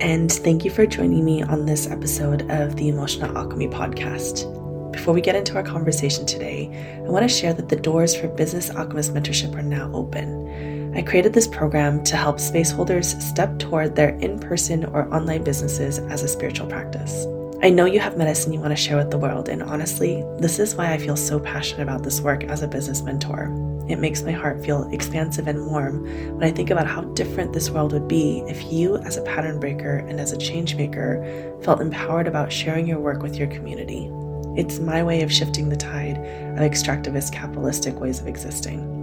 And 0.00 0.30
thank 0.30 0.64
you 0.64 0.70
for 0.70 0.86
joining 0.86 1.24
me 1.24 1.42
on 1.42 1.66
this 1.66 1.88
episode 1.88 2.50
of 2.50 2.76
the 2.76 2.88
Emotional 2.88 3.36
Alchemy 3.36 3.68
Podcast. 3.68 4.50
Before 4.92 5.14
we 5.14 5.20
get 5.20 5.36
into 5.36 5.54
our 5.56 5.62
conversation 5.62 6.26
today, 6.26 6.70
I 7.04 7.08
want 7.10 7.28
to 7.28 7.34
share 7.34 7.52
that 7.52 7.68
the 7.68 7.76
doors 7.76 8.14
for 8.14 8.28
Business 8.28 8.70
Alchemist 8.70 9.14
Mentorship 9.14 9.54
are 9.54 9.62
now 9.62 9.90
open. 9.92 10.94
I 10.96 11.02
created 11.02 11.32
this 11.32 11.46
program 11.46 12.04
to 12.04 12.16
help 12.16 12.40
space 12.40 12.70
holders 12.70 13.16
step 13.24 13.58
toward 13.58 13.96
their 13.96 14.10
in 14.18 14.38
person 14.38 14.84
or 14.86 15.12
online 15.14 15.44
businesses 15.44 15.98
as 15.98 16.22
a 16.22 16.28
spiritual 16.28 16.66
practice. 16.66 17.26
I 17.62 17.70
know 17.70 17.84
you 17.84 18.00
have 18.00 18.18
medicine 18.18 18.52
you 18.52 18.60
want 18.60 18.72
to 18.72 18.76
share 18.76 18.96
with 18.96 19.10
the 19.10 19.18
world, 19.18 19.48
and 19.48 19.62
honestly, 19.62 20.24
this 20.38 20.58
is 20.58 20.74
why 20.74 20.92
I 20.92 20.98
feel 20.98 21.16
so 21.16 21.38
passionate 21.38 21.82
about 21.82 22.02
this 22.02 22.20
work 22.20 22.44
as 22.44 22.62
a 22.62 22.68
business 22.68 23.02
mentor. 23.02 23.71
It 23.88 23.98
makes 23.98 24.22
my 24.22 24.32
heart 24.32 24.64
feel 24.64 24.88
expansive 24.92 25.48
and 25.48 25.66
warm 25.66 26.04
when 26.36 26.44
I 26.44 26.52
think 26.52 26.70
about 26.70 26.86
how 26.86 27.02
different 27.02 27.52
this 27.52 27.70
world 27.70 27.92
would 27.92 28.08
be 28.08 28.44
if 28.46 28.72
you, 28.72 28.96
as 28.98 29.16
a 29.16 29.22
pattern 29.22 29.58
breaker 29.58 29.98
and 30.08 30.20
as 30.20 30.32
a 30.32 30.38
change 30.38 30.76
maker, 30.76 31.58
felt 31.62 31.80
empowered 31.80 32.26
about 32.26 32.52
sharing 32.52 32.86
your 32.86 33.00
work 33.00 33.22
with 33.22 33.36
your 33.36 33.48
community. 33.48 34.10
It's 34.56 34.78
my 34.78 35.02
way 35.02 35.22
of 35.22 35.32
shifting 35.32 35.68
the 35.68 35.76
tide 35.76 36.18
of 36.18 36.58
extractivist 36.58 37.32
capitalistic 37.32 37.98
ways 37.98 38.20
of 38.20 38.26
existing. 38.26 39.00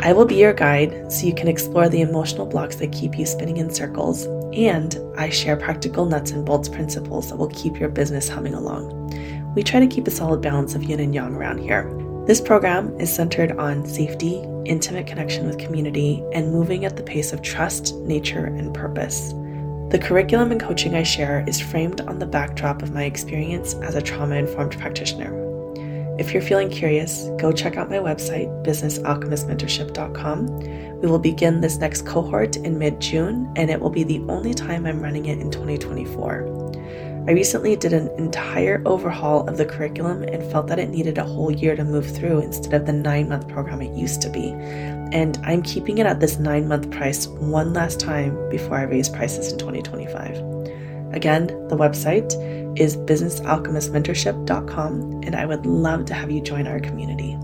I 0.00 0.12
will 0.12 0.24
be 0.24 0.36
your 0.36 0.54
guide 0.54 1.12
so 1.12 1.26
you 1.26 1.34
can 1.34 1.46
explore 1.46 1.88
the 1.88 2.00
emotional 2.00 2.46
blocks 2.46 2.76
that 2.76 2.90
keep 2.90 3.18
you 3.18 3.26
spinning 3.26 3.58
in 3.58 3.72
circles 3.72 4.26
and 4.52 4.98
I 5.16 5.30
share 5.30 5.56
practical 5.56 6.06
nuts 6.06 6.32
and 6.32 6.44
bolts 6.44 6.68
principles 6.68 7.28
that 7.28 7.36
will 7.36 7.48
keep 7.48 7.78
your 7.78 7.88
business 7.88 8.28
humming 8.28 8.54
along. 8.54 9.54
We 9.54 9.62
try 9.62 9.80
to 9.80 9.86
keep 9.86 10.06
a 10.06 10.10
solid 10.10 10.40
balance 10.40 10.74
of 10.74 10.82
yin 10.82 11.00
and 11.00 11.14
yang 11.14 11.34
around 11.34 11.58
here. 11.58 12.01
This 12.24 12.40
program 12.40 13.00
is 13.00 13.12
centered 13.12 13.58
on 13.58 13.84
safety, 13.84 14.44
intimate 14.64 15.08
connection 15.08 15.44
with 15.44 15.58
community, 15.58 16.22
and 16.32 16.52
moving 16.52 16.84
at 16.84 16.96
the 16.96 17.02
pace 17.02 17.32
of 17.32 17.42
trust, 17.42 17.96
nature, 17.96 18.44
and 18.44 18.72
purpose. 18.72 19.32
The 19.90 19.98
curriculum 20.00 20.52
and 20.52 20.60
coaching 20.60 20.94
I 20.94 21.02
share 21.02 21.44
is 21.48 21.60
framed 21.60 22.00
on 22.02 22.20
the 22.20 22.26
backdrop 22.26 22.80
of 22.80 22.94
my 22.94 23.02
experience 23.02 23.74
as 23.82 23.96
a 23.96 24.00
trauma 24.00 24.36
informed 24.36 24.78
practitioner. 24.78 25.36
If 26.16 26.32
you're 26.32 26.42
feeling 26.42 26.70
curious, 26.70 27.28
go 27.40 27.50
check 27.50 27.76
out 27.76 27.90
my 27.90 27.96
website, 27.96 28.46
businessalchemistmentorship.com. 28.64 31.00
We 31.00 31.08
will 31.08 31.18
begin 31.18 31.60
this 31.60 31.78
next 31.78 32.06
cohort 32.06 32.54
in 32.54 32.78
mid 32.78 33.00
June, 33.00 33.52
and 33.56 33.68
it 33.68 33.80
will 33.80 33.90
be 33.90 34.04
the 34.04 34.20
only 34.28 34.54
time 34.54 34.86
I'm 34.86 35.02
running 35.02 35.26
it 35.26 35.40
in 35.40 35.50
2024. 35.50 36.71
I 37.24 37.30
recently 37.30 37.76
did 37.76 37.92
an 37.92 38.08
entire 38.18 38.82
overhaul 38.84 39.48
of 39.48 39.56
the 39.56 39.64
curriculum 39.64 40.24
and 40.24 40.42
felt 40.50 40.66
that 40.66 40.80
it 40.80 40.90
needed 40.90 41.18
a 41.18 41.24
whole 41.24 41.52
year 41.52 41.76
to 41.76 41.84
move 41.84 42.12
through 42.16 42.40
instead 42.40 42.74
of 42.74 42.84
the 42.84 42.92
nine 42.92 43.28
month 43.28 43.46
program 43.46 43.80
it 43.80 43.96
used 43.96 44.20
to 44.22 44.28
be. 44.28 44.50
And 44.50 45.38
I'm 45.44 45.62
keeping 45.62 45.98
it 45.98 46.06
at 46.06 46.18
this 46.18 46.38
nine 46.38 46.66
month 46.66 46.90
price 46.90 47.28
one 47.28 47.74
last 47.74 48.00
time 48.00 48.50
before 48.50 48.76
I 48.76 48.82
raise 48.82 49.08
prices 49.08 49.52
in 49.52 49.58
2025. 49.58 50.36
Again, 51.14 51.46
the 51.68 51.76
website 51.76 52.34
is 52.76 52.96
businessalchemistmentorship.com, 52.96 55.20
and 55.22 55.36
I 55.36 55.46
would 55.46 55.64
love 55.64 56.06
to 56.06 56.14
have 56.14 56.32
you 56.32 56.40
join 56.40 56.66
our 56.66 56.80
community. 56.80 57.38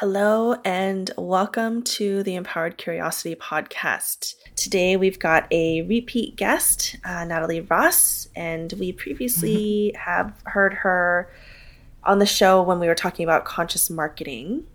Hello, 0.00 0.54
and 0.64 1.10
welcome 1.18 1.82
to 1.82 2.22
the 2.22 2.36
Empowered 2.36 2.78
Curiosity 2.78 3.34
podcast. 3.34 4.36
Today 4.54 4.96
we've 4.96 5.18
got 5.18 5.48
a 5.50 5.82
repeat 5.82 6.36
guest, 6.36 6.94
uh, 7.04 7.24
Natalie 7.24 7.62
Ross, 7.62 8.28
and 8.36 8.72
we 8.78 8.92
previously 8.92 9.92
mm-hmm. 9.92 10.00
have 10.00 10.40
heard 10.44 10.72
her 10.74 11.28
on 12.04 12.20
the 12.20 12.26
show 12.26 12.62
when 12.62 12.78
we 12.78 12.86
were 12.86 12.94
talking 12.94 13.24
about 13.24 13.44
conscious 13.44 13.90
marketing. 13.90 14.68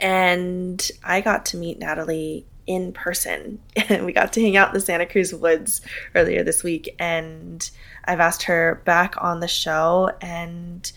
And 0.00 0.90
I 1.04 1.20
got 1.20 1.44
to 1.46 1.58
meet 1.58 1.78
Natalie 1.78 2.46
in 2.66 2.94
person, 2.94 3.60
and 3.76 4.06
we 4.06 4.14
got 4.14 4.32
to 4.32 4.40
hang 4.40 4.56
out 4.56 4.68
in 4.68 4.74
the 4.74 4.80
Santa 4.80 5.04
Cruz 5.04 5.34
woods 5.34 5.82
earlier 6.14 6.42
this 6.42 6.64
week. 6.64 6.88
And 6.98 7.70
I've 8.06 8.20
asked 8.20 8.44
her 8.44 8.80
back 8.86 9.14
on 9.18 9.40
the 9.40 9.46
show, 9.46 10.10
and 10.22 10.90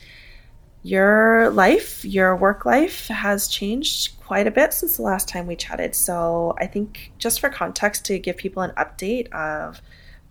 your 0.84 1.50
life, 1.50 2.06
your 2.06 2.36
work 2.36 2.66
life 2.66 3.08
has 3.08 3.48
changed 3.48 4.18
quite 4.22 4.48
a 4.48 4.52
bit 4.52 4.74
since 4.74 4.98
the 4.98 5.04
last 5.04 5.28
time 5.28 5.48
we 5.48 5.56
chatted. 5.56 5.94
So 5.96 6.56
I 6.58 6.68
think 6.68 7.12
just 7.18 7.40
for 7.40 7.50
context 7.50 8.06
to 8.06 8.20
give 8.20 8.38
people 8.38 8.64
an 8.64 8.72
update 8.72 9.32
of 9.34 9.82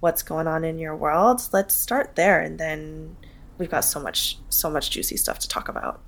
what's 0.01 0.23
going 0.23 0.47
on 0.47 0.65
in 0.65 0.79
your 0.79 0.97
world, 0.97 1.43
let's 1.53 1.75
start 1.75 2.17
there 2.17 2.41
and 2.41 2.59
then 2.59 3.17
we've 3.59 3.71
got 3.71 3.85
so 3.85 4.01
much 4.01 4.39
so 4.49 4.71
much 4.71 4.91
juicy 4.91 5.17
stuff 5.17 5.39
to 5.41 5.49
talk 5.49 5.69
about. 5.69 6.01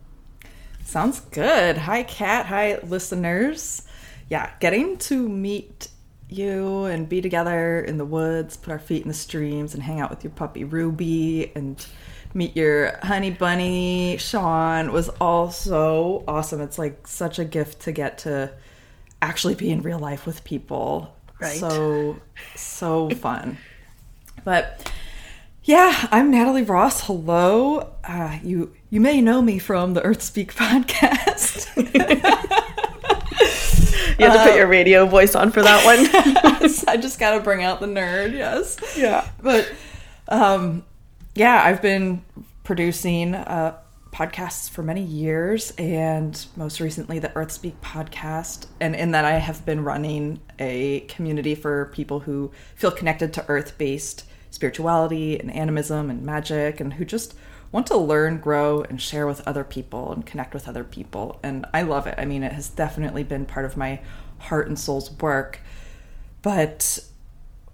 Sounds 0.84 1.20
good. 1.20 1.76
Hi 1.76 2.02
Kat, 2.04 2.46
hi 2.46 2.78
listeners. 2.84 3.82
Yeah, 4.28 4.50
getting 4.60 4.96
to 4.98 5.28
meet 5.28 5.88
you 6.28 6.84
and 6.84 7.08
be 7.08 7.20
together 7.20 7.80
in 7.80 7.98
the 7.98 8.04
woods, 8.04 8.56
put 8.56 8.70
our 8.70 8.78
feet 8.78 9.02
in 9.02 9.08
the 9.08 9.14
streams 9.14 9.74
and 9.74 9.82
hang 9.82 10.00
out 10.00 10.10
with 10.10 10.22
your 10.22 10.30
puppy 10.30 10.64
Ruby 10.64 11.52
and 11.54 11.84
meet 12.34 12.56
your 12.56 12.98
honey 13.02 13.30
bunny 13.30 14.16
Sean 14.18 14.92
was 14.92 15.08
also 15.20 16.24
awesome. 16.28 16.60
It's 16.60 16.78
like 16.78 17.06
such 17.06 17.38
a 17.38 17.44
gift 17.44 17.82
to 17.82 17.92
get 17.92 18.18
to 18.18 18.52
actually 19.22 19.54
be 19.54 19.70
in 19.70 19.82
real 19.82 19.98
life 19.98 20.26
with 20.26 20.44
people. 20.44 21.14
Right. 21.40 21.58
So 21.58 22.18
so 22.54 23.10
fun. 23.10 23.58
But 24.44 24.90
yeah, 25.64 26.08
I'm 26.10 26.30
Natalie 26.30 26.62
Ross. 26.62 27.06
Hello. 27.06 27.92
Uh, 28.04 28.38
you 28.42 28.72
you 28.90 29.00
may 29.00 29.20
know 29.20 29.42
me 29.42 29.58
from 29.58 29.94
the 29.94 30.02
Earth 30.02 30.22
Speak 30.22 30.54
podcast. 30.56 31.68
you 34.18 34.26
have 34.26 34.32
to 34.34 34.50
put 34.50 34.56
your 34.56 34.66
radio 34.66 35.06
voice 35.06 35.34
on 35.34 35.50
for 35.50 35.62
that 35.62 35.84
one. 35.84 36.70
I 36.88 36.96
just 36.96 37.18
got 37.18 37.36
to 37.36 37.40
bring 37.40 37.62
out 37.62 37.80
the 37.80 37.86
nerd. 37.86 38.32
Yes. 38.32 38.78
Yeah. 38.96 39.28
But 39.42 39.70
um, 40.28 40.84
yeah, 41.34 41.62
I've 41.64 41.80
been 41.80 42.24
producing 42.64 43.34
uh, 43.34 43.78
podcasts 44.12 44.68
for 44.68 44.82
many 44.82 45.02
years, 45.02 45.72
and 45.78 46.46
most 46.56 46.80
recently 46.80 47.18
the 47.18 47.34
Earth 47.36 47.52
Speak 47.52 47.80
podcast. 47.80 48.66
And 48.80 48.96
in 48.96 49.12
that, 49.12 49.24
I 49.24 49.32
have 49.32 49.64
been 49.64 49.84
running 49.84 50.40
a 50.58 51.00
community 51.00 51.54
for 51.54 51.86
people 51.86 52.20
who 52.20 52.50
feel 52.74 52.90
connected 52.90 53.32
to 53.34 53.44
Earth 53.48 53.78
based 53.78 54.24
spirituality 54.50 55.38
and 55.38 55.50
animism 55.52 56.10
and 56.10 56.22
magic, 56.22 56.80
and 56.80 56.94
who 56.94 57.04
just 57.04 57.34
want 57.70 57.86
to 57.86 57.96
learn, 57.96 58.38
grow, 58.40 58.82
and 58.82 59.00
share 59.00 59.28
with 59.28 59.46
other 59.46 59.62
people 59.62 60.12
and 60.12 60.26
connect 60.26 60.52
with 60.52 60.66
other 60.66 60.82
people. 60.82 61.38
And 61.44 61.64
I 61.72 61.82
love 61.82 62.08
it. 62.08 62.16
I 62.18 62.24
mean, 62.24 62.42
it 62.42 62.52
has 62.52 62.68
definitely 62.68 63.22
been 63.22 63.46
part 63.46 63.64
of 63.64 63.76
my 63.76 64.00
heart 64.38 64.66
and 64.66 64.76
soul's 64.76 65.12
work. 65.12 65.60
But, 66.42 66.98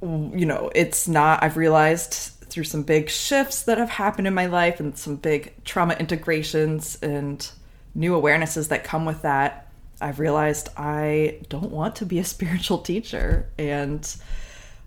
you 0.03 0.45
know, 0.45 0.71
it's 0.75 1.09
not, 1.09 1.43
I've 1.43 1.57
realized 1.57 2.33
through 2.49 2.65
some 2.65 2.83
big 2.83 3.11
shifts 3.11 3.63
that 3.65 3.79
have 3.79 3.91
happened 3.91 4.27
in 4.27 4.35
my 4.35 4.47
life 4.47 4.81
and 4.81 4.97
some 4.97 5.17
big 5.17 5.53
trauma 5.65 5.95
integrations 5.95 6.97
and 7.03 7.51
new 7.95 8.13
awarenesses 8.13 8.69
that 8.69 8.85
come 8.85 9.05
with 9.05 9.23
that, 9.23 9.71
I've 10.01 10.19
realized 10.19 10.69
I 10.77 11.41
don't 11.49 11.71
want 11.71 11.97
to 11.97 12.07
be 12.07 12.19
a 12.19 12.25
spiritual 12.35 12.79
teacher. 12.79 13.49
And 13.59 14.15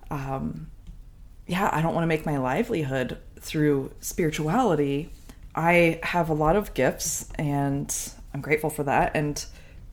um, 0.09 0.69
yeah, 1.47 1.69
I 1.71 1.81
don't 1.81 1.93
want 1.93 2.03
to 2.03 2.07
make 2.07 2.25
my 2.25 2.37
livelihood 2.37 3.17
through 3.39 3.91
spirituality. 3.99 5.11
I 5.55 5.99
have 6.03 6.29
a 6.29 6.33
lot 6.33 6.55
of 6.55 6.73
gifts 6.73 7.29
and 7.35 7.93
I'm 8.33 8.41
grateful 8.41 8.69
for 8.69 8.83
that. 8.83 9.11
And 9.15 9.43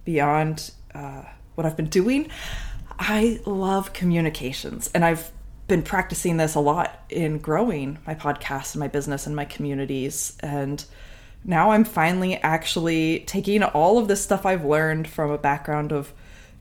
beyond 0.05 0.71
uh, 0.95 1.23
what 1.55 1.67
I've 1.67 1.77
been 1.77 1.89
doing, 1.89 2.29
I 2.99 3.41
love 3.47 3.93
communications. 3.93 4.91
And 4.95 5.05
I've 5.05 5.31
been 5.67 5.83
practicing 5.83 6.37
this 6.37 6.55
a 6.55 6.61
lot 6.61 7.03
in 7.09 7.39
growing 7.39 7.99
my 8.07 8.15
podcast 8.15 8.75
and 8.75 8.81
my 8.81 8.89
business 8.89 9.27
and 9.27 9.35
my 9.35 9.45
communities. 9.45 10.37
And 10.41 10.85
now 11.45 11.71
I'm 11.71 11.85
finally 11.85 12.37
actually 12.37 13.21
taking 13.21 13.63
all 13.63 13.99
of 13.99 14.09
this 14.09 14.23
stuff 14.23 14.47
I've 14.47 14.65
learned 14.65 15.09
from 15.09 15.31
a 15.31 15.39
background 15.39 15.93
of 15.93 16.13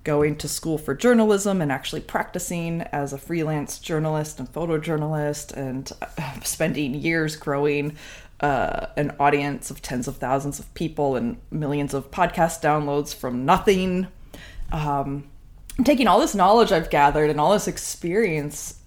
going 0.03 0.35
to 0.37 0.47
school 0.47 0.77
for 0.77 0.93
journalism 0.93 1.61
and 1.61 1.71
actually 1.71 2.01
practicing 2.01 2.81
as 2.81 3.11
a 3.11 3.17
freelance 3.17 3.79
journalist 3.79 4.39
and 4.39 4.51
photojournalist 4.51 5.51
and 5.53 5.91
spending 6.45 6.93
years 6.93 7.35
growing 7.35 7.95
uh, 8.39 8.87
an 8.97 9.15
audience 9.19 9.71
of 9.71 9.81
tens 9.81 10.07
of 10.07 10.17
thousands 10.17 10.59
of 10.59 10.71
people 10.73 11.15
and 11.15 11.37
millions 11.51 11.93
of 11.93 12.11
podcast 12.11 12.61
downloads 12.61 13.15
from 13.15 13.45
nothing. 13.45 14.07
Um, 14.71 15.29
I'm 15.77 15.83
taking 15.83 16.07
all 16.07 16.19
this 16.19 16.35
knowledge 16.35 16.71
I've 16.71 16.89
gathered 16.89 17.29
and 17.29 17.39
all 17.39 17.53
this 17.53 17.67
experience 17.67 18.79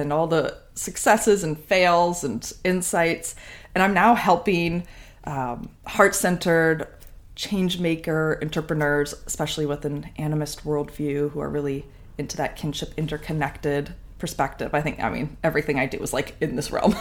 and 0.00 0.12
all 0.12 0.26
the 0.26 0.56
successes 0.74 1.44
and 1.44 1.58
fails 1.58 2.24
and 2.24 2.52
insights. 2.64 3.34
And 3.74 3.82
I'm 3.82 3.94
now 3.94 4.14
helping 4.14 4.86
um, 5.24 5.68
heart 5.86 6.14
centered, 6.14 6.88
change 7.34 7.78
maker 7.78 8.38
entrepreneurs, 8.42 9.14
especially 9.26 9.66
with 9.66 9.84
an 9.84 10.10
animist 10.18 10.62
worldview, 10.62 11.30
who 11.30 11.40
are 11.40 11.48
really 11.48 11.84
into 12.18 12.36
that 12.36 12.56
kinship 12.56 12.92
interconnected 12.96 13.94
perspective. 14.18 14.74
I 14.74 14.80
think, 14.80 15.00
I 15.00 15.10
mean, 15.10 15.36
everything 15.42 15.78
I 15.78 15.86
do 15.86 15.98
is 15.98 16.12
like 16.12 16.36
in 16.40 16.56
this 16.56 16.70
realm. 16.70 16.94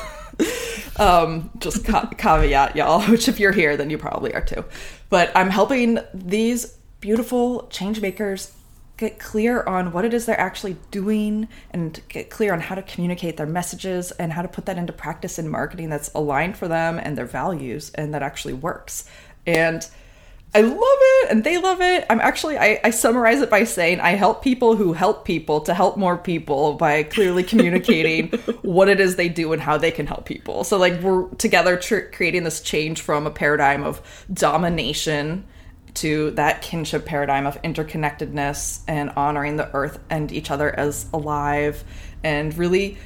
um, 0.99 1.51
just 1.59 1.85
ca- 1.85 2.09
caveat, 2.17 2.75
y'all, 2.75 3.01
which 3.03 3.27
if 3.27 3.39
you're 3.39 3.51
here, 3.51 3.77
then 3.77 3.89
you 3.89 3.97
probably 3.97 4.33
are 4.33 4.43
too. 4.43 4.65
But 5.09 5.31
I'm 5.35 5.49
helping 5.49 5.99
these 6.13 6.77
beautiful 6.99 7.67
change 7.67 8.01
makers 8.01 8.53
get 9.01 9.17
clear 9.17 9.63
on 9.63 9.91
what 9.91 10.05
it 10.05 10.13
is 10.13 10.27
they're 10.27 10.39
actually 10.39 10.77
doing 10.91 11.47
and 11.71 12.01
get 12.07 12.29
clear 12.29 12.53
on 12.53 12.59
how 12.59 12.75
to 12.75 12.83
communicate 12.83 13.35
their 13.35 13.47
messages 13.47 14.11
and 14.11 14.31
how 14.31 14.43
to 14.43 14.47
put 14.47 14.67
that 14.67 14.77
into 14.77 14.93
practice 14.93 15.39
in 15.39 15.49
marketing 15.49 15.89
that's 15.89 16.13
aligned 16.13 16.55
for 16.55 16.67
them 16.67 16.99
and 16.99 17.17
their 17.17 17.25
values 17.25 17.89
and 17.95 18.13
that 18.13 18.21
actually 18.21 18.53
works. 18.53 19.05
And 19.47 19.85
I 20.53 20.61
love 20.61 20.77
it 20.79 21.31
and 21.31 21.43
they 21.43 21.57
love 21.57 21.81
it. 21.81 22.05
I'm 22.11 22.19
actually, 22.19 22.59
I, 22.59 22.79
I, 22.83 22.91
summarize 22.91 23.41
it 23.41 23.49
by 23.49 23.63
saying 23.63 24.01
I 24.01 24.11
help 24.11 24.43
people 24.43 24.75
who 24.75 24.93
help 24.93 25.25
people 25.25 25.61
to 25.61 25.73
help 25.73 25.97
more 25.97 26.17
people 26.17 26.73
by 26.73 27.01
clearly 27.01 27.41
communicating 27.41 28.27
what 28.61 28.87
it 28.87 28.99
is 28.99 29.15
they 29.15 29.29
do 29.29 29.51
and 29.51 29.61
how 29.63 29.77
they 29.77 29.91
can 29.91 30.05
help 30.05 30.25
people. 30.25 30.63
So, 30.63 30.77
like, 30.77 31.01
we're 31.01 31.27
together 31.35 31.77
tr- 31.77 32.11
creating 32.11 32.43
this 32.43 32.61
change 32.61 33.01
from 33.01 33.25
a 33.25 33.31
paradigm 33.31 33.83
of 33.83 34.01
domination 34.31 35.47
to 35.95 36.31
that 36.31 36.61
kinship 36.61 37.05
paradigm 37.05 37.45
of 37.45 37.61
interconnectedness 37.61 38.81
and 38.87 39.09
honoring 39.11 39.57
the 39.57 39.73
earth 39.75 39.99
and 40.09 40.31
each 40.31 40.49
other 40.49 40.77
as 40.77 41.05
alive 41.13 41.83
and 42.23 42.57
really 42.57 42.97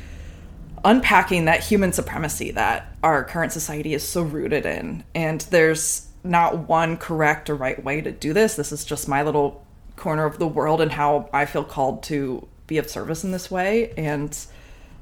unpacking 0.83 1.45
that 1.45 1.63
human 1.63 1.91
supremacy 1.91 2.51
that 2.51 2.95
our 3.01 3.23
current 3.23 3.51
society 3.51 3.93
is 3.93 4.07
so 4.07 4.21
rooted 4.21 4.65
in. 4.65 5.03
And 5.15 5.41
there's 5.41 6.07
not 6.23 6.69
one 6.69 6.97
correct 6.97 7.49
or 7.49 7.55
right 7.55 7.83
way 7.83 8.01
to 8.01 8.11
do 8.11 8.33
this. 8.33 8.55
This 8.55 8.71
is 8.71 8.85
just 8.85 9.07
my 9.07 9.23
little 9.23 9.65
corner 9.95 10.25
of 10.25 10.37
the 10.37 10.47
world 10.47 10.81
and 10.81 10.91
how 10.91 11.29
I 11.33 11.45
feel 11.45 11.63
called 11.63 12.03
to 12.03 12.47
be 12.67 12.77
of 12.77 12.89
service 12.89 13.23
in 13.23 13.31
this 13.31 13.49
way. 13.49 13.93
And 13.97 14.37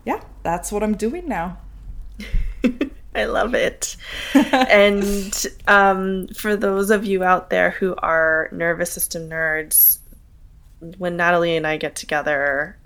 yeah, 0.05 0.21
that's 0.43 0.71
what 0.71 0.83
I'm 0.83 0.95
doing 0.95 1.27
now. 1.27 1.57
I 3.15 3.25
love 3.25 3.53
it. 3.53 3.95
and 4.33 5.45
um, 5.67 6.27
for 6.29 6.55
those 6.55 6.89
of 6.89 7.05
you 7.05 7.23
out 7.23 7.49
there 7.49 7.71
who 7.71 7.95
are 7.97 8.49
nervous 8.51 8.91
system 8.91 9.29
nerds, 9.29 9.99
when 10.97 11.15
Natalie 11.17 11.55
and 11.55 11.65
I 11.65 11.77
get 11.77 11.95
together, 11.95 12.77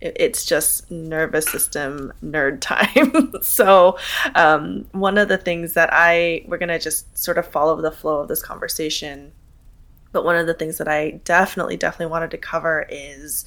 it's 0.00 0.44
just 0.44 0.90
nervous 0.90 1.46
system 1.46 2.12
nerd 2.24 2.60
time. 2.60 3.32
so, 3.42 3.98
um, 4.34 4.86
one 4.92 5.18
of 5.18 5.28
the 5.28 5.38
things 5.38 5.74
that 5.74 5.90
I, 5.92 6.44
we're 6.46 6.58
going 6.58 6.68
to 6.68 6.78
just 6.78 7.16
sort 7.16 7.38
of 7.38 7.46
follow 7.46 7.80
the 7.80 7.92
flow 7.92 8.20
of 8.20 8.28
this 8.28 8.42
conversation. 8.42 9.32
But 10.10 10.24
one 10.24 10.36
of 10.36 10.46
the 10.46 10.54
things 10.54 10.78
that 10.78 10.88
I 10.88 11.20
definitely, 11.24 11.76
definitely 11.76 12.10
wanted 12.10 12.32
to 12.32 12.38
cover 12.38 12.86
is 12.88 13.44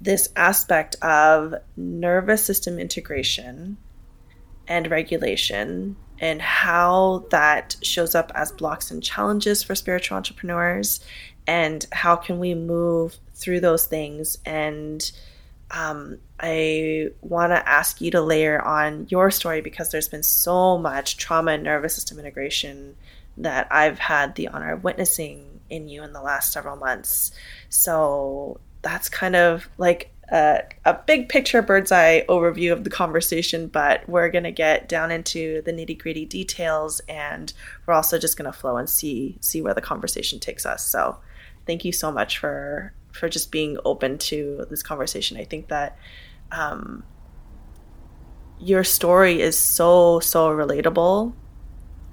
this 0.00 0.28
aspect 0.36 0.96
of 1.02 1.54
nervous 1.76 2.44
system 2.44 2.78
integration 2.78 3.76
and 4.68 4.90
regulation 4.90 5.96
and 6.20 6.42
how 6.42 7.24
that 7.30 7.76
shows 7.82 8.14
up 8.14 8.30
as 8.34 8.52
blocks 8.52 8.90
and 8.90 9.02
challenges 9.02 9.62
for 9.62 9.74
spiritual 9.74 10.16
entrepreneurs 10.16 11.00
and 11.46 11.86
how 11.92 12.16
can 12.16 12.38
we 12.38 12.54
move 12.54 13.16
through 13.34 13.60
those 13.60 13.86
things. 13.86 14.38
And 14.44 15.10
um, 15.70 16.16
i 16.40 17.08
want 17.20 17.52
to 17.52 17.68
ask 17.68 18.00
you 18.00 18.10
to 18.10 18.22
layer 18.22 18.58
on 18.58 19.06
your 19.10 19.30
story 19.30 19.60
because 19.60 19.90
there's 19.90 20.08
been 20.08 20.22
so 20.22 20.78
much 20.78 21.18
trauma 21.18 21.50
and 21.50 21.62
nervous 21.62 21.94
system 21.94 22.18
integration 22.18 22.96
that 23.36 23.68
i've 23.70 23.98
had 23.98 24.34
the 24.34 24.48
honor 24.48 24.72
of 24.72 24.82
witnessing 24.82 25.58
in 25.70 25.88
you 25.88 26.02
in 26.02 26.12
the 26.12 26.22
last 26.22 26.52
several 26.52 26.76
months. 26.76 27.32
So 27.68 28.60
that's 28.82 29.08
kind 29.08 29.36
of 29.36 29.68
like 29.78 30.12
a, 30.30 30.62
a 30.84 30.94
big 30.94 31.28
picture 31.28 31.62
bird's 31.62 31.90
eye 31.90 32.24
overview 32.28 32.72
of 32.72 32.84
the 32.84 32.90
conversation, 32.90 33.66
but 33.66 34.06
we're 34.08 34.30
going 34.30 34.44
to 34.44 34.52
get 34.52 34.88
down 34.88 35.10
into 35.10 35.62
the 35.62 35.72
nitty 35.72 35.98
gritty 35.98 36.26
details 36.26 37.00
and 37.08 37.52
we're 37.86 37.94
also 37.94 38.18
just 38.18 38.36
going 38.36 38.50
to 38.50 38.56
flow 38.56 38.76
and 38.76 38.88
see 38.88 39.38
see 39.40 39.62
where 39.62 39.74
the 39.74 39.80
conversation 39.80 40.38
takes 40.38 40.66
us. 40.66 40.84
So 40.84 41.18
thank 41.66 41.84
you 41.84 41.92
so 41.92 42.12
much 42.12 42.38
for 42.38 42.92
for 43.12 43.28
just 43.28 43.50
being 43.50 43.78
open 43.84 44.18
to 44.18 44.66
this 44.68 44.82
conversation. 44.82 45.38
I 45.38 45.44
think 45.44 45.68
that 45.68 45.98
um, 46.52 47.04
your 48.60 48.84
story 48.84 49.40
is 49.40 49.56
so 49.56 50.20
so 50.20 50.50
relatable 50.50 51.32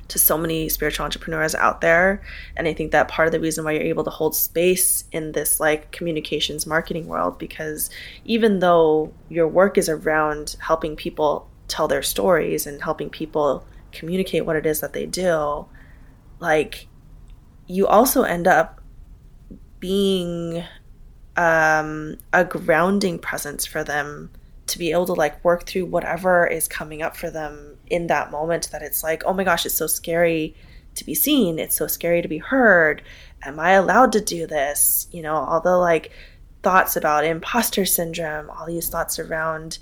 to 0.07 0.19
so 0.19 0.37
many 0.37 0.69
spiritual 0.69 1.03
entrepreneurs 1.03 1.55
out 1.55 1.81
there. 1.81 2.21
And 2.55 2.67
i 2.67 2.73
think 2.73 2.91
that 2.91 3.07
part 3.07 3.27
of 3.27 3.31
the 3.31 3.39
reason 3.39 3.63
why 3.63 3.73
you're 3.73 3.83
able 3.83 4.03
to 4.03 4.09
hold 4.09 4.35
space 4.35 5.05
in 5.11 5.31
this 5.31 5.59
like 5.59 5.91
communications 5.91 6.65
marketing 6.65 7.07
world 7.07 7.37
because 7.37 7.89
even 8.23 8.59
though 8.59 9.13
your 9.29 9.47
work 9.47 9.77
is 9.77 9.89
around 9.89 10.55
helping 10.59 10.95
people 10.95 11.49
tell 11.67 11.87
their 11.87 12.03
stories 12.03 12.67
and 12.67 12.83
helping 12.83 13.09
people 13.09 13.65
communicate 13.91 14.45
what 14.45 14.55
it 14.55 14.65
is 14.65 14.81
that 14.81 14.93
they 14.93 15.05
do 15.05 15.65
like 16.39 16.87
you 17.67 17.87
also 17.87 18.23
end 18.23 18.47
up 18.47 18.81
being 19.79 20.63
um, 21.37 22.17
a 22.31 22.45
grounding 22.45 23.19
presence 23.19 23.65
for 23.65 23.83
them 23.83 24.29
to 24.67 24.79
be 24.79 24.91
able 24.91 25.05
to 25.05 25.13
like 25.13 25.43
work 25.43 25.65
through 25.65 25.85
whatever 25.85 26.45
is 26.47 26.67
coming 26.67 27.01
up 27.01 27.15
for 27.15 27.29
them 27.29 27.77
in 27.87 28.07
that 28.07 28.31
moment 28.31 28.71
that 28.71 28.81
it's 28.81 29.03
like, 29.03 29.23
oh 29.25 29.33
my 29.33 29.43
gosh, 29.43 29.65
it's 29.65 29.75
so 29.75 29.87
scary 29.87 30.55
to 30.95 31.05
be 31.05 31.13
seen. 31.13 31.59
It's 31.59 31.75
so 31.75 31.87
scary 31.87 32.21
to 32.21 32.27
be 32.27 32.37
heard. 32.37 33.01
Am 33.43 33.59
I 33.59 33.71
allowed 33.71 34.11
to 34.13 34.21
do 34.21 34.47
this? 34.47 35.07
You 35.11 35.21
know, 35.21 35.35
all 35.35 35.61
the 35.61 35.77
like 35.77 36.11
thoughts 36.63 36.95
about 36.95 37.25
imposter 37.25 37.85
syndrome, 37.85 38.49
all 38.49 38.65
these 38.65 38.89
thoughts 38.89 39.19
around, 39.19 39.77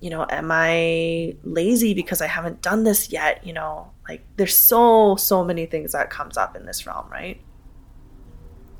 you 0.00 0.10
know, 0.10 0.24
am 0.30 0.50
I 0.52 1.34
lazy 1.42 1.94
because 1.94 2.20
I 2.20 2.28
haven't 2.28 2.62
done 2.62 2.84
this 2.84 3.10
yet? 3.10 3.44
You 3.44 3.54
know, 3.54 3.90
like 4.08 4.24
there's 4.36 4.54
so, 4.54 5.16
so 5.16 5.42
many 5.42 5.66
things 5.66 5.92
that 5.92 6.10
comes 6.10 6.36
up 6.36 6.54
in 6.54 6.64
this 6.64 6.86
realm, 6.86 7.08
right? 7.10 7.40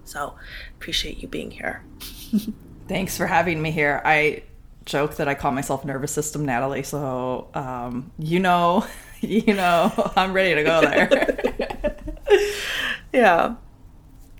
So 0.05 0.37
appreciate 0.77 1.19
you 1.19 1.27
being 1.27 1.51
here. 1.51 1.85
Thanks 2.89 3.17
for 3.17 3.27
having 3.27 3.61
me 3.61 3.71
here. 3.73 4.01
I 4.05 4.45
joke 4.89 5.17
that 5.17 5.29
I 5.29 5.35
call 5.35 5.53
myself 5.53 5.85
nervous 5.85 6.11
system 6.11 6.45
Natalie. 6.45 6.83
So, 6.83 7.49
um, 7.55 8.11
you 8.19 8.41
know, 8.41 8.85
you 9.21 9.55
know, 9.55 9.93
I'm 10.17 10.33
ready 10.33 10.55
to 10.57 10.65
go 10.65 10.81
there. 10.81 11.97
yeah. 13.13 13.55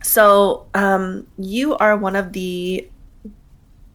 So, 0.03 0.67
um, 0.75 1.27
you 1.37 1.77
are 1.77 1.97
one 1.97 2.17
of 2.17 2.33
the 2.33 2.89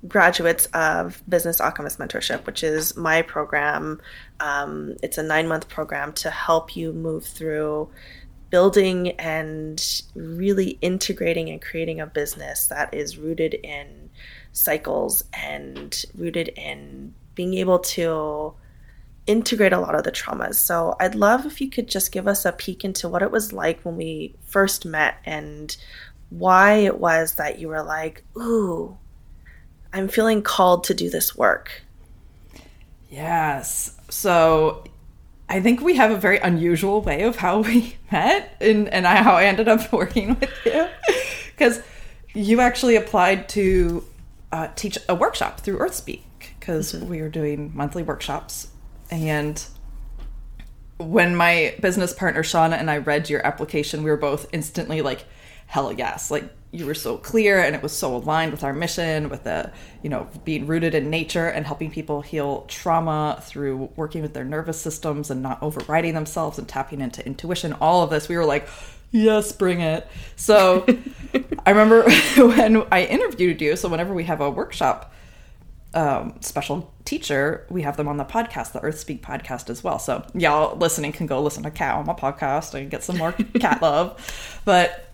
graduates 0.07 0.65
of 0.67 1.23
Business 1.27 1.59
Alchemist 1.59 1.97
Mentorship, 1.97 2.45
which 2.45 2.63
is 2.63 2.95
my 2.95 3.21
program. 3.21 4.01
Um, 4.39 4.95
it's 5.01 5.17
a 5.17 5.23
nine 5.23 5.47
month 5.47 5.69
program 5.69 6.13
to 6.13 6.29
help 6.29 6.75
you 6.75 6.93
move 6.93 7.25
through 7.25 7.89
building 8.49 9.11
and 9.11 10.03
really 10.13 10.77
integrating 10.81 11.49
and 11.49 11.59
creating 11.61 11.99
a 11.99 12.05
business 12.05 12.67
that 12.67 12.93
is 12.93 13.17
rooted 13.17 13.55
in 13.55 14.02
cycles 14.53 15.23
and 15.33 16.05
rooted 16.15 16.47
in 16.49 17.13
being 17.35 17.55
able 17.55 17.79
to 17.79 18.53
integrate 19.25 19.73
a 19.73 19.79
lot 19.79 19.95
of 19.95 20.03
the 20.03 20.11
traumas. 20.11 20.55
So 20.55 20.95
I'd 20.99 21.15
love 21.15 21.45
if 21.45 21.59
you 21.59 21.69
could 21.69 21.87
just 21.87 22.11
give 22.11 22.27
us 22.27 22.45
a 22.45 22.51
peek 22.51 22.83
into 22.85 23.09
what 23.09 23.21
it 23.21 23.31
was 23.31 23.53
like 23.53 23.81
when 23.81 23.97
we 23.97 24.35
first 24.45 24.85
met 24.85 25.17
and 25.25 25.75
why 26.29 26.73
it 26.73 26.99
was 26.99 27.35
that 27.35 27.59
you 27.59 27.67
were 27.67 27.83
like, 27.83 28.23
ooh, 28.37 28.97
I'm 29.93 30.07
feeling 30.07 30.41
called 30.41 30.83
to 30.85 30.93
do 30.93 31.09
this 31.09 31.35
work. 31.35 31.83
Yes. 33.09 33.95
So 34.09 34.83
I 35.47 35.61
think 35.61 35.81
we 35.81 35.95
have 35.95 36.11
a 36.11 36.17
very 36.17 36.39
unusual 36.39 37.01
way 37.01 37.23
of 37.23 37.35
how 37.35 37.61
we 37.61 37.95
met 38.11 38.57
and, 38.59 38.89
and 38.89 39.05
how 39.05 39.35
I 39.35 39.45
ended 39.45 39.67
up 39.67 39.91
working 39.93 40.37
with 40.39 40.51
you. 40.65 40.87
Because 41.51 41.81
you 42.33 42.59
actually 42.59 42.95
applied 42.95 43.47
to 43.49 44.03
uh, 44.53 44.69
teach 44.75 44.99
a 45.09 45.15
workshop 45.15 45.59
through 45.61 45.79
EarthSpeak 45.79 46.21
because 46.59 46.93
mm-hmm. 46.93 47.09
we 47.09 47.21
were 47.21 47.29
doing 47.29 47.71
monthly 47.73 48.03
workshops. 48.03 48.67
And 49.09 49.65
when 50.97 51.35
my 51.35 51.75
business 51.81 52.13
partner 52.13 52.43
Shauna 52.43 52.73
and 52.73 52.91
I 52.91 52.99
read 52.99 53.31
your 53.31 53.45
application, 53.45 54.03
we 54.03 54.11
were 54.11 54.17
both 54.17 54.45
instantly 54.53 55.01
like, 55.01 55.25
hell 55.65 55.91
yes. 55.91 56.29
Like 56.29 56.53
you 56.69 56.85
were 56.85 56.93
so 56.93 57.17
clear 57.17 57.63
and 57.63 57.75
it 57.75 57.81
was 57.81 57.93
so 57.93 58.15
aligned 58.15 58.51
with 58.51 58.63
our 58.63 58.73
mission, 58.73 59.27
with 59.27 59.43
the, 59.43 59.71
you 60.03 60.09
know, 60.09 60.29
being 60.45 60.67
rooted 60.67 60.93
in 60.93 61.09
nature 61.09 61.47
and 61.47 61.65
helping 61.65 61.89
people 61.89 62.21
heal 62.21 62.65
trauma 62.67 63.41
through 63.41 63.89
working 63.95 64.21
with 64.21 64.35
their 64.35 64.45
nervous 64.45 64.79
systems 64.79 65.31
and 65.31 65.41
not 65.41 65.63
overriding 65.63 66.13
themselves 66.13 66.59
and 66.59 66.69
tapping 66.69 67.01
into 67.01 67.25
intuition. 67.25 67.73
All 67.73 68.03
of 68.03 68.11
this, 68.11 68.29
we 68.29 68.37
were 68.37 68.45
like, 68.45 68.67
yes, 69.13 69.53
bring 69.53 69.79
it. 69.79 70.05
So 70.35 70.85
I 71.65 71.69
remember 71.69 72.03
when 72.37 72.83
I 72.91 73.05
interviewed 73.05 73.61
you. 73.61 73.77
So 73.77 73.87
whenever 73.87 74.13
we 74.13 74.25
have 74.25 74.41
a 74.41 74.49
workshop 74.49 75.13
um, 75.93 76.35
special 76.41 76.91
teacher, 77.05 77.65
we 77.69 77.83
have 77.83 77.95
them 77.95 78.07
on 78.07 78.17
the 78.17 78.25
podcast, 78.25 78.73
the 78.73 78.81
Earth 78.81 78.99
Speak 78.99 79.23
podcast 79.23 79.69
as 79.69 79.83
well. 79.83 79.99
So 79.99 80.25
y'all 80.33 80.75
listening 80.77 81.11
can 81.11 81.27
go 81.27 81.41
listen 81.41 81.63
to 81.63 81.71
Kat 81.71 81.95
on 81.95 82.05
my 82.05 82.13
podcast 82.13 82.73
and 82.73 82.89
get 82.89 83.03
some 83.03 83.17
more 83.17 83.31
Kat 83.59 83.81
love. 83.81 84.61
But 84.65 85.09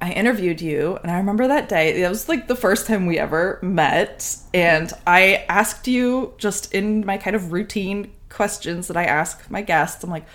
I 0.00 0.12
interviewed 0.12 0.60
you, 0.60 0.98
and 1.02 1.10
I 1.10 1.16
remember 1.16 1.48
that 1.48 1.70
day. 1.70 2.02
It 2.02 2.08
was 2.08 2.28
like 2.28 2.48
the 2.48 2.54
first 2.54 2.86
time 2.86 3.06
we 3.06 3.18
ever 3.18 3.58
met, 3.62 4.36
and 4.52 4.92
I 5.06 5.46
asked 5.48 5.88
you 5.88 6.34
just 6.36 6.74
in 6.74 7.06
my 7.06 7.16
kind 7.16 7.34
of 7.34 7.50
routine 7.50 8.12
questions 8.28 8.88
that 8.88 8.98
I 8.98 9.04
ask 9.04 9.50
my 9.50 9.62
guests. 9.62 10.04
I'm 10.04 10.10
like, 10.10 10.26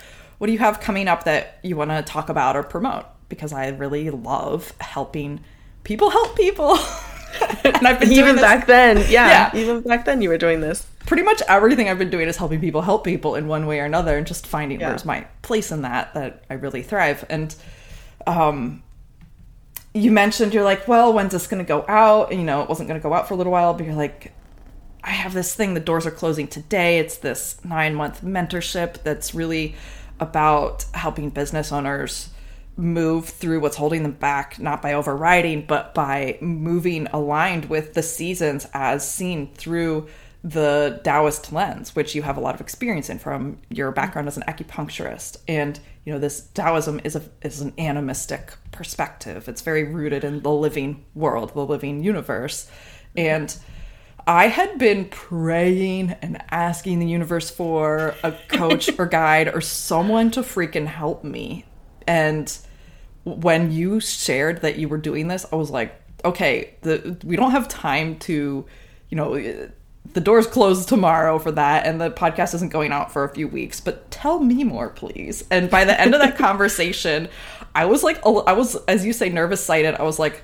"What 0.42 0.48
do 0.48 0.52
you 0.52 0.58
have 0.58 0.80
coming 0.80 1.06
up 1.06 1.22
that 1.22 1.60
you 1.62 1.76
want 1.76 1.92
to 1.92 2.02
talk 2.02 2.28
about 2.28 2.56
or 2.56 2.64
promote?" 2.64 3.04
Because 3.28 3.52
I 3.52 3.68
really 3.68 4.10
love 4.10 4.72
helping 4.80 5.38
people 5.84 6.10
help 6.10 6.36
people. 6.36 6.72
and 7.64 7.86
I've 7.86 8.00
been 8.00 8.10
even 8.10 8.34
back 8.34 8.66
then. 8.66 8.96
Yeah, 9.08 9.52
yeah, 9.54 9.56
even 9.56 9.82
back 9.82 10.04
then 10.04 10.20
you 10.20 10.30
were 10.30 10.38
doing 10.38 10.60
this. 10.60 10.84
Pretty 11.06 11.22
much 11.22 11.42
everything 11.46 11.88
I've 11.88 11.98
been 12.00 12.10
doing 12.10 12.26
is 12.26 12.38
helping 12.38 12.58
people 12.58 12.82
help 12.82 13.04
people 13.04 13.36
in 13.36 13.46
one 13.46 13.66
way 13.66 13.78
or 13.78 13.84
another, 13.84 14.16
and 14.18 14.26
just 14.26 14.44
finding 14.44 14.80
yeah. 14.80 14.88
where's 14.88 15.04
my 15.04 15.28
place 15.42 15.70
in 15.70 15.82
that 15.82 16.12
that 16.14 16.42
I 16.50 16.54
really 16.54 16.82
thrive. 16.82 17.24
And 17.30 17.54
um, 18.26 18.82
you 19.94 20.10
mentioned 20.10 20.54
you're 20.54 20.64
like, 20.64 20.88
well, 20.88 21.12
when's 21.12 21.32
this 21.32 21.46
going 21.46 21.62
to 21.62 21.68
go 21.68 21.84
out? 21.86 22.30
And, 22.32 22.40
you 22.40 22.46
know, 22.46 22.62
it 22.62 22.68
wasn't 22.68 22.88
going 22.88 23.00
to 23.00 23.02
go 23.02 23.14
out 23.14 23.28
for 23.28 23.34
a 23.34 23.36
little 23.36 23.52
while, 23.52 23.74
but 23.74 23.86
you're 23.86 23.94
like, 23.94 24.32
I 25.04 25.10
have 25.10 25.34
this 25.34 25.54
thing. 25.54 25.74
The 25.74 25.80
doors 25.80 26.06
are 26.06 26.10
closing 26.10 26.48
today. 26.48 26.98
It's 26.98 27.18
this 27.18 27.62
nine 27.64 27.94
month 27.94 28.22
mentorship 28.22 29.02
that's 29.02 29.34
really 29.34 29.74
about 30.22 30.84
helping 30.94 31.28
business 31.30 31.72
owners 31.72 32.30
move 32.76 33.28
through 33.28 33.60
what's 33.60 33.76
holding 33.76 34.02
them 34.02 34.12
back, 34.12 34.58
not 34.58 34.80
by 34.80 34.94
overriding, 34.94 35.66
but 35.66 35.92
by 35.94 36.38
moving 36.40 37.06
aligned 37.08 37.66
with 37.66 37.92
the 37.94 38.02
seasons 38.02 38.66
as 38.72 39.06
seen 39.06 39.52
through 39.52 40.08
the 40.44 41.00
Taoist 41.04 41.52
lens, 41.52 41.94
which 41.94 42.14
you 42.14 42.22
have 42.22 42.36
a 42.36 42.40
lot 42.40 42.54
of 42.54 42.60
experience 42.60 43.08
in 43.10 43.18
from 43.18 43.58
your 43.68 43.92
background 43.92 44.26
as 44.26 44.36
an 44.36 44.42
acupuncturist. 44.48 45.36
And 45.46 45.78
you 46.04 46.12
know, 46.12 46.18
this 46.18 46.48
Taoism 46.54 47.00
is 47.04 47.14
a 47.14 47.22
is 47.42 47.60
an 47.60 47.72
animistic 47.78 48.54
perspective. 48.72 49.48
It's 49.48 49.62
very 49.62 49.84
rooted 49.84 50.24
in 50.24 50.42
the 50.42 50.50
living 50.50 51.04
world, 51.14 51.54
the 51.54 51.64
living 51.64 52.02
universe. 52.02 52.68
And 53.16 53.54
I 54.26 54.48
had 54.48 54.78
been 54.78 55.06
praying 55.06 56.10
and 56.22 56.42
asking 56.50 57.00
the 57.00 57.06
universe 57.06 57.50
for 57.50 58.14
a 58.22 58.32
coach 58.48 58.90
or 58.98 59.06
guide 59.20 59.48
or 59.48 59.60
someone 59.60 60.30
to 60.32 60.42
freaking 60.42 60.86
help 60.86 61.24
me. 61.24 61.64
And 62.06 62.56
when 63.24 63.72
you 63.72 64.00
shared 64.00 64.62
that 64.62 64.76
you 64.76 64.88
were 64.88 64.98
doing 64.98 65.28
this, 65.28 65.46
I 65.52 65.56
was 65.56 65.70
like, 65.70 66.00
okay, 66.24 66.74
the, 66.82 67.16
we 67.24 67.36
don't 67.36 67.50
have 67.50 67.68
time 67.68 68.18
to, 68.20 68.64
you 69.08 69.16
know, 69.16 69.70
the 70.14 70.20
doors 70.20 70.46
close 70.46 70.84
tomorrow 70.84 71.38
for 71.38 71.52
that 71.52 71.86
and 71.86 72.00
the 72.00 72.10
podcast 72.10 72.54
isn't 72.54 72.70
going 72.70 72.92
out 72.92 73.12
for 73.12 73.24
a 73.24 73.32
few 73.32 73.48
weeks 73.48 73.80
but 73.80 74.10
tell 74.10 74.40
me 74.40 74.64
more 74.64 74.90
please 74.90 75.44
and 75.50 75.70
by 75.70 75.84
the 75.84 75.98
end 75.98 76.14
of 76.14 76.20
that 76.20 76.36
conversation 76.36 77.28
i 77.74 77.84
was 77.84 78.02
like 78.02 78.18
i 78.26 78.52
was 78.52 78.76
as 78.86 79.06
you 79.06 79.12
say 79.12 79.28
nervous 79.28 79.64
sighted 79.64 79.94
i 79.94 80.02
was 80.02 80.18
like 80.18 80.42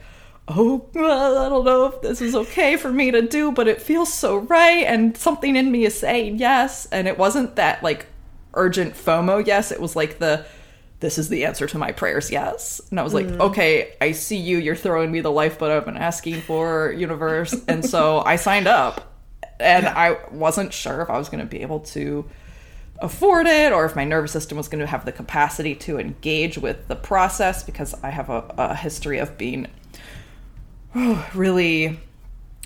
oh 0.48 0.86
i 0.94 1.48
don't 1.48 1.64
know 1.64 1.86
if 1.86 2.00
this 2.02 2.20
is 2.20 2.34
okay 2.34 2.76
for 2.76 2.90
me 2.90 3.10
to 3.10 3.22
do 3.22 3.52
but 3.52 3.68
it 3.68 3.80
feels 3.80 4.12
so 4.12 4.38
right 4.38 4.84
and 4.86 5.16
something 5.16 5.56
in 5.56 5.70
me 5.70 5.84
is 5.84 5.98
saying 5.98 6.38
yes 6.38 6.86
and 6.86 7.06
it 7.06 7.18
wasn't 7.18 7.56
that 7.56 7.82
like 7.82 8.06
urgent 8.54 8.94
fomo 8.94 9.44
yes 9.46 9.70
it 9.70 9.80
was 9.80 9.94
like 9.94 10.18
the 10.18 10.44
this 11.00 11.16
is 11.18 11.28
the 11.28 11.44
answer 11.44 11.66
to 11.66 11.78
my 11.78 11.92
prayers 11.92 12.30
yes. 12.30 12.80
And 12.90 12.98
i 12.98 13.02
was 13.02 13.14
like 13.14 13.26
mm. 13.26 13.38
okay 13.40 13.94
i 14.00 14.12
see 14.12 14.36
you 14.36 14.58
you're 14.58 14.74
throwing 14.74 15.12
me 15.12 15.20
the 15.20 15.30
lifeboat 15.30 15.70
i've 15.70 15.84
been 15.84 15.96
asking 15.96 16.40
for 16.40 16.92
universe 16.92 17.54
and 17.68 17.84
so 17.84 18.20
i 18.20 18.36
signed 18.36 18.66
up. 18.66 19.08
And 19.60 19.86
I 19.86 20.18
wasn't 20.30 20.72
sure 20.72 21.02
if 21.02 21.10
I 21.10 21.18
was 21.18 21.28
going 21.28 21.40
to 21.40 21.46
be 21.46 21.62
able 21.62 21.80
to 21.80 22.24
afford 23.00 23.46
it 23.46 23.72
or 23.72 23.84
if 23.84 23.94
my 23.94 24.04
nervous 24.04 24.32
system 24.32 24.58
was 24.58 24.68
going 24.68 24.80
to 24.80 24.86
have 24.86 25.04
the 25.04 25.12
capacity 25.12 25.74
to 25.74 25.98
engage 25.98 26.58
with 26.58 26.88
the 26.88 26.96
process 26.96 27.62
because 27.62 27.94
I 28.02 28.10
have 28.10 28.28
a, 28.28 28.54
a 28.58 28.74
history 28.74 29.18
of 29.18 29.38
being 29.38 29.68
oh, 30.94 31.30
really 31.34 31.98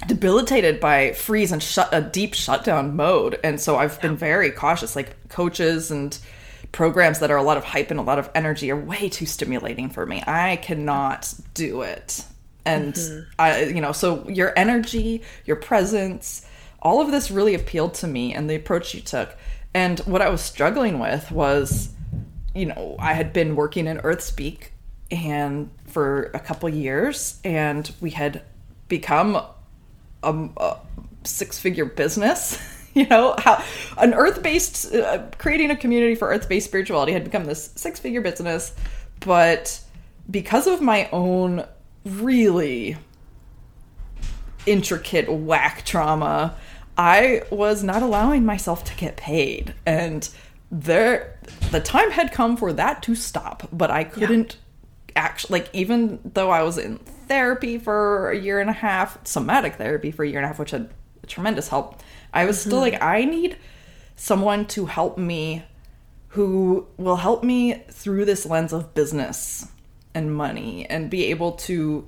debilitated 0.07 0.81
by 0.81 1.12
freeze 1.12 1.52
and 1.52 1.62
shut 1.62 1.88
a 1.93 2.00
deep 2.00 2.35
shutdown 2.35 2.97
mode 2.97 3.38
and 3.45 3.61
so 3.61 3.76
I've 3.76 4.00
been 4.00 4.17
very 4.17 4.50
cautious 4.50 4.97
like 4.97 5.29
coaches 5.29 5.93
and 5.93 6.19
programs 6.73 7.21
that 7.21 7.31
are 7.31 7.37
a 7.37 7.43
lot 7.43 7.59
of 7.59 7.64
hype 7.64 7.91
and 7.91 8.00
a 8.00 8.02
lot 8.02 8.19
of 8.19 8.31
energy 8.35 8.71
are 8.71 8.76
way 8.76 9.09
too 9.09 9.26
stimulating 9.26 9.91
for 9.91 10.05
me. 10.07 10.23
I 10.26 10.57
cannot 10.57 11.33
do 11.55 11.83
it. 11.83 12.25
And 12.64 12.95
mm-hmm. 12.95 13.31
I 13.38 13.64
you 13.64 13.81
know, 13.81 13.93
so 13.93 14.29
your 14.29 14.52
energy, 14.57 15.23
your 15.45 15.57
presence, 15.57 16.47
all 16.81 17.00
of 17.00 17.11
this 17.11 17.31
really 17.31 17.55
appealed 17.55 17.95
to 17.95 18.07
me 18.07 18.35
and 18.35 18.49
the 18.49 18.55
approach 18.55 18.95
you 18.95 19.00
took. 19.00 19.37
And 19.75 20.00
what 20.00 20.23
I 20.23 20.29
was 20.29 20.41
struggling 20.41 20.99
with 20.99 21.31
was, 21.31 21.91
you 22.55 22.67
know, 22.67 22.97
I 22.99 23.12
had 23.12 23.33
been 23.33 23.55
working 23.55 23.87
in 23.87 23.99
Earthspeak 23.99 24.69
and 25.11 25.71
for 25.92 26.30
a 26.34 26.40
couple 26.40 26.68
years, 26.68 27.38
and 27.44 27.92
we 28.00 28.11
had 28.11 28.42
become 28.88 29.37
a, 30.22 30.49
a 30.56 30.76
six-figure 31.25 31.84
business. 31.87 32.58
you 32.94 33.06
know 33.06 33.34
how 33.38 33.62
an 33.99 34.14
earth-based 34.14 34.94
uh, 34.94 35.22
creating 35.38 35.70
a 35.70 35.76
community 35.76 36.14
for 36.14 36.28
earth-based 36.28 36.66
spirituality 36.66 37.12
had 37.12 37.25
become 37.25 37.44
this 37.44 37.70
six-figure 37.76 38.20
business, 38.20 38.75
but 39.20 39.80
because 40.30 40.66
of 40.66 40.80
my 40.80 41.08
own 41.12 41.64
really 42.04 42.96
intricate 44.66 45.32
whack 45.32 45.84
trauma 45.84 46.56
I 46.96 47.42
was 47.50 47.82
not 47.82 48.02
allowing 48.02 48.44
myself 48.44 48.84
to 48.84 48.94
get 48.96 49.16
paid. 49.16 49.75
And 49.87 50.28
there 50.70 51.38
the 51.70 51.80
time 51.80 52.11
had 52.11 52.32
come 52.32 52.56
for 52.56 52.72
that 52.72 53.02
to 53.04 53.14
stop, 53.14 53.68
but 53.72 53.90
I 53.90 54.04
couldn't. 54.04 54.56
Actually 55.16 55.61
like 55.61 55.71
even 55.73 56.21
though 56.25 56.50
I 56.50 56.62
was 56.62 56.78
in 56.78 56.99
therapy 56.99 57.78
for 57.78 58.31
a 58.31 58.38
year 58.38 58.61
and 58.61 58.71
a 58.71 58.75
half, 58.75 59.26
somatic 59.26 59.76
therapy 59.76 60.11
for 60.11 60.25
a 60.25 60.28
year 60.28 60.38
and 60.38 60.45
a 60.45 60.49
half, 60.49 60.59
which 60.59 60.71
had 60.71 60.90
tremendous 61.26 61.69
help, 61.69 62.00
I 62.33 62.45
was 62.45 62.59
mm-hmm. 62.59 62.71
still 62.71 62.81
like, 62.81 63.02
I 63.02 63.25
need 63.25 63.57
someone 64.16 64.66
to 64.66 64.87
help 64.87 65.19
me 65.19 65.64
who 66.28 66.87
will 66.97 67.16
help 67.16 67.45
me 67.45 67.83
through 67.90 68.25
this 68.25 68.47
lens 68.47 68.73
of 68.73 68.95
business 68.95 69.69
and 70.14 70.35
money 70.35 70.87
and 70.88 71.11
be 71.11 71.26
able 71.26 71.52
to 71.52 72.07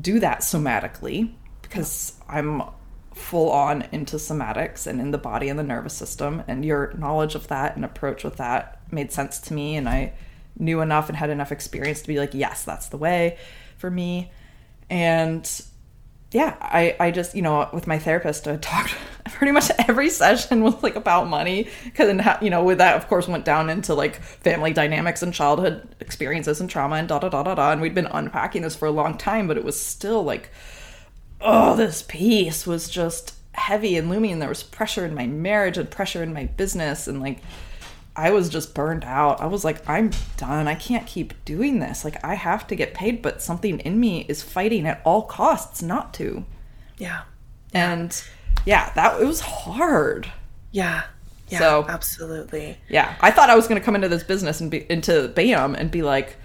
do 0.00 0.20
that 0.20 0.40
somatically 0.40 1.32
because 1.62 2.14
I'm 2.28 2.62
full 3.14 3.50
on 3.50 3.82
into 3.92 4.16
somatics 4.16 4.86
and 4.86 5.00
in 5.00 5.12
the 5.12 5.18
body 5.18 5.48
and 5.48 5.58
the 5.58 5.62
nervous 5.64 5.94
system 5.94 6.42
and 6.48 6.64
your 6.64 6.92
knowledge 6.94 7.34
of 7.34 7.48
that 7.48 7.76
and 7.76 7.84
approach 7.84 8.24
with 8.24 8.36
that 8.36 8.80
made 8.90 9.12
sense 9.12 9.38
to 9.38 9.54
me 9.54 9.76
and 9.76 9.88
I 9.88 10.12
knew 10.58 10.80
enough 10.80 11.08
and 11.08 11.16
had 11.16 11.30
enough 11.30 11.52
experience 11.52 12.02
to 12.02 12.08
be 12.08 12.18
like 12.18 12.34
yes 12.34 12.64
that's 12.64 12.88
the 12.88 12.96
way 12.96 13.38
for 13.76 13.90
me 13.90 14.30
and 14.88 15.62
yeah 16.32 16.56
I 16.60 16.96
I 17.00 17.10
just 17.10 17.34
you 17.34 17.42
know 17.42 17.68
with 17.72 17.86
my 17.86 17.98
therapist 17.98 18.46
I 18.46 18.56
talked 18.56 18.94
pretty 19.32 19.52
much 19.52 19.70
every 19.88 20.10
session 20.10 20.62
was 20.62 20.82
like 20.82 20.96
about 20.96 21.28
money 21.28 21.68
because 21.84 22.06
then, 22.06 22.38
you 22.40 22.50
know 22.50 22.62
with 22.62 22.78
that 22.78 22.96
of 22.96 23.08
course 23.08 23.26
went 23.26 23.44
down 23.44 23.70
into 23.70 23.94
like 23.94 24.22
family 24.22 24.72
dynamics 24.72 25.22
and 25.22 25.32
childhood 25.32 25.94
experiences 26.00 26.60
and 26.60 26.70
trauma 26.70 26.96
and 26.96 27.08
da 27.08 27.18
da 27.18 27.28
da 27.28 27.42
da 27.42 27.54
da 27.54 27.72
and 27.72 27.80
we'd 27.80 27.94
been 27.94 28.06
unpacking 28.06 28.62
this 28.62 28.76
for 28.76 28.86
a 28.86 28.90
long 28.90 29.16
time 29.18 29.48
but 29.48 29.56
it 29.56 29.64
was 29.64 29.80
still 29.80 30.22
like 30.22 30.50
oh, 31.44 31.76
this 31.76 32.02
piece 32.02 32.66
was 32.66 32.88
just 32.88 33.34
heavy 33.52 33.96
and 33.96 34.08
looming. 34.08 34.32
And 34.32 34.42
there 34.42 34.48
was 34.48 34.62
pressure 34.62 35.04
in 35.04 35.14
my 35.14 35.26
marriage 35.26 35.78
and 35.78 35.90
pressure 35.90 36.22
in 36.22 36.32
my 36.32 36.46
business. 36.46 37.06
And 37.06 37.20
like, 37.20 37.40
I 38.16 38.30
was 38.30 38.48
just 38.48 38.74
burned 38.74 39.04
out. 39.04 39.40
I 39.40 39.46
was 39.46 39.64
like, 39.64 39.88
I'm 39.88 40.10
done. 40.36 40.68
I 40.68 40.74
can't 40.74 41.06
keep 41.06 41.44
doing 41.44 41.80
this. 41.80 42.04
Like, 42.04 42.24
I 42.24 42.34
have 42.34 42.66
to 42.68 42.76
get 42.76 42.94
paid, 42.94 43.22
but 43.22 43.42
something 43.42 43.80
in 43.80 43.98
me 43.98 44.24
is 44.28 44.42
fighting 44.42 44.86
at 44.86 45.00
all 45.04 45.22
costs 45.22 45.82
not 45.82 46.14
to. 46.14 46.44
Yeah. 46.96 47.22
And 47.72 48.22
yeah, 48.64 48.92
that 48.94 49.20
it 49.20 49.24
was 49.24 49.40
hard. 49.40 50.30
Yeah. 50.70 51.04
Yeah, 51.48 51.58
so, 51.58 51.86
absolutely. 51.88 52.78
Yeah. 52.88 53.16
I 53.20 53.30
thought 53.30 53.50
I 53.50 53.56
was 53.56 53.66
going 53.68 53.80
to 53.80 53.84
come 53.84 53.94
into 53.94 54.08
this 54.08 54.22
business 54.22 54.60
and 54.60 54.70
be 54.70 54.90
into 54.90 55.28
BAM 55.28 55.74
and 55.74 55.90
be 55.90 56.02
like, 56.02 56.36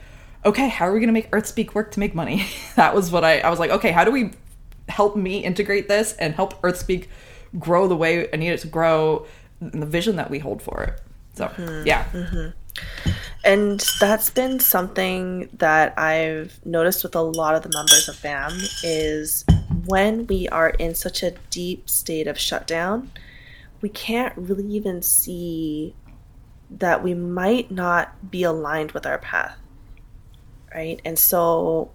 okay, 0.46 0.70
how 0.70 0.88
are 0.88 0.94
we 0.94 1.00
going 1.00 1.08
to 1.08 1.14
make 1.14 1.30
Earthspeak 1.32 1.74
work 1.74 1.92
to 1.92 2.00
make 2.00 2.16
money? 2.16 2.46
that 2.76 2.94
was 2.94 3.12
what 3.12 3.24
I, 3.24 3.40
I 3.40 3.50
was 3.50 3.60
like, 3.60 3.72
okay, 3.72 3.92
how 3.92 4.04
do 4.04 4.12
we 4.12 4.32
help 4.90 5.16
me 5.16 5.44
integrate 5.44 5.88
this 5.88 6.14
and 6.14 6.34
help 6.34 6.62
Earthspeak 6.62 7.08
grow 7.58 7.88
the 7.88 7.96
way 7.96 8.28
I 8.32 8.36
need 8.36 8.50
it 8.50 8.60
to 8.62 8.68
grow 8.68 9.26
and 9.60 9.82
the 9.82 9.88
vision 9.88 10.16
that 10.18 10.30
we 10.30 10.40
hold 10.40 10.62
for 10.62 10.84
it. 10.84 11.02
So, 11.40 11.48
mm-hmm. 11.48 11.88
yeah. 11.88 12.04
Mm-hmm. 12.12 12.50
And 13.46 13.80
that's 14.02 14.30
been 14.30 14.60
something 14.60 15.48
that 15.54 15.98
I've 15.98 16.60
noticed 16.66 17.02
with 17.02 17.16
a 17.16 17.22
lot 17.22 17.56
of 17.56 17.64
the 17.64 17.70
members 17.74 18.10
of 18.10 18.22
BAM 18.22 18.52
is 18.84 19.46
when 19.86 20.28
we 20.28 20.50
are 20.50 20.72
in 20.72 20.96
such 20.96 21.24
a 21.24 21.32
deep 21.50 21.90
state 21.90 22.28
of 22.28 22.38
shutdown, 22.38 23.10
we 23.80 23.88
can't 23.88 24.34
really 24.36 24.66
even 24.66 25.02
see 25.02 25.96
that 26.72 27.02
we 27.04 27.14
might 27.14 27.72
not 27.72 28.30
be 28.30 28.44
aligned 28.44 28.92
with 28.92 29.06
our 29.06 29.20
path. 29.20 29.56
Right? 30.76 31.00
And 31.06 31.18
so 31.18 31.90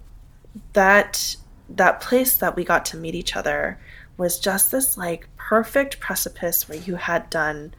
that 0.73 1.35
that 1.69 2.01
place 2.01 2.37
that 2.37 2.55
we 2.55 2.63
got 2.63 2.83
to 2.85 2.97
meet 2.97 3.13
each 3.13 3.35
other 3.35 3.77
was 4.17 4.39
just 4.39 4.71
this 4.71 4.97
like 4.97 5.27
perfect 5.37 5.99
precipice 5.99 6.67
where 6.67 6.79
you 6.79 6.95
had 6.95 7.29
done 7.29 7.75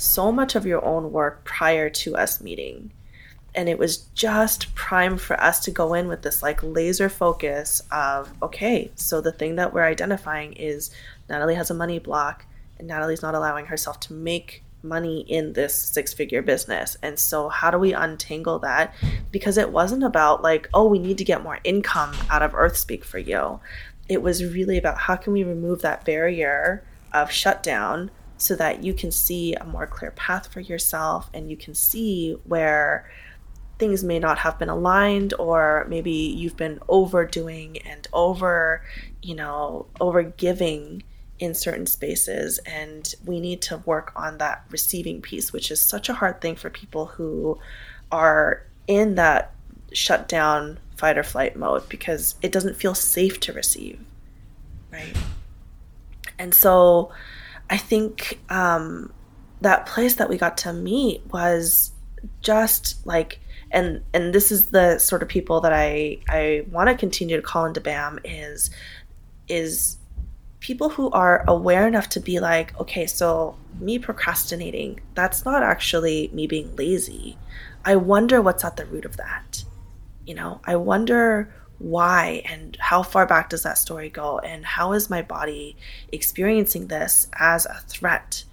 so 0.00 0.32
much 0.32 0.54
of 0.54 0.66
your 0.66 0.84
own 0.84 1.12
work 1.12 1.44
prior 1.44 1.90
to 1.90 2.16
us 2.16 2.40
meeting. 2.40 2.92
And 3.54 3.68
it 3.68 3.78
was 3.78 3.98
just 4.14 4.74
prime 4.74 5.18
for 5.18 5.40
us 5.40 5.60
to 5.60 5.70
go 5.70 5.94
in 5.94 6.08
with 6.08 6.22
this 6.22 6.42
like 6.42 6.62
laser 6.62 7.08
focus 7.08 7.82
of 7.90 8.32
okay 8.42 8.92
so 8.94 9.20
the 9.20 9.32
thing 9.32 9.56
that 9.56 9.74
we're 9.74 9.82
identifying 9.82 10.52
is 10.52 10.90
natalie 11.28 11.56
has 11.56 11.68
a 11.68 11.74
money 11.74 11.98
block 11.98 12.44
and 12.78 12.86
natalie's 12.86 13.22
not 13.22 13.34
allowing 13.34 13.66
herself 13.66 13.98
to 13.98 14.12
make 14.12 14.62
money 14.82 15.20
in 15.20 15.52
this 15.52 15.74
six 15.74 16.12
figure 16.12 16.42
business. 16.42 16.96
And 17.02 17.18
so 17.18 17.48
how 17.48 17.70
do 17.70 17.78
we 17.78 17.92
untangle 17.92 18.58
that? 18.60 18.94
Because 19.30 19.58
it 19.58 19.70
wasn't 19.70 20.04
about 20.04 20.42
like 20.42 20.68
oh 20.74 20.86
we 20.86 20.98
need 20.98 21.18
to 21.18 21.24
get 21.24 21.42
more 21.42 21.58
income 21.64 22.14
out 22.30 22.42
of 22.42 22.52
earthspeak 22.52 23.04
for 23.04 23.18
you. 23.18 23.60
It 24.08 24.22
was 24.22 24.44
really 24.44 24.76
about 24.76 24.98
how 24.98 25.16
can 25.16 25.32
we 25.32 25.44
remove 25.44 25.82
that 25.82 26.04
barrier 26.04 26.82
of 27.12 27.30
shutdown 27.30 28.10
so 28.40 28.56
that 28.56 28.82
you 28.82 28.94
can 28.94 29.10
see 29.10 29.54
a 29.54 29.64
more 29.64 29.86
clear 29.86 30.10
path 30.12 30.46
for 30.52 30.60
yourself 30.60 31.30
and 31.34 31.50
you 31.50 31.56
can 31.56 31.74
see 31.74 32.32
where 32.44 33.10
things 33.78 34.02
may 34.02 34.18
not 34.18 34.38
have 34.38 34.58
been 34.58 34.68
aligned 34.68 35.34
or 35.38 35.86
maybe 35.88 36.10
you've 36.10 36.56
been 36.56 36.78
overdoing 36.88 37.78
and 37.78 38.08
over 38.12 38.82
you 39.22 39.34
know 39.34 39.86
over 40.00 40.22
giving 40.22 41.02
in 41.38 41.54
certain 41.54 41.86
spaces. 41.86 42.58
And 42.66 43.14
we 43.24 43.40
need 43.40 43.62
to 43.62 43.78
work 43.78 44.12
on 44.14 44.38
that 44.38 44.64
receiving 44.70 45.22
piece 45.22 45.52
which 45.52 45.70
is 45.70 45.80
such 45.80 46.08
a 46.08 46.14
hard 46.14 46.40
thing 46.40 46.56
for 46.56 46.70
people 46.70 47.06
who 47.06 47.58
are 48.12 48.66
in 48.86 49.14
that 49.16 49.54
shutdown 49.92 50.78
fight 50.96 51.18
or 51.18 51.22
flight 51.22 51.56
mode 51.56 51.88
because 51.88 52.34
it 52.42 52.52
doesn't 52.52 52.76
feel 52.76 52.94
safe 52.94 53.40
to 53.40 53.52
receive 53.52 53.98
right? 54.92 55.16
And 56.38 56.54
so 56.54 57.12
i 57.70 57.76
think 57.76 58.40
um, 58.50 59.12
that 59.62 59.86
place 59.86 60.16
that 60.16 60.28
we 60.28 60.36
got 60.36 60.58
to 60.58 60.72
meet 60.72 61.22
was 61.32 61.92
just 62.42 63.06
like 63.06 63.40
and 63.70 64.02
and 64.12 64.34
this 64.34 64.50
is 64.50 64.70
the 64.70 64.98
sort 64.98 65.22
of 65.22 65.28
people 65.28 65.60
that 65.60 65.72
I 65.72 66.18
I 66.28 66.66
want 66.70 66.88
to 66.88 66.96
continue 66.96 67.36
to 67.36 67.42
call 67.42 67.66
into 67.66 67.80
BAM 67.80 68.18
is 68.24 68.70
is 69.48 69.98
people 70.60 70.90
who 70.90 71.10
are 71.10 71.44
aware 71.48 71.86
enough 71.86 72.08
to 72.10 72.20
be 72.20 72.38
like, 72.38 72.78
okay, 72.78 73.06
so 73.06 73.56
me 73.78 73.98
procrastinating, 73.98 75.00
that's 75.14 75.44
not 75.44 75.62
actually 75.62 76.28
me 76.34 76.46
being 76.46 76.74
lazy. 76.76 77.38
I 77.84 77.96
wonder 77.96 78.42
what's 78.42 78.64
at 78.64 78.76
the 78.76 78.84
root 78.84 79.06
of 79.06 79.16
that. 79.16 79.64
You 80.26 80.34
know, 80.34 80.60
I 80.64 80.76
wonder 80.76 81.52
why 81.80 82.42
and 82.44 82.76
how 82.78 83.02
far 83.02 83.26
back 83.26 83.48
does 83.48 83.62
that 83.62 83.78
story 83.78 84.10
go 84.10 84.38
and 84.38 84.64
how 84.64 84.92
is 84.92 85.08
my 85.08 85.22
body 85.22 85.76
experiencing 86.12 86.86
this 86.88 87.26
as 87.38 87.64
a 87.66 87.82
threat. 87.88 88.44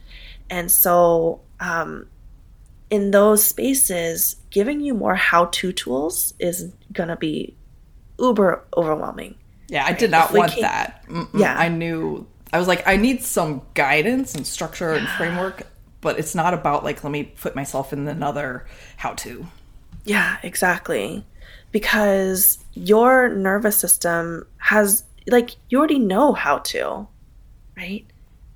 And 0.49 0.71
so 0.71 1.41
um, 1.59 2.07
in 2.89 3.11
those 3.11 3.43
spaces, 3.43 4.37
giving 4.49 4.79
you 4.79 4.93
more 4.93 5.15
how 5.15 5.45
to 5.45 5.73
tools 5.73 6.33
is 6.39 6.71
going 6.93 7.09
to 7.09 7.17
be 7.17 7.53
uber 8.17 8.63
overwhelming. 8.75 9.35
Yeah, 9.67 9.85
I 9.85 9.91
did 9.91 10.09
not 10.09 10.33
want 10.33 10.55
that. 10.61 11.05
Mm-mm. 11.07 11.37
Yeah. 11.37 11.55
I 11.57 11.67
knew, 11.67 12.25
I 12.53 12.59
was 12.59 12.67
like, 12.69 12.87
I 12.87 12.95
need 12.95 13.23
some 13.23 13.61
guidance 13.73 14.35
and 14.35 14.47
structure 14.47 14.93
and 14.93 15.05
framework, 15.09 15.63
but 15.99 16.17
it's 16.17 16.33
not 16.33 16.53
about 16.53 16.85
like, 16.85 17.03
let 17.03 17.11
me 17.11 17.23
put 17.23 17.57
myself 17.57 17.91
in 17.91 18.07
another 18.07 18.65
how 18.95 19.13
to. 19.15 19.45
Yeah, 20.05 20.37
exactly. 20.43 21.25
Because 21.71 22.59
your 22.73 23.29
nervous 23.29 23.77
system 23.77 24.47
has, 24.57 25.03
like, 25.27 25.55
you 25.69 25.77
already 25.77 25.99
know 25.99 26.33
how 26.33 26.59
to, 26.59 27.07
right? 27.75 28.05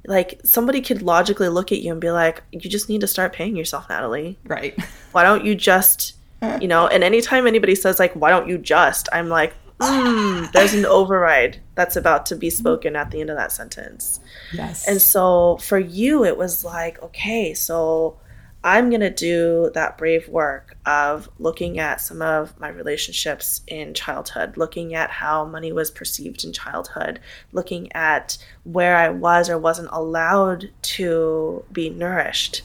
like 0.07 0.39
somebody 0.43 0.81
could 0.81 1.01
logically 1.01 1.49
look 1.49 1.71
at 1.71 1.79
you 1.79 1.91
and 1.91 2.01
be 2.01 2.11
like 2.11 2.43
you 2.51 2.59
just 2.59 2.89
need 2.89 3.01
to 3.01 3.07
start 3.07 3.33
paying 3.33 3.55
yourself 3.55 3.87
natalie. 3.89 4.37
Right. 4.45 4.79
Why 5.11 5.23
don't 5.23 5.45
you 5.45 5.55
just 5.55 6.15
you 6.59 6.67
know 6.67 6.87
and 6.87 7.03
anytime 7.03 7.45
anybody 7.45 7.75
says 7.75 7.99
like 7.99 8.13
why 8.13 8.31
don't 8.31 8.47
you 8.47 8.57
just? 8.57 9.07
I'm 9.13 9.29
like 9.29 9.53
mm, 9.79 10.51
there's 10.53 10.73
an 10.73 10.85
override 10.85 11.59
that's 11.75 11.95
about 11.95 12.25
to 12.27 12.35
be 12.35 12.49
spoken 12.49 12.95
at 12.95 13.11
the 13.11 13.21
end 13.21 13.29
of 13.29 13.37
that 13.37 13.51
sentence. 13.51 14.19
Yes. 14.51 14.87
And 14.87 15.01
so 15.01 15.57
for 15.57 15.77
you 15.77 16.25
it 16.25 16.37
was 16.37 16.65
like 16.65 17.01
okay 17.03 17.53
so 17.53 18.17
I'm 18.63 18.89
going 18.89 19.01
to 19.01 19.09
do 19.09 19.71
that 19.73 19.97
brave 19.97 20.27
work 20.27 20.77
of 20.85 21.27
looking 21.39 21.79
at 21.79 21.99
some 21.99 22.21
of 22.21 22.59
my 22.59 22.69
relationships 22.69 23.61
in 23.65 23.93
childhood, 23.95 24.55
looking 24.55 24.93
at 24.93 25.09
how 25.09 25.45
money 25.45 25.71
was 25.71 25.89
perceived 25.89 26.43
in 26.43 26.53
childhood, 26.53 27.19
looking 27.51 27.91
at 27.93 28.37
where 28.63 28.95
I 28.95 29.09
was 29.09 29.49
or 29.49 29.57
wasn't 29.57 29.89
allowed 29.91 30.69
to 30.81 31.65
be 31.71 31.89
nourished. 31.89 32.61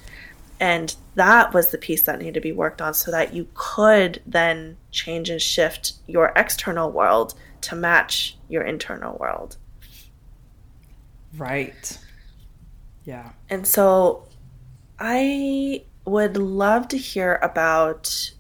And 0.60 0.94
that 1.14 1.54
was 1.54 1.70
the 1.70 1.78
piece 1.78 2.02
that 2.02 2.18
needed 2.18 2.34
to 2.34 2.40
be 2.40 2.52
worked 2.52 2.82
on 2.82 2.92
so 2.92 3.10
that 3.10 3.32
you 3.32 3.48
could 3.54 4.20
then 4.26 4.76
change 4.90 5.30
and 5.30 5.40
shift 5.40 5.94
your 6.06 6.32
external 6.36 6.90
world 6.90 7.34
to 7.62 7.74
match 7.74 8.36
your 8.48 8.62
internal 8.62 9.16
world. 9.18 9.56
Right. 11.36 11.98
Yeah. 13.04 13.30
And 13.48 13.66
so 13.66 14.26
I 14.98 15.84
would 16.04 16.36
love 16.36 16.88
to 16.88 16.98
hear 16.98 17.38
about 17.42 18.32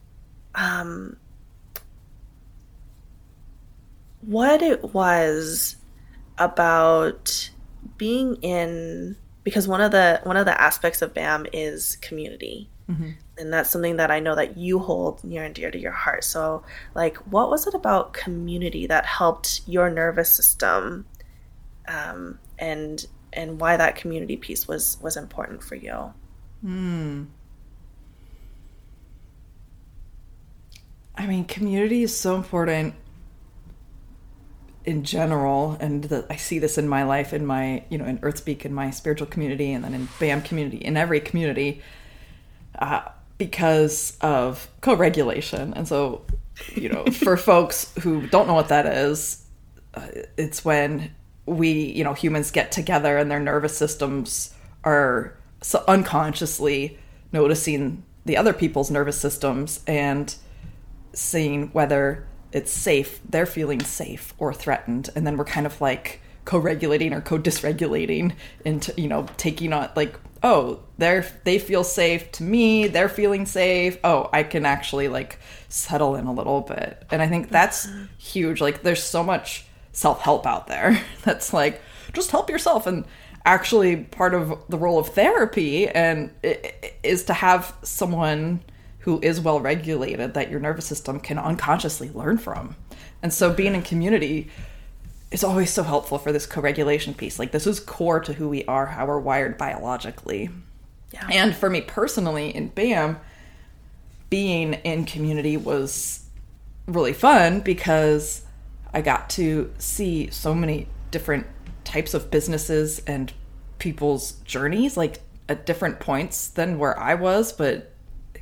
um, 0.54 1.16
what 4.22 4.62
it 4.62 4.94
was 4.94 5.76
about 6.38 7.50
being 7.96 8.36
in 8.36 9.16
because 9.42 9.68
one 9.68 9.80
of 9.80 9.92
the 9.92 10.20
one 10.24 10.36
of 10.36 10.44
the 10.44 10.60
aspects 10.60 11.02
of 11.02 11.14
BAM 11.14 11.46
is 11.52 11.96
community. 11.96 12.68
Mm-hmm. 12.90 13.10
And 13.38 13.52
that's 13.52 13.70
something 13.70 13.96
that 13.96 14.10
I 14.10 14.20
know 14.20 14.34
that 14.34 14.56
you 14.56 14.78
hold 14.78 15.22
near 15.24 15.44
and 15.44 15.54
dear 15.54 15.70
to 15.70 15.78
your 15.78 15.92
heart. 15.92 16.24
So, 16.24 16.62
like, 16.94 17.16
what 17.30 17.50
was 17.50 17.66
it 17.66 17.74
about 17.74 18.12
community 18.12 18.86
that 18.86 19.04
helped 19.04 19.60
your 19.66 19.90
nervous 19.90 20.30
system, 20.30 21.04
um, 21.88 22.38
and 22.58 23.04
and 23.32 23.60
why 23.60 23.76
that 23.76 23.96
community 23.96 24.36
piece 24.36 24.66
was 24.66 24.98
was 25.02 25.16
important 25.16 25.62
for 25.62 25.74
you? 25.74 26.12
Hmm. 26.62 27.24
I 31.14 31.26
mean, 31.26 31.44
community 31.44 32.02
is 32.02 32.16
so 32.16 32.36
important 32.36 32.94
in 34.84 35.02
general, 35.02 35.76
and 35.80 36.04
the, 36.04 36.26
I 36.30 36.36
see 36.36 36.58
this 36.58 36.78
in 36.78 36.88
my 36.88 37.02
life, 37.02 37.32
in 37.32 37.44
my 37.44 37.84
you 37.88 37.98
know, 37.98 38.04
in 38.04 38.18
Earthspeak, 38.18 38.64
in 38.64 38.72
my 38.72 38.90
spiritual 38.90 39.26
community, 39.26 39.72
and 39.72 39.82
then 39.84 39.94
in 39.94 40.08
BAM 40.20 40.42
community, 40.42 40.76
in 40.76 40.96
every 40.96 41.20
community, 41.20 41.82
uh, 42.78 43.02
because 43.38 44.16
of 44.20 44.68
co-regulation. 44.82 45.74
And 45.74 45.88
so, 45.88 46.24
you 46.74 46.88
know, 46.88 47.04
for 47.12 47.36
folks 47.36 47.92
who 48.02 48.26
don't 48.28 48.46
know 48.46 48.54
what 48.54 48.68
that 48.68 48.86
is, 48.86 49.44
uh, 49.94 50.06
it's 50.36 50.64
when 50.64 51.10
we, 51.46 51.72
you 51.72 52.04
know, 52.04 52.12
humans 52.12 52.50
get 52.50 52.70
together 52.70 53.18
and 53.18 53.30
their 53.30 53.40
nervous 53.40 53.76
systems 53.76 54.54
are 54.84 55.36
so 55.66 55.82
unconsciously 55.88 56.96
noticing 57.32 58.04
the 58.24 58.36
other 58.36 58.52
people's 58.52 58.88
nervous 58.88 59.20
systems 59.20 59.80
and 59.84 60.36
seeing 61.12 61.68
whether 61.70 62.24
it's 62.52 62.70
safe, 62.70 63.20
they're 63.28 63.46
feeling 63.46 63.80
safe 63.80 64.32
or 64.38 64.54
threatened, 64.54 65.10
and 65.16 65.26
then 65.26 65.36
we're 65.36 65.44
kind 65.44 65.66
of 65.66 65.80
like 65.80 66.20
co-regulating 66.44 67.12
or 67.12 67.20
co-dysregulating 67.20 68.32
into 68.64 68.94
you 68.96 69.08
know 69.08 69.26
taking 69.36 69.72
on 69.72 69.90
like 69.96 70.14
oh 70.44 70.78
they're 70.98 71.26
they 71.42 71.58
feel 71.58 71.82
safe 71.82 72.30
to 72.30 72.44
me 72.44 72.86
they're 72.86 73.08
feeling 73.08 73.44
safe. 73.44 73.98
Oh 74.04 74.30
i 74.32 74.44
can 74.44 74.64
actually 74.64 75.08
like 75.08 75.40
settle 75.68 76.14
in 76.14 76.26
a 76.26 76.32
little 76.32 76.60
bit. 76.60 77.02
And 77.10 77.20
i 77.20 77.26
think 77.26 77.48
that's 77.48 77.88
huge. 78.18 78.60
Like 78.60 78.84
there's 78.84 79.02
so 79.02 79.24
much 79.24 79.64
self-help 79.90 80.46
out 80.46 80.68
there 80.68 81.02
that's 81.24 81.52
like 81.52 81.82
just 82.12 82.30
help 82.30 82.50
yourself. 82.50 82.86
And 82.86 83.04
actually 83.46 83.96
part 83.96 84.34
of 84.34 84.60
the 84.68 84.76
role 84.76 84.98
of 84.98 85.08
therapy 85.08 85.88
and 85.88 86.30
is 87.02 87.24
to 87.24 87.32
have 87.32 87.74
someone 87.82 88.60
who 88.98 89.20
is 89.22 89.40
well 89.40 89.60
regulated 89.60 90.34
that 90.34 90.50
your 90.50 90.58
nervous 90.58 90.84
system 90.84 91.20
can 91.20 91.38
unconsciously 91.38 92.10
learn 92.10 92.36
from. 92.36 92.74
And 93.22 93.32
so 93.32 93.52
being 93.52 93.74
in 93.74 93.82
community 93.82 94.50
is 95.30 95.44
always 95.44 95.70
so 95.70 95.84
helpful 95.84 96.18
for 96.18 96.32
this 96.32 96.44
co-regulation 96.44 97.14
piece. 97.14 97.38
Like 97.38 97.52
this 97.52 97.66
is 97.66 97.78
core 97.78 98.18
to 98.20 98.32
who 98.32 98.48
we 98.48 98.64
are, 98.64 98.86
how 98.86 99.06
we're 99.06 99.20
wired 99.20 99.56
biologically. 99.56 100.50
Yeah. 101.12 101.28
And 101.30 101.54
for 101.54 101.70
me 101.70 101.80
personally 101.82 102.54
in 102.54 102.68
BAM, 102.68 103.20
being 104.28 104.74
in 104.74 105.04
community 105.04 105.56
was 105.56 106.24
really 106.88 107.12
fun 107.12 107.60
because 107.60 108.42
I 108.92 109.02
got 109.02 109.30
to 109.30 109.72
see 109.78 110.30
so 110.30 110.52
many 110.52 110.88
different 111.12 111.46
types 111.96 112.12
of 112.12 112.30
businesses 112.30 113.00
and 113.06 113.32
people's 113.78 114.32
journeys 114.44 114.98
like 114.98 115.20
at 115.48 115.64
different 115.64 115.98
points 115.98 116.48
than 116.48 116.78
where 116.78 116.98
I 116.98 117.14
was, 117.14 117.54
but 117.54 117.90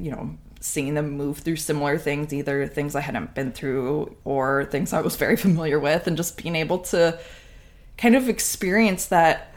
you 0.01 0.11
know, 0.11 0.37
seeing 0.61 0.95
them 0.95 1.11
move 1.11 1.39
through 1.39 1.55
similar 1.55 1.97
things, 1.97 2.33
either 2.33 2.67
things 2.67 2.97
I 2.97 3.01
hadn't 3.01 3.33
been 3.33 3.53
through 3.53 4.17
or 4.25 4.65
things 4.65 4.93
I 4.93 5.03
was 5.03 5.15
very 5.15 5.37
familiar 5.47 5.79
with, 5.79 6.09
and 6.09 6.17
just 6.17 6.43
being 6.43 6.57
able 6.57 6.79
to 6.91 7.17
kind 7.97 8.17
of 8.17 8.29
experience 8.29 9.07
that 9.07 9.55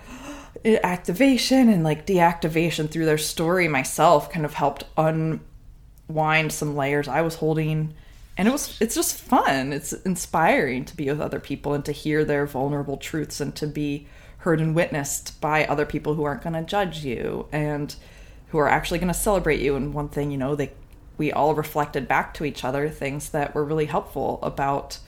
uh, 0.63 0.77
activation 0.83 1.67
and 1.67 1.83
like 1.83 2.05
deactivation 2.05 2.87
through 2.91 3.05
their 3.05 3.17
story 3.17 3.67
myself 3.67 4.29
kind 4.29 4.45
of 4.45 4.53
helped 4.53 4.83
unwind 4.95 6.51
some 6.51 6.75
layers 6.75 7.07
I 7.07 7.21
was 7.21 7.33
holding. 7.33 7.95
And 8.37 8.47
it 8.47 8.51
was 8.51 8.79
it's 8.79 8.95
just 8.95 9.19
fun. 9.19 9.73
It's 9.73 9.93
inspiring 9.93 10.85
to 10.85 10.95
be 10.95 11.09
with 11.09 11.19
other 11.19 11.39
people 11.39 11.73
and 11.73 11.83
to 11.85 11.91
hear 11.91 12.23
their 12.23 12.45
vulnerable 12.45 12.97
truths 12.97 13.41
and 13.41 13.55
to 13.55 13.67
be 13.67 14.07
heard 14.39 14.61
and 14.61 14.75
witnessed 14.75 15.41
by 15.41 15.65
other 15.65 15.85
people 15.85 16.13
who 16.13 16.23
aren't 16.23 16.43
going 16.43 16.53
to 16.53 16.61
judge 16.61 17.03
you 17.03 17.47
and 17.51 17.95
who 18.49 18.59
are 18.59 18.69
actually 18.69 18.99
going 18.99 19.07
to 19.07 19.13
celebrate 19.13 19.59
you. 19.59 19.75
And 19.75 19.93
one 19.93 20.09
thing, 20.09 20.31
you 20.31 20.37
know, 20.37 20.55
they 20.55 20.71
we 21.17 21.31
all 21.31 21.55
reflected 21.55 22.07
back 22.07 22.35
to 22.35 22.45
each 22.45 22.63
other 22.63 22.89
things 22.89 23.29
that 23.29 23.55
were 23.55 23.65
really 23.65 23.85
helpful 23.85 24.39
about 24.43 24.99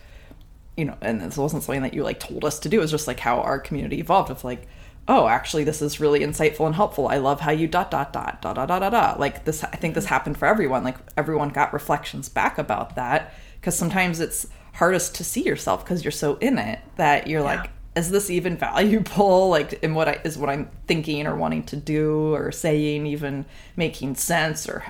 you 0.79 0.85
know, 0.85 0.97
and 1.01 1.19
this 1.19 1.35
wasn't 1.35 1.61
something 1.61 1.81
that 1.81 1.93
you 1.93 2.03
like 2.03 2.21
told 2.21 2.45
us 2.45 2.57
to 2.59 2.69
do. 2.69 2.77
It 2.77 2.81
was 2.81 2.91
just 2.91 3.05
like 3.05 3.19
how 3.19 3.41
our 3.41 3.59
community 3.59 3.99
evolved 3.99 4.31
of 4.31 4.45
like, 4.45 4.65
oh, 5.09 5.27
actually, 5.27 5.63
this 5.63 5.81
is 5.81 5.99
really 5.99 6.19
insightful 6.19 6.67
and 6.67 6.75
helpful. 6.75 7.07
I 7.07 7.17
love 7.17 7.41
how 7.41 7.51
you 7.51 7.67
dot 7.67 7.89
dot 7.89 8.13
dot 8.13 8.41
dot 8.43 8.55
dot 8.55 8.67
dot 8.67 8.79
dot. 8.79 8.91
dot. 8.91 9.19
Like 9.19 9.43
this, 9.43 9.63
I 9.63 9.75
think 9.75 9.95
this 9.95 10.05
happened 10.05 10.37
for 10.37 10.45
everyone. 10.45 10.83
Like 10.83 10.97
everyone 11.17 11.49
got 11.49 11.73
reflections 11.73 12.29
back 12.29 12.59
about 12.59 12.95
that 12.95 13.33
because 13.59 13.75
sometimes 13.75 14.19
it's 14.19 14.47
hardest 14.73 15.15
to 15.15 15.23
see 15.23 15.43
yourself 15.43 15.83
because 15.83 16.05
you're 16.05 16.11
so 16.11 16.35
in 16.35 16.59
it 16.59 16.79
that 16.97 17.25
you're 17.25 17.41
yeah. 17.41 17.55
like, 17.55 17.71
is 17.95 18.11
this 18.11 18.29
even 18.29 18.55
valuable? 18.69 19.49
Like, 19.49 19.73
in 19.81 19.95
what 19.95 20.07
I 20.07 20.21
is 20.23 20.37
what 20.37 20.49
I'm 20.49 20.69
thinking 20.85 21.25
or 21.25 21.35
wanting 21.35 21.63
to 21.63 21.75
do 21.75 22.33
or 22.35 22.51
saying 22.51 23.07
even 23.07 23.45
making 23.75 24.13
sense 24.15 24.69
or 24.69 24.85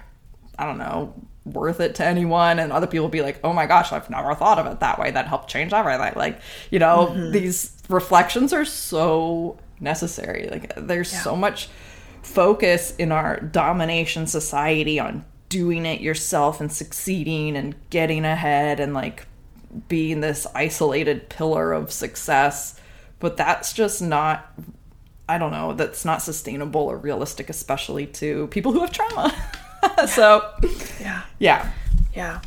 I 0.60 0.66
don't 0.66 0.78
know 0.78 1.14
worth 1.46 1.80
it 1.80 1.96
to 1.96 2.06
anyone 2.06 2.60
and 2.60 2.72
other 2.72 2.86
people 2.86 3.08
be 3.08 3.22
like 3.22 3.40
oh 3.44 3.52
my 3.52 3.66
gosh 3.66 3.92
i've 3.92 4.08
never 4.10 4.36
thought 4.36 4.60
of 4.60 4.68
it 4.68 4.82
that 4.82 5.00
way 5.00 5.10
that 5.10 5.26
helped 5.26 5.50
change 5.50 5.74
everything 5.74 6.14
like 6.16 6.40
you 6.70 6.78
know 6.78 7.08
mm-hmm. 7.10 7.32
these 7.32 7.76
reflections 7.88 8.54
are 8.54 8.66
so 8.66 9.58
necessary. 9.80 10.48
Like 10.50 10.74
there's 10.76 11.12
yeah. 11.14 11.22
so 11.22 11.36
much 11.36 11.70
focus 12.22 12.96
in 12.98 13.12
our 13.12 13.40
domination 13.40 14.28
society 14.28 15.00
on 15.00 15.26
doing 15.48 15.86
it 15.86 16.02
yourself 16.02 16.62
and 16.62 16.72
succeeding 16.72 17.56
and 17.58 17.76
getting 17.90 18.26
ahead 18.26 18.80
and 18.80 18.94
like 18.94 19.26
being 19.88 20.22
this 20.22 20.46
isolated 20.54 21.30
pillar 21.30 21.74
of 21.74 21.92
success. 21.92 22.80
But 23.20 23.38
that's 23.38 23.74
just 23.74 24.02
not 24.02 24.54
i 25.28 25.38
don't 25.38 25.52
know 25.52 25.74
that's 25.74 26.04
not 26.04 26.24
sustainable 26.24 26.82
or 26.82 26.98
realistic 26.98 27.50
especially 27.52 28.08
to 28.08 28.48
people 28.48 28.72
who 28.72 28.80
have 28.82 28.92
trauma. 28.92 29.34
So 30.08 30.44
yeah. 31.00 31.24
yeah. 31.40 31.72
Yeah. 32.14 32.42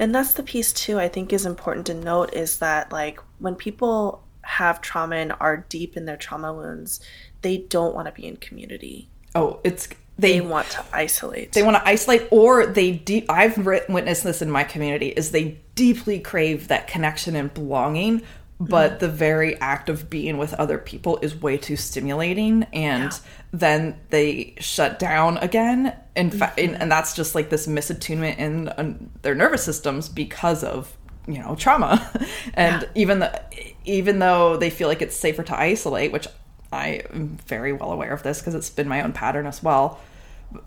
And 0.00 0.12
that's 0.12 0.32
the 0.32 0.42
piece 0.42 0.72
too 0.72 0.98
i 0.98 1.08
think 1.08 1.32
is 1.32 1.46
important 1.46 1.86
to 1.86 1.94
note 1.94 2.34
is 2.34 2.58
that 2.58 2.90
like 2.90 3.20
when 3.38 3.54
people 3.54 4.24
have 4.42 4.80
trauma 4.80 5.16
and 5.16 5.32
are 5.40 5.66
deep 5.68 5.96
in 5.96 6.04
their 6.04 6.16
trauma 6.16 6.52
wounds 6.52 7.00
they 7.42 7.58
don't 7.58 7.94
want 7.94 8.06
to 8.06 8.12
be 8.12 8.26
in 8.26 8.36
community 8.36 9.08
oh 9.34 9.60
it's 9.64 9.88
they, 10.18 10.38
they 10.38 10.40
want 10.40 10.68
to 10.70 10.84
isolate 10.92 11.52
they 11.52 11.62
want 11.62 11.76
to 11.76 11.88
isolate 11.88 12.26
or 12.30 12.66
they 12.66 12.92
deep 12.92 13.24
i've 13.30 13.56
witnessed 13.64 14.24
this 14.24 14.42
in 14.42 14.50
my 14.50 14.64
community 14.64 15.08
is 15.08 15.30
they 15.30 15.58
deeply 15.74 16.18
crave 16.18 16.68
that 16.68 16.86
connection 16.86 17.34
and 17.36 17.52
belonging 17.54 18.22
but 18.68 18.90
mm-hmm. 18.92 18.98
the 19.00 19.08
very 19.08 19.60
act 19.60 19.88
of 19.88 20.08
being 20.08 20.38
with 20.38 20.54
other 20.54 20.78
people 20.78 21.18
is 21.20 21.40
way 21.40 21.56
too 21.56 21.76
stimulating 21.76 22.62
and 22.72 23.04
yeah. 23.04 23.18
then 23.52 24.00
they 24.10 24.54
shut 24.58 24.98
down 24.98 25.36
again 25.38 25.96
in 26.14 26.30
mm-hmm. 26.30 26.38
fact 26.38 26.58
and, 26.58 26.76
and, 26.76 26.90
that's 26.90 27.14
just 27.14 27.34
like 27.34 27.50
this 27.50 27.66
misattunement 27.66 28.38
in 28.38 29.10
their 29.22 29.34
nervous 29.34 29.64
systems 29.64 30.08
because 30.08 30.62
of 30.62 30.96
you 31.26 31.38
know 31.38 31.56
trauma 31.56 32.10
and 32.54 32.82
yeah. 32.82 32.88
even 32.94 33.18
the 33.18 33.42
even 33.84 34.18
though 34.18 34.56
they 34.56 34.70
feel 34.70 34.88
like 34.88 35.02
it's 35.02 35.16
safer 35.16 35.42
to 35.42 35.58
isolate 35.58 36.12
which 36.12 36.26
i 36.72 37.02
am 37.12 37.38
very 37.46 37.72
well 37.72 37.92
aware 37.92 38.12
of 38.12 38.22
this 38.22 38.40
because 38.40 38.54
it's 38.54 38.70
been 38.70 38.88
my 38.88 39.02
own 39.02 39.12
pattern 39.12 39.46
as 39.46 39.62
well 39.62 40.00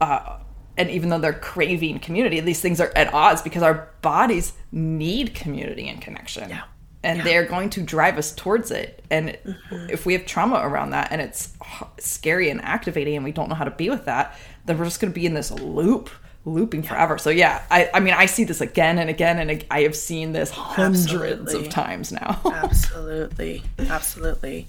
uh, 0.02 0.38
and 0.78 0.90
even 0.90 1.10
though 1.10 1.20
they're 1.20 1.34
craving 1.34 2.00
community 2.00 2.40
these 2.40 2.62
things 2.62 2.80
are 2.80 2.92
at 2.96 3.14
odds 3.14 3.42
because 3.42 3.64
our 3.64 3.90
bodies 4.02 4.54
need 4.72 5.34
community 5.34 5.88
and 5.88 6.02
connection 6.02 6.50
yeah 6.50 6.64
and 7.06 7.20
yeah. 7.20 7.24
they're 7.24 7.46
going 7.46 7.70
to 7.70 7.82
drive 7.82 8.18
us 8.18 8.34
towards 8.34 8.72
it. 8.72 9.06
And 9.12 9.38
mm-hmm. 9.46 9.90
if 9.92 10.08
we 10.08 10.14
have 10.14 10.26
trauma 10.26 10.56
around 10.56 10.90
that 10.90 11.10
and 11.12 11.22
it's 11.22 11.56
scary 12.00 12.50
and 12.50 12.60
activating 12.64 13.16
and 13.16 13.24
we 13.24 13.32
don't 13.32 13.48
know 13.48 13.54
how 13.56 13.64
to 13.64 13.72
be 13.72 13.92
with 13.92 14.06
that, 14.06 14.36
then 14.66 14.80
we're 14.80 14.86
just 14.86 15.00
going 15.00 15.14
to 15.14 15.16
be 15.16 15.28
in 15.28 15.36
this 15.36 15.52
loop 15.52 16.10
looping 16.46 16.84
yeah. 16.84 16.90
forever. 16.90 17.18
So 17.18 17.30
yeah, 17.30 17.64
I, 17.70 17.90
I 17.94 18.00
mean, 18.00 18.14
I 18.14 18.28
see 18.28 18.44
this 18.44 18.62
again 18.62 18.98
and 19.00 19.10
again, 19.10 19.40
and 19.40 19.66
I 19.70 19.82
have 19.82 19.96
seen 19.96 20.32
this 20.32 20.52
hundreds 20.52 21.06
absolutely. 21.06 21.66
of 21.66 21.70
times 21.70 22.12
now. 22.12 22.40
absolutely, 22.46 23.64
absolutely. 23.80 24.68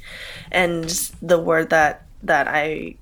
And 0.50 0.84
the 1.22 1.38
word 1.38 1.70
that 1.70 2.02
that 2.22 2.48
I, 2.48 2.96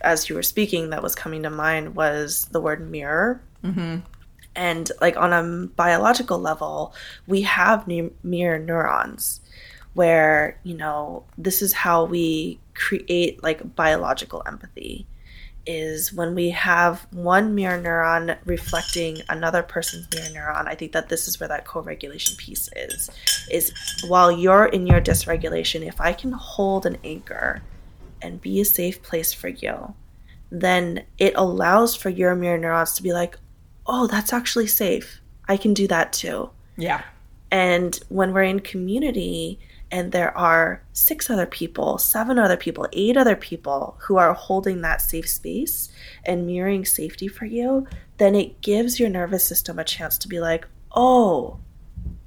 as 0.00 0.28
you 0.28 0.36
were 0.36 0.42
speaking, 0.42 0.90
that 0.90 1.02
was 1.02 1.14
coming 1.14 1.42
to 1.42 1.50
mind 1.50 1.96
was 1.96 2.46
the 2.52 2.60
word 2.60 2.88
mirror. 2.88 3.40
Mm-hmm. 3.64 3.98
And 4.56 4.92
like 5.00 5.16
on 5.16 5.32
a 5.32 5.66
biological 5.68 6.38
level, 6.38 6.94
we 7.26 7.42
have 7.42 7.86
ne- 7.86 8.10
mirror 8.22 8.58
neurons 8.58 9.40
where, 9.94 10.58
you 10.62 10.76
know, 10.76 11.24
this 11.36 11.62
is 11.62 11.72
how 11.72 12.04
we 12.04 12.58
create 12.74 13.42
like 13.42 13.74
biological 13.74 14.42
empathy 14.46 15.06
is 15.70 16.12
when 16.12 16.34
we 16.34 16.50
have 16.50 17.06
one 17.12 17.54
mirror 17.54 17.80
neuron 17.80 18.36
reflecting 18.44 19.18
another 19.28 19.62
person's 19.62 20.06
mirror 20.14 20.28
neuron 20.34 20.66
i 20.66 20.74
think 20.74 20.92
that 20.92 21.08
this 21.08 21.28
is 21.28 21.38
where 21.38 21.48
that 21.48 21.64
co-regulation 21.64 22.36
piece 22.36 22.68
is 22.76 23.10
is 23.50 23.72
while 24.08 24.30
you're 24.32 24.66
in 24.66 24.86
your 24.86 25.00
dysregulation 25.00 25.86
if 25.86 26.00
i 26.00 26.12
can 26.12 26.32
hold 26.32 26.86
an 26.86 26.96
anchor 27.04 27.62
and 28.22 28.40
be 28.40 28.60
a 28.60 28.64
safe 28.64 29.02
place 29.02 29.32
for 29.32 29.48
you 29.48 29.94
then 30.50 31.04
it 31.18 31.32
allows 31.36 31.94
for 31.94 32.10
your 32.10 32.34
mirror 32.34 32.58
neurons 32.58 32.94
to 32.94 33.02
be 33.02 33.12
like 33.12 33.36
oh, 33.90 34.06
that's 34.06 34.32
actually 34.32 34.68
safe. 34.68 35.20
I 35.48 35.56
can 35.56 35.74
do 35.74 35.86
that 35.88 36.12
too. 36.12 36.50
Yeah. 36.76 37.02
And 37.50 37.98
when 38.08 38.32
we're 38.32 38.44
in 38.44 38.60
community 38.60 39.58
and 39.90 40.12
there 40.12 40.36
are 40.36 40.82
six 40.92 41.28
other 41.28 41.46
people, 41.46 41.98
seven 41.98 42.38
other 42.38 42.56
people, 42.56 42.86
eight 42.92 43.16
other 43.16 43.36
people 43.36 43.96
who 44.02 44.16
are 44.16 44.32
holding 44.34 44.82
that 44.82 45.00
safe 45.00 45.28
space 45.28 45.90
and 46.24 46.46
mirroring 46.46 46.84
safety 46.84 47.26
for 47.26 47.44
you, 47.44 47.86
then 48.18 48.34
it 48.34 48.60
gives 48.60 49.00
your 49.00 49.08
nervous 49.08 49.46
system 49.46 49.78
a 49.78 49.84
chance 49.84 50.16
to 50.18 50.28
be 50.28 50.40
like, 50.40 50.66
oh, 50.94 51.58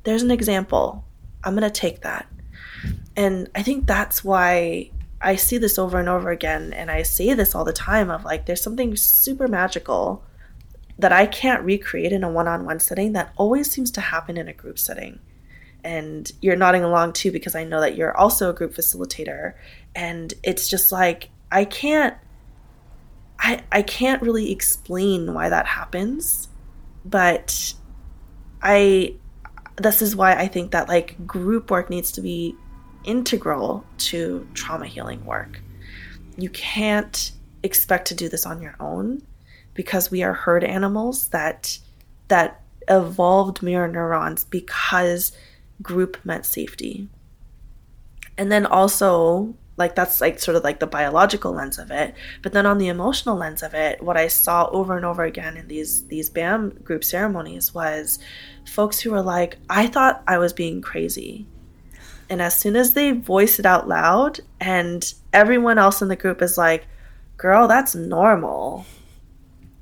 there's 0.03 0.23
an 0.23 0.31
example. 0.31 1.05
I'm 1.43 1.55
going 1.55 1.69
to 1.69 1.69
take 1.69 2.01
that. 2.01 2.27
And 3.15 3.49
I 3.55 3.63
think 3.63 3.85
that's 3.85 4.23
why 4.23 4.91
I 5.21 5.37
see 5.37 5.57
this 5.57 5.79
over 5.79 5.99
and 5.99 6.09
over 6.09 6.31
again. 6.31 6.73
And 6.73 6.91
I 6.91 7.03
say 7.03 7.33
this 7.33 7.55
all 7.55 7.63
the 7.63 7.71
time 7.71 8.09
of 8.09 8.25
like, 8.25 8.45
there's 8.45 8.61
something 8.61 8.95
super 8.97 9.47
magical 9.47 10.23
that 10.99 11.13
I 11.13 11.25
can't 11.25 11.63
recreate 11.63 12.11
in 12.11 12.23
a 12.23 12.29
one 12.29 12.47
on 12.47 12.65
one 12.65 12.79
setting 12.79 13.13
that 13.13 13.33
always 13.37 13.71
seems 13.71 13.89
to 13.91 14.01
happen 14.01 14.37
in 14.37 14.47
a 14.47 14.53
group 14.53 14.77
setting. 14.77 15.19
And 15.83 16.31
you're 16.41 16.55
nodding 16.55 16.83
along 16.83 17.13
too 17.13 17.31
because 17.31 17.55
I 17.55 17.63
know 17.63 17.81
that 17.81 17.95
you're 17.95 18.15
also 18.15 18.49
a 18.49 18.53
group 18.53 18.73
facilitator. 18.73 19.53
And 19.95 20.33
it's 20.43 20.67
just 20.67 20.91
like, 20.91 21.29
I 21.51 21.65
can't. 21.65 22.15
I, 23.39 23.61
I 23.71 23.81
can't 23.81 24.21
really 24.21 24.51
explain 24.51 25.33
why 25.33 25.49
that 25.49 25.65
happens, 25.65 26.47
but 27.03 27.73
I 28.61 29.15
this 29.75 30.01
is 30.01 30.15
why 30.15 30.33
I 30.33 30.47
think 30.47 30.71
that 30.71 30.87
like 30.87 31.27
group 31.27 31.69
work 31.71 31.89
needs 31.89 32.11
to 32.13 32.21
be 32.21 32.55
integral 33.03 33.85
to 33.97 34.47
trauma 34.53 34.85
healing 34.85 35.25
work. 35.25 35.61
You 36.37 36.49
can't 36.49 37.31
expect 37.63 38.07
to 38.07 38.15
do 38.15 38.29
this 38.29 38.45
on 38.45 38.61
your 38.61 38.75
own 38.79 39.21
because 39.73 40.11
we 40.11 40.23
are 40.23 40.33
herd 40.33 40.63
animals 40.63 41.29
that 41.29 41.77
that 42.27 42.61
evolved 42.89 43.61
mirror 43.63 43.87
neurons 43.87 44.43
because 44.45 45.31
group 45.83 46.17
meant 46.23 46.45
safety. 46.45 47.09
And 48.37 48.51
then 48.51 48.65
also 48.65 49.55
like 49.75 49.95
that's 49.95 50.21
like 50.21 50.39
sort 50.39 50.55
of 50.55 50.63
like 50.63 50.79
the 50.79 50.87
biological 50.87 51.51
lens 51.51 51.77
of 51.77 51.91
it. 51.91 52.13
But 52.41 52.53
then 52.53 52.65
on 52.65 52.77
the 52.77 52.87
emotional 52.87 53.35
lens 53.35 53.63
of 53.63 53.73
it 53.73 54.01
what 54.01 54.17
i 54.17 54.27
saw 54.27 54.69
over 54.71 54.95
and 54.95 55.05
over 55.05 55.23
again 55.23 55.57
in 55.57 55.67
these 55.67 56.07
these 56.07 56.29
bam 56.29 56.69
group 56.83 57.03
ceremonies 57.03 57.73
was 57.73 58.19
folks 58.65 58.99
who 58.99 59.11
were 59.11 59.21
like 59.21 59.57
i 59.69 59.87
thought 59.87 60.23
i 60.27 60.37
was 60.37 60.53
being 60.53 60.81
crazy. 60.81 61.47
And 62.29 62.41
as 62.41 62.57
soon 62.57 62.75
as 62.75 62.93
they 62.93 63.11
voice 63.11 63.59
it 63.59 63.65
out 63.65 63.87
loud 63.87 64.39
and 64.59 65.13
everyone 65.33 65.77
else 65.77 66.01
in 66.01 66.07
the 66.07 66.15
group 66.15 66.41
is 66.41 66.57
like 66.57 66.87
girl 67.37 67.67
that's 67.67 67.95
normal. 67.95 68.85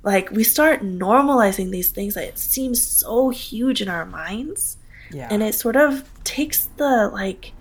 Like 0.03 0.31
we 0.31 0.43
start 0.43 0.81
normalizing 0.81 1.69
these 1.69 1.91
things 1.91 2.15
that 2.15 2.23
it 2.23 2.37
seems 2.39 2.81
so 2.81 3.29
huge 3.29 3.81
in 3.81 3.87
our 3.87 4.05
minds 4.05 4.77
yeah. 5.11 5.27
and 5.31 5.43
it 5.43 5.55
sort 5.55 5.75
of 5.75 6.09
takes 6.23 6.65
the 6.77 7.09
like 7.11 7.53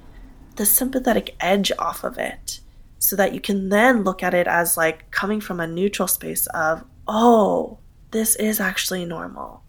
the 0.57 0.67
sympathetic 0.67 1.35
edge 1.41 1.73
off 1.79 2.05
of 2.05 2.19
it 2.19 2.61
so 2.99 3.17
that 3.17 3.33
you 3.33 3.41
can 3.41 3.69
then 3.71 4.03
look 4.05 4.23
at 4.23 4.35
it 4.35 4.47
as 4.47 4.77
like 4.77 5.11
coming 5.11 5.41
from 5.41 5.61
a 5.61 5.67
neutral 5.67 6.09
space 6.09 6.47
of 6.49 6.85
oh 7.09 7.79
this 8.11 8.37
is 8.37 8.61
actually 8.61 9.05
normal 9.05 9.63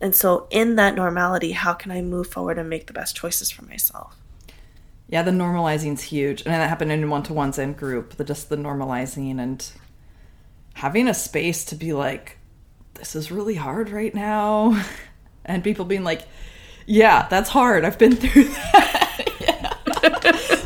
and 0.00 0.14
so 0.14 0.46
in 0.50 0.76
that 0.76 0.94
normality 0.94 1.52
how 1.52 1.72
can 1.72 1.90
i 1.90 2.00
move 2.00 2.26
forward 2.26 2.58
and 2.58 2.68
make 2.68 2.86
the 2.86 2.92
best 2.92 3.14
choices 3.14 3.50
for 3.50 3.64
myself 3.64 4.16
yeah 5.08 5.22
the 5.22 5.30
normalizing 5.30 5.94
is 5.94 6.02
huge 6.02 6.42
and 6.42 6.52
that 6.52 6.68
happened 6.68 6.90
in 6.90 7.08
one-to-ones 7.08 7.58
and 7.58 7.76
group 7.76 8.16
the 8.16 8.24
just 8.24 8.48
the 8.48 8.56
normalizing 8.56 9.38
and 9.38 9.70
having 10.74 11.06
a 11.06 11.14
space 11.14 11.64
to 11.64 11.74
be 11.74 11.92
like 11.92 12.38
this 12.94 13.16
is 13.16 13.32
really 13.32 13.54
hard 13.54 13.90
right 13.90 14.14
now. 14.14 14.80
And 15.44 15.64
people 15.64 15.84
being 15.84 16.04
like, 16.04 16.22
yeah, 16.86 17.26
that's 17.28 17.50
hard. 17.50 17.84
I've 17.84 17.98
been 17.98 18.16
through 18.16 18.44
that. 18.72 19.18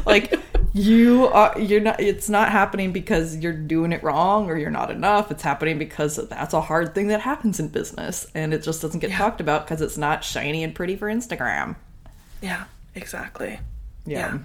like, 0.06 0.40
you 0.76 1.26
are 1.28 1.58
you're 1.58 1.80
not 1.80 1.98
it's 1.98 2.28
not 2.28 2.52
happening 2.52 2.92
because 2.92 3.36
you're 3.36 3.52
doing 3.54 3.92
it 3.92 4.02
wrong 4.02 4.50
or 4.50 4.58
you're 4.58 4.70
not 4.70 4.90
enough 4.90 5.30
it's 5.30 5.42
happening 5.42 5.78
because 5.78 6.16
that's 6.28 6.52
a 6.52 6.60
hard 6.60 6.94
thing 6.94 7.06
that 7.06 7.22
happens 7.22 7.58
in 7.58 7.68
business 7.68 8.26
and 8.34 8.52
it 8.52 8.62
just 8.62 8.82
doesn't 8.82 9.00
get 9.00 9.08
yeah. 9.08 9.16
talked 9.16 9.40
about 9.40 9.64
because 9.64 9.80
it's 9.80 9.96
not 9.96 10.22
shiny 10.22 10.62
and 10.62 10.74
pretty 10.74 10.94
for 10.94 11.06
instagram 11.06 11.76
yeah 12.42 12.64
exactly 12.94 13.58
yeah. 14.04 14.34
yeah. 14.34 14.38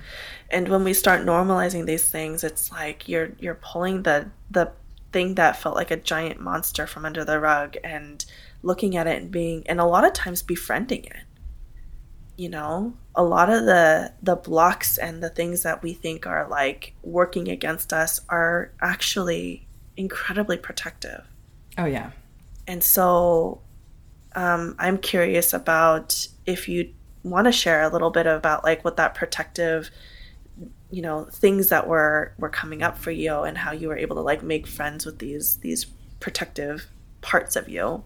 and 0.51 0.69
when 0.69 0.85
we 0.85 0.93
start 0.93 1.25
normalizing 1.25 1.85
these 1.85 2.07
things 2.09 2.45
it's 2.45 2.71
like 2.71 3.09
you're 3.09 3.31
you're 3.37 3.55
pulling 3.55 4.03
the 4.03 4.25
the 4.49 4.71
thing 5.11 5.35
that 5.35 5.57
felt 5.57 5.75
like 5.75 5.91
a 5.91 5.97
giant 5.97 6.39
monster 6.39 6.87
from 6.87 7.05
under 7.05 7.25
the 7.25 7.41
rug 7.41 7.75
and 7.83 8.23
looking 8.63 8.95
at 8.95 9.05
it 9.05 9.21
and 9.21 9.31
being 9.31 9.63
and 9.67 9.81
a 9.81 9.85
lot 9.85 10.05
of 10.05 10.13
times 10.13 10.41
befriending 10.41 11.03
it 11.03 11.23
you 12.41 12.49
know 12.49 12.91
a 13.13 13.23
lot 13.23 13.51
of 13.51 13.65
the 13.65 14.11
the 14.23 14.35
blocks 14.35 14.97
and 14.97 15.21
the 15.21 15.29
things 15.29 15.61
that 15.61 15.83
we 15.83 15.93
think 15.93 16.25
are 16.25 16.47
like 16.49 16.95
working 17.03 17.47
against 17.47 17.93
us 17.93 18.19
are 18.29 18.71
actually 18.81 19.67
incredibly 19.95 20.57
protective. 20.57 21.23
Oh 21.77 21.85
yeah. 21.85 22.09
And 22.65 22.83
so 22.83 23.61
um, 24.33 24.75
i'm 24.79 24.97
curious 24.97 25.53
about 25.53 26.27
if 26.45 26.67
you 26.67 26.91
want 27.23 27.45
to 27.45 27.51
share 27.51 27.83
a 27.83 27.89
little 27.89 28.09
bit 28.09 28.25
about 28.25 28.63
like 28.63 28.83
what 28.83 28.97
that 28.97 29.13
protective 29.13 29.91
you 30.89 31.01
know 31.01 31.25
things 31.25 31.69
that 31.69 31.85
were 31.87 32.33
were 32.39 32.49
coming 32.49 32.81
up 32.81 32.97
for 32.97 33.11
you 33.11 33.41
and 33.41 33.57
how 33.57 33.71
you 33.71 33.87
were 33.87 33.97
able 33.97 34.15
to 34.15 34.21
like 34.21 34.41
make 34.41 34.65
friends 34.65 35.05
with 35.05 35.19
these 35.19 35.57
these 35.57 35.85
protective 36.19 36.87
parts 37.21 37.55
of 37.55 37.69
you. 37.69 38.03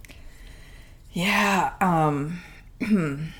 Yeah 1.13 1.71
um 1.79 2.41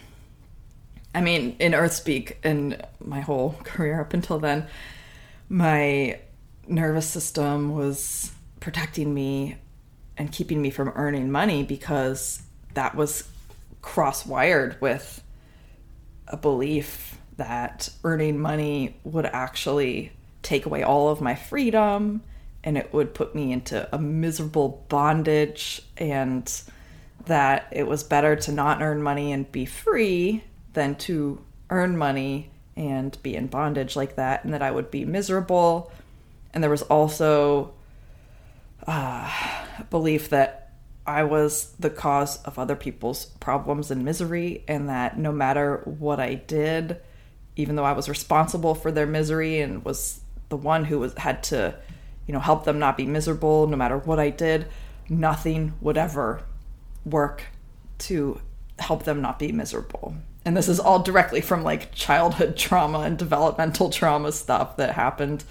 I 1.15 1.21
mean, 1.21 1.55
in 1.59 1.71
Earthspeak 1.71 2.35
and 2.43 2.85
my 2.99 3.21
whole 3.21 3.53
career 3.63 4.01
up 4.01 4.13
until 4.13 4.37
then, 4.37 4.67
my 5.47 6.19
nervous 6.67 7.07
system 7.07 7.73
was 7.73 8.31
protecting 8.59 9.13
me 9.13 9.55
and 10.17 10.31
keeping 10.31 10.61
me 10.61 10.69
from 10.69 10.91
earning 10.95 11.31
money 11.31 11.63
because 11.63 12.41
that 12.73 12.95
was 12.95 13.27
cross 13.81 14.25
wired 14.25 14.79
with 14.81 15.23
a 16.27 16.35
belief 16.35 17.17
that 17.37 17.89
earning 18.03 18.39
money 18.39 18.97
would 19.03 19.25
actually 19.25 20.11
take 20.41 20.65
away 20.65 20.83
all 20.83 21.09
of 21.09 21.21
my 21.21 21.35
freedom 21.35 22.21
and 22.63 22.77
it 22.77 22.91
would 22.93 23.13
put 23.13 23.35
me 23.35 23.51
into 23.51 23.87
a 23.95 23.99
miserable 23.99 24.85
bondage 24.89 25.81
and 25.97 26.61
that 27.25 27.67
it 27.71 27.87
was 27.87 28.03
better 28.03 28.35
to 28.35 28.51
not 28.51 28.81
earn 28.81 29.01
money 29.01 29.31
and 29.31 29.51
be 29.51 29.65
free 29.65 30.43
than 30.75 30.95
to 30.95 31.43
earn 31.69 31.97
money 31.97 32.51
and 32.77 33.17
be 33.23 33.35
in 33.35 33.47
bondage 33.47 33.95
like 33.95 34.15
that, 34.15 34.43
and 34.43 34.53
that 34.53 34.61
I 34.61 34.69
would 34.69 34.91
be 34.91 35.05
miserable. 35.05 35.91
And 36.53 36.61
there 36.63 36.69
was 36.69 36.83
also 36.83 37.73
uh, 38.85 39.31
belief 39.89 40.29
that 40.29 40.73
I 41.07 41.23
was 41.23 41.73
the 41.79 41.89
cause 41.89 42.41
of 42.43 42.59
other 42.59 42.75
people's 42.75 43.25
problems 43.39 43.91
and 43.91 44.05
misery, 44.05 44.63
and 44.67 44.89
that 44.89 45.17
no 45.17 45.31
matter 45.31 45.81
what 45.85 46.19
I 46.19 46.35
did, 46.35 46.99
even 47.55 47.75
though 47.75 47.85
I 47.85 47.93
was 47.93 48.09
responsible 48.09 48.75
for 48.75 48.91
their 48.91 49.05
misery 49.05 49.61
and 49.61 49.83
was 49.83 50.19
the 50.49 50.57
one 50.57 50.85
who 50.85 50.99
was 50.99 51.13
had 51.15 51.41
to, 51.43 51.75
you 52.27 52.33
know, 52.33 52.39
help 52.39 52.65
them 52.65 52.79
not 52.79 52.97
be 52.97 53.05
miserable, 53.05 53.67
no 53.67 53.77
matter 53.77 53.97
what 53.97 54.19
I 54.19 54.29
did, 54.29 54.67
nothing 55.07 55.73
would 55.79 55.97
ever 55.97 56.41
work 57.05 57.43
to 57.97 58.41
help 58.77 59.03
them 59.03 59.21
not 59.21 59.39
be 59.39 59.51
miserable 59.53 60.15
and 60.45 60.55
this 60.55 60.69
is 60.69 60.79
all 60.79 60.99
directly 60.99 61.41
from 61.41 61.63
like 61.63 61.91
childhood 61.93 62.55
trauma 62.57 62.99
and 62.99 63.17
developmental 63.17 63.89
trauma 63.89 64.31
stuff 64.31 64.77
that 64.77 64.93
happened 64.93 65.43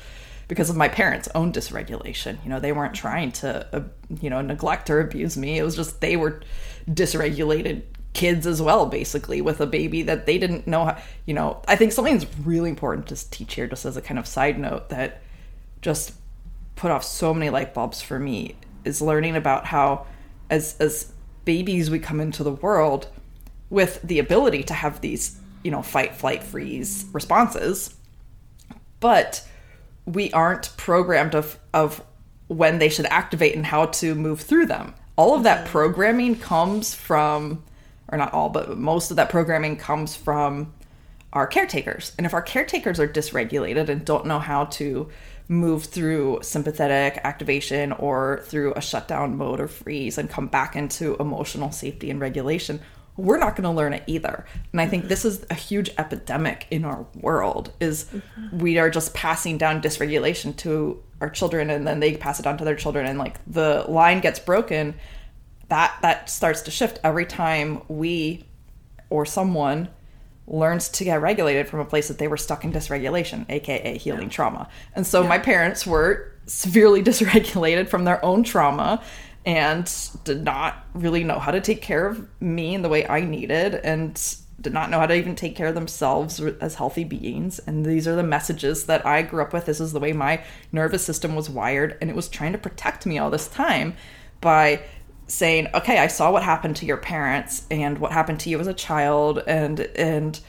because 0.46 0.70
of 0.70 0.76
my 0.76 0.88
parents' 0.88 1.28
own 1.34 1.52
dysregulation. 1.52 2.42
You 2.44 2.50
know, 2.50 2.60
they 2.60 2.72
weren't 2.72 2.94
trying 2.94 3.32
to, 3.32 3.66
uh, 3.74 3.82
you 4.20 4.30
know, 4.30 4.40
neglect 4.40 4.90
or 4.90 5.00
abuse 5.00 5.36
me. 5.36 5.58
It 5.58 5.62
was 5.62 5.76
just 5.76 6.00
they 6.00 6.16
were 6.16 6.40
dysregulated 6.88 7.82
kids 8.12 8.46
as 8.46 8.62
well, 8.62 8.86
basically, 8.86 9.40
with 9.40 9.60
a 9.60 9.66
baby 9.66 10.02
that 10.02 10.26
they 10.26 10.38
didn't 10.38 10.66
know 10.66 10.84
how, 10.84 10.98
you 11.26 11.34
know, 11.34 11.60
I 11.66 11.76
think 11.76 11.92
something 11.92 12.18
that's 12.18 12.38
really 12.38 12.70
important 12.70 13.08
to 13.08 13.30
teach 13.30 13.54
here, 13.54 13.66
just 13.66 13.84
as 13.84 13.96
a 13.96 14.02
kind 14.02 14.18
of 14.18 14.26
side 14.26 14.58
note, 14.58 14.90
that 14.90 15.22
just 15.82 16.14
put 16.76 16.90
off 16.90 17.04
so 17.04 17.34
many 17.34 17.50
light 17.50 17.74
bulbs 17.74 18.00
for 18.00 18.18
me 18.18 18.56
is 18.84 19.00
learning 19.00 19.36
about 19.36 19.66
how 19.66 20.06
as 20.50 20.76
as 20.78 21.12
babies 21.44 21.90
we 21.90 21.98
come 21.98 22.20
into 22.20 22.42
the 22.42 22.50
world 22.50 23.08
with 23.74 24.00
the 24.02 24.20
ability 24.20 24.62
to 24.62 24.72
have 24.72 25.00
these, 25.00 25.36
you 25.64 25.70
know, 25.70 25.82
fight, 25.82 26.14
flight, 26.14 26.44
freeze 26.44 27.04
responses, 27.12 27.94
but 29.00 29.46
we 30.06 30.30
aren't 30.32 30.74
programmed 30.76 31.34
of 31.34 31.58
of 31.72 32.02
when 32.46 32.78
they 32.78 32.88
should 32.88 33.06
activate 33.06 33.56
and 33.56 33.66
how 33.66 33.86
to 33.86 34.14
move 34.14 34.40
through 34.40 34.66
them. 34.66 34.94
All 35.16 35.34
of 35.34 35.42
that 35.42 35.66
programming 35.66 36.36
comes 36.38 36.94
from 36.94 37.64
or 38.08 38.18
not 38.18 38.32
all, 38.32 38.48
but 38.48 38.78
most 38.78 39.10
of 39.10 39.16
that 39.16 39.30
programming 39.30 39.76
comes 39.76 40.14
from 40.14 40.72
our 41.32 41.46
caretakers. 41.46 42.12
And 42.16 42.26
if 42.26 42.34
our 42.34 42.42
caretakers 42.42 43.00
are 43.00 43.08
dysregulated 43.08 43.88
and 43.88 44.04
don't 44.04 44.26
know 44.26 44.38
how 44.38 44.66
to 44.66 45.08
move 45.48 45.84
through 45.84 46.38
sympathetic 46.42 47.20
activation 47.24 47.92
or 47.92 48.42
through 48.44 48.72
a 48.74 48.80
shutdown 48.80 49.36
mode 49.36 49.58
or 49.58 49.68
freeze 49.68 50.16
and 50.16 50.30
come 50.30 50.46
back 50.46 50.76
into 50.76 51.16
emotional 51.18 51.72
safety 51.72 52.10
and 52.10 52.20
regulation, 52.20 52.80
we're 53.16 53.38
not 53.38 53.54
going 53.54 53.62
to 53.64 53.70
learn 53.70 53.92
it 53.92 54.02
either 54.06 54.44
and 54.72 54.80
i 54.80 54.86
think 54.86 55.06
this 55.08 55.24
is 55.24 55.44
a 55.50 55.54
huge 55.54 55.90
epidemic 55.98 56.66
in 56.70 56.84
our 56.84 57.06
world 57.20 57.72
is 57.80 58.04
mm-hmm. 58.04 58.58
we 58.58 58.78
are 58.78 58.90
just 58.90 59.14
passing 59.14 59.56
down 59.56 59.80
dysregulation 59.80 60.56
to 60.56 61.00
our 61.20 61.30
children 61.30 61.70
and 61.70 61.86
then 61.86 62.00
they 62.00 62.16
pass 62.16 62.40
it 62.40 62.46
on 62.46 62.58
to 62.58 62.64
their 62.64 62.74
children 62.74 63.06
and 63.06 63.18
like 63.18 63.38
the 63.46 63.84
line 63.88 64.20
gets 64.20 64.38
broken 64.38 64.94
that 65.68 65.96
that 66.02 66.28
starts 66.28 66.62
to 66.62 66.70
shift 66.70 66.98
every 67.04 67.24
time 67.26 67.80
we 67.88 68.44
or 69.10 69.24
someone 69.24 69.88
learns 70.46 70.88
to 70.88 71.04
get 71.04 71.20
regulated 71.22 71.66
from 71.68 71.80
a 71.80 71.84
place 71.84 72.08
that 72.08 72.18
they 72.18 72.28
were 72.28 72.36
stuck 72.36 72.64
in 72.64 72.72
dysregulation 72.72 73.48
aka 73.48 73.96
healing 73.96 74.24
yeah. 74.24 74.28
trauma 74.28 74.68
and 74.94 75.06
so 75.06 75.22
yeah. 75.22 75.28
my 75.28 75.38
parents 75.38 75.86
were 75.86 76.32
severely 76.46 77.02
dysregulated 77.10 77.88
from 77.88 78.04
their 78.04 78.22
own 78.24 78.42
trauma 78.42 79.02
and 79.46 79.92
did 80.24 80.42
not 80.42 80.86
really 80.94 81.24
know 81.24 81.38
how 81.38 81.50
to 81.50 81.60
take 81.60 81.82
care 81.82 82.06
of 82.06 82.26
me 82.40 82.74
in 82.74 82.82
the 82.82 82.88
way 82.88 83.06
I 83.06 83.20
needed 83.20 83.74
and 83.74 84.18
did 84.60 84.72
not 84.72 84.88
know 84.88 84.98
how 84.98 85.06
to 85.06 85.14
even 85.14 85.36
take 85.36 85.54
care 85.54 85.66
of 85.66 85.74
themselves 85.74 86.40
as 86.40 86.76
healthy 86.76 87.04
beings. 87.04 87.58
And 87.58 87.84
these 87.84 88.08
are 88.08 88.16
the 88.16 88.22
messages 88.22 88.86
that 88.86 89.04
I 89.04 89.22
grew 89.22 89.42
up 89.42 89.52
with. 89.52 89.66
This 89.66 89.80
is 89.80 89.92
the 89.92 90.00
way 90.00 90.12
my 90.12 90.42
nervous 90.72 91.04
system 91.04 91.34
was 91.34 91.50
wired. 91.50 91.98
And 92.00 92.08
it 92.08 92.16
was 92.16 92.28
trying 92.28 92.52
to 92.52 92.58
protect 92.58 93.04
me 93.04 93.18
all 93.18 93.30
this 93.30 93.48
time 93.48 93.94
by 94.40 94.82
saying, 95.26 95.68
okay, 95.74 95.98
I 95.98 96.06
saw 96.06 96.32
what 96.32 96.42
happened 96.42 96.76
to 96.76 96.86
your 96.86 96.96
parents 96.96 97.66
and 97.70 97.98
what 97.98 98.12
happened 98.12 98.40
to 98.40 98.50
you 98.50 98.58
as 98.60 98.66
a 98.66 98.74
child. 98.74 99.42
And, 99.46 99.80
and 99.80 100.40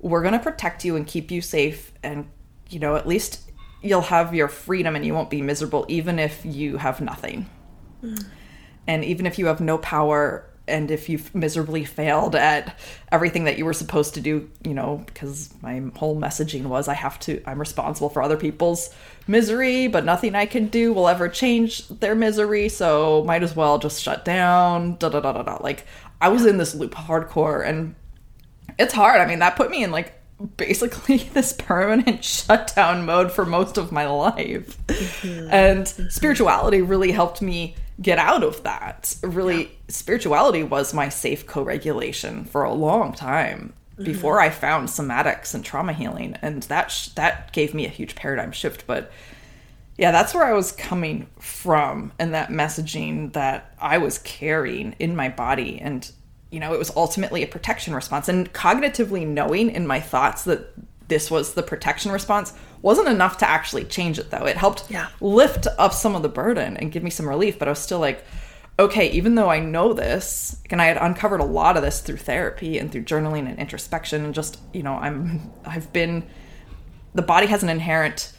we're 0.00 0.22
going 0.22 0.32
to 0.32 0.38
protect 0.38 0.84
you 0.84 0.96
and 0.96 1.06
keep 1.06 1.30
you 1.30 1.42
safe. 1.42 1.92
And, 2.02 2.28
you 2.70 2.78
know, 2.78 2.96
at 2.96 3.06
least 3.06 3.50
you'll 3.82 4.00
have 4.02 4.34
your 4.34 4.48
freedom 4.48 4.96
and 4.96 5.04
you 5.04 5.12
won't 5.12 5.30
be 5.30 5.42
miserable, 5.42 5.84
even 5.88 6.18
if 6.18 6.44
you 6.44 6.78
have 6.78 7.00
nothing. 7.00 7.50
Mm. 8.02 8.26
And 8.88 9.04
even 9.04 9.26
if 9.26 9.38
you 9.38 9.46
have 9.46 9.60
no 9.60 9.78
power 9.78 10.44
and 10.66 10.90
if 10.90 11.08
you've 11.08 11.34
miserably 11.34 11.84
failed 11.84 12.34
at 12.34 12.78
everything 13.12 13.44
that 13.44 13.58
you 13.58 13.64
were 13.64 13.72
supposed 13.72 14.14
to 14.14 14.20
do, 14.20 14.50
you 14.64 14.74
know, 14.74 15.02
because 15.06 15.52
my 15.62 15.82
whole 15.96 16.18
messaging 16.18 16.64
was 16.64 16.88
I 16.88 16.94
have 16.94 17.18
to, 17.20 17.42
I'm 17.46 17.58
responsible 17.58 18.10
for 18.10 18.22
other 18.22 18.36
people's 18.36 18.90
misery, 19.26 19.88
but 19.88 20.04
nothing 20.04 20.34
I 20.34 20.46
can 20.46 20.68
do 20.68 20.92
will 20.92 21.08
ever 21.08 21.28
change 21.28 21.88
their 21.88 22.14
misery. 22.14 22.68
So 22.68 23.24
might 23.26 23.42
as 23.42 23.54
well 23.54 23.78
just 23.78 24.02
shut 24.02 24.24
down, 24.24 24.96
da 24.96 25.08
da 25.08 25.20
da 25.20 25.32
da 25.32 25.42
da. 25.42 25.58
Like 25.62 25.86
I 26.20 26.28
was 26.28 26.44
in 26.44 26.58
this 26.58 26.74
loop 26.74 26.94
hardcore 26.94 27.66
and 27.66 27.94
it's 28.78 28.94
hard. 28.94 29.20
I 29.20 29.26
mean, 29.26 29.38
that 29.40 29.56
put 29.56 29.70
me 29.70 29.84
in 29.84 29.90
like 29.90 30.14
basically 30.56 31.16
this 31.34 31.52
permanent 31.52 32.24
shutdown 32.24 33.04
mode 33.04 33.32
for 33.32 33.44
most 33.44 33.76
of 33.76 33.92
my 33.92 34.06
life. 34.06 34.78
Mm-hmm. 34.86 35.50
And 35.50 35.88
spirituality 35.88 36.82
really 36.82 37.12
helped 37.12 37.42
me 37.42 37.74
get 38.00 38.18
out 38.18 38.42
of 38.42 38.62
that. 38.62 39.16
Really, 39.22 39.64
yeah. 39.64 39.70
spirituality 39.88 40.62
was 40.62 40.94
my 40.94 41.08
safe 41.08 41.46
co 41.46 41.62
regulation 41.62 42.44
for 42.44 42.62
a 42.62 42.72
long 42.72 43.12
time 43.12 43.72
mm-hmm. 43.94 44.04
before 44.04 44.40
I 44.40 44.50
found 44.50 44.88
somatics 44.88 45.54
and 45.54 45.64
trauma 45.64 45.92
healing. 45.92 46.36
And 46.42 46.62
that, 46.64 46.90
sh- 46.90 47.08
that 47.08 47.52
gave 47.52 47.74
me 47.74 47.86
a 47.86 47.90
huge 47.90 48.14
paradigm 48.14 48.52
shift. 48.52 48.86
But 48.86 49.10
yeah, 49.96 50.12
that's 50.12 50.32
where 50.32 50.44
I 50.44 50.52
was 50.52 50.72
coming 50.72 51.26
from 51.40 52.12
and 52.18 52.32
that 52.34 52.50
messaging 52.50 53.32
that 53.32 53.74
I 53.80 53.98
was 53.98 54.18
carrying 54.18 54.94
in 55.00 55.16
my 55.16 55.28
body. 55.28 55.80
And, 55.80 56.10
you 56.50 56.60
know, 56.60 56.72
it 56.72 56.78
was 56.78 56.92
ultimately 56.94 57.42
a 57.42 57.48
protection 57.48 57.94
response. 57.94 58.28
And 58.28 58.52
cognitively 58.52 59.26
knowing 59.26 59.70
in 59.70 59.86
my 59.88 60.00
thoughts 60.00 60.44
that 60.44 60.72
this 61.08 61.30
was 61.30 61.54
the 61.54 61.62
protection 61.62 62.12
response 62.12 62.52
wasn't 62.82 63.08
enough 63.08 63.38
to 63.38 63.48
actually 63.48 63.84
change 63.84 64.18
it 64.18 64.30
though. 64.30 64.44
It 64.44 64.56
helped 64.56 64.90
yeah. 64.90 65.08
lift 65.20 65.66
up 65.78 65.92
some 65.92 66.14
of 66.14 66.22
the 66.22 66.28
burden 66.28 66.76
and 66.76 66.92
give 66.92 67.02
me 67.02 67.10
some 67.10 67.28
relief, 67.28 67.58
but 67.58 67.68
I 67.68 67.72
was 67.72 67.78
still 67.78 67.98
like, 67.98 68.24
okay, 68.78 69.10
even 69.10 69.34
though 69.34 69.50
I 69.50 69.58
know 69.58 69.92
this, 69.92 70.62
and 70.70 70.80
I 70.80 70.86
had 70.86 70.96
uncovered 70.96 71.40
a 71.40 71.44
lot 71.44 71.76
of 71.76 71.82
this 71.82 72.00
through 72.00 72.18
therapy 72.18 72.78
and 72.78 72.92
through 72.92 73.04
journaling 73.04 73.48
and 73.48 73.58
introspection, 73.58 74.24
and 74.24 74.34
just 74.34 74.60
you 74.72 74.82
know, 74.82 74.94
I'm 74.94 75.50
I've 75.64 75.92
been 75.92 76.24
the 77.14 77.22
body 77.22 77.46
has 77.46 77.62
an 77.62 77.68
inherent 77.68 78.32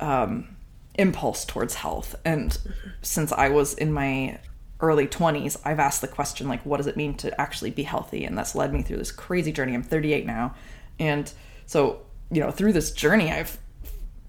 um, 0.00 0.56
impulse 0.94 1.44
towards 1.44 1.74
health, 1.74 2.14
and 2.24 2.56
since 3.02 3.32
I 3.32 3.48
was 3.50 3.74
in 3.74 3.92
my 3.92 4.38
early 4.80 5.06
20s 5.06 5.56
i've 5.64 5.78
asked 5.78 6.00
the 6.00 6.08
question 6.08 6.48
like 6.48 6.60
what 6.66 6.78
does 6.78 6.88
it 6.88 6.96
mean 6.96 7.14
to 7.14 7.40
actually 7.40 7.70
be 7.70 7.84
healthy 7.84 8.24
and 8.24 8.36
that's 8.36 8.54
led 8.56 8.72
me 8.72 8.82
through 8.82 8.96
this 8.96 9.12
crazy 9.12 9.52
journey 9.52 9.72
i'm 9.72 9.84
38 9.84 10.26
now 10.26 10.54
and 10.98 11.32
so 11.64 12.02
you 12.30 12.40
know 12.40 12.50
through 12.50 12.72
this 12.72 12.90
journey 12.90 13.30
i've 13.30 13.56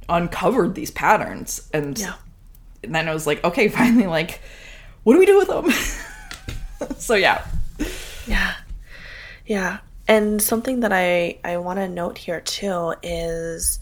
uncovered 0.10 0.76
these 0.76 0.91
patterns 0.91 1.68
and 1.74 1.98
Yeah. 1.98 2.13
and 2.84 2.94
then 2.94 3.08
i 3.10 3.13
was 3.13 3.26
like 3.28 3.44
okay 3.44 3.68
finally 3.80 4.08
like 4.08 4.41
what 5.04 5.13
do 5.13 5.20
we 5.20 5.26
do 5.26 5.38
with 5.38 5.48
them 5.48 5.70
so 6.98 7.15
yeah 7.15 7.46
Yeah. 8.28 8.56
Yeah. 9.46 9.78
And 10.08 10.41
something 10.41 10.80
that 10.80 10.91
I, 10.91 11.38
I 11.44 11.58
want 11.58 11.78
to 11.78 11.88
note 11.88 12.18
here 12.18 12.41
too 12.41 12.96
is 13.04 13.80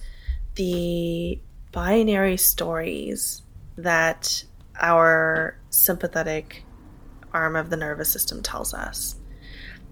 the 0.55 1.39
binary 1.71 2.35
stories 2.37 3.41
that 3.77 4.43
our 4.81 5.57
sympathetic 5.69 6.63
arm 7.33 7.55
of 7.55 7.69
the 7.69 7.77
nervous 7.77 8.09
system 8.09 8.43
tells 8.43 8.73
us. 8.73 9.15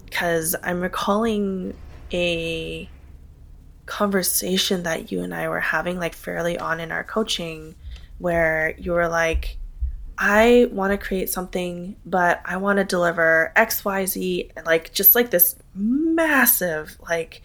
Because 0.04 0.54
I'm 0.62 0.80
recalling 0.82 1.74
a 2.12 2.88
conversation 3.86 4.84
that 4.84 5.10
you 5.10 5.22
and 5.22 5.34
I 5.34 5.48
were 5.48 5.60
having, 5.60 5.98
like 5.98 6.14
fairly 6.14 6.58
on 6.58 6.80
in 6.80 6.92
our 6.92 7.04
coaching, 7.04 7.74
where 8.18 8.74
you 8.78 8.92
were 8.92 9.08
like, 9.08 9.58
I 10.18 10.68
want 10.70 10.92
to 10.92 10.98
create 10.98 11.30
something, 11.30 11.96
but 12.04 12.40
I 12.44 12.58
want 12.58 12.78
to 12.78 12.84
deliver 12.84 13.52
X, 13.56 13.84
Y, 13.84 14.06
Z, 14.06 14.50
and 14.56 14.66
like 14.66 14.92
just 14.92 15.14
like 15.14 15.30
this 15.30 15.56
massive, 15.74 16.96
like, 17.08 17.42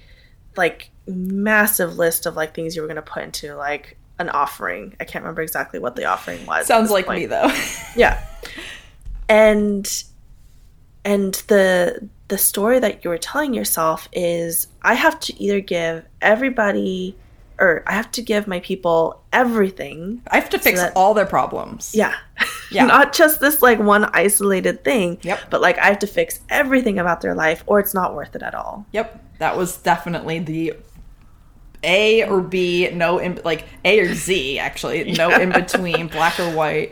like 0.56 0.90
massive 1.08 1.98
list 1.98 2.26
of 2.26 2.36
like 2.36 2.54
things 2.54 2.76
you 2.76 2.82
were 2.82 2.88
going 2.88 2.96
to 2.98 3.02
put 3.02 3.24
into 3.24 3.56
like 3.56 3.98
an 4.20 4.30
offering. 4.30 4.96
I 5.00 5.06
can't 5.06 5.24
remember 5.24 5.42
exactly 5.42 5.80
what 5.80 5.96
the 5.96 6.06
offering 6.06 6.46
was. 6.46 6.68
sounds 6.68 6.92
like 6.92 7.06
point 7.06 7.20
me 7.20 7.26
though 7.28 7.52
yeah 7.96 8.24
and 9.30 10.04
and 11.06 11.34
the 11.48 12.08
the 12.30 12.38
story 12.38 12.80
that 12.80 13.04
you 13.04 13.10
were 13.10 13.18
telling 13.18 13.54
yourself 13.54 14.08
is 14.12 14.68
i 14.82 14.94
have 14.94 15.20
to 15.20 15.42
either 15.42 15.60
give 15.62 16.06
everybody 16.22 17.16
or 17.60 17.84
i 17.88 17.94
have 17.94 18.12
to 18.12 18.22
give 18.22 18.48
my 18.48 18.60
people 18.60 19.22
everything 19.34 20.22
i 20.32 20.36
have 20.40 20.50
to 20.50 20.60
fix 20.60 20.80
that- 20.80 20.94
all 20.96 21.14
their 21.14 21.26
problems 21.26 21.94
yeah 21.96 22.14
Yeah. 22.72 22.86
not 22.96 23.14
just 23.14 23.40
this 23.40 23.62
like 23.62 23.80
one 23.80 24.06
isolated 24.14 24.84
thing 24.84 25.18
Yep. 25.22 25.40
but 25.50 25.62
like 25.62 25.78
i 25.80 25.86
have 25.86 26.00
to 26.00 26.08
fix 26.08 26.40
everything 26.50 27.00
about 27.00 27.22
their 27.22 27.34
life 27.36 27.64
or 27.66 27.80
it's 27.80 27.94
not 27.94 28.14
worth 28.16 28.36
it 28.36 28.44
at 28.44 28.54
all 28.56 28.86
Yep, 28.92 29.24
that 29.40 29.56
was 29.58 29.78
definitely 29.78 30.40
the 30.40 30.74
A 31.84 32.24
or 32.28 32.42
B, 32.42 32.90
no 32.92 33.20
in 33.20 33.40
like 33.46 33.66
A 33.86 34.00
or 34.00 34.14
Z 34.16 34.58
actually, 34.60 35.12
no 35.12 35.30
in 35.40 35.52
between, 35.52 36.08
black 36.08 36.40
or 36.40 36.50
white. 36.56 36.92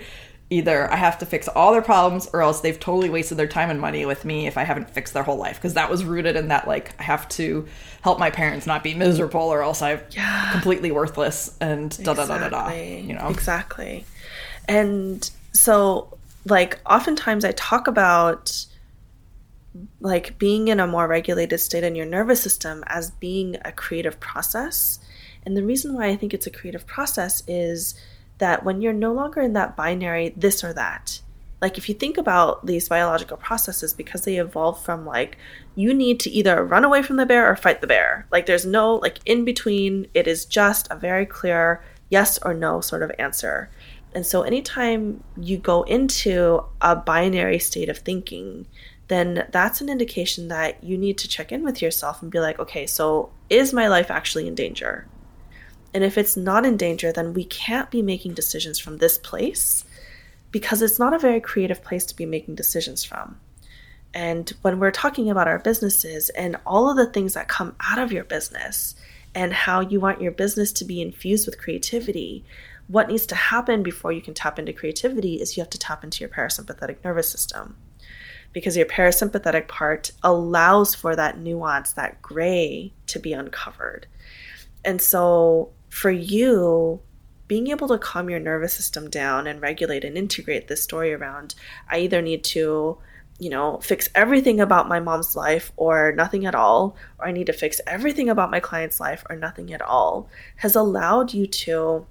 Either 0.52 0.92
I 0.92 0.96
have 0.96 1.18
to 1.20 1.26
fix 1.26 1.48
all 1.48 1.72
their 1.72 1.82
problems, 1.82 2.30
or 2.32 2.42
else 2.44 2.62
they've 2.62 2.80
totally 2.80 3.10
wasted 3.10 3.38
their 3.38 3.48
time 3.48 3.70
and 3.72 3.82
money 3.82 4.06
with 4.06 4.26
me 4.26 4.46
if 4.46 4.58
I 4.58 4.64
haven't 4.64 4.90
fixed 4.92 5.14
their 5.16 5.24
whole 5.24 5.38
life. 5.38 5.56
Because 5.56 5.74
that 5.74 5.90
was 5.90 6.06
rooted 6.06 6.36
in 6.36 6.50
that 6.50 6.68
like 6.68 6.94
I 7.00 7.04
have 7.04 7.28
to 7.30 7.68
help 8.02 8.20
my 8.20 8.30
parents 8.30 8.68
not 8.68 8.84
be 8.84 8.94
miserable, 8.94 9.42
or 9.42 9.64
else 9.64 9.82
I'm 9.82 10.02
Yeah. 10.12 10.52
completely 10.52 10.92
worthless 10.92 11.56
and 11.60 11.90
da 12.04 12.14
da 12.14 12.26
da 12.28 12.38
da 12.38 12.50
da. 12.50 12.70
You 12.74 13.14
know, 13.14 13.30
Exactly. 13.30 14.06
And 14.68 15.30
so, 15.54 16.16
like, 16.46 16.80
oftentimes 16.86 17.44
I 17.46 17.52
talk 17.54 17.88
about 17.88 18.66
like 20.00 20.38
being 20.40 20.68
in 20.70 20.80
a 20.80 20.88
more 20.88 21.08
regulated 21.08 21.60
state 21.60 21.84
in 21.84 21.96
your 21.96 22.06
nervous 22.06 22.42
system 22.42 22.84
as 22.88 23.12
being 23.12 23.58
a 23.66 23.72
creative 23.72 24.20
process. 24.20 25.00
And 25.46 25.58
the 25.58 25.64
reason 25.64 25.94
why 25.94 26.08
I 26.08 26.16
think 26.16 26.34
it's 26.34 26.48
a 26.48 26.52
creative 26.52 26.88
process 26.88 27.44
is 27.48 27.94
that 28.38 28.64
when 28.64 28.82
you're 28.82 28.94
no 28.94 29.14
longer 29.14 29.42
in 29.42 29.54
that 29.54 29.76
binary 29.76 30.34
this 30.36 30.64
or 30.64 30.74
that, 30.74 31.22
like 31.62 31.78
if 31.78 31.88
you 31.90 31.96
think 31.96 32.18
about 32.18 32.66
these 32.66 32.90
biological 32.90 33.38
processes 33.38 33.94
because 33.94 34.24
they 34.24 34.38
evolve 34.38 34.84
from 34.84 35.06
like 35.06 35.38
you 35.76 35.94
need 35.94 36.20
to 36.20 36.30
either 36.30 36.64
run 36.64 36.84
away 36.84 37.02
from 37.02 37.16
the 37.16 37.26
bear 37.26 37.50
or 37.50 37.56
fight 37.56 37.82
the 37.82 37.88
bear. 37.88 38.28
Like 38.32 38.46
there's 38.46 38.66
no 38.66 38.96
like 38.96 39.20
in 39.26 39.46
between. 39.46 40.08
It 40.14 40.28
is 40.28 40.46
just 40.46 40.88
a 40.92 40.96
very 40.96 41.26
clear 41.26 41.84
yes 42.10 42.38
or 42.44 42.54
no 42.54 42.82
sort 42.82 43.04
of 43.04 43.12
answer. 43.18 43.70
And 44.14 44.26
so 44.26 44.44
anytime 44.44 45.24
you 45.38 45.58
go 45.58 45.84
into 45.84 46.64
a 46.82 46.96
binary 46.96 47.60
state 47.60 47.90
of 47.90 47.98
thinking 47.98 48.68
then 49.08 49.48
that's 49.52 49.82
an 49.82 49.90
indication 49.90 50.48
that 50.48 50.84
you 50.84 50.98
need 50.98 51.18
to 51.20 51.28
check 51.28 51.52
in 51.52 51.64
with 51.64 51.82
yourself 51.82 52.22
and 52.22 52.32
be 52.32 52.40
like 52.40 52.60
okay 52.60 52.88
so 52.88 53.30
is 53.50 53.74
my 53.74 53.88
life 53.88 54.10
actually 54.10 54.48
in 54.48 54.56
danger 54.56 55.06
and 55.96 56.04
if 56.04 56.16
it's 56.16 56.38
not 56.38 56.66
in 56.66 56.78
danger 56.78 57.12
then 57.12 57.34
we 57.34 57.46
can't 57.46 57.90
be 57.90 58.04
making 58.04 58.36
decisions 58.36 58.78
from 58.78 58.98
this 58.98 59.18
place 59.18 59.84
because 60.56 60.82
it's 60.82 61.00
not 61.00 61.14
a 61.14 61.20
very 61.20 61.42
creative 61.42 61.84
place 61.84 62.06
to 62.06 62.16
be 62.16 62.26
making 62.26 62.56
decisions 62.56 63.04
from. 63.04 63.38
And 64.14 64.54
when 64.62 64.80
we're 64.80 64.92
talking 64.92 65.30
about 65.30 65.50
our 65.50 65.60
businesses 65.60 66.30
and 66.30 66.56
all 66.66 66.90
of 66.90 66.96
the 66.96 67.08
things 67.08 67.34
that 67.34 67.50
come 67.50 67.76
out 67.82 68.00
of 68.00 68.14
your 68.14 68.24
business 68.24 68.96
and 69.36 69.52
how 69.52 69.82
you 69.82 70.00
want 70.00 70.22
your 70.22 70.32
business 70.32 70.72
to 70.72 70.86
be 70.86 71.02
infused 71.02 71.46
with 71.46 71.60
creativity, 71.60 72.46
what 72.88 73.10
needs 73.10 73.26
to 73.26 73.36
happen 73.36 73.84
before 73.84 74.14
you 74.14 74.22
can 74.22 74.34
tap 74.34 74.58
into 74.58 74.72
creativity 74.72 75.42
is 75.42 75.58
you 75.58 75.62
have 75.62 75.70
to 75.72 75.78
tap 75.78 76.06
into 76.06 76.22
your 76.22 76.30
parasympathetic 76.30 77.04
nervous 77.04 77.28
system. 77.28 77.76
Because 78.54 78.78
your 78.78 78.86
parasympathetic 78.86 79.68
part 79.68 80.12
allows 80.24 80.96
for 80.96 81.18
that 81.18 81.38
nuance, 81.38 81.92
that 81.92 82.22
gray 82.22 82.94
to 83.08 83.20
be 83.20 83.34
uncovered. 83.34 84.08
And 84.86 85.02
so 85.02 85.74
for 85.96 86.12
you, 86.12 87.00
being 87.48 87.68
able 87.68 87.88
to 87.88 87.98
calm 87.98 88.30
your 88.30 88.40
nervous 88.40 88.74
system 88.74 89.10
down 89.10 89.48
and 89.48 89.62
regulate 89.62 90.04
and 90.04 90.18
integrate 90.18 90.68
this 90.68 90.84
story 90.84 91.14
around 91.14 91.56
I 91.90 92.00
either 92.00 92.22
need 92.22 92.44
to, 92.56 92.98
you 93.40 93.50
know, 93.50 93.78
fix 93.78 94.10
everything 94.14 94.60
about 94.60 94.90
my 94.90 95.00
mom's 95.00 95.38
life 95.38 95.72
or 95.78 96.12
nothing 96.12 96.46
at 96.46 96.54
all, 96.54 96.98
or 97.18 97.28
I 97.28 97.32
need 97.32 97.46
to 97.46 97.54
fix 97.54 97.80
everything 97.88 98.28
about 98.30 98.52
my 98.52 98.60
client's 98.60 99.00
life 99.00 99.24
or 99.30 99.38
nothing 99.38 99.72
at 99.72 99.82
all, 99.82 100.28
has 100.58 100.76
allowed 100.76 101.34
you 101.34 101.48
to 101.48 102.06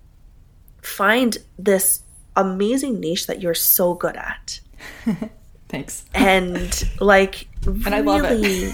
find 0.80 1.36
this 1.58 2.04
amazing 2.36 3.00
niche 3.00 3.26
that 3.26 3.42
you're 3.42 3.52
so 3.52 3.92
good 3.92 4.16
at. 4.16 4.60
thanks. 5.68 6.06
And 6.14 6.88
like 7.00 7.48
And 7.66 7.94
I 7.94 8.00
love 8.00 8.24
it. 8.24 8.30
really 8.30 8.72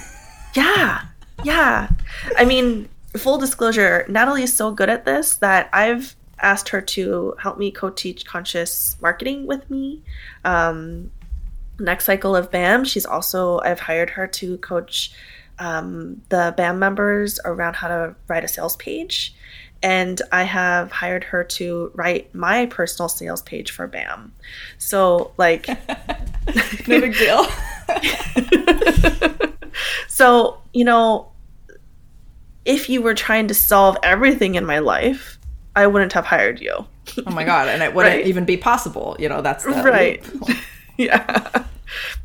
Yeah. 0.55 1.03
Yeah. 1.43 1.91
I 2.37 2.45
mean, 2.45 2.89
full 3.17 3.39
disclosure, 3.39 4.05
Natalie 4.09 4.43
is 4.43 4.53
so 4.53 4.71
good 4.71 4.89
at 4.89 5.05
this 5.05 5.37
that 5.39 5.69
I've 5.73 6.17
asked 6.39 6.71
her 6.71 6.81
to 6.81 7.35
help 7.39 7.59
me 7.59 7.71
co-teach 7.71 8.25
conscious 8.25 8.97
marketing 9.01 9.47
with 9.47 9.69
me. 9.71 10.03
Um, 10.45 11.11
next 11.79 12.05
cycle 12.05 12.35
of 12.37 12.51
BAM, 12.51 12.85
she's 12.85 13.07
also 13.07 13.61
I've 13.61 13.81
hired 13.81 14.11
her 14.11 14.27
to 14.27 14.59
coach 14.59 15.13
um, 15.59 16.23
the 16.31 16.55
BAM 16.57 16.79
members 16.79 17.39
around 17.45 17.77
how 17.77 17.89
to 17.89 18.15
write 18.29 18.45
a 18.45 18.49
sales 18.49 18.77
page. 18.77 19.35
And 19.83 20.21
I 20.31 20.43
have 20.43 20.93
hired 20.93 21.25
her 21.25 21.43
to 21.43 21.91
write 21.95 22.35
my 22.35 22.67
personal 22.67 23.09
sales 23.09 23.41
page 23.41 23.71
for 23.71 23.87
BAM. 23.87 24.33
So, 24.77 25.33
like, 25.39 25.67
No 26.87 27.01
big 27.01 27.15
deal. 27.15 27.47
so, 30.09 30.59
you 30.73 30.85
know, 30.85 31.30
if 32.75 32.89
you 32.89 33.03
were 33.03 33.15
trying 33.15 33.49
to 33.49 33.55
solve 33.55 33.97
everything 34.03 34.55
in 34.55 34.65
my 34.65 34.79
life, 34.79 35.39
I 35.77 35.87
wouldn't 35.87 36.13
have 36.13 36.27
hired 36.27 36.61
you. 36.61 36.75
oh 37.27 37.31
my 37.31 37.45
god, 37.45 37.69
and 37.69 37.83
it 37.83 37.95
wouldn't 37.95 38.17
Right. 38.17 38.27
even 38.27 38.45
be 38.45 38.57
possible. 38.57 39.17
You 39.19 39.29
know, 39.29 39.43
that's 39.43 39.65
Right. 39.67 40.23
yeah. 40.97 41.65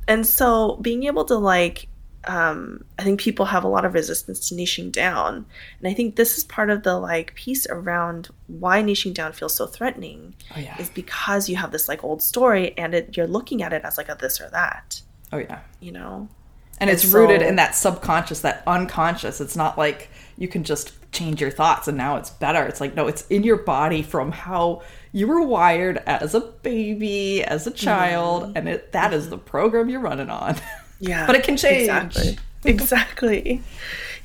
And 0.07 0.25
so 0.25 0.77
being 0.81 1.03
able 1.03 1.25
to 1.25 1.35
like 1.35 1.87
um, 2.27 2.83
I 2.97 3.03
think 3.03 3.19
people 3.19 3.45
have 3.45 3.63
a 3.63 3.67
lot 3.67 3.85
of 3.85 3.93
resistance 3.93 4.49
to 4.49 4.55
niching 4.55 4.91
down. 4.91 5.45
And 5.79 5.87
I 5.87 5.93
think 5.93 6.15
this 6.15 6.39
is 6.39 6.43
part 6.43 6.71
of 6.71 6.81
the 6.81 6.97
like 6.97 7.35
piece 7.35 7.67
around 7.69 8.29
why 8.47 8.81
niching 8.81 9.13
down 9.13 9.31
feels 9.31 9.55
so 9.55 9.67
threatening 9.67 10.33
Oh 10.55 10.59
yeah. 10.59 10.75
is 10.81 10.89
because 10.89 11.47
you 11.49 11.55
have 11.57 11.71
this 11.71 11.87
like 11.87 12.03
old 12.03 12.23
story 12.23 12.75
and 12.79 12.95
it, 12.95 13.15
you're 13.15 13.27
looking 13.27 13.61
at 13.61 13.73
it 13.73 13.83
as 13.83 13.99
like 13.99 14.09
a 14.09 14.17
this 14.19 14.41
or 14.41 14.49
that, 14.49 15.01
Oh 15.31 15.37
yeah. 15.37 15.59
you 15.79 15.91
know? 15.91 16.27
And 16.79 16.89
it's 16.89 17.03
And 17.03 17.13
rooted 17.13 17.43
in 17.43 17.57
that 17.57 17.75
subconscious, 17.75 18.39
that 18.41 18.63
unconscious. 18.65 19.39
It's 19.39 19.55
not 19.55 19.77
like 19.77 20.09
you 20.37 20.47
can 20.47 20.63
just 20.63 20.93
change 21.11 21.39
your 21.41 21.51
thoughts 21.51 21.87
and 21.87 21.97
now 21.97 22.17
it's 22.17 22.29
better. 22.29 22.65
It's 22.65 22.81
like, 22.81 22.95
no, 22.95 23.07
it's 23.07 23.25
in 23.27 23.43
your 23.43 23.57
body 23.57 24.01
from 24.01 24.31
how 24.31 24.81
you 25.11 25.27
were 25.27 25.41
wired 25.41 25.97
as 26.05 26.35
a 26.35 26.41
baby, 26.41 27.43
as 27.43 27.65
a 27.67 27.71
child, 27.71 28.43
mm-hmm. 28.43 28.57
and 28.57 28.69
it, 28.69 28.91
that 28.91 29.13
is 29.13 29.29
the 29.29 29.37
program 29.37 29.89
you're 29.89 30.01
running 30.01 30.29
on. 30.29 30.55
Yeah. 30.99 31.27
But 31.27 31.35
it 31.35 31.43
can 31.43 31.57
change. 31.57 31.89
Exactly. 31.89 32.37
exactly. 32.63 33.61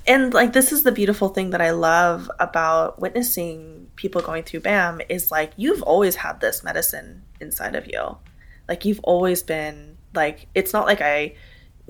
And 0.07 0.33
like 0.33 0.53
this 0.53 0.73
is 0.73 0.83
the 0.83 0.93
beautiful 0.93 1.29
thing 1.29 1.51
that 1.51 1.61
I 1.61 1.71
love 1.71 2.31
about 2.39 3.01
witnessing 3.01 3.89
people 3.97 4.23
going 4.23 4.45
through 4.45 4.61
BAM 4.61 5.01
is 5.09 5.31
like 5.31 5.53
you've 5.57 5.83
always 5.83 6.17
had 6.17 6.41
this 6.41 6.63
medicine 6.63 7.23
inside 7.41 7.75
of 7.75 7.87
you. 7.87 8.17
Like 8.69 8.85
you've 8.85 9.01
always 9.01 9.43
been 9.43 9.97
like 10.15 10.47
it's 10.55 10.73
not 10.73 10.87
like 10.87 11.01
I, 11.01 11.35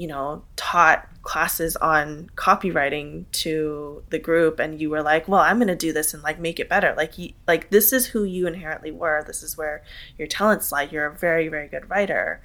you 0.00 0.06
know, 0.06 0.42
taught 0.56 1.06
classes 1.20 1.76
on 1.76 2.30
copywriting 2.34 3.26
to 3.32 4.02
the 4.08 4.18
group 4.18 4.58
and 4.58 4.80
you 4.80 4.88
were 4.88 5.02
like 5.02 5.28
well 5.28 5.42
i'm 5.42 5.58
going 5.58 5.68
to 5.68 5.76
do 5.76 5.92
this 5.92 6.14
and 6.14 6.22
like 6.22 6.40
make 6.40 6.58
it 6.58 6.70
better. 6.70 6.94
Like 6.96 7.18
you 7.18 7.34
like 7.46 7.68
this 7.68 7.92
is 7.92 8.06
who 8.06 8.24
you 8.24 8.46
inherently 8.46 8.90
were. 8.90 9.22
This 9.26 9.42
is 9.42 9.58
where 9.58 9.82
your 10.16 10.26
talents 10.26 10.72
lie. 10.72 10.88
You're 10.90 11.04
a 11.04 11.14
very 11.14 11.48
very 11.48 11.68
good 11.68 11.90
writer. 11.90 12.40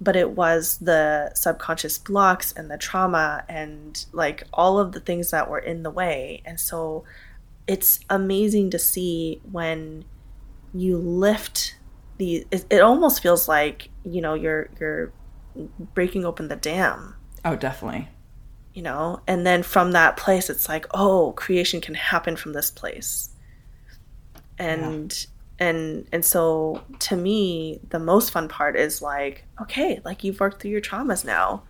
But 0.00 0.16
it 0.16 0.30
was 0.30 0.78
the 0.78 1.32
subconscious 1.34 1.98
blocks 1.98 2.52
and 2.52 2.70
the 2.70 2.78
trauma 2.78 3.44
and 3.50 4.02
like 4.12 4.44
all 4.54 4.78
of 4.78 4.92
the 4.92 5.00
things 5.00 5.30
that 5.30 5.50
were 5.50 5.58
in 5.58 5.82
the 5.82 5.90
way. 5.90 6.40
And 6.46 6.58
so 6.58 7.04
it's 7.66 8.00
amazing 8.08 8.70
to 8.70 8.78
see 8.78 9.42
when 9.52 10.06
you 10.72 10.96
lift 10.96 11.76
the 12.16 12.46
it, 12.50 12.64
it 12.70 12.80
almost 12.80 13.22
feels 13.22 13.46
like 13.46 13.90
you 14.04 14.22
know 14.22 14.32
you're 14.32 14.70
you're 14.80 15.12
breaking 15.94 16.24
open 16.24 16.48
the 16.48 16.56
dam 16.56 17.14
Oh, 17.44 17.56
definitely. 17.56 18.08
you 18.72 18.82
know? 18.82 19.20
And 19.26 19.46
then 19.46 19.62
from 19.62 19.92
that 19.92 20.16
place 20.16 20.48
it's 20.50 20.68
like 20.68 20.86
oh 20.92 21.32
creation 21.36 21.80
can 21.80 21.94
happen 21.94 22.36
from 22.36 22.52
this 22.52 22.70
place. 22.70 23.30
And 24.58 25.26
and 25.58 26.06
and 26.12 26.24
so 26.24 26.82
to 27.00 27.16
me 27.16 27.80
the 27.90 27.98
most 27.98 28.30
fun 28.30 28.48
part 28.48 28.76
is 28.76 29.00
like 29.02 29.44
okay 29.60 30.00
like 30.04 30.24
you've 30.24 30.40
worked 30.40 30.60
through 30.62 30.70
your 30.70 30.80
traumas 30.80 31.24
now. 31.24 31.62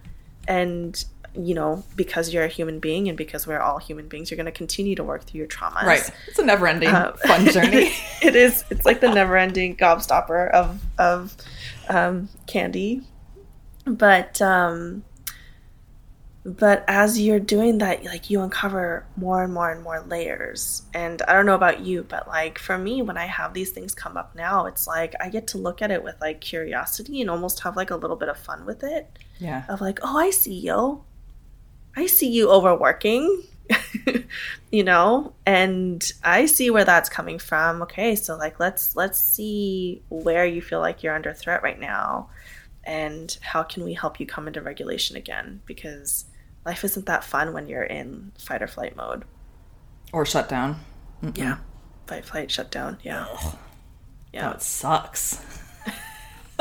And 0.47 1.03
you 1.37 1.53
know 1.53 1.83
because 1.97 2.33
you're 2.33 2.45
a 2.45 2.49
human 2.49 2.79
being 2.79 3.09
and 3.09 3.19
because 3.19 3.45
we're 3.47 3.59
all 3.59 3.79
human 3.79 4.07
beings 4.07 4.31
you're 4.31 4.37
going 4.37 4.47
to 4.47 4.53
continue 4.53 4.95
to 4.95 5.03
work 5.03 5.25
through 5.25 5.39
your 5.39 5.49
traumas. 5.49 5.83
Right. 5.83 6.09
It's 6.29 6.39
a 6.39 6.45
never 6.45 6.67
ending 6.67 6.91
Uh, 6.91 7.13
fun 7.27 7.47
journey. 7.53 7.91
it 8.23 8.37
is. 8.37 8.65
It's 8.71 8.85
like 8.87 9.01
the 9.01 9.13
never 9.13 9.37
ending 9.37 9.77
gobstopper 9.77 10.51
of 10.53 10.81
of 10.99 11.35
um, 11.89 12.29
candy 12.47 13.03
but 13.85 14.41
um 14.43 15.05
but 16.47 16.85
as 16.89 17.19
you're 17.19 17.41
doing 17.41 17.79
that 17.79 18.05
like 18.05 18.29
you 18.29 18.43
uncover 18.43 19.07
more 19.17 19.43
and 19.43 19.53
more 19.55 19.71
and 19.71 19.83
more 19.83 20.05
layers 20.09 20.83
and 20.93 21.23
i 21.23 21.33
don't 21.33 21.47
know 21.47 21.55
about 21.55 21.81
you 21.81 22.03
but 22.03 22.29
like 22.29 22.59
for 22.59 22.77
me 22.77 23.01
when 23.01 23.17
i 23.17 23.25
have 23.25 23.55
these 23.55 23.71
things 23.71 23.95
come 23.95 24.17
up 24.17 24.35
now 24.35 24.67
it's 24.67 24.87
like 24.87 25.15
i 25.21 25.31
get 25.31 25.47
to 25.47 25.57
look 25.57 25.81
at 25.81 25.91
it 25.91 26.03
with 26.03 26.15
like 26.21 26.43
curiosity 26.43 27.23
and 27.23 27.31
almost 27.31 27.61
have 27.61 27.77
like 27.77 27.91
a 27.91 27.97
little 27.97 28.17
bit 28.17 28.29
of 28.29 28.37
fun 28.37 28.67
with 28.67 28.85
it 28.85 29.19
yeah. 29.39 29.65
of 29.69 29.81
like, 29.81 29.99
oh, 30.03 30.19
I 30.19 30.31
see 30.31 30.55
you. 30.55 31.03
I 31.97 32.07
see 32.07 32.29
you 32.29 32.51
overworking, 32.51 33.45
you 34.73 34.83
know, 34.83 35.33
and 35.47 36.05
I 36.25 36.47
see 36.47 36.71
where 36.71 36.85
that's 36.85 37.09
coming 37.09 37.39
from. 37.39 37.83
Okay, 37.83 38.17
so 38.17 38.37
like 38.37 38.59
let's 38.59 38.97
let's 38.97 39.21
see 39.21 40.03
where 40.09 40.45
you 40.45 40.61
feel 40.61 40.81
like 40.81 41.03
you're 41.03 41.15
under 41.15 41.33
threat 41.33 41.63
right 41.63 41.79
now, 41.79 42.31
and 42.87 43.37
how 43.41 43.63
can 43.63 43.85
we 43.85 43.95
help 43.95 44.21
you 44.21 44.27
come 44.27 44.47
into 44.47 44.61
regulation 44.63 45.17
again? 45.17 45.61
Because 45.67 46.27
life 46.65 46.85
isn't 46.85 47.07
that 47.07 47.25
fun 47.25 47.53
when 47.53 47.67
you're 47.69 47.83
in 47.83 48.33
fight 48.39 48.63
or 48.63 48.67
flight 48.67 48.97
mode. 48.97 49.25
Or 50.13 50.25
shut 50.25 50.49
down. 50.49 50.81
Yeah, 51.35 51.59
fight, 52.07 52.25
flight, 52.25 52.51
shut 52.51 52.71
down. 52.71 52.99
Yeah, 53.03 53.27
yeah. 54.33 54.51
That 54.51 54.63
sucks. 54.63 55.45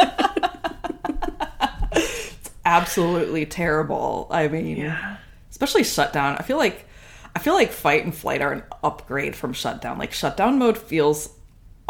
it's 1.93 2.51
absolutely 2.65 3.45
terrible. 3.45 4.27
I 4.31 4.47
mean, 4.47 4.77
Yeah. 4.77 5.17
especially 5.51 5.83
shutdown. 5.83 6.37
I 6.37 6.43
feel 6.43 6.57
like 6.57 6.87
I 7.35 7.39
feel 7.39 7.53
like 7.55 7.71
fight 7.71 8.03
and 8.03 8.13
flight 8.13 8.41
are 8.41 8.51
an 8.53 8.63
upgrade 8.83 9.35
from 9.35 9.53
shutdown. 9.53 9.97
Like 9.97 10.13
shutdown 10.13 10.57
mode 10.59 10.77
feels 10.77 11.29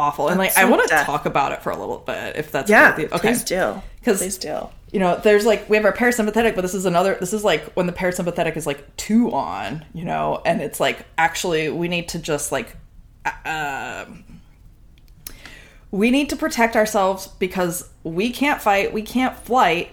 awful, 0.04 0.28
and 0.30 0.38
like 0.38 0.58
I 0.58 0.66
want 0.66 0.88
to 0.90 0.96
talk 0.96 1.26
about 1.26 1.52
it 1.54 1.62
for 1.64 1.72
a 1.72 1.78
little 1.78 1.98
bit, 2.00 2.36
if 2.36 2.52
that's 2.52 2.70
Yeah, 2.70 2.94
okay 2.98 3.08
please 3.20 3.44
do. 3.44 3.82
'Cause- 4.04 4.18
please 4.20 4.38
do. 4.38 4.68
you 4.92 5.00
know, 5.00 5.16
there's 5.24 5.46
like 5.46 5.70
we 5.70 5.78
have 5.78 5.86
our 5.86 5.94
parasympathetic, 5.94 6.56
but 6.56 6.62
this 6.62 6.74
is 6.74 6.86
another. 6.86 7.16
This 7.20 7.34
is 7.34 7.44
like 7.44 7.74
when 7.74 7.88
the 7.88 7.94
parasympathetic 7.94 8.56
is 8.58 8.68
like 8.68 8.96
two 8.98 9.32
on, 9.32 9.86
you 9.94 10.06
know, 10.06 10.42
and 10.46 10.62
it's 10.62 10.80
like 10.80 11.06
actually 11.18 11.70
we 11.70 11.88
need 11.88 12.08
to 12.10 12.20
just 12.20 12.52
like, 12.52 12.76
uh, 13.46 14.06
we 15.92 16.12
need 16.12 16.30
to 16.30 16.36
protect 16.36 16.76
ourselves 16.76 17.28
because 17.40 17.90
we 18.04 18.32
can't 18.32 18.62
fight, 18.62 18.92
we 18.94 19.02
can't 19.04 19.36
flight, 19.38 19.92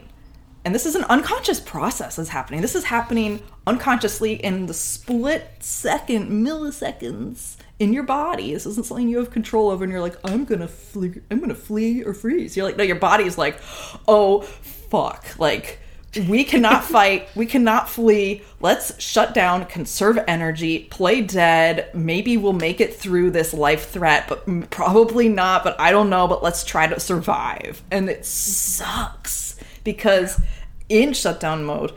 and 0.65 0.75
this 0.75 0.87
is 0.87 0.95
an 0.95 1.05
unconscious 1.05 1.61
process 1.61 2.17
that's 2.17 2.31
happening. 2.31 2.61
This 2.63 2.75
is 2.75 2.85
happening 2.85 3.41
unconsciously 3.67 4.33
in 4.35 4.67
the 4.67 4.75
split 4.75 5.49
second, 5.61 6.31
milliseconds 6.31 7.57
in 7.81 7.95
your 7.95 8.03
body. 8.05 8.53
This 8.53 8.67
isn't 8.67 8.87
something 8.87 9.09
you 9.09 9.19
have 9.19 9.31
control 9.31 9.71
over, 9.71 9.83
and 9.83 9.91
you're 9.91 10.03
like, 10.03 10.17
I'm 10.23 10.45
gonna 10.45 10.69
flee, 10.69 11.15
I'm 11.31 11.41
gonna 11.41 11.55
flee 11.55 12.05
or 12.05 12.15
freeze. 12.15 12.57
You're 12.57 12.67
like, 12.67 12.77
no, 12.77 12.85
your 12.85 12.97
body's 12.97 13.37
like, 13.37 13.59
oh 14.07 14.43
fuck, 14.43 15.27
like. 15.39 15.79
We 16.27 16.43
cannot 16.43 16.83
fight. 16.97 17.29
We 17.37 17.47
cannot 17.47 17.89
flee. 17.89 18.43
Let's 18.59 19.01
shut 19.01 19.33
down, 19.33 19.67
conserve 19.67 20.19
energy, 20.27 20.81
play 20.91 21.21
dead. 21.21 21.89
Maybe 21.95 22.37
we'll 22.37 22.53
make 22.53 22.81
it 22.81 22.97
through 22.97 23.31
this 23.31 23.55
life 23.55 23.91
threat, 23.91 24.27
but 24.29 24.71
probably 24.71 25.29
not. 25.29 25.63
But 25.63 25.79
I 25.79 25.93
don't 25.93 26.11
know. 26.11 26.27
But 26.27 26.43
let's 26.43 26.65
try 26.65 26.89
to 26.89 26.99
survive. 26.99 27.81
And 27.93 28.11
it 28.11 28.27
sucks 28.27 29.55
because 29.85 30.41
in 30.89 31.13
shutdown 31.13 31.63
mode, 31.63 31.93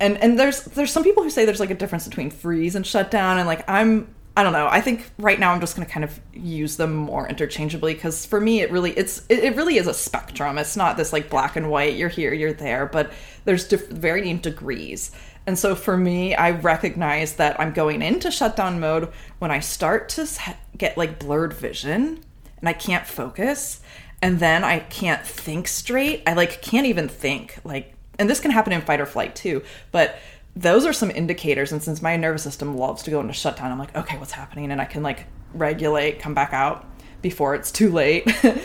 and 0.00 0.18
and 0.18 0.36
there's 0.36 0.64
there's 0.64 0.90
some 0.90 1.04
people 1.04 1.22
who 1.22 1.30
say 1.30 1.44
there's 1.44 1.60
like 1.60 1.70
a 1.70 1.74
difference 1.76 2.08
between 2.08 2.30
freeze 2.30 2.74
and 2.74 2.86
shutdown 2.86 3.38
and 3.38 3.46
like 3.46 3.64
i'm 3.68 4.14
i 4.36 4.42
don't 4.42 4.52
know. 4.52 4.68
I 4.70 4.80
think 4.80 5.10
right 5.18 5.40
now 5.40 5.52
i'm 5.52 5.60
just 5.60 5.74
going 5.74 5.86
to 5.86 5.92
kind 5.92 6.04
of 6.04 6.20
use 6.34 6.76
them 6.76 6.94
more 6.94 7.28
interchangeably 7.28 7.94
because 7.94 8.26
for 8.26 8.40
me 8.40 8.60
it 8.60 8.70
really 8.70 8.92
it's 8.92 9.24
it, 9.28 9.38
it 9.40 9.56
really 9.56 9.78
is 9.78 9.86
a 9.86 9.94
spectrum. 9.94 10.58
It's 10.58 10.76
not 10.76 10.96
this 10.96 11.12
like 11.12 11.30
black 11.30 11.56
and 11.56 11.70
white 11.70 11.96
you're 11.96 12.08
here 12.10 12.32
you're 12.34 12.52
there 12.52 12.86
but 12.86 13.12
there's 13.44 13.66
diff- 13.66 13.88
varying 13.88 14.38
degrees. 14.38 15.10
And 15.46 15.58
so 15.58 15.74
for 15.74 15.96
me 15.96 16.34
i 16.34 16.50
recognize 16.50 17.36
that 17.36 17.58
i'm 17.60 17.72
going 17.72 18.02
into 18.02 18.30
shutdown 18.30 18.80
mode 18.80 19.10
when 19.38 19.50
i 19.50 19.60
start 19.60 20.08
to 20.10 20.28
get 20.76 20.98
like 20.98 21.18
blurred 21.18 21.52
vision 21.54 22.20
and 22.58 22.68
i 22.68 22.72
can't 22.72 23.06
focus 23.06 23.80
and 24.20 24.40
then 24.40 24.64
i 24.64 24.80
can't 24.80 25.24
think 25.24 25.68
straight. 25.68 26.22
I 26.26 26.34
like 26.34 26.60
can't 26.62 26.86
even 26.86 27.08
think 27.08 27.58
like 27.64 27.94
and 28.18 28.28
this 28.28 28.40
can 28.40 28.50
happen 28.50 28.72
in 28.72 28.80
fight 28.80 29.00
or 29.00 29.06
flight 29.06 29.36
too 29.36 29.62
but 29.92 30.18
those 30.56 30.86
are 30.86 30.92
some 30.92 31.10
indicators 31.10 31.70
and 31.70 31.82
since 31.82 32.00
my 32.00 32.16
nervous 32.16 32.42
system 32.42 32.76
loves 32.76 33.02
to 33.02 33.10
go 33.10 33.20
into 33.20 33.32
shutdown 33.32 33.70
i'm 33.70 33.78
like 33.78 33.94
okay 33.94 34.16
what's 34.18 34.32
happening? 34.32 34.72
And 34.72 34.80
i 34.80 34.86
can 34.86 35.02
like 35.02 35.26
regulate 35.54 36.18
come 36.18 36.34
back 36.34 36.52
out 36.52 36.86
before 37.22 37.54
it's 37.54 37.72
too 37.72 37.90
late. 37.90 38.30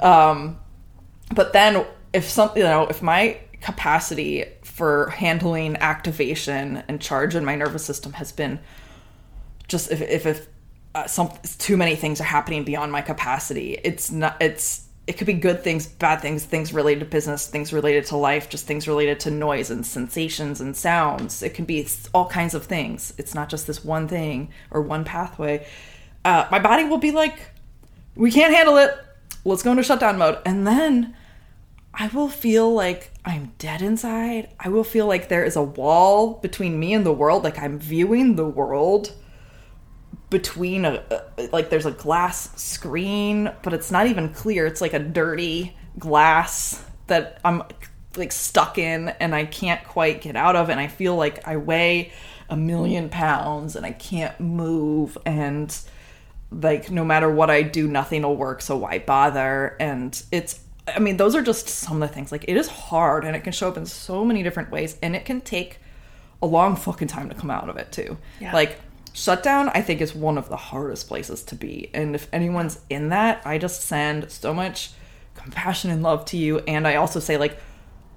Um, 0.00 0.58
but 1.32 1.52
then 1.52 1.86
if 2.12 2.28
something 2.28 2.60
you 2.60 2.68
know 2.68 2.86
if 2.86 3.00
my 3.00 3.38
capacity 3.60 4.44
for 4.62 5.08
handling 5.10 5.76
activation 5.76 6.82
and 6.88 7.00
charge 7.00 7.34
in 7.34 7.44
my 7.44 7.54
nervous 7.54 7.84
system 7.84 8.14
has 8.14 8.32
been 8.32 8.58
just 9.68 9.90
if 9.92 10.00
if, 10.00 10.26
if 10.26 10.48
uh, 10.94 11.06
some 11.06 11.30
too 11.58 11.76
many 11.76 11.96
things 11.96 12.20
are 12.20 12.24
happening 12.24 12.64
beyond 12.64 12.90
my 12.90 13.02
capacity 13.02 13.78
it's 13.84 14.10
not 14.10 14.36
it's 14.40 14.83
it 15.06 15.18
could 15.18 15.26
be 15.26 15.34
good 15.34 15.62
things 15.62 15.86
bad 15.86 16.20
things 16.20 16.44
things 16.44 16.72
related 16.72 17.00
to 17.00 17.06
business 17.06 17.46
things 17.46 17.72
related 17.72 18.06
to 18.06 18.16
life 18.16 18.48
just 18.48 18.66
things 18.66 18.88
related 18.88 19.20
to 19.20 19.30
noise 19.30 19.70
and 19.70 19.84
sensations 19.84 20.60
and 20.60 20.76
sounds. 20.76 21.42
It 21.42 21.54
can 21.54 21.64
be 21.64 21.86
all 22.14 22.28
kinds 22.28 22.54
of 22.54 22.64
things. 22.64 23.12
It's 23.18 23.34
not 23.34 23.48
just 23.48 23.66
this 23.66 23.84
one 23.84 24.08
thing 24.08 24.50
or 24.70 24.80
one 24.80 25.04
pathway. 25.04 25.66
Uh, 26.24 26.46
my 26.50 26.58
body 26.58 26.84
will 26.84 26.98
be 26.98 27.10
like 27.10 27.50
we 28.16 28.30
can't 28.30 28.54
handle 28.54 28.76
it. 28.78 28.96
Let's 29.44 29.62
go 29.62 29.72
into 29.72 29.82
shutdown 29.82 30.18
mode. 30.18 30.38
And 30.46 30.66
then 30.66 31.14
I 31.92 32.08
will 32.08 32.28
feel 32.28 32.72
like 32.72 33.12
I'm 33.24 33.52
dead 33.58 33.82
inside. 33.82 34.48
I 34.58 34.68
will 34.68 34.84
feel 34.84 35.06
like 35.06 35.28
there 35.28 35.44
is 35.44 35.56
a 35.56 35.62
wall 35.62 36.34
between 36.34 36.80
me 36.80 36.94
and 36.94 37.04
the 37.04 37.12
world. 37.12 37.44
Like 37.44 37.58
I'm 37.58 37.78
viewing 37.78 38.36
the 38.36 38.48
world 38.48 39.12
between 40.34 40.84
a, 40.84 41.00
a- 41.38 41.46
like 41.52 41.70
there's 41.70 41.86
a 41.86 41.92
glass 41.92 42.60
screen, 42.60 43.52
but 43.62 43.72
it's 43.72 43.92
not 43.92 44.08
even 44.08 44.28
clear. 44.30 44.66
It's 44.66 44.80
like 44.80 44.92
a 44.92 44.98
dirty 44.98 45.76
glass 45.96 46.84
that 47.06 47.38
I'm 47.44 47.62
like 48.16 48.32
stuck 48.32 48.76
in 48.76 49.10
and 49.20 49.32
I 49.32 49.44
can't 49.44 49.84
quite 49.84 50.22
get 50.22 50.34
out 50.34 50.56
of. 50.56 50.70
And 50.70 50.80
I 50.80 50.88
feel 50.88 51.14
like 51.14 51.46
I 51.46 51.56
weigh 51.56 52.10
a 52.50 52.56
million 52.56 53.10
pounds 53.10 53.76
and 53.76 53.86
I 53.86 53.92
can't 53.92 54.38
move. 54.40 55.16
And 55.24 55.72
like 56.50 56.90
no 56.90 57.04
matter 57.04 57.30
what 57.30 57.48
I 57.48 57.62
do, 57.62 57.86
nothing 57.86 58.22
will 58.22 58.34
work. 58.36 58.60
So 58.60 58.76
why 58.76 58.98
bother? 58.98 59.76
And 59.78 60.20
it's, 60.32 60.58
I 60.88 60.98
mean, 60.98 61.16
those 61.16 61.36
are 61.36 61.42
just 61.42 61.68
some 61.68 62.02
of 62.02 62.08
the 62.08 62.12
things. 62.12 62.32
Like 62.32 62.44
it 62.48 62.56
is 62.56 62.66
hard 62.66 63.24
and 63.24 63.36
it 63.36 63.44
can 63.44 63.52
show 63.52 63.68
up 63.68 63.76
in 63.76 63.86
so 63.86 64.24
many 64.24 64.42
different 64.42 64.72
ways 64.72 64.98
and 65.00 65.14
it 65.14 65.24
can 65.24 65.40
take 65.40 65.78
a 66.42 66.46
long 66.46 66.74
fucking 66.74 67.06
time 67.06 67.28
to 67.28 67.36
come 67.36 67.52
out 67.52 67.68
of 67.68 67.76
it 67.76 67.92
too. 67.92 68.18
Yeah. 68.40 68.52
Like 68.52 68.80
shutdown, 69.14 69.70
I 69.70 69.80
think 69.80 70.02
is 70.02 70.14
one 70.14 70.36
of 70.36 70.50
the 70.50 70.56
hardest 70.56 71.08
places 71.08 71.42
to 71.44 71.54
be. 71.54 71.88
And 71.94 72.14
if 72.14 72.28
anyone's 72.32 72.80
in 72.90 73.08
that, 73.08 73.40
I 73.46 73.56
just 73.56 73.82
send 73.82 74.30
so 74.30 74.52
much 74.52 74.90
compassion 75.34 75.90
and 75.90 76.02
love 76.02 76.24
to 76.26 76.36
you. 76.36 76.58
And 76.58 76.86
I 76.86 76.96
also 76.96 77.20
say 77.20 77.38
like, 77.38 77.56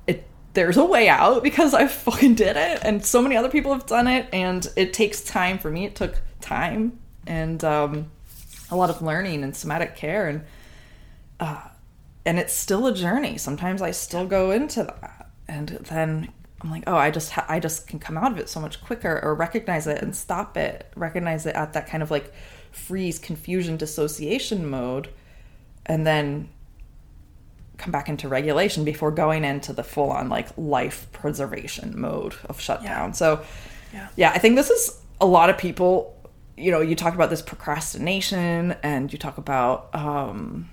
it 0.08 0.26
there's 0.54 0.76
a 0.76 0.84
way 0.84 1.08
out 1.08 1.44
because 1.44 1.74
I 1.74 1.88
fucking 1.88 2.36
did 2.36 2.58
it, 2.58 2.80
and 2.84 3.06
so 3.06 3.22
many 3.22 3.38
other 3.38 3.50
people 3.50 3.74
have 3.74 3.86
done 3.86 4.08
it, 4.08 4.28
and 4.34 4.68
it 4.76 4.92
takes 4.94 5.22
time. 5.22 5.60
For 5.60 5.70
me, 5.70 5.86
it 5.86 5.96
took 5.96 6.16
time 6.42 7.00
and 7.28 7.64
um, 7.64 8.10
a 8.72 8.76
lot 8.76 8.90
of 8.90 9.02
learning 9.02 9.44
and 9.44 9.56
somatic 9.56 9.96
care, 9.96 10.28
and 10.28 10.44
uh, 11.40 11.62
and 12.26 12.40
it's 12.40 12.54
still 12.54 12.88
a 12.88 12.94
journey. 12.94 13.38
Sometimes 13.38 13.82
I 13.82 13.92
still 13.92 14.26
go 14.26 14.50
into 14.50 14.84
that, 14.84 15.30
and 15.48 15.70
then 15.70 16.30
I'm 16.62 16.72
like, 16.72 16.84
oh, 16.88 16.96
I 16.96 17.12
just 17.12 17.32
ha- 17.32 17.46
I 17.48 17.60
just 17.60 17.88
can 17.88 18.00
come 18.00 18.18
out 18.18 18.32
of 18.32 18.40
it 18.40 18.50
so 18.50 18.60
much 18.60 18.82
quicker, 18.84 19.20
or 19.24 19.36
recognize 19.36 19.86
it 19.88 20.02
and 20.02 20.16
stop 20.16 20.58
it, 20.58 20.92
recognize 20.96 21.46
it 21.46 21.56
at 21.56 21.74
that 21.74 21.88
kind 21.88 22.02
of 22.02 22.10
like 22.10 22.34
freeze, 22.72 23.20
confusion, 23.20 23.78
dissociation 23.78 24.68
mode, 24.70 25.10
and 25.86 26.06
then 26.06 26.50
come 27.78 27.92
back 27.92 28.10
into 28.10 28.28
regulation 28.28 28.84
before 28.84 29.12
going 29.12 29.44
into 29.46 29.72
the 29.72 29.84
full 29.84 30.10
on 30.10 30.30
like 30.30 30.48
life 30.58 31.08
preservation 31.12 32.00
mode 32.00 32.34
of 32.50 32.60
shutdown. 32.60 33.10
Yeah. 33.10 33.12
So, 33.12 33.42
Yeah. 33.94 34.08
yeah, 34.16 34.32
I 34.32 34.40
think 34.40 34.56
this 34.56 34.72
is 34.72 35.00
a 35.22 35.26
lot 35.28 35.50
of 35.52 35.58
people. 35.60 36.16
You 36.58 36.72
know, 36.72 36.82
you 36.82 36.96
talk 36.96 37.14
about 37.14 37.30
this 37.30 37.44
procrastination, 37.44 38.76
and 38.82 39.14
you 39.14 39.20
talk 39.20 39.38
about 39.38 39.94
um, 39.94 40.72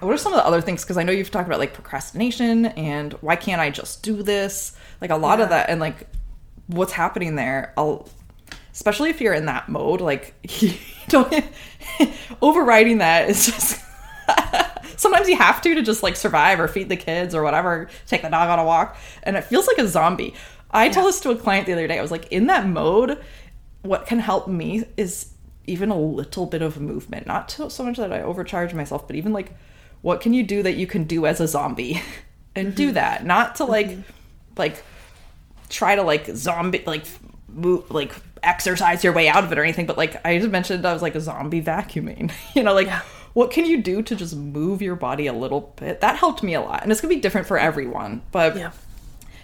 what 0.00 0.12
are 0.12 0.16
some 0.16 0.32
of 0.32 0.38
the 0.38 0.44
other 0.46 0.60
things? 0.60 0.82
Because 0.82 0.96
I 0.96 1.04
know 1.04 1.12
you've 1.12 1.30
talked 1.30 1.46
about 1.46 1.60
like 1.60 1.74
procrastination 1.74 2.66
and 2.66 3.12
why 3.20 3.36
can't 3.36 3.60
I 3.60 3.70
just 3.70 4.02
do 4.02 4.22
this? 4.22 4.72
Like 5.00 5.10
a 5.10 5.16
lot 5.16 5.40
of 5.40 5.48
that, 5.48 5.70
and 5.70 5.80
like 5.80 6.06
what's 6.66 6.92
happening 6.92 7.36
there. 7.36 7.72
I'll, 7.76 8.08
especially 8.72 9.10
if 9.10 9.20
you're 9.20 9.34
in 9.34 9.46
that 9.46 9.68
mode, 9.68 10.00
like 10.00 10.34
you 10.60 10.72
don't 11.08 11.32
overriding 12.42 12.98
that 12.98 13.28
is 13.28 13.46
just. 13.46 13.84
Sometimes 14.96 15.30
you 15.30 15.36
have 15.36 15.62
to 15.62 15.74
to 15.74 15.82
just 15.82 16.02
like 16.02 16.14
survive 16.14 16.60
or 16.60 16.68
feed 16.68 16.90
the 16.90 16.96
kids 16.96 17.34
or 17.34 17.42
whatever, 17.42 17.88
take 18.06 18.20
the 18.20 18.28
dog 18.28 18.50
on 18.50 18.58
a 18.58 18.64
walk, 18.64 18.98
and 19.22 19.34
it 19.34 19.44
feels 19.44 19.66
like 19.66 19.78
a 19.78 19.88
zombie. 19.88 20.34
I 20.70 20.90
told 20.90 21.08
this 21.08 21.20
to 21.20 21.30
a 21.30 21.36
client 21.36 21.66
the 21.66 21.72
other 21.72 21.88
day. 21.88 21.98
I 21.98 22.02
was 22.02 22.10
like, 22.10 22.30
in 22.30 22.46
that 22.46 22.66
mode, 22.66 23.18
what 23.82 24.06
can 24.06 24.18
help 24.18 24.46
me 24.46 24.84
is 24.96 25.32
even 25.66 25.90
a 25.90 25.98
little 25.98 26.46
bit 26.46 26.62
of 26.62 26.80
movement. 26.80 27.26
Not 27.26 27.48
to, 27.50 27.70
so 27.70 27.82
much 27.82 27.96
that 27.96 28.12
I 28.12 28.22
overcharge 28.22 28.74
myself, 28.74 29.06
but 29.06 29.16
even 29.16 29.32
like, 29.32 29.56
what 30.02 30.20
can 30.20 30.32
you 30.32 30.42
do 30.42 30.62
that 30.62 30.76
you 30.76 30.86
can 30.86 31.04
do 31.04 31.26
as 31.26 31.40
a 31.40 31.48
zombie, 31.48 32.02
and 32.54 32.74
do 32.74 32.86
mm-hmm. 32.86 32.94
that. 32.94 33.24
Not 33.24 33.56
to 33.56 33.64
like, 33.64 33.88
mm-hmm. 33.88 34.02
Like, 34.56 34.82
try 35.68 35.94
to 35.96 36.02
like 36.02 36.26
zombie 36.34 36.82
like 36.86 37.04
move 37.48 37.90
like 37.90 38.12
exercise 38.42 39.04
your 39.04 39.12
way 39.12 39.28
out 39.28 39.44
of 39.44 39.52
it 39.52 39.58
or 39.58 39.62
anything. 39.62 39.86
But 39.86 39.96
like 39.98 40.24
I 40.26 40.38
just 40.38 40.50
mentioned, 40.50 40.84
I 40.86 40.92
was 40.92 41.02
like 41.02 41.14
a 41.14 41.20
zombie 41.20 41.62
vacuuming. 41.62 42.32
you 42.54 42.62
know, 42.62 42.74
like. 42.74 42.86
Yeah. 42.88 43.02
What 43.32 43.52
can 43.52 43.64
you 43.64 43.80
do 43.80 44.02
to 44.02 44.16
just 44.16 44.34
move 44.34 44.82
your 44.82 44.96
body 44.96 45.28
a 45.28 45.32
little 45.32 45.72
bit? 45.76 46.00
That 46.00 46.16
helped 46.16 46.42
me 46.42 46.54
a 46.54 46.60
lot. 46.60 46.82
And 46.82 46.90
it's 46.90 47.00
to 47.02 47.06
be 47.06 47.20
different 47.20 47.46
for 47.46 47.56
everyone. 47.56 48.22
But 48.32 48.56
Yeah. 48.56 48.72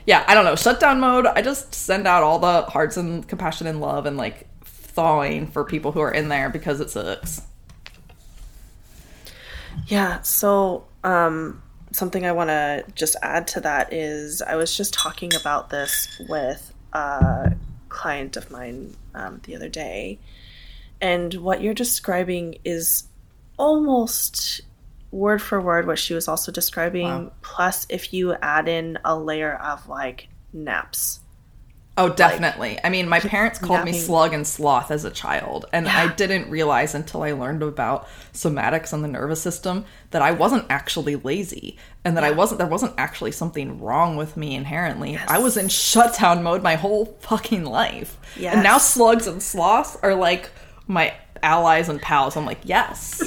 yeah, 0.07 0.25
I 0.27 0.35
don't 0.35 0.45
know. 0.45 0.57
Shutdown 0.57 0.99
mode, 0.99 1.25
I 1.25 1.41
just 1.41 1.73
send 1.73 2.05
out 2.05 2.25
all 2.25 2.41
the 2.41 2.63
hearts 2.63 2.97
and 2.97 3.27
compassion 3.29 3.69
and 3.69 3.81
love 3.81 4.05
and 4.05 4.17
like 4.17 4.49
thawing 4.65 5.47
for 5.47 5.63
people 5.63 5.93
who 5.93 6.01
are 6.01 6.11
in 6.11 6.29
there 6.29 6.51
because 6.51 6.81
it 6.81 6.91
sucks. 6.91 7.43
Yeah. 9.87 10.21
So, 10.23 10.87
um, 11.05 11.63
something 11.97 12.27
I 12.27 12.33
want 12.33 12.51
to 12.51 12.85
just 12.95 13.17
add 13.23 13.49
to 13.49 13.61
that 13.61 13.93
is 13.93 14.43
I 14.43 14.57
was 14.57 14.77
just 14.77 14.93
talking 14.93 15.35
about 15.35 15.71
this 15.71 16.21
with 16.29 16.73
a 16.93 17.55
client 17.89 18.37
of 18.37 18.51
mine 18.51 18.97
um, 19.15 19.41
the 19.45 19.57
other 19.57 19.69
day. 19.69 20.19
And 21.01 21.35
what 21.35 21.63
you're 21.63 21.75
describing 21.75 22.57
is 22.65 23.05
almost 23.59 24.61
word 25.11 25.41
for 25.41 25.61
word 25.61 25.87
what 25.87 25.99
she 25.99 26.15
was 26.15 26.29
also 26.29 26.53
describing. 26.53 27.07
Wow. 27.07 27.33
Plus, 27.43 27.87
if 27.89 28.13
you 28.13 28.35
add 28.35 28.69
in 28.69 28.99
a 29.05 29.19
layer 29.19 29.55
of 29.55 29.89
like 29.89 30.29
naps. 30.53 31.21
Oh, 31.99 32.11
definitely. 32.11 32.79
I 32.85 32.91
mean, 32.91 33.09
my 33.09 33.21
parents 33.21 33.59
called 33.59 33.85
me 33.85 33.93
slug 33.93 34.35
and 34.35 34.47
sloth 34.47 34.91
as 34.91 35.05
a 35.07 35.11
child, 35.11 35.65
and 35.73 35.89
I 35.89 36.13
didn't 36.15 36.51
realize 36.51 36.95
until 36.95 37.23
I 37.23 37.33
learned 37.33 37.63
about 37.63 38.07
somatics 38.35 38.93
on 38.93 39.01
the 39.01 39.09
nervous 39.09 39.41
system 39.41 39.87
that 40.11 40.21
I 40.21 40.33
wasn't 40.33 40.67
actually 40.69 41.17
lazy 41.17 41.79
and 42.05 42.17
that 42.17 42.25
I 42.25 42.33
wasn't 42.33 42.59
there 42.59 42.69
wasn't 42.69 42.93
actually 42.99 43.33
something 43.33 43.81
wrong 43.81 44.17
with 44.17 44.37
me 44.37 44.55
inherently. 44.55 45.17
I 45.27 45.39
was 45.39 45.57
in 45.57 45.69
shutdown 45.69 46.43
mode 46.43 46.63
my 46.63 46.75
whole 46.75 47.17
fucking 47.21 47.65
life. 47.65 48.19
And 48.53 48.63
now 48.63 48.77
slugs 48.79 49.27
and 49.27 49.43
sloths 49.43 49.97
are 50.03 50.15
like 50.15 50.51
my 50.87 51.15
allies 51.43 51.89
and 51.89 52.01
pals. 52.01 52.37
I'm 52.37 52.45
like, 52.45 52.61
"Yes. 52.65 53.23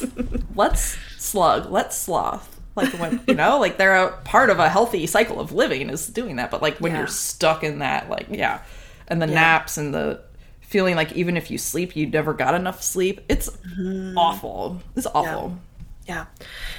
let's 0.54 0.98
slug, 1.16 1.70
let's 1.70 1.96
sloth." 1.96 2.51
Like 2.74 2.92
when 2.94 3.20
you 3.26 3.34
know, 3.34 3.58
like 3.58 3.76
they're 3.76 3.94
a 3.94 4.12
part 4.22 4.50
of 4.50 4.58
a 4.58 4.68
healthy 4.68 5.06
cycle 5.06 5.40
of 5.40 5.52
living 5.52 5.90
is 5.90 6.06
doing 6.06 6.36
that. 6.36 6.50
But 6.50 6.62
like 6.62 6.78
when 6.78 6.92
Yeah. 6.92 6.98
you're 6.98 7.06
stuck 7.06 7.62
in 7.64 7.80
that, 7.80 8.08
like 8.08 8.26
yeah, 8.30 8.62
and 9.08 9.20
the 9.20 9.26
Yeah. 9.28 9.34
naps 9.34 9.76
and 9.76 9.92
the 9.92 10.20
feeling 10.60 10.96
like 10.96 11.12
even 11.12 11.36
if 11.36 11.50
you 11.50 11.58
sleep, 11.58 11.94
you 11.94 12.06
never 12.06 12.32
got 12.32 12.54
enough 12.54 12.82
sleep. 12.82 13.20
It's 13.28 13.50
mm-hmm. 13.50 14.16
awful. 14.16 14.80
It's 14.96 15.06
awful. 15.06 15.58
Yeah. 16.06 16.26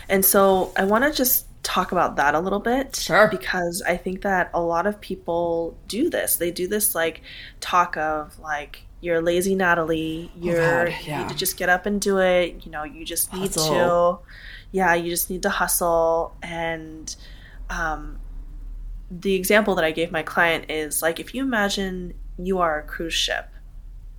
And 0.10 0.26
so 0.26 0.72
I 0.76 0.84
want 0.86 1.04
to 1.04 1.12
just 1.12 1.46
talk 1.62 1.92
about 1.92 2.16
that 2.18 2.36
a 2.36 2.40
little 2.40 2.60
bit. 2.60 2.96
Sure. 2.96 3.28
Because 3.28 3.82
I 3.88 3.96
think 3.96 4.22
that 4.24 4.50
a 4.54 4.62
lot 4.62 4.88
of 4.88 5.00
people 5.00 5.78
do 5.88 6.10
this. 6.10 6.36
They 6.38 6.52
do 6.52 6.68
this 6.68 6.96
like 6.96 7.22
talk 7.62 7.96
of 7.96 8.38
like, 8.40 8.82
you're 9.00 9.22
lazy, 9.22 9.54
Natalie. 9.54 10.32
Oh, 10.36 10.40
you're, 10.46 10.86
God, 10.88 10.94
you 11.06 11.16
need 11.16 11.30
to 11.30 11.36
just 11.36 11.58
get 11.58 11.70
up 11.70 11.86
and 11.86 12.02
do 12.02 12.20
it. 12.20 12.66
You 12.66 12.72
know, 12.72 12.84
you 12.84 13.06
just 13.06 13.34
need 13.34 13.54
Hustle. 13.54 14.24
to. 14.24 14.30
Yeah, 14.74 14.94
you 14.96 15.10
just 15.10 15.30
need 15.30 15.44
to 15.44 15.50
hustle. 15.50 16.36
And 16.44 17.16
um, 17.70 18.20
the 19.10 19.36
example 19.36 19.76
that 19.76 19.86
I 19.86 19.92
gave 19.92 20.12
my 20.12 20.24
client 20.24 20.66
is 20.70 21.02
like, 21.02 21.20
if 21.22 21.34
you 21.34 21.44
imagine 21.44 22.16
you 22.38 22.60
are 22.60 22.80
a 22.80 22.84
cruise 22.84 23.14
ship 23.14 23.48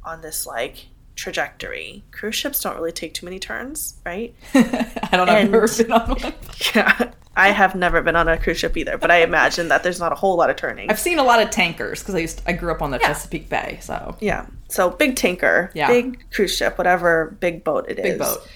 on 0.05 0.23
this 0.23 0.47
like 0.47 0.87
trajectory, 1.17 2.05
cruise 2.13 2.37
ships 2.37 2.61
don't 2.63 2.77
really 2.77 2.93
take 2.93 3.15
too 3.15 3.27
many 3.27 3.39
turns, 3.39 3.97
right? 4.07 4.35
I 4.55 5.09
don't 5.13 5.27
know. 5.27 5.33
I've 5.35 5.43
And- 5.45 5.53
never 5.53 5.69
been 5.69 5.93
on 5.93 6.09
one. 6.11 6.33
Yeah, 6.75 7.11
I 7.37 7.51
have 7.51 7.75
never 7.75 8.01
been 8.01 8.15
on 8.15 8.29
a 8.29 8.39
cruise 8.39 8.59
ship 8.59 8.77
either, 8.77 8.97
but 8.97 9.11
I 9.11 9.23
imagine 9.23 9.67
that 9.69 9.83
there's 9.83 9.99
not 9.99 10.13
a 10.13 10.15
whole 10.15 10.37
lot 10.37 10.51
of 10.51 10.57
turning. 10.57 10.89
I've 10.89 11.01
seen 11.01 11.19
a 11.19 11.25
lot 11.25 11.43
of 11.43 11.51
tankers 11.51 11.99
because 12.01 12.15
I 12.15 12.19
used 12.19 12.43
I 12.47 12.53
grew 12.53 12.71
up 12.73 12.81
on 12.81 12.93
the 12.93 12.99
Chesapeake 12.99 13.49
Bay, 13.49 13.79
so 13.83 14.17
yeah, 14.21 14.47
so 14.69 14.89
big 14.91 15.17
tanker, 15.17 15.71
Yeah. 15.75 15.89
big 15.89 16.31
cruise 16.33 16.57
ship, 16.57 16.79
whatever 16.79 17.37
big 17.41 17.65
boat 17.65 17.87
it 17.89 17.99
is. 17.99 18.05
big 18.05 18.19
boat. 18.21 18.49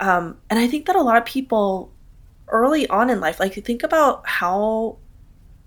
Um, 0.00 0.38
and 0.50 0.58
I 0.58 0.66
think 0.66 0.86
that 0.86 0.96
a 0.96 1.02
lot 1.02 1.16
of 1.16 1.24
people 1.24 1.92
early 2.48 2.88
on 2.88 3.10
in 3.10 3.20
life, 3.20 3.40
like 3.40 3.54
think 3.54 3.82
about 3.82 4.26
how, 4.26 4.98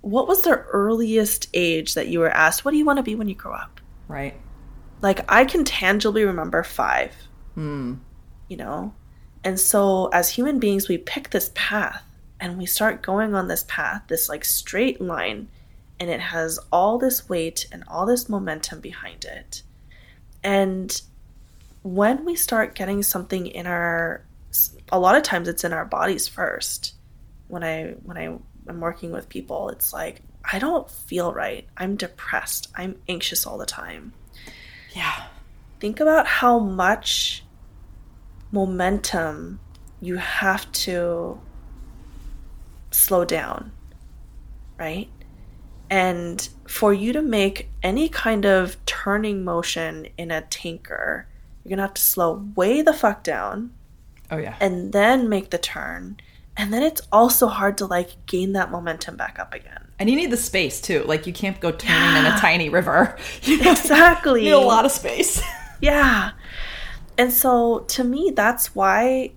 what 0.02 0.28
was 0.28 0.42
the 0.42 0.52
earliest 0.52 1.48
age 1.54 1.94
that 1.96 2.08
you 2.08 2.20
were 2.20 2.30
asked, 2.30 2.64
what 2.66 2.72
do 2.72 2.78
you 2.78 2.86
want 2.86 2.98
to 2.98 3.04
be 3.04 3.16
when 3.16 3.28
you 3.28 3.36
grow 3.36 3.54
up? 3.54 3.80
Right. 4.08 4.36
Like 5.02 5.32
I 5.32 5.46
can 5.46 5.64
tangibly 5.64 6.24
remember 6.24 6.64
five, 6.64 7.14
Hmm. 7.56 7.96
you 8.48 8.58
know? 8.58 8.94
And 9.44 9.60
so 9.60 10.08
as 10.08 10.30
human 10.30 10.60
beings, 10.60 10.90
we 10.90 10.98
pick 10.98 11.30
this 11.30 11.52
path 11.56 12.04
and 12.40 12.58
we 12.58 12.66
start 12.66 13.04
going 13.04 13.34
on 13.36 13.48
this 13.48 13.66
path, 13.68 14.04
this 14.08 14.28
like 14.28 14.44
straight 14.44 15.00
line, 15.00 15.48
and 16.00 16.10
it 16.10 16.20
has 16.20 16.60
all 16.72 16.98
this 16.98 17.30
weight 17.30 17.68
and 17.72 17.84
all 17.88 18.06
this 18.06 18.28
momentum 18.28 18.82
behind 18.82 19.24
it. 19.24 19.64
And 20.44 21.02
when 21.86 22.26
we 22.26 22.36
start 22.36 22.74
getting 22.74 23.04
something 23.04 23.46
in 23.46 23.68
our 23.68 24.26
a 24.92 25.00
lot 25.00 25.16
of 25.16 25.22
times 25.24 25.48
it's 25.48 25.64
in 25.64 25.72
our 25.72 25.86
bodies 25.86 26.28
first. 26.28 26.96
When 27.48 27.64
I 27.64 27.96
when 28.04 28.18
I 28.18 28.24
am 28.70 28.80
working 28.80 29.12
with 29.12 29.30
people, 29.30 29.70
it's 29.70 29.94
like 29.94 30.22
I 30.52 30.58
don't 30.60 30.90
feel 30.90 31.32
right. 31.32 31.68
I'm 31.78 31.96
depressed. 31.96 32.70
I'm 32.76 33.00
anxious 33.08 33.46
all 33.46 33.58
the 33.60 33.66
time 33.68 34.14
Yeah. 34.96 35.28
think 35.80 36.00
about 36.00 36.26
how 36.28 36.58
much 36.60 37.44
momentum 38.52 39.60
you 40.02 40.16
have 40.18 40.72
to 40.72 41.40
slow 42.92 43.26
down, 43.26 43.72
right? 44.78 45.10
And 45.90 46.48
for 46.68 46.94
you 46.94 47.14
to 47.14 47.22
make 47.22 47.70
any 47.84 48.10
kind 48.10 48.46
of 48.46 48.84
turning 48.86 49.44
motion 49.44 50.08
in 50.18 50.32
a 50.32 50.42
tanker, 50.42 51.28
you're 51.66 51.72
gonna 51.72 51.82
have 51.82 51.96
to 51.96 52.02
slow 52.02 52.46
way 52.56 52.82
the 52.84 52.94
fuck 52.94 53.24
down 53.24 53.72
Oh 54.32 54.38
yeah. 54.38 54.56
and 54.62 54.94
then 54.94 55.28
make 55.30 55.50
the 55.50 55.58
turn. 55.58 56.18
And 56.58 56.72
then 56.74 56.84
it's 56.84 57.02
also 57.12 57.48
hard 57.48 57.78
to 57.80 57.86
like 57.86 58.12
gain 58.28 58.54
that 58.54 58.72
momentum 58.72 59.18
back 59.18 59.40
up 59.40 59.54
again. 59.54 59.88
And 60.00 60.10
you 60.10 60.16
need 60.16 60.32
the 60.32 60.38
space 60.38 60.80
too. 60.80 61.04
Like 61.04 61.28
you 61.28 61.34
can't 61.34 61.60
go 61.60 61.72
turning 61.72 62.18
in 62.18 62.26
a 62.32 62.38
tiny 62.40 62.70
river. 62.70 63.18
You 63.44 63.60
Exactly. 63.70 64.44
need 64.44 64.52
a 64.52 64.60
lot 64.60 64.86
of 64.86 64.92
space. 64.92 65.42
Yeah. 65.82 66.32
And 67.18 67.32
so 67.34 67.80
to 67.90 68.04
me, 68.04 68.32
that's 68.36 68.74
why 68.76 69.32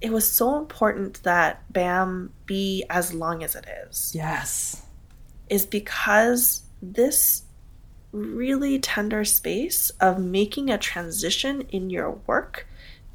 it 0.00 0.12
was 0.12 0.30
so 0.30 0.56
important 0.58 1.22
that 1.24 1.62
BAM 1.72 2.30
be 2.46 2.84
as 2.90 3.12
long 3.14 3.42
as 3.42 3.54
it 3.56 3.66
is, 3.88 4.12
yes. 4.14 4.82
is 5.48 5.64
because 5.66 6.62
this 6.82 7.42
really 8.14 8.78
tender 8.78 9.24
space 9.24 9.90
of 10.00 10.18
making 10.18 10.70
a 10.70 10.78
transition 10.78 11.62
in 11.62 11.90
your 11.90 12.12
work, 12.26 12.66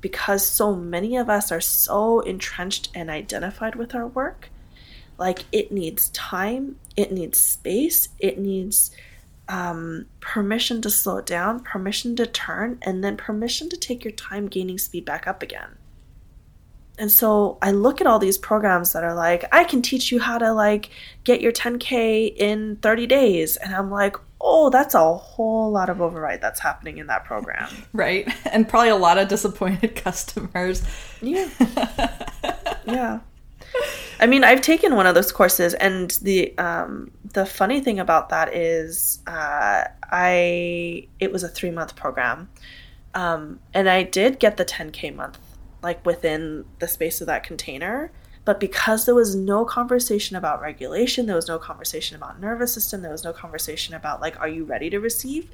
because 0.02 0.46
so 0.46 0.76
many 0.76 1.16
of 1.18 1.30
us 1.30 1.52
are 1.52 1.62
so 1.62 2.20
entrenched 2.22 2.90
and 2.94 3.10
identified 3.10 3.76
with 3.76 3.96
our 3.96 4.08
work, 4.08 4.50
like 5.18 5.46
it 5.52 5.72
needs 5.72 6.10
time, 6.10 6.78
it 6.96 7.12
needs 7.12 7.40
space, 7.40 8.10
it 8.20 8.38
needs 8.38 8.92
um, 9.48 10.06
permission 10.20 10.82
to 10.82 10.90
slow 10.90 11.22
down, 11.22 11.62
permission 11.62 12.16
to 12.18 12.26
turn, 12.28 12.78
and 12.82 13.04
then 13.04 13.18
permission 13.18 13.68
to 13.70 13.78
take 13.78 14.04
your 14.04 14.14
time 14.14 14.48
gaining 14.48 14.78
speed 14.78 15.06
back 15.06 15.28
up 15.28 15.42
again. 15.42 15.78
and 17.00 17.12
so 17.12 17.58
I 17.62 17.72
look 17.72 18.02
at 18.02 18.08
all 18.08 18.20
these 18.20 18.38
programs 18.38 18.92
that 18.94 19.04
are 19.06 19.16
like, 19.16 19.46
I 19.54 19.64
can 19.64 19.82
teach 19.82 20.12
you 20.12 20.20
how 20.20 20.38
to 20.38 20.52
like 20.54 20.90
get 21.24 21.40
your 21.42 21.54
10K 21.54 22.36
in 22.36 22.76
30 22.82 23.08
days. 23.08 23.56
And 23.56 23.74
I'm 23.74 23.90
like, 23.90 24.18
oh, 24.42 24.70
that's 24.70 24.96
a 24.96 25.14
whole 25.14 25.72
lot 25.72 25.90
of 25.90 26.02
override 26.02 26.42
that's 26.42 26.60
happening 26.60 26.98
in 26.98 27.08
that 27.08 27.26
program. 27.26 27.70
Right. 27.94 28.28
And 28.46 28.68
probably 28.68 28.90
a 28.90 28.96
lot 28.96 29.18
of 29.18 29.28
disappointed 29.28 29.96
customers. 30.04 30.84
Yeah. 31.22 31.50
yeah. 32.86 33.20
I 34.20 34.28
mean, 34.28 34.44
I've 34.44 34.62
taken 34.62 34.96
one 34.96 35.08
of 35.08 35.16
those 35.16 35.32
courses, 35.32 35.74
and 35.74 36.12
the 36.22 36.58
um, 36.58 37.12
the 37.34 37.46
funny 37.46 37.80
thing 37.80 38.00
about 38.00 38.30
that 38.30 38.54
is, 38.54 39.20
uh, 39.28 39.86
I 40.04 41.08
it 41.20 41.32
was 41.32 41.44
a 41.44 41.48
three 41.48 41.72
month 41.72 41.96
program, 41.96 42.50
um, 43.14 43.60
and 43.74 43.90
I 43.90 44.04
did 44.04 44.40
get 44.40 44.58
the 44.58 44.66
10k 44.66 45.16
month 45.16 45.40
like 45.82 46.06
within 46.06 46.66
the 46.80 46.88
space 46.88 47.22
of 47.22 47.28
that 47.28 47.44
container. 47.44 48.12
But 48.50 48.60
because 48.60 49.06
there 49.06 49.14
was 49.14 49.36
no 49.36 49.64
conversation 49.64 50.36
about 50.36 50.60
regulation, 50.60 51.28
there 51.28 51.36
was 51.36 51.48
no 51.48 51.60
conversation 51.60 52.18
about 52.18 52.42
nervous 52.42 52.74
system, 52.74 53.04
there 53.04 53.12
was 53.12 53.24
no 53.24 53.32
conversation 53.32 53.94
about 53.94 54.22
like, 54.22 54.40
are 54.40 54.48
you 54.48 54.64
ready 54.64 54.90
to 54.90 55.00
receive? 55.00 55.52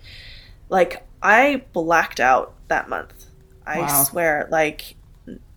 Like, 0.70 1.06
I 1.22 1.64
blacked 1.74 2.22
out 2.22 2.54
that 2.70 2.88
month. 2.88 3.26
I 3.68 3.80
wow. 3.80 4.04
swear, 4.06 4.48
like, 4.50 4.96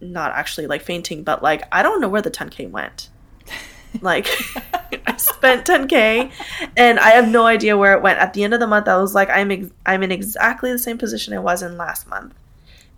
not 0.00 0.32
actually 0.32 0.66
like 0.66 0.82
fainting, 0.82 1.22
but 1.22 1.40
like, 1.40 1.62
I 1.70 1.84
don't 1.84 2.00
know 2.00 2.08
where 2.08 2.22
the 2.22 2.28
10K 2.28 2.72
went. 2.72 3.08
like, 4.00 4.26
I 5.06 5.16
spent 5.16 5.64
10K 5.64 6.32
and 6.76 6.98
I 6.98 7.10
have 7.10 7.28
no 7.28 7.46
idea 7.46 7.76
where 7.76 7.92
it 7.92 8.02
went. 8.02 8.18
At 8.18 8.32
the 8.32 8.42
end 8.42 8.52
of 8.52 8.58
the 8.58 8.66
month, 8.66 8.88
I 8.88 8.96
was 8.96 9.14
like, 9.14 9.30
I'm, 9.30 9.52
ex- 9.52 9.70
I'm 9.86 10.02
in 10.02 10.10
exactly 10.10 10.72
the 10.72 10.78
same 10.78 10.98
position 10.98 11.34
I 11.34 11.38
was 11.38 11.62
in 11.62 11.76
last 11.76 12.08
month. 12.08 12.34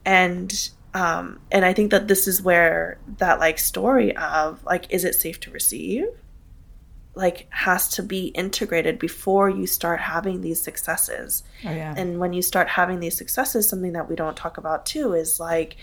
And 0.07 0.71
um, 0.93 1.41
and 1.51 1.65
I 1.65 1.73
think 1.73 1.91
that 1.93 2.09
this 2.09 2.27
is 2.27 2.43
where 2.43 2.99
that 3.19 3.39
like 3.39 3.59
story 3.59 4.17
of 4.17 4.63
like, 4.65 4.93
is 4.93 5.05
it 5.05 5.15
safe 5.15 5.39
to 5.41 5.51
receive? 5.51 6.07
Like 7.15 7.47
has 7.51 7.89
to 7.91 8.03
be 8.03 8.29
integrated 8.29 8.99
before 8.99 9.49
you 9.49 9.67
start 9.67 10.01
having 10.01 10.41
these 10.41 10.61
successes. 10.61 11.45
Oh, 11.65 11.71
yeah. 11.71 11.95
And 11.97 12.19
when 12.19 12.33
you 12.33 12.43
start 12.43 12.69
having 12.69 13.01
these 13.01 13.17
successes, 13.17 13.69
something 13.69 13.93
that 13.93 14.09
we 14.09 14.17
don't 14.17 14.37
talk 14.37 14.59
about 14.59 14.87
too 14.87 15.13
is 15.13 15.39
like 15.39 15.77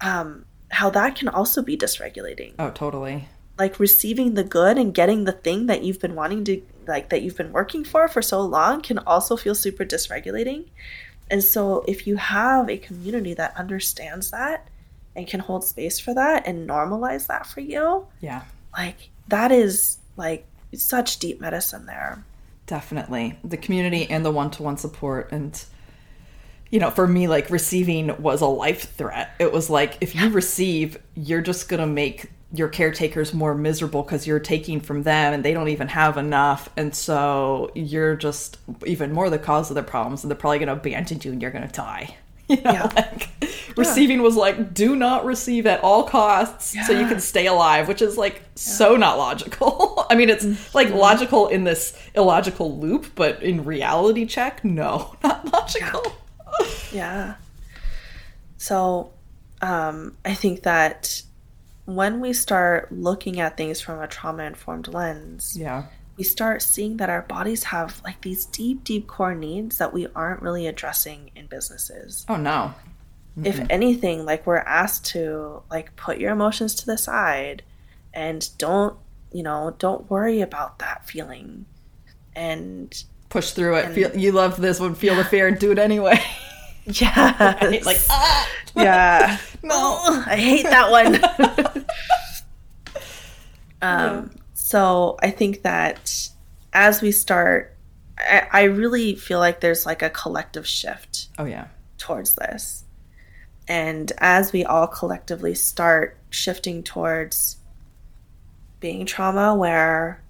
um, 0.00 0.46
how 0.70 0.90
that 0.90 1.16
can 1.16 1.28
also 1.28 1.62
be 1.62 1.76
dysregulating. 1.76 2.54
Oh, 2.58 2.70
totally. 2.70 3.28
Like 3.58 3.78
receiving 3.78 4.34
the 4.34 4.44
good 4.44 4.78
and 4.78 4.92
getting 4.94 5.24
the 5.24 5.32
thing 5.32 5.66
that 5.66 5.82
you've 5.82 6.00
been 6.00 6.14
wanting 6.14 6.44
to 6.44 6.62
like 6.86 7.08
that 7.08 7.22
you've 7.22 7.36
been 7.36 7.52
working 7.52 7.84
for 7.84 8.06
for 8.06 8.22
so 8.22 8.40
long 8.40 8.80
can 8.80 8.98
also 9.00 9.36
feel 9.36 9.54
super 9.54 9.84
dysregulating 9.84 10.66
and 11.30 11.42
so, 11.42 11.84
if 11.88 12.06
you 12.06 12.16
have 12.16 12.68
a 12.68 12.78
community 12.78 13.34
that 13.34 13.56
understands 13.56 14.30
that 14.30 14.68
and 15.14 15.26
can 15.26 15.40
hold 15.40 15.64
space 15.64 15.98
for 15.98 16.14
that 16.14 16.46
and 16.46 16.68
normalize 16.68 17.26
that 17.26 17.46
for 17.46 17.60
you, 17.60 18.06
yeah, 18.20 18.42
like 18.76 19.10
that 19.28 19.50
is 19.52 19.98
like 20.16 20.46
such 20.74 21.18
deep 21.18 21.40
medicine 21.40 21.86
there. 21.86 22.24
Definitely. 22.66 23.38
The 23.44 23.56
community 23.56 24.08
and 24.10 24.24
the 24.24 24.30
one 24.30 24.50
to 24.52 24.62
one 24.62 24.76
support. 24.76 25.30
And, 25.32 25.62
you 26.70 26.80
know, 26.80 26.90
for 26.90 27.06
me, 27.06 27.28
like 27.28 27.50
receiving 27.50 28.20
was 28.20 28.40
a 28.40 28.46
life 28.46 28.92
threat. 28.94 29.30
It 29.38 29.52
was 29.52 29.70
like, 29.70 29.98
if 30.00 30.14
you 30.14 30.28
receive, 30.30 30.98
you're 31.14 31.40
just 31.40 31.68
going 31.68 31.80
to 31.80 31.86
make 31.86 32.30
your 32.58 32.68
caretakers 32.68 33.34
more 33.34 33.54
miserable 33.54 34.02
because 34.02 34.26
you're 34.26 34.40
taking 34.40 34.80
from 34.80 35.02
them 35.02 35.32
and 35.32 35.44
they 35.44 35.52
don't 35.52 35.68
even 35.68 35.88
have 35.88 36.16
enough 36.16 36.68
and 36.76 36.94
so 36.94 37.70
you're 37.74 38.16
just 38.16 38.58
even 38.86 39.12
more 39.12 39.30
the 39.30 39.38
cause 39.38 39.70
of 39.70 39.74
their 39.74 39.84
problems 39.84 40.22
and 40.22 40.30
they're 40.30 40.36
probably 40.36 40.58
going 40.58 40.68
to 40.68 40.74
abandon 40.74 41.20
you 41.22 41.32
and 41.32 41.42
you're 41.42 41.50
going 41.50 41.66
to 41.66 41.72
die 41.72 42.16
you 42.48 42.56
know, 42.62 42.72
yeah. 42.72 42.92
like 42.94 43.28
yeah. 43.42 43.48
receiving 43.76 44.22
was 44.22 44.36
like 44.36 44.72
do 44.72 44.94
not 44.94 45.24
receive 45.24 45.66
at 45.66 45.82
all 45.82 46.04
costs 46.04 46.74
yeah. 46.74 46.86
so 46.86 46.92
you 46.92 47.06
can 47.08 47.18
stay 47.18 47.46
alive 47.46 47.88
which 47.88 48.00
is 48.00 48.16
like 48.16 48.42
so 48.54 48.94
not 48.94 49.18
logical 49.18 50.06
i 50.10 50.14
mean 50.14 50.30
it's 50.30 50.44
mm-hmm. 50.44 50.76
like 50.76 50.88
logical 50.90 51.48
in 51.48 51.64
this 51.64 52.00
illogical 52.14 52.78
loop 52.78 53.06
but 53.16 53.42
in 53.42 53.64
reality 53.64 54.24
check 54.24 54.64
no 54.64 55.16
not 55.24 55.52
logical 55.52 56.02
yeah 56.92 57.34
so 58.58 59.12
um 59.60 60.16
i 60.24 60.32
think 60.32 60.62
that 60.62 61.22
when 61.86 62.20
we 62.20 62.32
start 62.32 62.92
looking 62.92 63.40
at 63.40 63.56
things 63.56 63.80
from 63.80 64.00
a 64.00 64.06
trauma 64.06 64.42
informed 64.42 64.88
lens, 64.88 65.56
yeah, 65.58 65.86
we 66.16 66.24
start 66.24 66.62
seeing 66.62 66.96
that 66.98 67.10
our 67.10 67.22
bodies 67.22 67.64
have 67.64 68.00
like 68.04 68.20
these 68.22 68.46
deep, 68.46 68.84
deep 68.84 69.06
core 69.06 69.34
needs 69.34 69.78
that 69.78 69.92
we 69.92 70.06
aren't 70.14 70.42
really 70.42 70.66
addressing 70.66 71.30
in 71.36 71.46
businesses. 71.46 72.24
Oh 72.28 72.36
no. 72.36 72.74
Mm-hmm. 73.38 73.46
If 73.46 73.66
anything, 73.70 74.24
like 74.24 74.46
we're 74.46 74.58
asked 74.58 75.06
to 75.06 75.62
like 75.70 75.94
put 75.96 76.18
your 76.18 76.32
emotions 76.32 76.74
to 76.76 76.86
the 76.86 76.96
side 76.96 77.62
and 78.14 78.48
don't, 78.58 78.96
you 79.30 79.42
know, 79.42 79.74
don't 79.78 80.10
worry 80.10 80.40
about 80.40 80.78
that 80.78 81.06
feeling 81.06 81.66
and 82.34 83.04
push 83.28 83.50
through 83.50 83.76
it. 83.76 83.86
And, 83.86 83.94
feel 83.94 84.16
you 84.16 84.32
love 84.32 84.56
this 84.56 84.80
one, 84.80 84.94
feel 84.94 85.16
the 85.16 85.24
fear 85.24 85.46
and 85.46 85.58
do 85.58 85.70
it 85.70 85.78
anyway. 85.78 86.20
Yeah. 86.86 87.58
like, 87.84 87.98
ah! 88.10 88.48
Yeah. 88.76 89.38
no. 89.62 90.22
I 90.26 90.36
hate 90.36 90.64
that 90.64 90.90
one. 90.90 91.75
Um, 93.82 94.00
yeah. 94.00 94.42
So 94.54 95.16
I 95.22 95.30
think 95.30 95.62
that 95.62 96.28
as 96.72 97.02
we 97.02 97.12
start, 97.12 97.76
I, 98.18 98.46
I 98.52 98.62
really 98.64 99.14
feel 99.14 99.38
like 99.38 99.60
there's 99.60 99.86
like 99.86 100.02
a 100.02 100.10
collective 100.10 100.66
shift. 100.66 101.28
Oh, 101.38 101.44
yeah. 101.44 101.68
Towards 101.98 102.34
this. 102.34 102.84
And 103.68 104.12
as 104.18 104.52
we 104.52 104.64
all 104.64 104.86
collectively 104.86 105.54
start 105.54 106.18
shifting 106.30 106.82
towards 106.82 107.56
being 108.80 109.06
trauma 109.06 109.48
aware, 109.48 110.22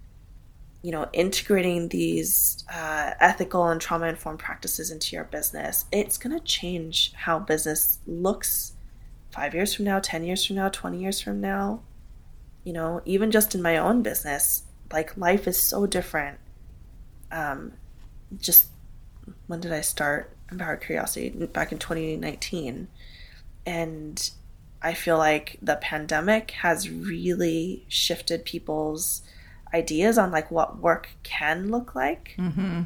you 0.82 0.92
know, 0.92 1.08
integrating 1.12 1.88
these 1.88 2.64
uh, 2.72 3.10
ethical 3.20 3.66
and 3.68 3.80
trauma 3.80 4.06
informed 4.06 4.38
practices 4.38 4.90
into 4.90 5.16
your 5.16 5.24
business, 5.24 5.84
it's 5.92 6.16
going 6.16 6.36
to 6.36 6.44
change 6.44 7.12
how 7.14 7.38
business 7.38 7.98
looks 8.06 8.72
five 9.30 9.54
years 9.54 9.74
from 9.74 9.84
now, 9.84 9.98
10 9.98 10.24
years 10.24 10.44
from 10.46 10.56
now, 10.56 10.68
20 10.68 10.98
years 10.98 11.20
from 11.20 11.40
now. 11.40 11.82
You 12.66 12.72
know, 12.72 13.00
even 13.04 13.30
just 13.30 13.54
in 13.54 13.62
my 13.62 13.76
own 13.76 14.02
business, 14.02 14.64
like 14.92 15.16
life 15.16 15.46
is 15.46 15.56
so 15.56 15.86
different. 15.86 16.38
Um, 17.30 17.74
just 18.40 18.66
when 19.46 19.60
did 19.60 19.72
I 19.72 19.82
start 19.82 20.36
Empowered 20.50 20.80
Curiosity? 20.80 21.30
Back 21.30 21.70
in 21.70 21.78
2019. 21.78 22.88
And 23.64 24.30
I 24.82 24.94
feel 24.94 25.16
like 25.16 25.58
the 25.62 25.76
pandemic 25.76 26.50
has 26.50 26.90
really 26.90 27.84
shifted 27.86 28.44
people's 28.44 29.22
ideas 29.72 30.18
on 30.18 30.32
like 30.32 30.50
what 30.50 30.80
work 30.80 31.10
can 31.22 31.70
look 31.70 31.94
like. 31.94 32.34
Mm-hmm. 32.36 32.82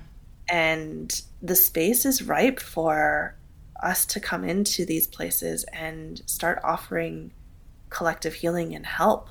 And 0.51 1.23
the 1.41 1.55
space 1.55 2.05
is 2.05 2.23
ripe 2.23 2.61
for 2.61 3.35
us 3.83 4.05
to 4.05 4.21
come 4.21 4.45
into 4.45 4.85
these 4.85 5.07
places 5.07 5.65
and 5.73 6.21
start 6.27 6.61
offering 6.63 7.33
collective 7.89 8.35
healing 8.35 8.75
and 8.75 8.85
help 8.85 9.31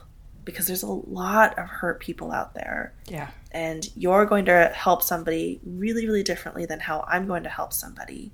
because 0.50 0.66
there's 0.66 0.82
a 0.82 0.88
lot 0.88 1.58
of 1.60 1.68
hurt 1.68 2.00
people 2.00 2.32
out 2.32 2.56
there. 2.56 2.92
Yeah. 3.06 3.30
And 3.52 3.88
you're 3.96 4.26
going 4.26 4.46
to 4.46 4.72
help 4.74 5.04
somebody 5.04 5.60
really, 5.64 6.08
really 6.08 6.24
differently 6.24 6.66
than 6.66 6.80
how 6.80 7.06
I'm 7.08 7.28
going 7.28 7.44
to 7.44 7.50
help 7.50 7.72
somebody. 7.72 8.32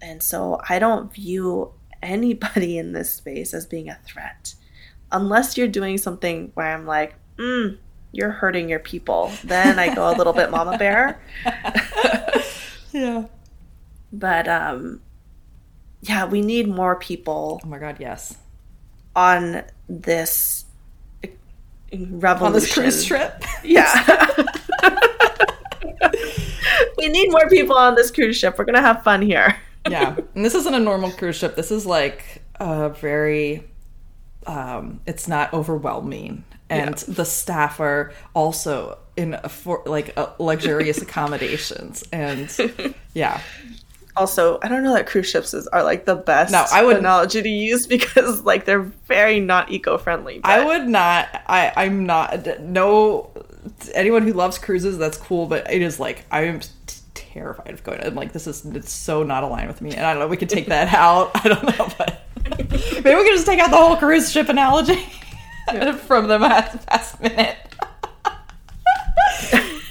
And 0.00 0.22
so 0.22 0.60
I 0.68 0.78
don't 0.78 1.12
view 1.12 1.72
anybody 2.02 2.78
in 2.78 2.92
this 2.92 3.10
space 3.10 3.52
as 3.52 3.66
being 3.66 3.88
a 3.88 3.98
threat 4.06 4.54
unless 5.10 5.56
you're 5.56 5.66
doing 5.66 5.98
something 5.98 6.52
where 6.54 6.72
I'm 6.72 6.86
like, 6.86 7.14
mm, 7.36 7.78
you're 8.12 8.30
hurting 8.30 8.68
your 8.68 8.78
people. 8.78 9.32
Then 9.42 9.78
I 9.78 9.92
go 9.92 10.08
a 10.08 10.14
little 10.16 10.32
bit 10.32 10.50
mama 10.52 10.78
bear. 10.78 11.20
yeah. 12.92 13.24
But 14.12 14.46
um 14.46 15.00
yeah, 16.00 16.26
we 16.26 16.42
need 16.42 16.68
more 16.68 16.94
people. 16.94 17.60
Oh 17.64 17.66
my 17.66 17.78
god, 17.78 17.96
yes. 17.98 18.36
On 19.16 19.64
this 19.88 20.65
revolution. 21.92 22.46
On 22.46 22.52
this 22.52 22.72
cruise 22.72 23.04
trip. 23.04 23.42
Yeah. 23.64 24.44
we 26.98 27.08
need 27.08 27.30
more 27.30 27.48
people 27.48 27.76
on 27.76 27.94
this 27.96 28.10
cruise 28.10 28.36
ship. 28.36 28.56
We're 28.58 28.64
going 28.64 28.76
to 28.76 28.80
have 28.80 29.02
fun 29.02 29.22
here. 29.22 29.56
yeah. 29.90 30.16
And 30.34 30.44
this 30.44 30.54
isn't 30.54 30.74
a 30.74 30.78
normal 30.78 31.10
cruise 31.10 31.36
ship. 31.36 31.56
This 31.56 31.70
is 31.70 31.86
like 31.86 32.42
a 32.58 32.90
very 32.90 33.64
um 34.46 35.00
it's 35.06 35.26
not 35.26 35.52
overwhelming 35.52 36.44
and 36.70 36.90
yeah. 36.90 37.14
the 37.14 37.24
staff 37.24 37.80
are 37.80 38.12
also 38.32 38.96
in 39.16 39.34
a 39.34 39.48
for 39.48 39.82
like 39.86 40.16
a 40.16 40.32
luxurious 40.38 41.02
accommodations 41.02 42.04
and 42.12 42.94
yeah 43.12 43.40
also 44.16 44.58
i 44.62 44.68
don't 44.68 44.82
know 44.82 44.94
that 44.94 45.06
cruise 45.06 45.28
ships 45.28 45.52
is, 45.54 45.66
are 45.68 45.84
like 45.84 46.04
the 46.04 46.14
best 46.14 46.52
no 46.52 46.64
i 46.72 46.84
would 46.84 46.96
analogy 46.96 47.42
to 47.42 47.48
use 47.48 47.86
because 47.96 48.42
like 48.42 48.64
they're 48.64 48.80
very 48.80 49.40
not 49.40 49.70
eco-friendly 49.70 50.38
but... 50.40 50.50
i 50.50 50.64
would 50.64 50.88
not 50.88 51.28
i 51.46 51.72
i'm 51.76 52.06
not 52.06 52.60
no 52.60 53.30
anyone 53.94 54.22
who 54.22 54.32
loves 54.32 54.58
cruises 54.58 54.98
that's 54.98 55.18
cool 55.18 55.46
but 55.46 55.70
it 55.72 55.82
is 55.82 56.00
like 56.00 56.24
i'm 56.30 56.60
terrified 57.36 57.74
of 57.74 57.84
going. 57.84 58.02
I'm 58.02 58.14
like, 58.14 58.32
this 58.32 58.46
is 58.46 58.64
it's 58.64 58.90
so 58.90 59.22
not 59.22 59.44
aligned 59.44 59.68
with 59.68 59.82
me. 59.82 59.92
And 59.92 60.06
I 60.06 60.12
don't 60.12 60.20
know. 60.20 60.28
We 60.28 60.36
could 60.36 60.48
take 60.48 60.66
that 60.66 60.92
out. 60.94 61.30
I 61.34 61.48
don't 61.48 61.78
know, 61.78 61.88
but 61.98 62.22
maybe 62.48 63.14
we 63.14 63.24
could 63.24 63.34
just 63.34 63.46
take 63.46 63.60
out 63.60 63.70
the 63.70 63.76
whole 63.76 63.96
cruise 63.96 64.30
ship 64.30 64.48
analogy. 64.48 64.96
from 66.06 66.28
the 66.28 66.38
past 66.38 67.20
minute. 67.20 67.56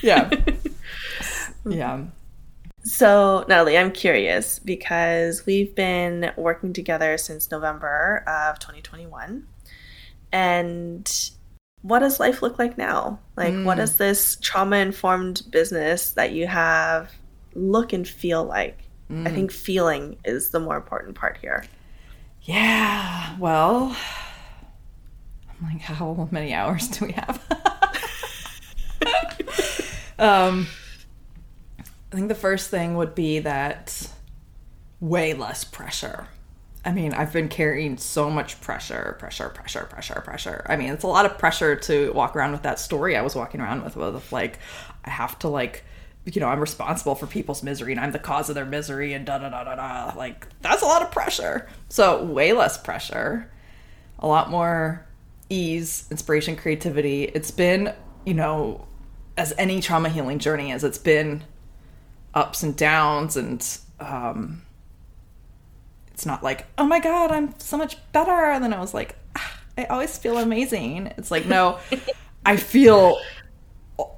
yeah. 0.02 0.30
Yeah. 1.68 2.04
So, 2.96 3.44
Natalie, 3.50 3.78
I'm 3.78 3.92
curious 3.92 4.58
because 4.58 5.46
we've 5.46 5.76
been 5.76 6.32
working 6.38 6.72
together 6.72 7.18
since 7.18 7.52
November 7.52 8.24
of 8.26 8.58
2021. 8.60 9.46
And 10.32 11.32
what 11.82 12.00
does 12.00 12.22
life 12.22 12.42
look 12.42 12.58
like 12.58 12.78
now? 12.78 13.20
Like, 13.36 13.54
mm. 13.54 13.66
what 13.66 13.76
does 13.76 13.98
this 13.98 14.38
trauma 14.40 14.78
informed 14.78 15.42
business 15.52 16.12
that 16.12 16.32
you 16.32 16.48
have 16.48 17.12
look 17.54 17.92
and 17.92 18.08
feel 18.08 18.46
like? 18.46 18.80
Mm. 19.12 19.28
I 19.28 19.32
think 19.32 19.52
feeling 19.52 20.16
is 20.24 20.52
the 20.52 20.62
more 20.62 20.78
important 20.78 21.16
part 21.16 21.36
here. 21.42 21.66
Yeah. 22.44 23.36
Well, 23.38 23.94
I'm 25.50 25.68
like, 25.68 25.82
how 25.82 26.30
many 26.32 26.54
hours 26.54 26.88
do 26.88 27.08
we 27.08 27.12
have? 27.12 27.42
um, 30.18 30.68
I 32.16 32.18
think 32.18 32.30
the 32.30 32.36
first 32.36 32.70
thing 32.70 32.96
would 32.96 33.14
be 33.14 33.40
that 33.40 34.10
way 35.02 35.34
less 35.34 35.66
pressure. 35.66 36.30
I 36.86 36.94
mean, 36.94 37.14
I've 37.14 37.34
been 37.34 37.50
carrying 37.50 37.98
so 37.98 38.30
much 38.30 38.62
pressure, 38.62 39.18
pressure, 39.20 39.50
pressure, 39.50 39.84
pressure, 39.84 40.22
pressure. 40.22 40.66
I 40.70 40.78
mean, 40.78 40.94
it's 40.94 41.04
a 41.04 41.08
lot 41.08 41.26
of 41.26 41.38
pressure 41.38 41.76
to 41.76 42.14
walk 42.14 42.38
around 42.38 42.54
with 42.54 42.62
that 42.62 42.80
story 42.80 43.18
I 43.18 43.22
was 43.22 43.36
walking 43.36 43.60
around 43.60 43.84
with, 43.84 43.98
with 43.98 44.32
like, 44.32 44.60
I 45.04 45.10
have 45.10 45.38
to 45.40 45.50
like, 45.50 45.84
you 46.24 46.40
know, 46.40 46.48
I'm 46.48 46.62
responsible 46.62 47.16
for 47.16 47.28
people's 47.28 47.62
misery 47.62 47.92
and 47.92 48.00
I'm 48.00 48.14
the 48.14 48.20
cause 48.20 48.48
of 48.48 48.56
their 48.56 48.64
misery 48.66 49.12
and 49.12 49.26
da 49.26 49.40
da 49.40 49.50
da 49.50 49.66
da 49.66 49.76
da. 49.76 50.18
Like, 50.18 50.48
that's 50.62 50.84
a 50.84 50.86
lot 50.86 51.02
of 51.02 51.12
pressure. 51.12 51.68
So, 51.90 52.24
way 52.24 52.54
less 52.54 52.78
pressure, 52.78 53.52
a 54.20 54.28
lot 54.28 54.50
more 54.50 55.06
ease, 55.50 56.08
inspiration, 56.10 56.56
creativity. 56.56 57.26
It's 57.26 57.52
been, 57.52 57.94
you 58.26 58.36
know, 58.36 58.88
as 59.36 59.54
any 59.58 59.82
trauma 59.82 60.08
healing 60.08 60.40
journey 60.40 60.72
is, 60.72 60.86
it's 60.86 60.98
been 60.98 61.44
ups 62.36 62.62
and 62.62 62.76
downs 62.76 63.38
and 63.38 63.80
um 64.00 64.62
it's 66.16 66.26
not 66.26 66.42
like, 66.42 66.66
oh 66.78 66.86
my 66.86 67.02
god, 67.02 67.30
I'm 67.30 67.54
so 67.60 67.78
much 67.78 67.98
better. 68.14 68.32
And 68.32 68.64
then 68.64 68.72
I 68.72 68.80
was 68.80 68.94
like, 68.94 69.18
ah, 69.36 69.60
I 69.78 69.84
always 69.86 70.18
feel 70.18 70.38
amazing. 70.38 71.08
It's 71.18 71.30
like, 71.30 71.46
no, 71.46 71.78
I 72.46 72.56
feel 72.56 73.20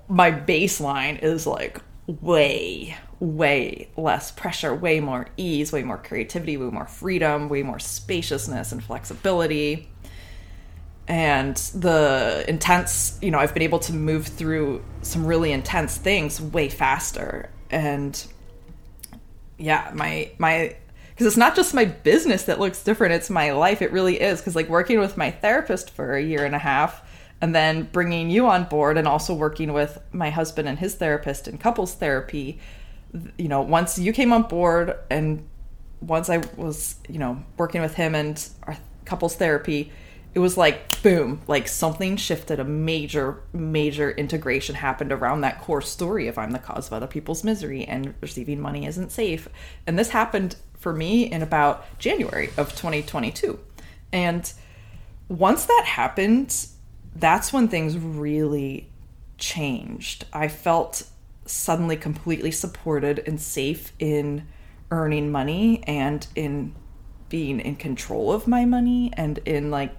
my 0.07 0.31
baseline 0.31 1.23
is 1.23 1.47
like 1.47 1.81
way, 2.05 2.95
way 3.19 3.89
less 3.97 4.29
pressure, 4.29 4.75
way 4.75 4.99
more 4.99 5.27
ease, 5.37 5.71
way 5.71 5.81
more 5.81 5.97
creativity, 5.97 6.55
way 6.55 6.67
more 6.67 6.85
freedom, 6.85 7.49
way 7.49 7.63
more 7.63 7.79
spaciousness 7.79 8.71
and 8.71 8.83
flexibility 8.83 9.89
and 11.09 11.55
the 11.73 12.43
intense 12.49 13.17
you 13.21 13.31
know 13.31 13.39
i've 13.39 13.53
been 13.53 13.63
able 13.63 13.79
to 13.79 13.93
move 13.93 14.27
through 14.27 14.83
some 15.03 15.25
really 15.25 15.53
intense 15.53 15.95
things 15.97 16.41
way 16.41 16.67
faster 16.67 17.49
and 17.69 18.25
yeah 19.57 19.91
my 19.93 20.29
my 20.37 20.75
because 21.09 21.25
it's 21.25 21.37
not 21.37 21.55
just 21.55 21.73
my 21.73 21.85
business 21.85 22.43
that 22.43 22.59
looks 22.59 22.83
different 22.83 23.13
it's 23.13 23.29
my 23.29 23.51
life 23.51 23.81
it 23.81 23.91
really 23.91 24.19
is 24.21 24.39
because 24.39 24.55
like 24.55 24.69
working 24.69 24.99
with 24.99 25.17
my 25.17 25.31
therapist 25.31 25.89
for 25.89 26.15
a 26.15 26.21
year 26.21 26.45
and 26.45 26.55
a 26.55 26.59
half 26.59 27.03
and 27.41 27.53
then 27.53 27.83
bringing 27.91 28.29
you 28.29 28.47
on 28.47 28.63
board 28.65 28.97
and 28.97 29.07
also 29.07 29.33
working 29.33 29.73
with 29.73 29.99
my 30.11 30.29
husband 30.29 30.67
and 30.67 30.79
his 30.79 30.95
therapist 30.95 31.47
in 31.47 31.57
couples 31.57 31.95
therapy 31.95 32.59
you 33.37 33.47
know 33.47 33.61
once 33.61 33.97
you 33.97 34.13
came 34.13 34.31
on 34.31 34.43
board 34.43 34.95
and 35.09 35.47
once 36.01 36.29
i 36.29 36.37
was 36.55 36.95
you 37.09 37.17
know 37.17 37.41
working 37.57 37.81
with 37.81 37.95
him 37.95 38.13
and 38.13 38.49
our 38.63 38.77
couples 39.05 39.35
therapy 39.35 39.91
it 40.33 40.39
was 40.39 40.57
like 40.57 41.01
boom 41.01 41.41
like 41.47 41.67
something 41.67 42.17
shifted 42.17 42.59
a 42.59 42.63
major 42.63 43.41
major 43.53 44.11
integration 44.11 44.75
happened 44.75 45.11
around 45.11 45.41
that 45.41 45.61
core 45.61 45.81
story 45.81 46.27
of 46.27 46.37
i'm 46.37 46.51
the 46.51 46.59
cause 46.59 46.87
of 46.87 46.93
other 46.93 47.07
people's 47.07 47.43
misery 47.43 47.85
and 47.85 48.13
receiving 48.21 48.59
money 48.59 48.85
isn't 48.85 49.11
safe. 49.11 49.47
And 49.85 49.97
this 49.97 50.09
happened 50.09 50.55
for 50.77 50.93
me 50.93 51.31
in 51.31 51.41
about 51.41 51.85
january 51.99 52.49
of 52.57 52.69
2022 52.69 53.59
and 54.11 54.51
once 55.27 55.65
that 55.65 55.83
happened 55.85 56.67
that's 57.19 57.51
when 57.51 57.67
things 57.67 57.97
really 57.97 58.89
changed. 59.37 60.25
I 60.33 60.47
felt 60.47 61.03
suddenly 61.45 61.97
completely 61.97 62.51
supported 62.51 63.19
and 63.25 63.39
safe 63.39 63.93
in 63.99 64.47
earning 64.91 65.31
money 65.31 65.83
and 65.85 66.25
in 66.35 66.75
being 67.29 67.59
in 67.59 67.75
control 67.75 68.31
of 68.31 68.47
my 68.47 68.65
money 68.65 69.11
and 69.15 69.37
in 69.39 69.71
like 69.71 69.95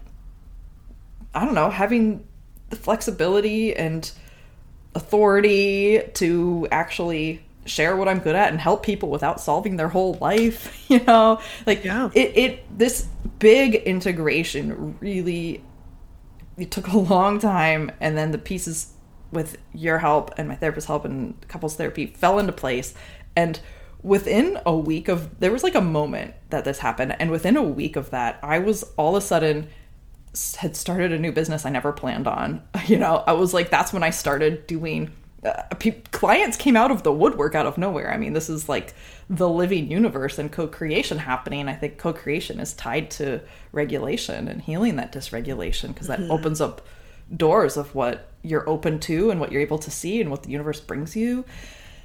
I 1.35 1.45
don't 1.45 1.55
know, 1.55 1.71
having 1.71 2.27
the 2.71 2.77
flexibility 2.77 3.75
and 3.75 4.11
authority 4.95 6.03
to 6.15 6.69
actually 6.71 7.45
share 7.67 7.97
what 7.97 8.09
I'm 8.09 8.19
good 8.19 8.35
at 8.35 8.51
and 8.51 8.61
help 8.61 8.83
people 8.83 9.11
without 9.11 9.41
solving 9.41 9.77
their 9.77 9.89
whole 9.89 10.15
life, 10.15 10.85
you 10.89 11.01
know? 11.05 11.41
Like 11.67 11.85
yeah. 11.85 12.11
it 12.15 12.37
it 12.37 12.79
this 12.79 13.07
big 13.39 13.77
integration 13.77 14.97
really 15.01 15.63
it 16.57 16.71
took 16.71 16.89
a 16.89 16.99
long 16.99 17.39
time 17.39 17.93
and 18.01 18.19
then 18.19 18.33
the 18.33 18.39
pieces 18.39 18.93
with 19.31 19.59
your 19.73 19.99
help 19.99 20.33
and 20.39 20.49
my 20.49 20.57
therapist's 20.57 20.89
help 20.89 21.05
and 21.05 21.35
couples 21.47 21.77
therapy 21.77 22.07
fell 22.07 22.39
into 22.39 22.53
place 22.53 22.95
and 23.37 23.61
within 24.03 24.59
a 24.65 24.77
week 24.77 25.07
of 25.09 25.39
there 25.39 25.53
was 25.53 25.63
like 25.63 25.75
a 25.75 25.81
moment 25.81 26.35
that 26.51 26.65
this 26.65 26.79
happened 26.79 27.15
and 27.21 27.31
within 27.31 27.57
a 27.57 27.63
week 27.63 27.95
of 27.95 28.11
that 28.11 28.39
I 28.43 28.59
was 28.59 28.83
all 28.97 29.15
of 29.15 29.23
a 29.23 29.27
sudden 29.27 29.69
had 30.59 30.77
started 30.77 31.13
a 31.13 31.19
new 31.19 31.33
business 31.33 31.67
I 31.67 31.71
never 31.71 31.93
planned 31.93 32.27
on. 32.27 32.63
You 32.87 32.99
know, 32.99 33.23
I 33.27 33.33
was 33.33 33.53
like, 33.53 33.71
that's 33.71 33.93
when 33.93 34.03
I 34.03 34.11
started 34.11 34.67
doing. 34.67 35.11
Uh, 35.45 35.63
pe- 35.79 36.01
clients 36.11 36.57
came 36.57 36.77
out 36.77 36.91
of 36.91 37.03
the 37.03 37.13
woodwork 37.13 37.55
out 37.55 37.67
of 37.67 37.79
nowhere. 37.79 38.13
I 38.13 38.17
mean, 38.17 38.33
this 38.33 38.49
is 38.49 38.69
like 38.69 38.95
the 39.31 39.49
living 39.49 39.91
universe 39.91 40.39
and 40.39 40.51
co-creation 40.51 41.19
happening. 41.19 41.69
I 41.69 41.75
think 41.75 41.99
co-creation 41.99 42.59
is 42.61 42.73
tied 42.73 43.11
to 43.13 43.41
regulation 43.71 44.49
and 44.49 44.63
healing 44.63 44.97
that 44.97 45.13
dysregulation 45.13 45.89
because 45.89 46.09
that 46.09 46.19
mm-hmm. 46.19 46.31
opens 46.31 46.61
up 46.61 46.87
doors 47.37 47.77
of 47.77 47.95
what 47.95 48.29
you're 48.43 48.69
open 48.69 48.99
to 49.01 49.31
and 49.31 49.39
what 49.39 49.53
you're 49.53 49.63
able 49.63 49.79
to 49.79 49.91
see 49.91 50.21
and 50.21 50.31
what 50.31 50.45
the 50.45 50.51
universe 50.51 50.81
brings 50.81 51.15
you. 51.15 51.45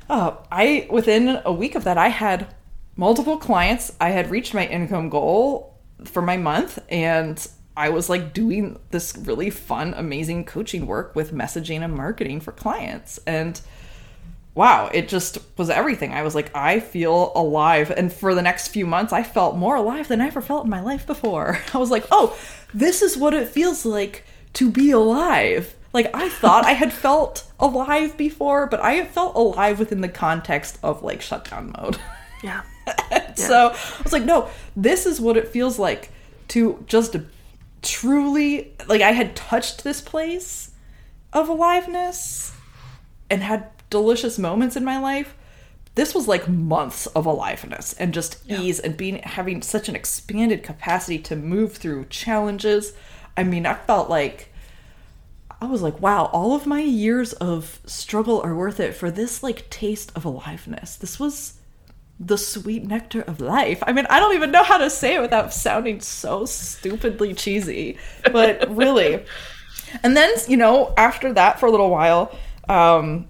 Uh, 0.10 0.36
I 0.52 0.88
within 0.90 1.42
a 1.46 1.54
week 1.54 1.76
of 1.76 1.86
that, 1.86 1.98
I 1.98 2.10
had 2.10 2.54
multiple 2.96 3.38
clients. 3.38 3.94
I 4.00 4.10
had 4.10 4.30
reached 4.30 4.54
my 4.54 4.68
income 4.68 5.10
goal 5.10 5.80
for 6.06 6.22
my 6.22 6.38
month, 6.38 6.80
and 6.90 7.46
I 7.76 7.90
was 7.90 8.10
like 8.10 8.34
doing 8.34 8.80
this 8.92 9.18
really 9.18 9.50
fun, 9.50 9.94
amazing 9.96 10.46
coaching 10.46 10.86
work 10.86 11.16
with 11.16 11.34
messaging 11.34 11.82
and 11.82 11.94
marketing 11.94 12.40
for 12.40 12.52
clients. 12.52 13.20
And 13.26 13.60
wow, 14.56 14.90
it 14.94 15.08
just 15.08 15.40
was 15.58 15.70
everything. 15.70 16.14
I 16.14 16.22
was 16.22 16.36
like, 16.36 16.56
I 16.56 16.80
feel 16.80 17.32
alive. 17.36 17.92
And 17.92 18.14
for 18.14 18.36
the 18.36 18.42
next 18.42 18.68
few 18.68 18.86
months, 18.86 19.12
I 19.12 19.24
felt 19.24 19.56
more 19.56 19.76
alive 19.76 20.08
than 20.08 20.22
I 20.22 20.28
ever 20.28 20.42
felt 20.42 20.66
in 20.66 20.70
my 20.70 20.82
life 20.82 21.08
before. 21.08 21.60
I 21.74 21.78
was 21.78 21.90
like, 21.90 22.06
oh, 22.12 22.38
this 22.74 23.02
is 23.02 23.18
what 23.18 23.34
it 23.34 23.48
feels 23.48 23.86
like 23.86 24.24
to 24.54 24.70
be 24.70 24.92
alive. 24.92 25.76
Like, 25.94 26.12
I 26.14 26.30
thought 26.30 26.66
I 26.66 26.74
had 26.74 26.94
felt 27.08 27.52
alive 27.60 28.18
before, 28.18 28.68
but 28.68 28.82
I 28.82 29.06
felt 29.06 29.36
alive 29.36 29.80
within 29.80 30.02
the 30.02 30.10
context 30.10 30.78
of 30.84 31.02
like 31.02 31.22
shutdown 31.22 31.74
mode. 31.78 31.98
Yeah. 32.44 32.62
yeah. 33.12 33.34
So 33.34 33.70
I 33.70 34.04
was 34.04 34.14
like, 34.14 34.24
no, 34.24 34.50
this 34.76 35.08
is 35.08 35.20
what 35.20 35.38
it 35.38 35.48
feels 35.48 35.80
like 35.80 36.12
to 36.50 36.84
just 36.88 37.16
truly 37.84 38.74
like 38.88 39.02
I 39.02 39.12
had 39.12 39.36
touched 39.36 39.84
this 39.84 40.02
place 40.02 40.72
of 41.32 41.50
aliveness 41.50 42.56
and 43.30 43.44
had 43.44 43.70
delicious 43.90 44.40
moments 44.40 44.76
in 44.76 44.84
my 44.84 44.98
life. 44.98 45.36
This 45.96 46.16
was 46.16 46.28
like 46.28 46.50
months 46.50 47.06
of 47.08 47.26
aliveness 47.26 47.94
and 47.94 48.14
just 48.14 48.42
yeah. 48.46 48.60
ease 48.60 48.80
and 48.80 48.98
being 48.98 49.18
having 49.20 49.62
such 49.62 49.90
an 49.90 49.96
expanded 49.96 50.64
capacity 50.64 51.20
to 51.20 51.36
move 51.36 51.74
through 51.74 52.06
challenges. 52.06 52.94
I 53.38 53.44
mean, 53.44 53.66
I 53.66 53.76
felt 53.76 54.10
like 54.10 54.52
I 55.62 55.66
was 55.66 55.82
like, 55.82 56.02
wow, 56.02 56.26
all 56.34 56.56
of 56.56 56.66
my 56.66 56.82
years 56.82 57.34
of 57.34 57.80
struggle 57.86 58.42
are 58.42 58.56
worth 58.56 58.80
it 58.80 58.96
for 58.96 59.12
this 59.12 59.44
like 59.44 59.70
taste 59.70 60.12
of 60.16 60.26
aliveness. 60.26 60.96
This 60.96 61.20
was 61.20 61.54
the 62.20 62.38
sweet 62.38 62.86
nectar 62.86 63.22
of 63.22 63.42
life. 63.42 63.84
I 63.86 63.94
mean, 63.94 64.06
I 64.10 64.20
don't 64.20 64.36
even 64.36 64.52
know 64.52 64.64
how 64.64 64.78
to 64.78 64.90
say 64.90 65.16
it 65.16 65.22
without 65.22 65.54
sounding 65.54 66.00
so 66.00 66.46
stupidly 66.46 67.34
cheesy, 67.34 67.98
but 68.32 68.70
really. 68.76 69.26
And 70.04 70.16
then, 70.16 70.32
you 70.48 70.58
know, 70.58 70.94
after 70.98 71.34
that 71.34 71.60
for 71.60 71.66
a 71.66 71.72
little 71.72 71.90
while, 71.90 72.38
um, 72.70 73.30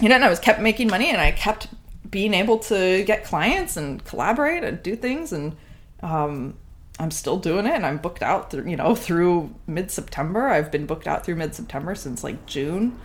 you 0.00 0.08
know, 0.08 0.16
and 0.16 0.24
I 0.24 0.28
was 0.28 0.40
kept 0.40 0.60
making 0.60 0.88
money 0.88 1.10
and 1.10 1.20
I 1.20 1.30
kept 1.30 1.68
being 2.10 2.34
able 2.34 2.58
to 2.58 3.04
get 3.04 3.24
clients 3.24 3.76
and 3.76 4.04
collaborate 4.04 4.64
and 4.64 4.82
do 4.82 4.96
things 4.96 5.32
and 5.32 5.56
um, 6.02 6.54
I'm 6.98 7.10
still 7.10 7.38
doing 7.38 7.66
it 7.66 7.72
and 7.72 7.86
I'm 7.86 7.98
booked 7.98 8.22
out 8.22 8.50
through, 8.50 8.68
you 8.68 8.76
know, 8.76 8.94
through 8.94 9.54
mid-September. 9.66 10.48
I've 10.48 10.70
been 10.70 10.86
booked 10.86 11.06
out 11.06 11.24
through 11.24 11.36
mid-September 11.36 11.94
since 11.94 12.22
like 12.24 12.46
June. 12.46 12.98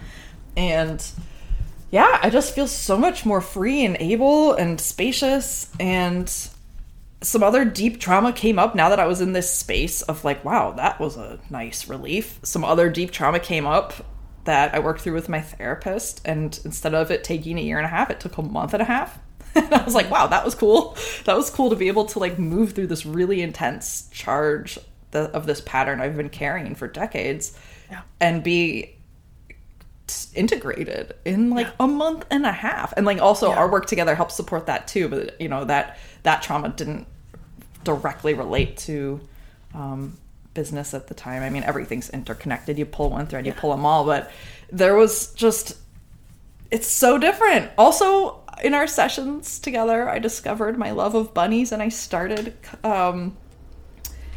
And 0.55 1.05
yeah, 1.91 2.19
I 2.21 2.29
just 2.29 2.53
feel 2.53 2.67
so 2.67 2.97
much 2.97 3.25
more 3.25 3.41
free 3.41 3.85
and 3.85 3.95
able 3.99 4.53
and 4.53 4.79
spacious. 4.79 5.71
And 5.79 6.31
some 7.21 7.43
other 7.43 7.65
deep 7.65 7.99
trauma 7.99 8.33
came 8.33 8.59
up 8.59 8.75
now 8.75 8.89
that 8.89 8.99
I 8.99 9.07
was 9.07 9.21
in 9.21 9.33
this 9.33 9.51
space 9.53 10.01
of 10.03 10.23
like, 10.25 10.43
wow, 10.43 10.71
that 10.71 10.99
was 10.99 11.17
a 11.17 11.39
nice 11.49 11.87
relief. 11.87 12.39
Some 12.43 12.63
other 12.63 12.89
deep 12.89 13.11
trauma 13.11 13.39
came 13.39 13.65
up 13.65 13.93
that 14.43 14.73
I 14.73 14.79
worked 14.79 15.01
through 15.01 15.13
with 15.13 15.29
my 15.29 15.41
therapist. 15.41 16.21
And 16.25 16.59
instead 16.63 16.93
of 16.93 17.09
it 17.11 17.23
taking 17.23 17.57
a 17.57 17.61
year 17.61 17.77
and 17.77 17.85
a 17.85 17.89
half, 17.89 18.09
it 18.09 18.19
took 18.19 18.37
a 18.37 18.41
month 18.41 18.73
and 18.73 18.81
a 18.81 18.85
half. 18.85 19.17
and 19.55 19.73
I 19.73 19.83
was 19.83 19.95
like, 19.95 20.11
wow, 20.11 20.27
that 20.27 20.45
was 20.45 20.55
cool. 20.55 20.95
That 21.25 21.35
was 21.35 21.49
cool 21.49 21.69
to 21.69 21.75
be 21.75 21.87
able 21.87 22.05
to 22.05 22.19
like 22.19 22.37
move 22.37 22.73
through 22.73 22.87
this 22.87 23.05
really 23.05 23.41
intense 23.41 24.09
charge 24.11 24.77
of 25.13 25.47
this 25.47 25.61
pattern 25.61 25.99
I've 26.01 26.17
been 26.17 26.29
carrying 26.29 26.75
for 26.75 26.87
decades 26.87 27.57
Yeah. 27.89 28.01
and 28.19 28.43
be 28.43 28.96
integrated 30.33 31.13
in 31.25 31.49
like 31.49 31.67
a 31.79 31.87
month 31.87 32.25
and 32.31 32.45
a 32.45 32.51
half. 32.51 32.93
And 32.97 33.05
like 33.05 33.21
also 33.21 33.49
Yeah. 33.51 33.57
our 33.57 33.69
work 33.69 33.85
together 33.87 34.15
helps 34.15 34.35
support 34.35 34.65
that 34.67 34.87
too 34.87 35.07
but 35.09 35.39
you 35.41 35.49
know 35.49 35.65
that 35.65 35.97
that 36.23 36.41
trauma 36.41 36.69
didn't 36.69 37.07
directly 37.83 38.33
relate 38.33 38.77
to 38.77 39.19
um, 39.73 40.17
business 40.53 40.93
at 40.93 41.07
the 41.07 41.13
time. 41.13 41.43
I 41.43 41.49
mean 41.49 41.63
everything's 41.63 42.09
interconnected. 42.09 42.77
You 42.77 42.85
pull 42.85 43.09
one 43.09 43.27
thread 43.27 43.45
you 43.45 43.53
pull 43.53 43.71
them 43.71 43.85
all 43.85 44.05
but 44.05 44.31
there 44.71 44.95
was 44.95 45.33
just 45.33 45.77
it's 46.71 46.87
so 46.87 47.17
different. 47.17 47.71
Also 47.77 48.41
in 48.63 48.73
our 48.73 48.87
sessions 48.87 49.59
together 49.59 50.09
i 50.09 50.17
discovered 50.17 50.79
my 50.79 50.89
love 50.89 51.13
of 51.13 51.31
bunnies 51.31 51.71
and 51.71 51.79
i 51.83 51.89
started 51.89 52.55
um, 52.83 53.37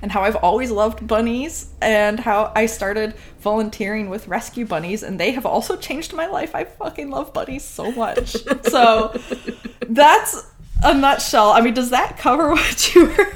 and 0.02 0.10
how 0.12 0.22
I've 0.22 0.36
always 0.36 0.70
loved 0.70 1.06
bunnies 1.06 1.68
and 1.82 2.18
how 2.18 2.52
I 2.54 2.66
started 2.66 3.14
volunteering 3.40 4.08
with 4.10 4.28
rescue 4.28 4.64
bunnies 4.66 5.02
and 5.02 5.18
they 5.20 5.32
have 5.32 5.44
also 5.46 5.76
changed 5.76 6.12
my 6.14 6.26
life. 6.26 6.54
I 6.54 6.64
fucking 6.64 7.10
love 7.10 7.32
bunnies 7.32 7.64
so 7.64 7.90
much. 7.92 8.36
so 8.64 9.18
that's 9.88 10.46
a 10.82 10.94
nutshell. 10.94 11.50
I 11.50 11.60
mean, 11.60 11.74
does 11.74 11.90
that 11.90 12.16
cover 12.18 12.50
what 12.52 12.94
you 12.94 13.06
were 13.06 13.32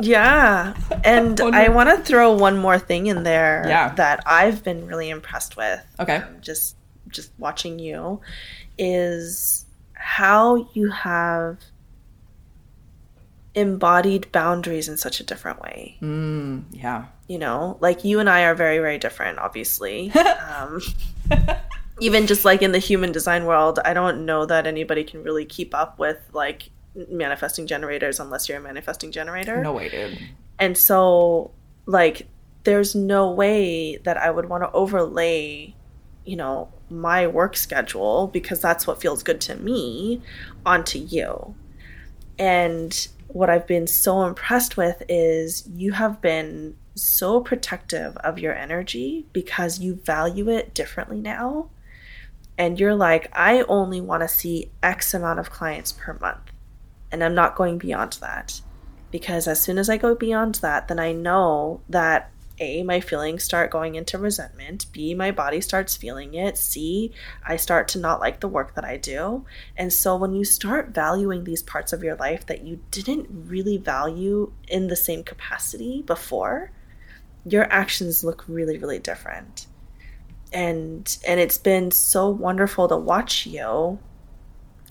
Yeah. 0.00 0.74
And 1.04 1.40
I 1.40 1.68
want 1.68 1.88
to 1.90 2.02
throw 2.04 2.32
one 2.34 2.56
more 2.58 2.78
thing 2.78 3.06
in 3.08 3.22
there 3.24 3.64
Yeah. 3.66 3.94
that 3.94 4.22
I've 4.26 4.62
been 4.62 4.86
really 4.86 5.10
impressed 5.10 5.56
with. 5.56 5.80
Okay. 6.00 6.16
um, 6.16 6.36
just 6.40 6.76
just 7.08 7.32
watching 7.38 7.78
you 7.78 8.20
is 8.76 9.64
how 9.94 10.68
you 10.74 10.90
have 10.90 11.56
embodied 13.58 14.30
boundaries 14.32 14.88
in 14.88 14.96
such 14.96 15.20
a 15.20 15.24
different 15.24 15.60
way. 15.60 15.96
Mm, 16.00 16.64
yeah. 16.72 17.06
You 17.26 17.38
know, 17.38 17.76
like 17.80 18.04
you 18.04 18.20
and 18.20 18.28
I 18.28 18.44
are 18.44 18.54
very 18.54 18.78
very 18.78 18.98
different 18.98 19.38
obviously. 19.38 20.12
um 20.48 20.80
even 22.00 22.26
just 22.26 22.44
like 22.44 22.62
in 22.62 22.72
the 22.72 22.78
human 22.78 23.12
design 23.12 23.44
world, 23.44 23.78
I 23.84 23.94
don't 23.94 24.24
know 24.24 24.46
that 24.46 24.66
anybody 24.66 25.04
can 25.04 25.22
really 25.22 25.44
keep 25.44 25.74
up 25.74 25.98
with 25.98 26.18
like 26.32 26.70
manifesting 27.08 27.66
generators 27.66 28.20
unless 28.20 28.48
you're 28.48 28.58
a 28.58 28.62
manifesting 28.62 29.12
generator. 29.12 29.62
No 29.62 29.72
way, 29.72 29.88
dude. 29.88 30.18
And 30.58 30.76
so, 30.76 31.52
like, 31.86 32.26
there's 32.64 32.94
no 32.94 33.30
way 33.30 33.96
that 33.98 34.16
I 34.16 34.30
would 34.30 34.48
want 34.48 34.64
to 34.64 34.72
overlay, 34.72 35.74
you 36.24 36.36
know, 36.36 36.68
my 36.90 37.26
work 37.26 37.56
schedule 37.56 38.28
because 38.28 38.60
that's 38.60 38.86
what 38.86 39.00
feels 39.00 39.22
good 39.22 39.40
to 39.42 39.56
me 39.56 40.22
onto 40.66 40.98
you. 40.98 41.54
And 42.38 43.08
what 43.28 43.50
I've 43.50 43.66
been 43.66 43.86
so 43.86 44.24
impressed 44.24 44.76
with 44.76 45.02
is 45.08 45.66
you 45.68 45.92
have 45.92 46.20
been 46.20 46.76
so 46.94 47.40
protective 47.40 48.16
of 48.18 48.38
your 48.38 48.54
energy 48.54 49.26
because 49.32 49.78
you 49.78 49.94
value 49.96 50.48
it 50.50 50.74
differently 50.74 51.20
now. 51.20 51.70
And 52.56 52.80
you're 52.80 52.94
like, 52.94 53.28
I 53.32 53.62
only 53.68 54.00
want 54.00 54.22
to 54.22 54.28
see 54.28 54.70
X 54.82 55.14
amount 55.14 55.38
of 55.38 55.50
clients 55.50 55.92
per 55.92 56.14
month. 56.14 56.52
And 57.12 57.22
I'm 57.22 57.34
not 57.34 57.54
going 57.54 57.78
beyond 57.78 58.18
that 58.20 58.60
because 59.10 59.46
as 59.46 59.60
soon 59.60 59.78
as 59.78 59.88
I 59.88 59.96
go 59.96 60.14
beyond 60.14 60.56
that, 60.56 60.88
then 60.88 60.98
I 60.98 61.12
know 61.12 61.80
that 61.88 62.30
A, 62.60 62.82
my 62.82 63.00
feelings 63.00 63.44
start 63.44 63.70
going 63.70 63.94
into 63.94 64.18
resentment, 64.18 64.86
B, 64.92 65.14
my 65.14 65.30
body 65.30 65.60
starts 65.60 65.96
feeling 65.96 66.34
it, 66.34 66.58
C, 66.58 67.12
I 67.46 67.56
start 67.56 67.88
to 67.88 67.98
not 67.98 68.20
like 68.20 68.40
the 68.40 68.48
work 68.48 68.74
that 68.74 68.84
I 68.84 68.96
do. 68.96 69.44
And 69.76 69.92
so 69.92 70.16
when 70.16 70.34
you 70.34 70.44
start 70.44 70.94
valuing 70.94 71.44
these 71.44 71.62
parts 71.62 71.92
of 71.92 72.02
your 72.02 72.16
life 72.16 72.46
that 72.46 72.62
you 72.62 72.80
didn't 72.90 73.28
really 73.30 73.76
value 73.76 74.52
in 74.68 74.88
the 74.88 74.96
same 74.96 75.22
capacity 75.22 76.02
before, 76.02 76.70
your 77.44 77.70
actions 77.72 78.24
look 78.24 78.44
really, 78.48 78.78
really 78.78 78.98
different. 78.98 79.66
And 80.52 81.18
and 81.26 81.38
it's 81.38 81.58
been 81.58 81.90
so 81.90 82.28
wonderful 82.30 82.88
to 82.88 82.96
watch 82.96 83.46
you 83.46 83.98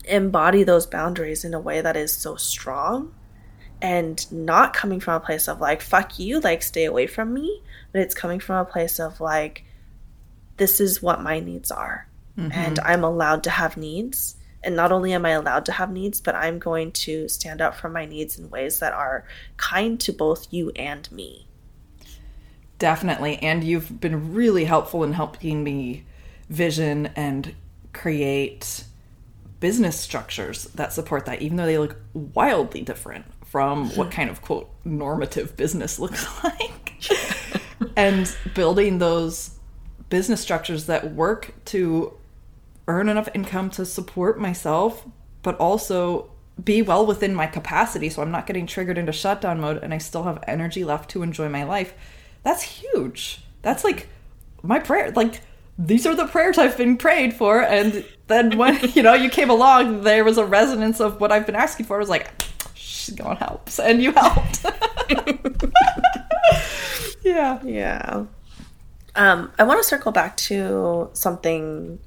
embody 0.06 0.64
those 0.64 0.86
boundaries 0.86 1.44
in 1.44 1.54
a 1.54 1.60
way 1.60 1.82
that 1.82 1.98
is 1.98 2.14
so 2.14 2.36
strong 2.36 3.14
and 3.82 4.32
not 4.32 4.74
coming 4.74 5.00
from 5.00 5.16
a 5.16 5.20
place 5.26 5.48
of 5.48 5.60
like 5.60 5.82
fuck 5.82 6.18
you 6.18 6.40
like 6.40 6.64
stay 6.64 6.86
away 6.86 7.06
from 7.06 7.34
me 7.34 7.62
but 7.92 8.02
it's 8.02 8.16
coming 8.16 8.40
from 8.40 8.58
a 8.58 8.66
place 8.66 9.00
of 9.00 9.20
like 9.22 9.64
this 10.58 10.80
is 10.80 11.02
what 11.02 11.22
my 11.22 11.40
needs 11.40 11.72
are 11.72 12.08
mm-hmm. 12.38 12.52
and 12.52 12.80
i'm 12.80 13.04
allowed 13.04 13.44
to 13.44 13.50
have 13.50 13.78
needs. 13.78 14.36
And 14.64 14.76
not 14.76 14.92
only 14.92 15.14
am 15.14 15.26
i 15.26 15.30
allowed 15.30 15.66
to 15.66 15.72
have 15.72 15.92
needs 15.92 16.20
but 16.20 16.36
i'm 16.36 16.60
going 16.60 16.92
to 16.94 17.30
stand 17.30 17.62
up 17.62 17.76
for 17.76 17.90
my 17.90 18.06
needs 18.06 18.38
in 18.40 18.50
ways 18.50 18.80
that 18.80 18.94
are 18.94 19.26
kind 19.56 20.00
to 20.02 20.12
both 20.12 20.48
you 20.52 20.72
and 20.76 21.10
me. 21.12 21.48
Definitely. 22.80 23.38
And 23.38 23.64
you've 23.64 24.00
been 24.00 24.34
really 24.34 24.66
helpful 24.66 25.04
in 25.04 25.14
helping 25.14 25.64
me 25.64 26.06
vision 26.50 27.08
and 27.16 27.56
create 27.94 28.84
business 29.60 30.00
structures 30.00 30.66
that 30.76 30.94
support 30.94 31.26
that, 31.26 31.42
even 31.42 31.58
though 31.58 31.66
they 31.66 31.80
look 31.80 31.98
wildly 32.14 32.82
different 32.82 33.26
from 33.58 33.90
what 33.96 34.12
kind 34.12 34.30
of 34.30 34.40
quote 34.44 34.70
normative 34.86 35.58
business 35.58 35.98
looks 36.04 36.28
like. 36.44 36.94
and 37.96 38.38
building 38.54 39.00
those 39.00 39.58
business 40.10 40.42
structures 40.42 40.86
that 40.86 41.16
work 41.16 41.56
to 41.66 42.16
earn 42.88 43.10
enough 43.10 43.28
income 43.34 43.72
to 43.72 43.84
support 43.84 44.40
myself, 44.40 45.08
but 45.42 45.58
also 45.58 46.30
be 46.64 46.84
well 46.84 47.04
within 47.04 47.34
my 47.34 47.48
capacity 47.48 48.10
so 48.10 48.22
I'm 48.22 48.30
not 48.30 48.46
getting 48.46 48.68
triggered 48.68 48.96
into 49.00 49.12
shutdown 49.12 49.60
mode 49.60 49.84
and 49.84 49.92
I 49.92 49.98
still 49.98 50.26
have 50.26 50.44
energy 50.46 50.84
left 50.84 51.10
to 51.12 51.24
enjoy 51.24 51.50
my 51.50 51.64
life. 51.64 51.96
That's 52.44 52.62
huge. 52.62 53.42
That's 53.64 53.84
like 53.84 54.08
my 54.62 54.78
prayer. 54.78 55.12
Like 55.12 55.42
these 55.80 56.06
are 56.06 56.16
the 56.16 56.28
prayers 56.28 56.60
I've 56.60 56.78
been 56.78 56.96
prayed 56.96 57.34
for 57.34 57.64
and 57.64 58.06
then 58.28 58.56
when 58.56 58.80
you 58.94 59.02
know 59.02 59.16
you 59.16 59.32
came 59.32 59.50
along 59.50 60.02
there 60.02 60.24
was 60.24 60.38
a 60.38 60.46
resonance 60.46 61.02
of 61.02 61.20
what 61.20 61.32
I've 61.32 61.48
been 61.48 61.56
asking 61.56 61.88
for. 61.88 61.96
I 61.96 62.00
was 62.00 62.10
like 62.10 62.30
she's 63.08 63.16
going 63.16 63.38
helps 63.38 63.80
and 63.80 64.04
you 64.04 64.12
helped. 64.12 64.64
yeah. 67.24 67.60
Yeah. 67.64 68.26
Um, 69.16 69.52
I 69.58 69.64
want 69.64 69.82
to 69.82 69.88
circle 69.88 70.12
back 70.12 70.38
to 70.38 71.10
something 71.14 72.00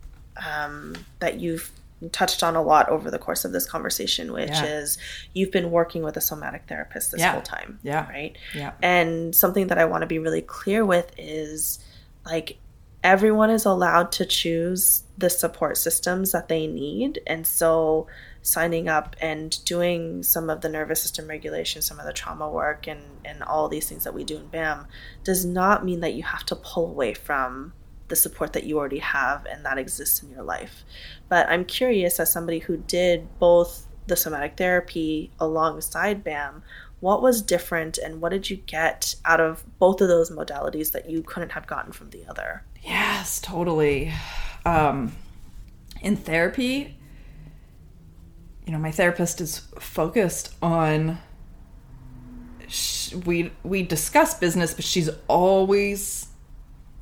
um, 0.46 0.94
that 1.18 1.40
you've 1.40 1.70
touched 2.12 2.42
on 2.42 2.56
a 2.56 2.62
lot 2.62 2.88
over 2.88 3.10
the 3.10 3.18
course 3.18 3.44
of 3.44 3.52
this 3.52 3.68
conversation, 3.68 4.32
which 4.32 4.48
Yeah. 4.50 4.64
is 4.64 4.96
you've 5.34 5.50
been 5.50 5.70
working 5.70 6.02
with 6.02 6.16
a 6.16 6.20
somatic 6.20 6.62
therapist 6.66 7.12
this 7.12 7.20
Yeah. 7.20 7.32
whole 7.32 7.42
time. 7.42 7.78
Yeah. 7.82 8.08
Right. 8.08 8.36
Yeah. 8.54 8.72
And 8.82 9.34
something 9.34 9.66
that 9.66 9.78
I 9.78 9.84
want 9.84 10.02
to 10.02 10.06
be 10.06 10.18
really 10.18 10.42
clear 10.42 10.84
with 10.84 11.12
is 11.18 11.78
like 12.24 12.58
everyone 13.02 13.50
is 13.50 13.64
allowed 13.64 14.12
to 14.12 14.24
choose 14.24 15.02
the 15.18 15.30
support 15.30 15.76
systems 15.76 16.32
that 16.32 16.48
they 16.48 16.66
need. 16.66 17.20
And 17.26 17.46
so 17.46 18.06
signing 18.42 18.88
up 18.88 19.16
and 19.20 19.62
doing 19.64 20.22
some 20.22 20.48
of 20.48 20.60
the 20.60 20.68
nervous 20.68 21.02
system 21.02 21.28
regulation, 21.28 21.82
some 21.82 21.98
of 21.98 22.06
the 22.06 22.12
trauma 22.12 22.48
work, 22.48 22.86
and, 22.86 23.00
and 23.24 23.42
all 23.42 23.68
these 23.68 23.88
things 23.88 24.04
that 24.04 24.14
we 24.14 24.24
do 24.24 24.36
in 24.36 24.46
BAM 24.46 24.86
does 25.24 25.44
not 25.44 25.84
mean 25.84 26.00
that 26.00 26.14
you 26.14 26.22
have 26.22 26.44
to 26.46 26.56
pull 26.56 26.86
away 26.86 27.14
from 27.14 27.72
the 28.08 28.16
support 28.16 28.52
that 28.54 28.64
you 28.64 28.78
already 28.78 28.98
have 28.98 29.46
and 29.46 29.64
that 29.64 29.78
exists 29.78 30.22
in 30.22 30.30
your 30.30 30.42
life. 30.42 30.84
But 31.28 31.48
I'm 31.48 31.64
curious, 31.64 32.18
as 32.18 32.32
somebody 32.32 32.58
who 32.58 32.78
did 32.78 33.28
both 33.38 33.86
the 34.06 34.16
somatic 34.16 34.56
therapy 34.56 35.30
alongside 35.38 36.24
BAM, 36.24 36.62
what 37.00 37.22
was 37.22 37.40
different 37.40 37.98
and 37.98 38.20
what 38.20 38.30
did 38.30 38.50
you 38.50 38.56
get 38.56 39.14
out 39.24 39.40
of 39.40 39.64
both 39.78 40.00
of 40.00 40.08
those 40.08 40.30
modalities 40.30 40.92
that 40.92 41.08
you 41.08 41.22
couldn't 41.22 41.52
have 41.52 41.66
gotten 41.66 41.92
from 41.92 42.10
the 42.10 42.26
other? 42.26 42.64
Yes, 42.82 43.40
totally. 43.40 44.12
Um, 44.66 45.14
in 46.02 46.16
therapy, 46.16 46.96
you 48.66 48.72
know, 48.72 48.78
my 48.78 48.90
therapist 48.90 49.40
is 49.40 49.58
focused 49.78 50.54
on. 50.62 51.18
Sh- 52.68 53.14
we 53.14 53.52
we 53.64 53.82
discuss 53.82 54.34
business, 54.34 54.74
but 54.74 54.84
she's 54.84 55.10
always 55.26 56.28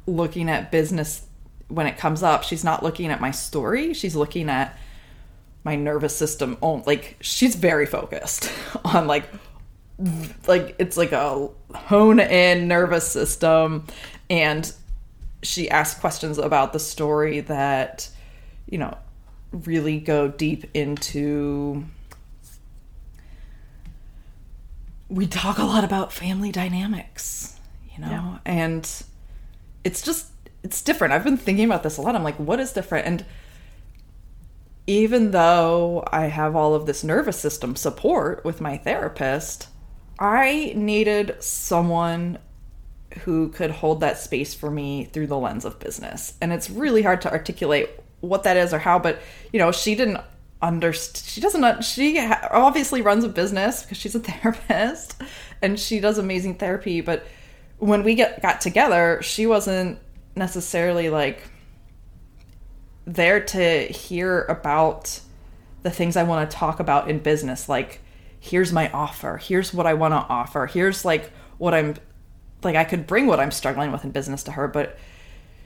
looking 0.06 0.48
at 0.48 0.72
business 0.72 1.26
when 1.68 1.86
it 1.86 1.98
comes 1.98 2.22
up. 2.22 2.42
She's 2.42 2.64
not 2.64 2.82
looking 2.82 3.10
at 3.10 3.20
my 3.20 3.30
story. 3.30 3.92
She's 3.92 4.16
looking 4.16 4.48
at 4.48 4.78
my 5.64 5.76
nervous 5.76 6.16
system. 6.16 6.56
Oh, 6.62 6.82
like 6.86 7.16
she's 7.20 7.54
very 7.54 7.86
focused 7.86 8.50
on 8.84 9.06
like 9.06 9.24
like 10.46 10.76
it's 10.78 10.96
like 10.96 11.12
a 11.12 11.48
hone 11.74 12.20
in 12.20 12.68
nervous 12.68 13.10
system 13.10 13.84
and 14.30 14.72
she 15.42 15.68
asks 15.68 15.98
questions 15.98 16.38
about 16.38 16.72
the 16.72 16.78
story 16.78 17.40
that 17.40 18.08
you 18.66 18.78
know 18.78 18.96
really 19.52 19.98
go 19.98 20.28
deep 20.28 20.64
into 20.74 21.84
we 25.08 25.26
talk 25.26 25.58
a 25.58 25.64
lot 25.64 25.84
about 25.84 26.12
family 26.12 26.52
dynamics, 26.52 27.56
you 27.94 28.00
know, 28.00 28.10
Yeah. 28.10 28.38
and 28.44 28.88
it's 29.84 30.02
just 30.02 30.26
it's 30.62 30.82
different. 30.82 31.14
I've 31.14 31.24
been 31.24 31.36
thinking 31.36 31.64
about 31.64 31.82
this 31.82 31.96
a 31.98 32.02
lot. 32.02 32.14
I'm 32.16 32.24
like, 32.24 32.36
what 32.36 32.58
is 32.60 32.72
different? 32.72 33.06
And 33.06 33.24
even 34.86 35.30
though 35.30 36.02
I 36.12 36.26
have 36.26 36.56
all 36.56 36.74
of 36.74 36.84
this 36.84 37.04
nervous 37.04 37.38
system 37.38 37.76
support 37.76 38.44
with 38.44 38.60
my 38.60 38.76
therapist, 38.76 39.68
I 40.18 40.72
needed 40.74 41.36
someone 41.40 42.38
who 43.20 43.48
could 43.50 43.70
hold 43.70 44.00
that 44.00 44.18
space 44.18 44.52
for 44.52 44.70
me 44.70 45.04
through 45.04 45.28
the 45.28 45.38
lens 45.38 45.64
of 45.64 45.78
business. 45.78 46.34
And 46.40 46.52
it's 46.52 46.68
really 46.68 47.02
hard 47.02 47.20
to 47.22 47.30
articulate 47.30 47.88
what 48.20 48.42
that 48.42 48.56
is 48.56 48.72
or 48.72 48.78
how, 48.78 48.98
but 48.98 49.20
you 49.52 49.58
know, 49.58 49.72
she 49.72 49.94
didn't 49.94 50.20
understand 50.60 51.24
she 51.24 51.40
doesn't 51.40 51.84
she 51.84 52.18
ha- 52.18 52.48
obviously 52.50 53.00
runs 53.00 53.22
a 53.22 53.28
business 53.28 53.84
because 53.84 53.96
she's 53.96 54.16
a 54.16 54.18
therapist 54.20 55.14
and 55.62 55.78
she 55.78 56.00
does 56.00 56.18
amazing 56.18 56.54
therapy, 56.56 57.00
but 57.00 57.26
when 57.78 58.02
we 58.02 58.14
get 58.14 58.42
got 58.42 58.60
together, 58.60 59.20
she 59.22 59.46
wasn't 59.46 59.98
necessarily 60.34 61.10
like 61.10 61.42
there 63.06 63.40
to 63.40 63.86
hear 63.86 64.44
about 64.44 65.20
the 65.82 65.90
things 65.90 66.16
I 66.16 66.24
want 66.24 66.50
to 66.50 66.56
talk 66.56 66.80
about 66.80 67.08
in 67.08 67.20
business. 67.20 67.68
Like, 67.68 68.00
here's 68.40 68.72
my 68.72 68.90
offer. 68.90 69.38
Here's 69.38 69.72
what 69.72 69.86
I 69.86 69.94
want 69.94 70.12
to 70.12 70.18
offer. 70.18 70.66
Here's 70.66 71.04
like 71.04 71.30
what 71.56 71.74
I'm 71.74 71.94
like. 72.62 72.76
I 72.76 72.84
could 72.84 73.06
bring 73.06 73.26
what 73.26 73.40
I'm 73.40 73.50
struggling 73.50 73.92
with 73.92 74.04
in 74.04 74.10
business 74.10 74.42
to 74.44 74.52
her, 74.52 74.68
but 74.68 74.98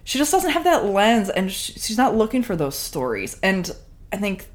she 0.05 0.19
just 0.19 0.33
doesn't 0.33 0.51
have 0.51 0.65
that 0.65 0.85
lens, 0.85 1.31
and 1.31 1.51
sh 1.51 1.73
she's 1.77 1.99
not 1.99 2.17
looking 2.17 2.43
for 2.43 2.57
those 2.57 2.77
stories. 2.77 3.39
And 3.43 3.71
I 4.13 4.17
think 4.17 4.47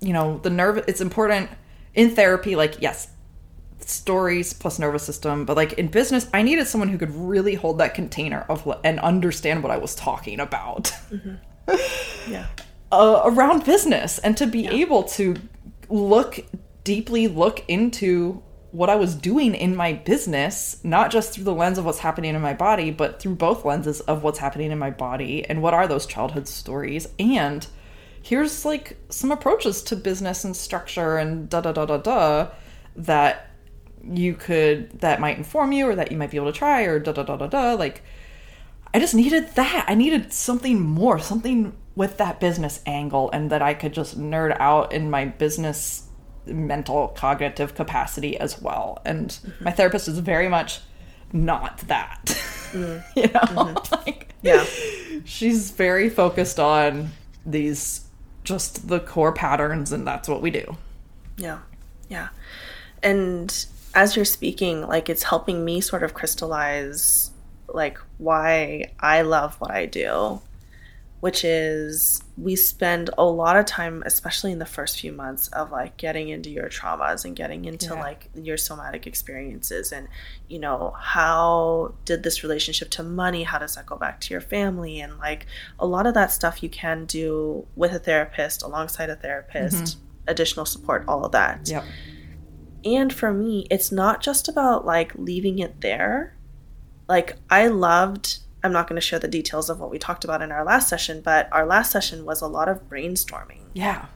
you 0.00 0.12
know 0.12 0.38
the 0.38 0.50
nerve. 0.50 0.84
It's 0.88 1.00
important 1.00 1.50
in 1.94 2.10
therapy. 2.14 2.56
Like, 2.56 2.80
yes, 2.80 3.08
stories 3.80 4.52
plus 4.52 4.78
nervous 4.78 5.02
system 5.02 5.44
but 5.44 5.56
like 5.56 5.74
in 5.74 5.88
business 5.88 6.26
i 6.32 6.42
needed 6.42 6.66
someone 6.66 6.88
who 6.88 6.96
could 6.98 7.14
really 7.14 7.54
hold 7.54 7.78
that 7.78 7.94
container 7.94 8.44
of 8.48 8.66
and 8.82 8.98
understand 9.00 9.62
what 9.62 9.70
i 9.70 9.76
was 9.76 9.94
talking 9.94 10.40
about 10.40 10.90
Yeah. 12.26 12.46
uh, 12.92 13.22
around 13.24 13.64
business 13.64 14.18
and 14.18 14.36
to 14.36 14.46
be 14.46 14.66
able 14.66 15.02
to 15.04 15.36
look 15.88 16.40
deeply 16.82 17.28
look 17.28 17.62
into 17.68 18.42
what 18.74 18.90
i 18.90 18.96
was 18.96 19.14
doing 19.14 19.54
in 19.54 19.76
my 19.76 19.92
business 19.92 20.80
not 20.82 21.10
just 21.10 21.32
through 21.32 21.44
the 21.44 21.54
lens 21.54 21.78
of 21.78 21.84
what's 21.84 22.00
happening 22.00 22.34
in 22.34 22.42
my 22.42 22.52
body 22.52 22.90
but 22.90 23.20
through 23.20 23.34
both 23.34 23.64
lenses 23.64 24.00
of 24.00 24.24
what's 24.24 24.40
happening 24.40 24.72
in 24.72 24.78
my 24.78 24.90
body 24.90 25.44
and 25.44 25.62
what 25.62 25.72
are 25.72 25.86
those 25.86 26.06
childhood 26.06 26.48
stories 26.48 27.06
and 27.18 27.68
here's 28.20 28.64
like 28.64 28.96
some 29.10 29.30
approaches 29.30 29.80
to 29.80 29.94
business 29.94 30.44
and 30.44 30.56
structure 30.56 31.18
and 31.18 31.48
da 31.48 31.60
da 31.60 31.70
da 31.70 31.86
da 31.86 31.98
da 31.98 32.48
that 32.96 33.50
you 34.02 34.34
could 34.34 34.90
that 35.00 35.20
might 35.20 35.38
inform 35.38 35.70
you 35.70 35.86
or 35.86 35.94
that 35.94 36.10
you 36.10 36.18
might 36.18 36.32
be 36.32 36.36
able 36.36 36.52
to 36.52 36.58
try 36.58 36.82
or 36.82 36.98
da 36.98 37.12
da 37.12 37.22
da 37.22 37.36
da 37.36 37.46
da 37.46 37.74
like 37.74 38.02
I 38.92 39.00
just 39.00 39.14
needed 39.14 39.56
that. 39.56 39.86
I 39.88 39.96
needed 39.96 40.32
something 40.32 40.80
more, 40.80 41.18
something 41.18 41.72
with 41.96 42.18
that 42.18 42.38
business 42.38 42.80
angle 42.86 43.28
and 43.32 43.50
that 43.50 43.60
I 43.60 43.74
could 43.74 43.92
just 43.92 44.16
nerd 44.18 44.56
out 44.60 44.92
in 44.92 45.10
my 45.10 45.24
business 45.24 46.03
mental 46.46 47.08
cognitive 47.08 47.74
capacity 47.74 48.38
as 48.38 48.60
well. 48.60 49.00
And 49.04 49.36
my 49.60 49.70
therapist 49.70 50.08
is 50.08 50.18
very 50.18 50.48
much 50.48 50.80
not 51.32 51.78
that. 51.88 52.38
you 52.74 52.82
know? 52.82 53.40
Mm-hmm. 53.40 53.94
like 54.06 54.28
Yeah. 54.42 54.64
she's 55.24 55.70
very 55.70 56.08
focused 56.10 56.58
on 56.60 57.10
these 57.46 58.02
just 58.44 58.88
the 58.88 59.00
core 59.00 59.32
patterns 59.32 59.90
and 59.92 60.06
that's 60.06 60.28
what 60.28 60.42
we 60.42 60.50
do. 60.50 60.76
Yeah. 61.36 61.58
Yeah. 62.08 62.28
And 63.02 63.66
as 63.94 64.16
you're 64.16 64.24
speaking, 64.24 64.86
like 64.86 65.08
it's 65.08 65.22
helping 65.22 65.64
me 65.64 65.80
sort 65.80 66.02
of 66.02 66.14
crystallize 66.14 67.30
like 67.68 67.98
why 68.18 68.92
I 69.00 69.22
love 69.22 69.54
what 69.60 69.70
I 69.70 69.86
do, 69.86 70.40
which 71.24 71.42
is 71.42 72.22
we 72.36 72.54
spend 72.54 73.08
a 73.16 73.24
lot 73.24 73.56
of 73.56 73.64
time, 73.64 74.02
especially 74.04 74.52
in 74.52 74.58
the 74.58 74.66
first 74.66 75.00
few 75.00 75.10
months, 75.10 75.48
of 75.48 75.72
like 75.72 75.96
getting 75.96 76.28
into 76.28 76.50
your 76.50 76.68
traumas 76.68 77.24
and 77.24 77.34
getting 77.34 77.64
into 77.64 77.94
Yeah. 77.94 78.02
like 78.02 78.28
your 78.34 78.58
somatic 78.58 79.06
experiences 79.06 79.90
and, 79.90 80.06
you 80.48 80.58
know, 80.58 80.94
how 81.00 81.94
did 82.04 82.24
this 82.24 82.42
relationship 82.42 82.90
to 82.90 83.02
money, 83.02 83.44
how 83.44 83.58
does 83.58 83.74
that 83.76 83.86
go 83.86 83.96
back 83.96 84.20
to 84.20 84.34
your 84.34 84.42
family? 84.42 85.00
And 85.00 85.16
like 85.16 85.46
a 85.78 85.86
lot 85.86 86.06
of 86.06 86.12
that 86.12 86.30
stuff 86.30 86.62
you 86.62 86.68
can 86.68 87.06
do 87.06 87.66
with 87.74 87.94
a 87.94 87.98
therapist, 87.98 88.62
alongside 88.62 89.08
a 89.08 89.16
therapist, 89.16 89.82
mm-hmm. 89.82 90.00
additional 90.28 90.66
support, 90.66 91.06
all 91.08 91.24
of 91.24 91.32
that. 91.32 91.66
Yep. 91.70 91.84
And 92.84 93.10
for 93.10 93.32
me, 93.32 93.66
it's 93.70 93.90
not 93.90 94.20
just 94.20 94.46
about 94.46 94.84
like 94.84 95.14
leaving 95.14 95.58
it 95.58 95.80
there. 95.80 96.36
Like, 97.08 97.36
I 97.48 97.68
loved, 97.68 98.40
I'm 98.64 98.72
not 98.72 98.88
going 98.88 98.96
to 98.96 99.06
share 99.06 99.18
the 99.18 99.28
details 99.28 99.68
of 99.68 99.78
what 99.78 99.90
we 99.90 99.98
talked 99.98 100.24
about 100.24 100.40
in 100.42 100.50
our 100.50 100.64
last 100.64 100.88
session, 100.88 101.20
but 101.20 101.48
our 101.52 101.66
last 101.66 101.92
session 101.92 102.24
was 102.24 102.40
a 102.40 102.46
lot 102.48 102.68
of 102.68 102.88
brainstorming, 102.88 103.60
Yeah. 103.74 104.06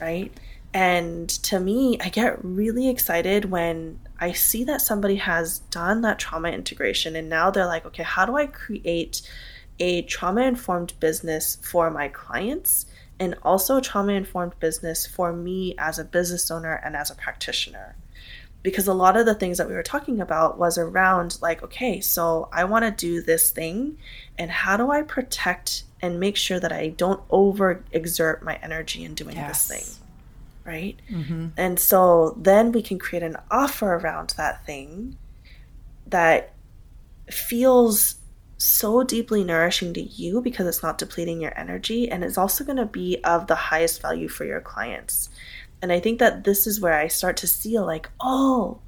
right? 0.00 0.30
And 0.74 1.28
to 1.44 1.58
me, 1.58 1.98
I 2.00 2.10
get 2.10 2.38
really 2.44 2.90
excited 2.90 3.46
when 3.46 3.98
I 4.20 4.32
see 4.32 4.62
that 4.64 4.82
somebody 4.82 5.16
has 5.16 5.60
done 5.70 6.02
that 6.02 6.18
trauma 6.18 6.50
integration 6.50 7.16
and 7.16 7.30
now 7.30 7.50
they're 7.50 7.66
like, 7.66 7.86
okay, 7.86 8.02
how 8.02 8.26
do 8.26 8.36
I 8.36 8.46
create 8.46 9.22
a 9.80 10.02
trauma 10.02 10.42
informed 10.42 10.92
business 11.00 11.56
for 11.62 11.90
my 11.90 12.08
clients 12.08 12.84
and 13.18 13.34
also 13.42 13.78
a 13.78 13.80
trauma 13.82 14.12
informed 14.12 14.58
business 14.60 15.06
for 15.06 15.32
me 15.32 15.74
as 15.78 15.98
a 15.98 16.04
business 16.04 16.50
owner 16.50 16.74
and 16.84 16.94
as 16.94 17.10
a 17.10 17.14
practitioner? 17.14 17.96
Because 18.66 18.88
a 18.88 18.92
lot 18.94 19.16
of 19.16 19.24
the 19.26 19.34
things 19.34 19.58
that 19.58 19.68
we 19.68 19.74
were 19.74 19.82
talking 19.82 20.20
about 20.20 20.58
was 20.58 20.76
around 20.76 21.38
like 21.40 21.62
okay 21.62 22.00
so 22.00 22.48
i 22.52 22.64
want 22.64 22.84
to 22.84 22.90
do 22.90 23.22
this 23.22 23.50
thing 23.50 23.96
and 24.38 24.50
how 24.50 24.76
do 24.76 24.90
i 24.90 25.00
protect 25.02 25.84
and 26.02 26.18
make 26.18 26.36
sure 26.36 26.58
that 26.58 26.72
i 26.72 26.88
don't 26.88 27.22
over 27.30 27.82
exert 27.92 28.42
my 28.42 28.58
energy 28.62 29.04
in 29.04 29.14
doing 29.14 29.36
Yes. 29.36 29.68
this 29.68 29.78
thing 29.78 30.02
right? 30.66 30.96
Mm-hmm. 31.08 31.50
And 31.56 31.78
so 31.78 32.34
then 32.36 32.72
we 32.72 32.82
can 32.82 32.98
create 32.98 33.22
an 33.22 33.36
offer 33.52 33.94
around 33.94 34.34
that 34.36 34.66
thing 34.66 35.16
that 36.08 36.54
feels 37.30 38.16
so 38.58 39.04
deeply 39.04 39.44
nourishing 39.44 39.94
to 39.94 40.00
you 40.00 40.40
because 40.40 40.66
it's 40.66 40.82
not 40.82 40.98
depleting 40.98 41.40
your 41.40 41.56
energy 41.56 42.10
and 42.10 42.24
it's 42.24 42.36
also 42.36 42.64
going 42.64 42.78
to 42.78 42.86
be 42.86 43.18
of 43.22 43.46
the 43.46 43.54
highest 43.54 44.02
value 44.02 44.26
for 44.28 44.44
your 44.44 44.60
clients 44.60 45.28
and 45.82 45.92
I 45.92 46.00
think 46.00 46.18
that 46.18 46.44
this 46.44 46.66
is 46.66 46.80
where 46.80 46.94
I 46.94 47.08
start 47.08 47.36
to 47.38 47.46
see 47.46 47.78
like, 47.78 48.08
oh, 48.20 48.80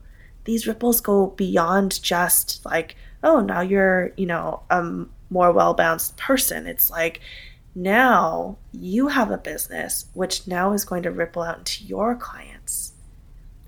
these 0.44 0.66
ripples 0.66 1.00
go 1.00 1.28
beyond 1.28 2.02
just 2.02 2.64
like, 2.64 2.96
oh, 3.22 3.40
now 3.40 3.60
you're, 3.60 4.12
you 4.16 4.26
know, 4.26 4.62
a 4.70 5.04
more 5.30 5.52
well 5.52 5.74
balanced 5.74 6.16
person. 6.16 6.66
It's 6.66 6.90
like 6.90 7.20
now 7.74 8.56
you 8.72 9.08
have 9.08 9.30
a 9.30 9.38
business, 9.38 10.06
which 10.14 10.46
now 10.46 10.72
is 10.72 10.84
going 10.84 11.02
to 11.02 11.10
ripple 11.10 11.42
out 11.42 11.58
into 11.58 11.84
your 11.84 12.14
clients. 12.14 12.92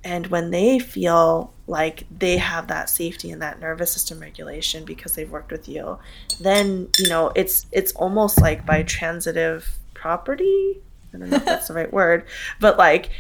And 0.03 0.29
when 0.29 0.51
they 0.51 0.79
feel 0.79 1.53
like 1.67 2.05
they 2.11 2.39
have 2.39 2.69
that 2.69 2.89
safety 2.89 3.31
and 3.31 3.43
that 3.43 3.61
nervous 3.61 3.93
system 3.93 4.19
regulation 4.19 4.85
because 4.85 5.15
they've 5.15 5.31
worked 5.31 5.53
with 5.53 5.69
you, 5.69 5.99
then 6.41 6.89
you 6.99 7.09
know 7.09 7.31
it's 7.35 7.67
it's 7.71 7.93
almost 7.93 8.41
like 8.41 8.65
by 8.65 8.83
transitive 8.83 9.79
property. 9.93 10.81
I 11.15 11.19
don't 11.19 11.31
know 11.31 11.37
if 11.37 11.45
that's 11.45 11.69
the 11.69 11.75
right 11.75 11.93
word, 11.93 12.25
but 12.61 12.79
like 12.79 13.11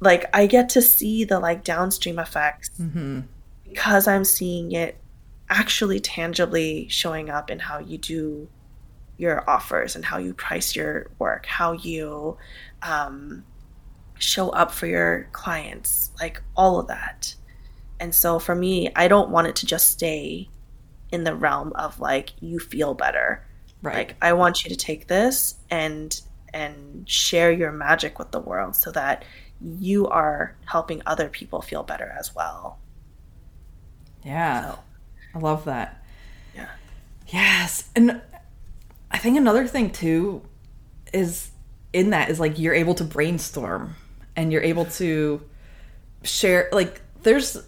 like 0.00 0.26
I 0.34 0.46
get 0.46 0.68
to 0.70 0.82
see 0.82 1.24
the 1.24 1.40
like 1.40 1.64
downstream 1.64 2.18
effects 2.18 2.70
because 3.68 4.06
I'm 4.06 4.24
seeing 4.24 4.72
it 4.72 4.96
actually 5.48 6.00
tangibly 6.00 6.88
showing 6.88 7.30
up 7.30 7.50
in 7.50 7.58
how 7.58 7.78
you 7.78 7.98
do 7.98 8.48
your 9.16 9.48
offers 9.48 9.96
and 9.96 10.04
how 10.04 10.18
you 10.18 10.34
price 10.34 10.76
your 10.76 11.10
work, 11.18 11.46
how 11.46 11.72
you 11.72 12.36
um, 12.82 13.44
show 14.18 14.50
up 14.50 14.70
for 14.70 14.86
your 14.86 15.28
clients, 15.32 16.10
like 16.20 16.42
all 16.56 16.78
of 16.78 16.88
that. 16.88 17.34
And 17.98 18.14
so 18.14 18.38
for 18.38 18.54
me, 18.54 18.90
I 18.94 19.08
don't 19.08 19.30
want 19.30 19.46
it 19.46 19.56
to 19.56 19.66
just 19.66 19.90
stay 19.90 20.48
in 21.10 21.24
the 21.24 21.34
realm 21.34 21.72
of 21.74 21.98
like 22.00 22.32
you 22.40 22.58
feel 22.58 22.94
better. 22.94 23.46
Right. 23.82 24.08
Like 24.08 24.16
I 24.20 24.32
want 24.34 24.64
you 24.64 24.70
to 24.70 24.76
take 24.76 25.06
this 25.06 25.54
and 25.70 26.20
and 26.56 27.08
share 27.08 27.52
your 27.52 27.70
magic 27.70 28.18
with 28.18 28.30
the 28.30 28.40
world 28.40 28.74
so 28.74 28.90
that 28.92 29.24
you 29.60 30.08
are 30.08 30.56
helping 30.64 31.02
other 31.04 31.28
people 31.28 31.60
feel 31.60 31.82
better 31.82 32.14
as 32.18 32.34
well. 32.34 32.78
Yeah. 34.24 34.72
So, 34.72 34.78
I 35.34 35.38
love 35.38 35.66
that. 35.66 36.02
yeah. 36.54 36.68
Yes. 37.28 37.90
And 37.94 38.22
I 39.10 39.18
think 39.18 39.36
another 39.36 39.66
thing 39.66 39.90
too 39.90 40.42
is 41.12 41.50
in 41.92 42.10
that 42.10 42.30
is 42.30 42.40
like 42.40 42.58
you're 42.58 42.74
able 42.74 42.94
to 42.94 43.04
brainstorm 43.04 43.94
and 44.34 44.50
you're 44.50 44.62
able 44.62 44.86
to 44.86 45.42
share 46.22 46.68
like 46.72 47.02
there's 47.22 47.58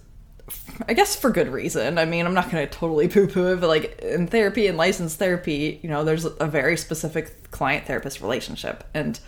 I 0.89 0.95
guess 0.95 1.17
for 1.17 1.31
good 1.31 1.49
reason. 1.49 1.99
I 1.99 2.05
mean, 2.05 2.27
I'm 2.27 2.35
not 2.35 2.51
going 2.51 2.67
to 2.67 2.73
totally 2.73 3.09
poo 3.09 3.27
poo 3.27 3.53
it, 3.53 3.61
but 3.61 3.69
like 3.69 3.99
in 4.01 4.27
therapy 4.27 4.67
and 4.67 4.79
licensed 4.79 5.19
therapy, 5.19 5.81
you 5.83 5.89
know, 5.89 6.05
there's 6.05 6.25
a 6.25 6.47
very 6.47 6.77
specific 6.77 7.51
client 7.51 7.87
therapist 7.87 8.21
relationship. 8.21 8.85
And 8.95 9.19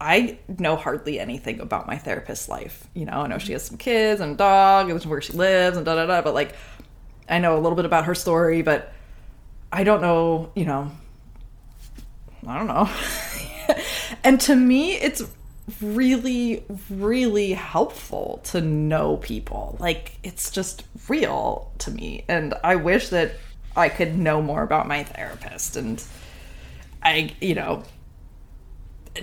I 0.00 0.38
know 0.58 0.76
hardly 0.76 1.18
anything 1.18 1.60
about 1.60 1.86
my 1.86 1.96
therapist's 1.96 2.48
life. 2.48 2.86
You 2.94 3.04
know, 3.06 3.20
I 3.20 3.26
know 3.26 3.38
she 3.38 3.52
has 3.52 3.64
some 3.64 3.78
kids 3.78 4.20
and 4.20 4.34
a 4.34 4.36
dog 4.36 4.90
and 4.90 5.02
where 5.04 5.20
she 5.20 5.32
lives 5.32 5.76
and 5.76 5.86
da 5.86 5.94
da 5.94 6.06
da, 6.06 6.22
but 6.22 6.34
like 6.34 6.54
I 7.28 7.38
know 7.38 7.56
a 7.56 7.60
little 7.60 7.76
bit 7.76 7.84
about 7.84 8.04
her 8.04 8.14
story, 8.14 8.62
but 8.62 8.92
I 9.72 9.84
don't 9.84 10.00
know, 10.00 10.50
you 10.54 10.64
know, 10.64 10.90
I 12.46 12.58
don't 12.58 12.68
know. 12.68 12.88
and 14.24 14.40
to 14.42 14.54
me, 14.54 14.92
it's 14.94 15.22
really, 15.80 16.64
really 16.90 17.52
helpful 17.52 18.40
to 18.44 18.60
know 18.60 19.16
people. 19.18 19.76
Like, 19.78 20.18
it's 20.22 20.50
just 20.50 20.84
real 21.08 21.72
to 21.78 21.90
me. 21.90 22.24
And 22.28 22.54
I 22.64 22.76
wish 22.76 23.08
that 23.08 23.32
I 23.76 23.88
could 23.88 24.18
know 24.18 24.42
more 24.42 24.62
about 24.62 24.88
my 24.88 25.04
therapist. 25.04 25.76
And 25.76 26.02
I, 27.02 27.34
you 27.40 27.54
know, 27.54 27.84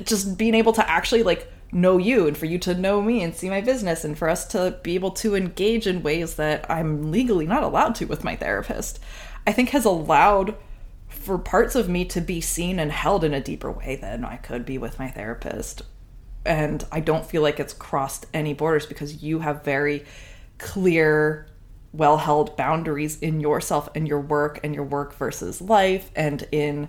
just 0.03 0.37
being 0.37 0.55
able 0.55 0.73
to 0.73 0.89
actually 0.89 1.23
like 1.23 1.51
know 1.71 1.97
you 1.97 2.27
and 2.27 2.37
for 2.37 2.45
you 2.45 2.57
to 2.59 2.73
know 2.73 3.01
me 3.01 3.21
and 3.21 3.35
see 3.35 3.49
my 3.49 3.61
business 3.61 4.05
and 4.05 4.17
for 4.17 4.29
us 4.29 4.45
to 4.47 4.79
be 4.83 4.95
able 4.95 5.11
to 5.11 5.35
engage 5.35 5.87
in 5.87 6.03
ways 6.03 6.35
that 6.35 6.69
I'm 6.69 7.11
legally 7.11 7.45
not 7.45 7.63
allowed 7.63 7.95
to 7.95 8.05
with 8.05 8.23
my 8.23 8.35
therapist, 8.35 8.99
I 9.45 9.51
think 9.51 9.69
has 9.69 9.85
allowed 9.85 10.55
for 11.07 11.37
parts 11.37 11.75
of 11.75 11.89
me 11.89 12.05
to 12.05 12.21
be 12.21 12.39
seen 12.39 12.79
and 12.79 12.91
held 12.91 13.23
in 13.23 13.33
a 13.33 13.41
deeper 13.41 13.71
way 13.71 13.95
than 13.95 14.23
I 14.23 14.37
could 14.37 14.65
be 14.65 14.77
with 14.77 14.99
my 14.99 15.09
therapist. 15.09 15.81
And 16.45 16.85
I 16.91 16.99
don't 16.99 17.25
feel 17.25 17.41
like 17.41 17.59
it's 17.59 17.73
crossed 17.73 18.25
any 18.33 18.53
borders 18.53 18.85
because 18.85 19.23
you 19.23 19.39
have 19.39 19.63
very 19.63 20.05
clear, 20.57 21.47
well 21.93 22.17
held 22.17 22.55
boundaries 22.55 23.19
in 23.19 23.39
yourself 23.39 23.89
and 23.95 24.07
your 24.07 24.19
work 24.19 24.59
and 24.63 24.75
your 24.75 24.83
work 24.83 25.13
versus 25.15 25.61
life 25.61 26.11
and 26.15 26.47
in 26.51 26.87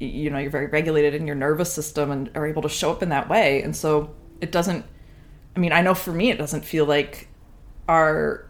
you 0.00 0.28
know 0.28 0.38
you're 0.38 0.50
very 0.50 0.66
regulated 0.66 1.14
in 1.14 1.26
your 1.26 1.36
nervous 1.36 1.72
system 1.72 2.10
and 2.10 2.30
are 2.34 2.46
able 2.46 2.62
to 2.62 2.68
show 2.68 2.90
up 2.90 3.02
in 3.02 3.10
that 3.10 3.28
way. 3.28 3.62
And 3.62 3.74
so 3.76 4.14
it 4.40 4.52
doesn't 4.52 4.84
i 5.56 5.58
mean 5.58 5.72
i 5.72 5.80
know 5.80 5.94
for 5.94 6.12
me 6.12 6.30
it 6.30 6.38
doesn't 6.38 6.64
feel 6.64 6.84
like 6.84 7.28
our 7.88 8.46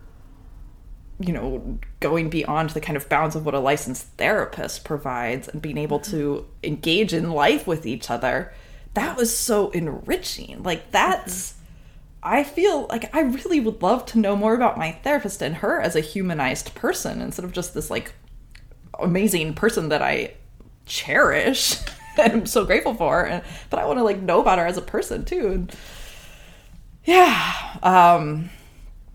you 1.21 1.33
know 1.33 1.79
going 2.01 2.29
beyond 2.29 2.71
the 2.71 2.81
kind 2.81 2.97
of 2.97 3.09
bounds 3.09 3.37
of 3.37 3.45
what 3.45 3.55
a 3.55 3.61
licensed 3.61 4.09
therapist 4.19 4.85
provides 4.85 5.47
and 5.49 5.63
being 5.63 5.79
able 5.79 6.01
to 6.01 6.47
engage 6.63 7.13
in 7.13 7.31
life 7.31 7.67
with 7.67 7.87
each 7.87 8.11
other 8.11 8.53
that 8.95 9.17
was 9.17 9.37
so 9.37 9.71
enriching 9.71 10.63
like 10.63 10.91
that's 10.91 11.53
mm-hmm. 11.53 11.61
I 12.27 12.43
feel 12.43 12.87
like 12.89 13.15
I 13.15 13.21
really 13.21 13.61
would 13.61 13.83
love 13.83 14.07
to 14.07 14.19
know 14.19 14.35
more 14.35 14.55
about 14.55 14.79
my 14.79 14.93
therapist 14.93 15.43
and 15.43 15.57
her 15.57 15.79
as 15.79 15.95
a 15.95 16.01
humanized 16.01 16.75
person 16.75 17.21
instead 17.21 17.45
of 17.45 17.53
just 17.53 17.75
this 17.75 17.91
like 17.91 18.15
amazing 18.99 19.53
person 19.53 19.91
that 19.91 20.01
I 20.01 20.33
cherish 20.87 21.77
and 22.19 22.33
I'm 22.33 22.47
so 22.47 22.65
grateful 22.65 22.95
for. 22.95 23.27
And, 23.27 23.45
but 23.71 23.79
I 23.79 23.85
want 23.85 23.99
to 23.99 24.05
like 24.05 24.21
know 24.21 24.41
about 24.41 24.59
her 24.59 24.67
as 24.67 24.77
a 24.77 24.83
person 24.83 25.25
too. 25.25 25.49
And 25.49 25.77
yeah, 27.05 27.79
um, 27.83 28.51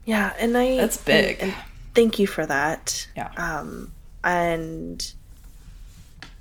yeah, 0.06 0.34
and 0.40 0.56
I 0.58 0.78
that's 0.78 0.98
big. 0.98 1.38
And, 1.40 1.52
and 1.52 1.62
thank 1.96 2.20
you 2.20 2.28
for 2.28 2.46
that. 2.46 3.08
Yeah, 3.16 3.32
um, 3.38 3.92
and 4.24 5.14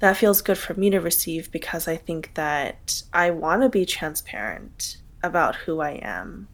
that 0.00 0.16
feels 0.16 0.42
good 0.42 0.58
for 0.58 0.74
me 0.74 0.90
to 0.90 1.00
receive 1.00 1.50
because 1.50 1.88
I 1.88 1.96
think 1.96 2.34
that 2.34 3.02
I 3.12 3.30
want 3.30 3.62
to 3.62 3.68
be 3.68 3.84
transparent 3.84 4.98
about 5.22 5.56
who 5.56 5.80
I 5.80 6.00
am 6.02 6.48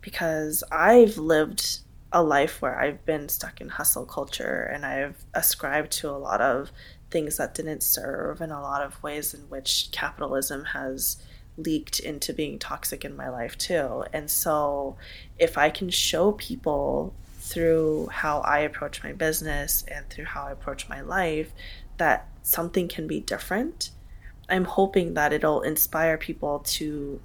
because 0.00 0.62
I've 0.70 1.16
lived 1.16 1.78
a 2.12 2.22
life 2.22 2.60
where 2.60 2.80
I've 2.80 3.04
been 3.06 3.28
stuck 3.28 3.60
in 3.60 3.70
hustle 3.70 4.04
culture 4.04 4.70
and 4.72 4.84
I've 4.84 5.24
ascribed 5.32 5.90
to 5.92 6.10
a 6.10 6.12
lot 6.12 6.40
of 6.40 6.70
things 7.10 7.38
that 7.38 7.54
didn't 7.54 7.82
serve 7.82 8.40
and 8.40 8.52
a 8.52 8.60
lot 8.60 8.82
of 8.82 9.02
ways 9.02 9.34
in 9.34 9.40
which 9.42 9.88
capitalism 9.90 10.64
has 10.66 11.16
leaked 11.56 12.00
into 12.00 12.32
being 12.32 12.58
toxic 12.58 13.04
in 13.04 13.16
my 13.16 13.28
life 13.28 13.56
too. 13.56 14.04
And 14.12 14.30
so 14.30 14.96
if 15.38 15.56
I 15.56 15.70
can 15.70 15.90
show 15.90 16.32
people 16.32 17.14
through 17.38 18.08
how 18.10 18.40
I 18.40 18.60
approach 18.60 19.02
my 19.02 19.12
business 19.12 19.84
and 19.88 20.08
through 20.08 20.24
how 20.24 20.44
I 20.44 20.52
approach 20.52 20.88
my 20.88 21.00
life 21.00 21.52
that 21.98 22.28
something 22.42 22.88
can 22.88 23.06
be 23.06 23.20
different, 23.20 23.90
I'm 24.48 24.64
hoping 24.64 25.14
that 25.14 25.32
it'll 25.32 25.62
inspire 25.62 26.16
people 26.18 26.60
to 26.60 27.20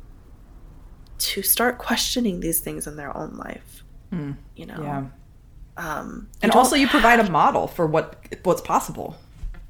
to 1.18 1.44
start 1.44 1.78
questioning 1.78 2.40
these 2.40 2.62
things 2.62 2.88
in 2.88 2.96
their 2.96 3.16
own 3.16 3.36
life. 3.36 3.84
Mm, 4.12 4.38
you 4.56 4.66
know. 4.66 4.82
Yeah. 4.82 5.06
Um, 5.76 6.30
and 6.42 6.52
also 6.54 6.76
you 6.76 6.88
provide 6.88 7.20
a 7.20 7.30
model 7.30 7.68
for 7.68 7.86
what 7.86 8.16
what's 8.44 8.62
possible. 8.62 9.18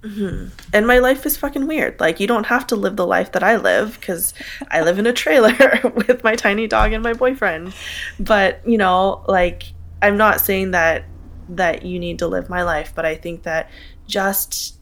Mm-hmm. 0.01 0.47
And 0.73 0.87
my 0.87 0.99
life 0.99 1.25
is 1.25 1.35
fucking 1.35 1.67
weird. 1.67 1.99
Like, 1.99 2.19
you 2.21 2.27
don't 2.27 2.45
have 2.45 2.65
to 2.67 2.75
live 2.77 2.95
the 2.95 3.05
life 3.05 3.33
that 3.33 3.43
I 3.43 3.57
live 3.57 3.99
because 3.99 4.33
I 4.71 4.81
live 4.81 4.97
in 4.97 5.05
a 5.05 5.11
trailer 5.11 5.81
with 5.95 6.23
my 6.23 6.35
tiny 6.35 6.67
dog 6.67 6.93
and 6.93 7.03
my 7.03 7.13
boyfriend. 7.13 7.73
But, 8.17 8.65
you 8.65 8.77
know, 8.77 9.25
like, 9.27 9.63
I'm 10.01 10.17
not 10.17 10.39
saying 10.39 10.71
that 10.71 11.03
that 11.49 11.83
you 11.83 11.99
need 11.99 12.19
to 12.19 12.27
live 12.27 12.47
my 12.47 12.63
life, 12.63 12.93
but 12.95 13.05
I 13.05 13.15
think 13.15 13.43
that 13.43 13.69
just 14.07 14.78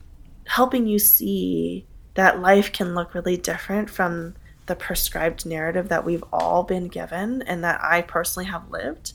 helping 0.47 0.87
you 0.87 0.99
see 0.99 1.85
that 2.15 2.39
life 2.39 2.71
can 2.71 2.95
look 2.95 3.13
really 3.13 3.37
different 3.37 3.89
from 3.89 4.35
the 4.65 4.75
prescribed 4.75 5.45
narrative 5.45 5.89
that 5.89 6.05
we've 6.05 6.23
all 6.31 6.63
been 6.63 6.87
given 6.87 7.41
and 7.43 7.63
that 7.63 7.79
I 7.83 8.01
personally 8.01 8.47
have 8.47 8.69
lived. 8.69 9.13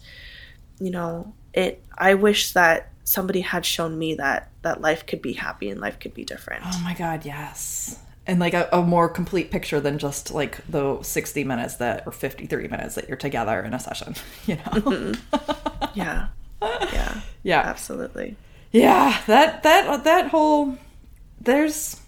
You 0.81 0.91
know, 0.91 1.35
it 1.53 1.85
I 1.97 2.15
wish 2.15 2.53
that 2.53 2.91
somebody 3.05 3.41
had 3.41 3.65
shown 3.65 3.99
me 3.99 4.15
that 4.15 4.51
that 4.63 4.81
life 4.81 5.07
could 5.07 5.23
be 5.23 5.33
happy 5.33 5.69
and 5.71 5.81
life 5.81 5.99
could 5.99 6.15
be 6.15 6.25
different. 6.25 6.63
Oh 6.65 6.81
my 6.85 6.95
god, 6.95 7.25
yes. 7.25 7.99
And 8.27 8.39
like 8.39 8.55
a, 8.55 8.69
a 8.73 8.83
more 8.83 9.09
complete 9.09 9.51
picture 9.51 9.81
than 9.81 9.99
just 9.99 10.31
like 10.31 10.65
the 10.69 11.03
60 11.03 11.43
minutes 11.43 11.77
that 11.77 12.07
or 12.07 12.13
53 12.13 12.69
minutes 12.69 12.95
that 12.95 13.09
you're 13.09 13.17
together 13.17 13.61
in 13.61 13.75
a 13.75 13.81
session, 13.81 14.15
you 14.47 14.57
know. 14.57 14.63
Mm-hmm. 14.63 15.85
yeah. 15.95 16.29
Yeah. 16.93 17.21
Yeah. 17.43 17.61
Absolutely. 17.61 18.37
Yeah, 18.71 19.21
that 19.27 19.65
that 19.65 20.05
that 20.05 20.29
whole 20.29 20.79
there's 21.45 22.01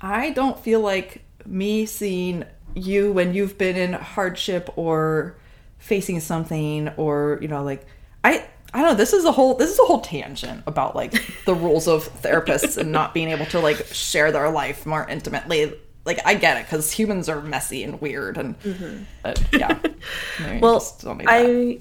I 0.00 0.30
don't 0.30 0.58
feel 0.58 0.80
like 0.80 1.24
me 1.46 1.86
seeing 1.86 2.44
you 2.74 3.12
when 3.12 3.34
you've 3.34 3.58
been 3.58 3.76
in 3.76 3.92
hardship 3.92 4.70
or 4.76 5.36
facing 5.78 6.20
something 6.20 6.88
or 6.96 7.38
you 7.42 7.48
know 7.48 7.62
like 7.62 7.86
I 8.24 8.46
I 8.74 8.80
don't 8.80 8.92
know. 8.92 8.96
This 8.96 9.12
is 9.12 9.24
a 9.24 9.32
whole 9.32 9.54
this 9.54 9.70
is 9.70 9.78
a 9.78 9.84
whole 9.84 10.00
tangent 10.00 10.62
about 10.66 10.96
like 10.96 11.12
the 11.44 11.54
rules 11.54 11.86
of 11.86 12.08
therapists 12.22 12.78
and 12.78 12.90
not 12.90 13.12
being 13.12 13.28
able 13.28 13.46
to 13.46 13.60
like 13.60 13.86
share 13.86 14.32
their 14.32 14.50
life 14.50 14.86
more 14.86 15.06
intimately. 15.08 15.74
Like 16.04 16.20
I 16.24 16.34
get 16.34 16.56
it 16.56 16.64
because 16.64 16.90
humans 16.90 17.28
are 17.28 17.42
messy 17.42 17.84
and 17.84 18.00
weird 18.00 18.38
and 18.38 18.58
mm-hmm. 18.60 19.02
but, 19.22 19.42
yeah. 19.52 19.78
well, 20.60 20.82
I 21.26 21.80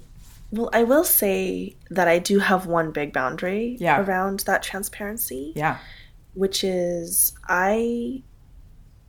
well 0.51 0.69
I 0.73 0.83
will 0.83 1.05
say 1.05 1.75
that 1.89 2.09
I 2.09 2.19
do 2.19 2.39
have 2.39 2.65
one 2.65 2.91
big 2.91 3.13
boundary 3.13 3.77
yeah. 3.79 4.01
around 4.01 4.41
that 4.41 4.61
transparency. 4.61 5.53
Yeah, 5.55 5.77
which 6.33 6.63
is 6.63 7.33
I 7.47 8.23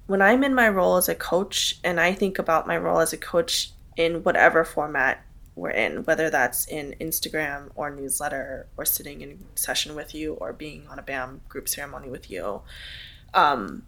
when 0.07 0.21
I'm 0.21 0.45
in 0.45 0.55
my 0.55 0.69
role 0.69 0.97
as 0.97 1.09
a 1.09 1.15
coach 1.15 1.79
and 1.85 2.01
I 2.01 2.13
think 2.13 2.39
about 2.39 2.67
my 2.67 2.77
role 2.77 2.99
as 2.99 3.13
a 3.13 3.17
coach 3.17 3.71
in 3.97 4.23
whatever 4.23 4.65
format 4.65 5.25
we're 5.55 5.71
in, 5.71 6.05
whether 6.05 6.31
that's 6.31 6.67
in 6.67 6.95
Instagram 7.01 7.71
or 7.75 7.91
newsletter 7.91 8.67
or 8.77 8.85
sitting 8.85 9.21
in 9.21 9.45
session 9.55 9.95
with 9.95 10.15
you 10.15 10.35
or 10.35 10.53
being 10.53 10.87
on 10.89 10.99
a 10.99 11.03
BAM 11.03 11.43
group 11.49 11.69
ceremony 11.69 12.09
with 12.09 12.31
you, 12.31 12.63
um, 13.35 13.85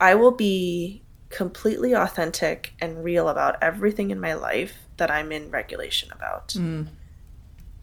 I 0.00 0.14
will 0.14 0.30
be 0.30 1.02
completely 1.30 1.92
authentic 1.94 2.74
and 2.80 3.02
real 3.02 3.28
about 3.28 3.56
everything 3.60 4.10
in 4.10 4.20
my 4.20 4.34
life 4.34 4.74
that 4.96 5.10
I'm 5.10 5.32
in 5.32 5.50
regulation 5.50 6.10
about. 6.12 6.48
Mm. 6.48 6.88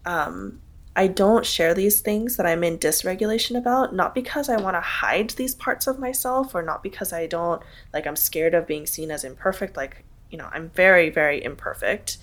Um, 0.06 0.62
I 0.96 1.08
don't 1.08 1.46
share 1.46 1.74
these 1.74 2.02
things 2.02 2.36
that 2.36 2.46
I'm 2.46 2.64
in 2.64 2.78
dysregulation 2.78 3.58
about, 3.58 3.96
not 3.96 4.14
because 4.14 4.50
I 4.50 4.58
want 4.58 4.76
to 4.76 4.82
hide 4.82 5.32
these 5.32 5.56
parts 5.56 5.88
of 5.88 6.00
myself 6.00 6.54
or 6.54 6.62
not 6.62 6.84
because 6.84 7.14
I 7.14 7.28
don't, 7.28 7.62
like, 7.94 8.06
I'm 8.06 8.18
scared 8.18 8.54
of 8.54 8.68
being 8.68 8.86
seen 8.86 9.10
as 9.10 9.24
imperfect. 9.24 9.78
Like, 9.78 10.04
you 10.30 10.38
know, 10.38 10.50
I'm 10.52 10.70
very, 10.70 11.10
very 11.10 11.42
imperfect. 11.44 12.18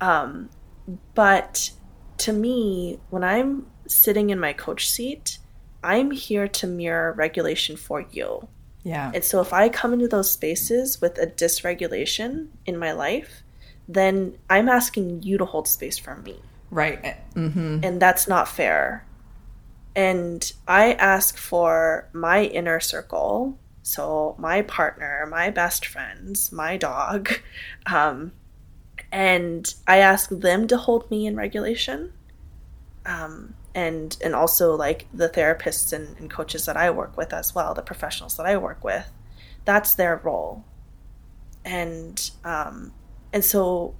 Um, 0.00 0.50
but 1.14 1.70
to 2.18 2.32
me, 2.32 2.98
when 3.10 3.22
I'm 3.22 3.66
sitting 3.86 4.30
in 4.30 4.40
my 4.40 4.52
coach 4.52 4.90
seat, 4.90 5.38
I'm 5.82 6.10
here 6.10 6.48
to 6.48 6.66
mirror 6.66 7.12
regulation 7.12 7.76
for 7.76 8.04
you. 8.10 8.48
Yeah. 8.82 9.12
And 9.14 9.24
so 9.24 9.40
if 9.40 9.52
I 9.52 9.68
come 9.68 9.92
into 9.92 10.08
those 10.08 10.30
spaces 10.30 11.00
with 11.00 11.18
a 11.18 11.26
dysregulation 11.26 12.48
in 12.66 12.76
my 12.76 12.92
life, 12.92 13.42
then 13.88 14.38
I'm 14.48 14.68
asking 14.68 15.22
you 15.22 15.38
to 15.38 15.44
hold 15.44 15.68
space 15.68 15.98
for 15.98 16.16
me. 16.16 16.40
Right. 16.70 17.16
Mm-hmm. 17.34 17.80
And 17.82 18.00
that's 18.00 18.28
not 18.28 18.48
fair. 18.48 19.06
And 19.96 20.52
I 20.68 20.92
ask 20.94 21.36
for 21.36 22.08
my 22.12 22.44
inner 22.44 22.80
circle, 22.80 23.58
so 23.82 24.36
my 24.38 24.62
partner, 24.62 25.26
my 25.28 25.50
best 25.50 25.84
friends, 25.84 26.52
my 26.52 26.76
dog, 26.76 27.30
um, 27.86 28.32
and 29.12 29.74
I 29.88 29.98
ask 29.98 30.30
them 30.30 30.68
to 30.68 30.76
hold 30.76 31.10
me 31.10 31.26
in 31.26 31.36
regulation. 31.36 32.12
Um, 33.04 33.54
and 33.74 34.16
and 34.22 34.34
also 34.34 34.74
like 34.76 35.06
the 35.14 35.28
therapists 35.28 35.92
and, 35.92 36.16
and 36.18 36.30
coaches 36.30 36.66
that 36.66 36.76
I 36.76 36.90
work 36.90 37.16
with 37.16 37.32
as 37.32 37.54
well, 37.54 37.72
the 37.74 37.82
professionals 37.82 38.36
that 38.36 38.46
I 38.46 38.56
work 38.56 38.84
with, 38.84 39.10
that's 39.64 39.94
their 39.94 40.16
role. 40.16 40.64
and 41.64 42.30
um, 42.44 42.92
and 43.32 43.44
so 43.44 43.94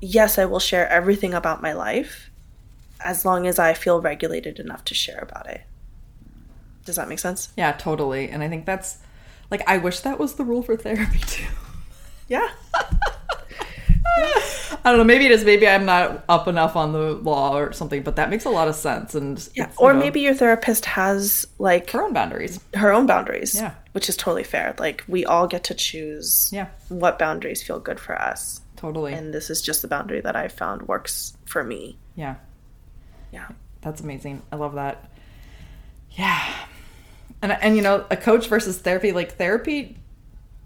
yes, 0.00 0.38
I 0.38 0.44
will 0.44 0.60
share 0.60 0.88
everything 0.88 1.34
about 1.34 1.62
my 1.62 1.72
life 1.72 2.30
as 3.04 3.24
long 3.24 3.46
as 3.46 3.58
I 3.58 3.74
feel 3.74 4.00
regulated 4.00 4.58
enough 4.58 4.84
to 4.86 4.94
share 4.94 5.18
about 5.20 5.48
it. 5.48 5.62
Does 6.84 6.96
that 6.96 7.08
make 7.08 7.18
sense? 7.18 7.50
Yeah, 7.56 7.72
totally. 7.72 8.28
And 8.28 8.42
I 8.42 8.48
think 8.48 8.64
that's 8.66 8.98
like 9.50 9.62
I 9.68 9.78
wish 9.78 10.00
that 10.00 10.18
was 10.18 10.34
the 10.34 10.44
rule 10.44 10.62
for 10.62 10.76
therapy 10.76 11.18
too. 11.20 11.46
Yeah. 12.28 12.48
I 14.84 14.90
don't 14.90 14.98
know. 14.98 15.04
Maybe 15.04 15.26
it 15.26 15.30
is. 15.32 15.44
Maybe 15.44 15.68
I'm 15.68 15.84
not 15.84 16.24
up 16.28 16.48
enough 16.48 16.76
on 16.76 16.92
the 16.92 17.12
law 17.14 17.56
or 17.58 17.72
something, 17.72 18.02
but 18.02 18.16
that 18.16 18.30
makes 18.30 18.44
a 18.44 18.50
lot 18.50 18.68
of 18.68 18.74
sense. 18.74 19.14
And 19.14 19.46
Yeah. 19.54 19.70
Or 19.76 19.92
know, 19.92 20.00
maybe 20.00 20.20
your 20.20 20.34
therapist 20.34 20.84
has 20.86 21.46
like 21.58 21.90
her 21.90 22.02
own 22.02 22.12
boundaries. 22.12 22.58
her 22.74 22.92
own 22.92 23.06
boundaries. 23.06 23.54
Yeah. 23.54 23.74
Which 23.92 24.08
is 24.08 24.16
totally 24.16 24.44
fair. 24.44 24.74
Like 24.78 25.04
we 25.06 25.24
all 25.24 25.46
get 25.46 25.64
to 25.64 25.74
choose 25.74 26.48
Yeah, 26.52 26.68
what 26.88 27.18
boundaries 27.18 27.62
feel 27.62 27.80
good 27.80 28.00
for 28.00 28.20
us. 28.20 28.60
Totally. 28.78 29.12
And 29.12 29.34
this 29.34 29.50
is 29.50 29.60
just 29.60 29.82
the 29.82 29.88
boundary 29.88 30.20
that 30.20 30.36
I 30.36 30.48
found 30.48 30.88
works 30.88 31.36
for 31.44 31.62
me. 31.62 31.98
yeah, 32.14 32.36
Yeah. 33.32 33.48
that's 33.82 34.00
amazing. 34.00 34.42
I 34.50 34.56
love 34.56 34.74
that. 34.74 35.10
Yeah, 36.12 36.52
and 37.42 37.52
and 37.52 37.76
you 37.76 37.82
know, 37.82 38.04
a 38.10 38.16
coach 38.16 38.48
versus 38.48 38.78
therapy. 38.78 39.12
Like 39.12 39.36
therapy 39.36 39.98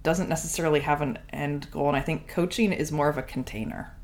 doesn't 0.02 0.28
necessarily 0.28 0.80
have 0.80 1.02
an 1.02 1.18
end 1.32 1.70
goal, 1.70 1.89
and 1.89 1.97
I 1.97 2.01
think 2.01 2.28
coaching 2.28 2.72
is 2.72 2.93
more 2.93 3.09
of 3.09 3.18
a 3.18 3.22
container. 3.22 3.94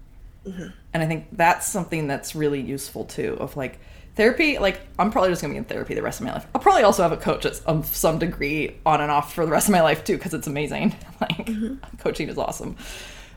Mm-hmm. 0.47 0.68
And 0.94 1.02
I 1.02 1.06
think 1.06 1.28
that's 1.32 1.66
something 1.66 2.06
that's 2.06 2.35
really 2.35 2.60
useful 2.60 3.05
too. 3.05 3.36
Of 3.40 3.56
like 3.56 3.78
therapy, 4.16 4.59
like 4.59 4.80
I'm 4.98 5.10
probably 5.10 5.30
just 5.30 5.40
gonna 5.43 5.55
be 5.55 5.59
in 5.59 5.64
therapy 5.64 5.94
the 5.94 6.02
rest 6.02 6.20
of 6.20 6.26
my 6.26 6.32
life. 6.32 6.47
I'll 6.55 6.60
probably 6.60 6.82
also 6.82 7.02
have 7.02 7.12
a 7.12 7.16
coach 7.16 7.47
at 7.47 7.60
of 7.66 7.86
some 7.94 8.18
degree 8.18 8.76
on 8.85 9.01
and 9.01 9.10
off 9.10 9.32
for 9.32 9.47
the 9.47 9.52
rest 9.52 9.68
of 9.68 9.72
my 9.72 9.80
life 9.80 10.05
too, 10.05 10.16
because 10.16 10.35
it's 10.35 10.47
amazing. 10.47 10.94
Like 11.20 11.47
mm-hmm. 11.47 11.97
coaching 11.98 12.28
is 12.28 12.36
awesome, 12.39 12.76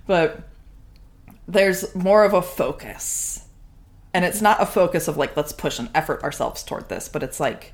but 0.06 0.44
there's 1.48 1.94
more 1.96 2.24
of 2.24 2.34
a 2.34 2.42
focus, 2.42 3.46
and 4.14 4.24
it's 4.26 4.42
not 4.42 4.62
a 4.62 4.66
focus 4.66 5.08
of 5.08 5.18
like 5.18 5.36
let's 5.36 5.52
push 5.52 5.80
and 5.80 5.90
effort 5.96 6.24
ourselves 6.24 6.64
toward 6.64 6.90
this, 6.90 7.10
but 7.10 7.24
it's 7.24 7.40
like 7.40 7.74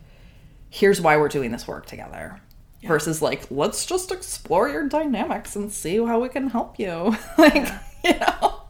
here's 0.69 0.99
why 1.01 1.17
we're 1.17 1.29
doing 1.29 1.51
this 1.51 1.67
work 1.67 1.85
together. 1.85 2.39
Versus 2.83 3.21
like, 3.21 3.49
let's 3.51 3.85
just 3.85 4.11
explore 4.13 4.69
your 4.69 4.87
dynamics 4.87 5.55
and 5.57 5.69
see 5.71 5.97
how 5.97 6.21
we 6.21 6.29
can 6.29 6.49
help 6.49 6.79
you. 6.79 7.17
like, 7.37 7.67
you 8.05 8.13
know. 8.13 8.61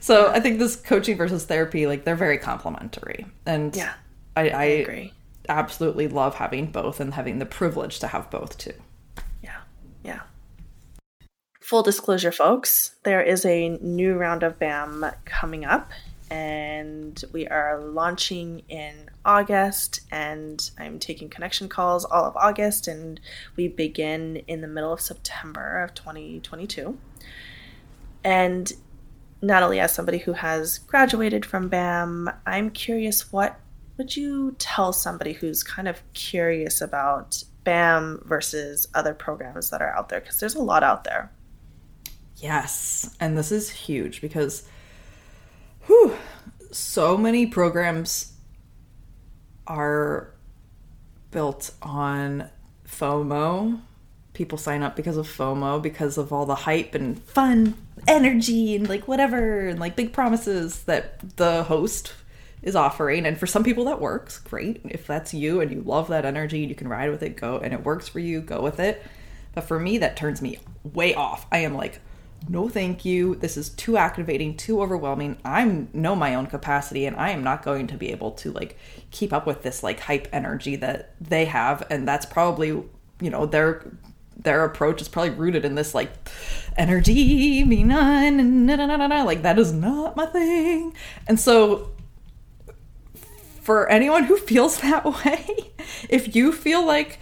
So 0.00 0.28
I 0.30 0.40
think 0.40 0.58
this 0.58 0.74
coaching 0.74 1.16
versus 1.16 1.44
therapy, 1.44 1.86
like 1.86 2.04
they're 2.04 2.16
very 2.16 2.38
complementary. 2.38 3.26
And 3.46 3.76
Yeah. 3.76 3.92
I, 4.36 4.48
I, 4.48 4.64
agree. 4.64 5.12
absolutely 5.48 6.08
love 6.08 6.36
having 6.36 6.72
both 6.72 6.98
and 6.98 7.14
having 7.14 7.38
the 7.38 7.46
privilege 7.46 8.00
to 8.00 8.08
have 8.08 8.28
both 8.30 8.58
too. 8.58 8.72
Yeah. 9.42 9.58
Yeah. 10.02 10.20
Full 11.68 11.82
disclosure, 11.82 12.32
folks, 12.32 12.92
there 13.02 13.20
is 13.20 13.44
a 13.44 13.68
new 13.82 14.16
round 14.16 14.42
of 14.42 14.58
BAM 14.58 15.04
coming 15.26 15.66
up, 15.66 15.90
and 16.30 17.22
we 17.30 17.46
are 17.46 17.78
launching 17.78 18.62
in 18.70 19.10
August. 19.22 20.00
And 20.10 20.70
I'm 20.78 20.98
taking 20.98 21.28
connection 21.28 21.68
calls 21.68 22.06
all 22.06 22.24
of 22.24 22.34
August, 22.38 22.88
and 22.88 23.20
we 23.54 23.68
begin 23.68 24.36
in 24.48 24.62
the 24.62 24.66
middle 24.66 24.94
of 24.94 25.02
September 25.02 25.82
of 25.82 25.92
2022. 25.92 26.96
And 28.24 28.72
Natalie, 29.42 29.80
as 29.80 29.92
somebody 29.92 30.16
who 30.16 30.32
has 30.32 30.78
graduated 30.78 31.44
from 31.44 31.68
BAM, 31.68 32.30
I'm 32.46 32.70
curious 32.70 33.30
what 33.30 33.60
would 33.98 34.16
you 34.16 34.56
tell 34.58 34.94
somebody 34.94 35.34
who's 35.34 35.62
kind 35.62 35.86
of 35.86 36.00
curious 36.14 36.80
about 36.80 37.44
BAM 37.64 38.22
versus 38.24 38.88
other 38.94 39.12
programs 39.12 39.68
that 39.68 39.82
are 39.82 39.94
out 39.94 40.08
there? 40.08 40.20
Because 40.20 40.40
there's 40.40 40.54
a 40.54 40.62
lot 40.62 40.82
out 40.82 41.04
there. 41.04 41.30
Yes. 42.38 43.14
And 43.20 43.36
this 43.36 43.52
is 43.52 43.70
huge 43.70 44.20
because 44.20 44.68
whew, 45.86 46.16
so 46.70 47.16
many 47.16 47.46
programs 47.46 48.32
are 49.66 50.34
built 51.30 51.72
on 51.82 52.48
FOMO. 52.86 53.80
People 54.32 54.58
sign 54.58 54.82
up 54.82 54.94
because 54.94 55.16
of 55.16 55.26
FOMO, 55.26 55.82
because 55.82 56.16
of 56.16 56.32
all 56.32 56.46
the 56.46 56.54
hype 56.54 56.94
and 56.94 57.20
fun, 57.24 57.74
energy, 58.06 58.76
and 58.76 58.88
like 58.88 59.08
whatever, 59.08 59.66
and 59.66 59.80
like 59.80 59.96
big 59.96 60.12
promises 60.12 60.84
that 60.84 61.36
the 61.36 61.64
host 61.64 62.12
is 62.62 62.76
offering. 62.76 63.26
And 63.26 63.38
for 63.38 63.46
some 63.46 63.64
people, 63.64 63.84
that 63.86 64.00
works 64.00 64.38
great. 64.38 64.80
If 64.84 65.06
that's 65.06 65.34
you 65.34 65.60
and 65.60 65.70
you 65.70 65.80
love 65.80 66.08
that 66.08 66.24
energy, 66.24 66.60
you 66.60 66.74
can 66.74 66.88
ride 66.88 67.10
with 67.10 67.22
it, 67.22 67.36
go, 67.36 67.58
and 67.58 67.74
it 67.74 67.84
works 67.84 68.08
for 68.08 68.20
you, 68.20 68.40
go 68.40 68.60
with 68.60 68.78
it. 68.78 69.04
But 69.54 69.64
for 69.64 69.80
me, 69.80 69.98
that 69.98 70.16
turns 70.16 70.40
me 70.40 70.58
way 70.84 71.14
off. 71.14 71.46
I 71.50 71.58
am 71.58 71.74
like, 71.74 72.00
no, 72.46 72.68
thank 72.68 73.04
you. 73.04 73.34
This 73.34 73.56
is 73.56 73.70
too 73.70 73.96
activating, 73.96 74.56
too 74.56 74.80
overwhelming. 74.80 75.38
I 75.44 75.86
know 75.92 76.14
my 76.14 76.34
own 76.34 76.46
capacity, 76.46 77.06
and 77.06 77.16
I 77.16 77.30
am 77.30 77.42
not 77.42 77.62
going 77.62 77.86
to 77.88 77.96
be 77.96 78.10
able 78.10 78.32
to 78.32 78.52
like 78.52 78.76
keep 79.10 79.32
up 79.32 79.46
with 79.46 79.62
this 79.62 79.82
like 79.82 80.00
hype 80.00 80.28
energy 80.32 80.76
that 80.76 81.14
they 81.20 81.46
have. 81.46 81.86
And 81.90 82.06
that's 82.06 82.26
probably, 82.26 82.68
you 82.68 83.30
know, 83.30 83.46
their 83.46 83.90
their 84.36 84.64
approach 84.64 85.02
is 85.02 85.08
probably 85.08 85.30
rooted 85.30 85.64
in 85.64 85.74
this 85.74 85.94
like 85.94 86.12
energy, 86.76 87.64
me 87.64 87.82
none, 87.82 88.66
na 88.66 88.76
na 88.76 89.06
na. 89.06 89.22
Like 89.24 89.42
that 89.42 89.58
is 89.58 89.72
not 89.72 90.16
my 90.16 90.26
thing. 90.26 90.94
And 91.26 91.38
so 91.40 91.90
for 93.60 93.88
anyone 93.88 94.24
who 94.24 94.36
feels 94.38 94.80
that 94.80 95.04
way, 95.04 95.72
if 96.08 96.34
you 96.34 96.52
feel 96.52 96.86
like 96.86 97.18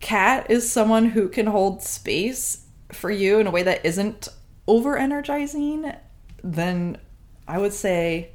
Kat 0.00 0.50
is 0.50 0.70
someone 0.70 1.06
who 1.06 1.28
can 1.28 1.46
hold 1.46 1.82
space 1.82 2.66
for 2.92 3.10
you 3.10 3.38
in 3.38 3.46
a 3.46 3.50
way 3.50 3.62
that 3.62 3.84
isn't 3.84 4.28
over 4.66 4.96
energizing, 4.96 5.92
then 6.42 6.98
I 7.46 7.58
would 7.58 7.72
say 7.72 8.30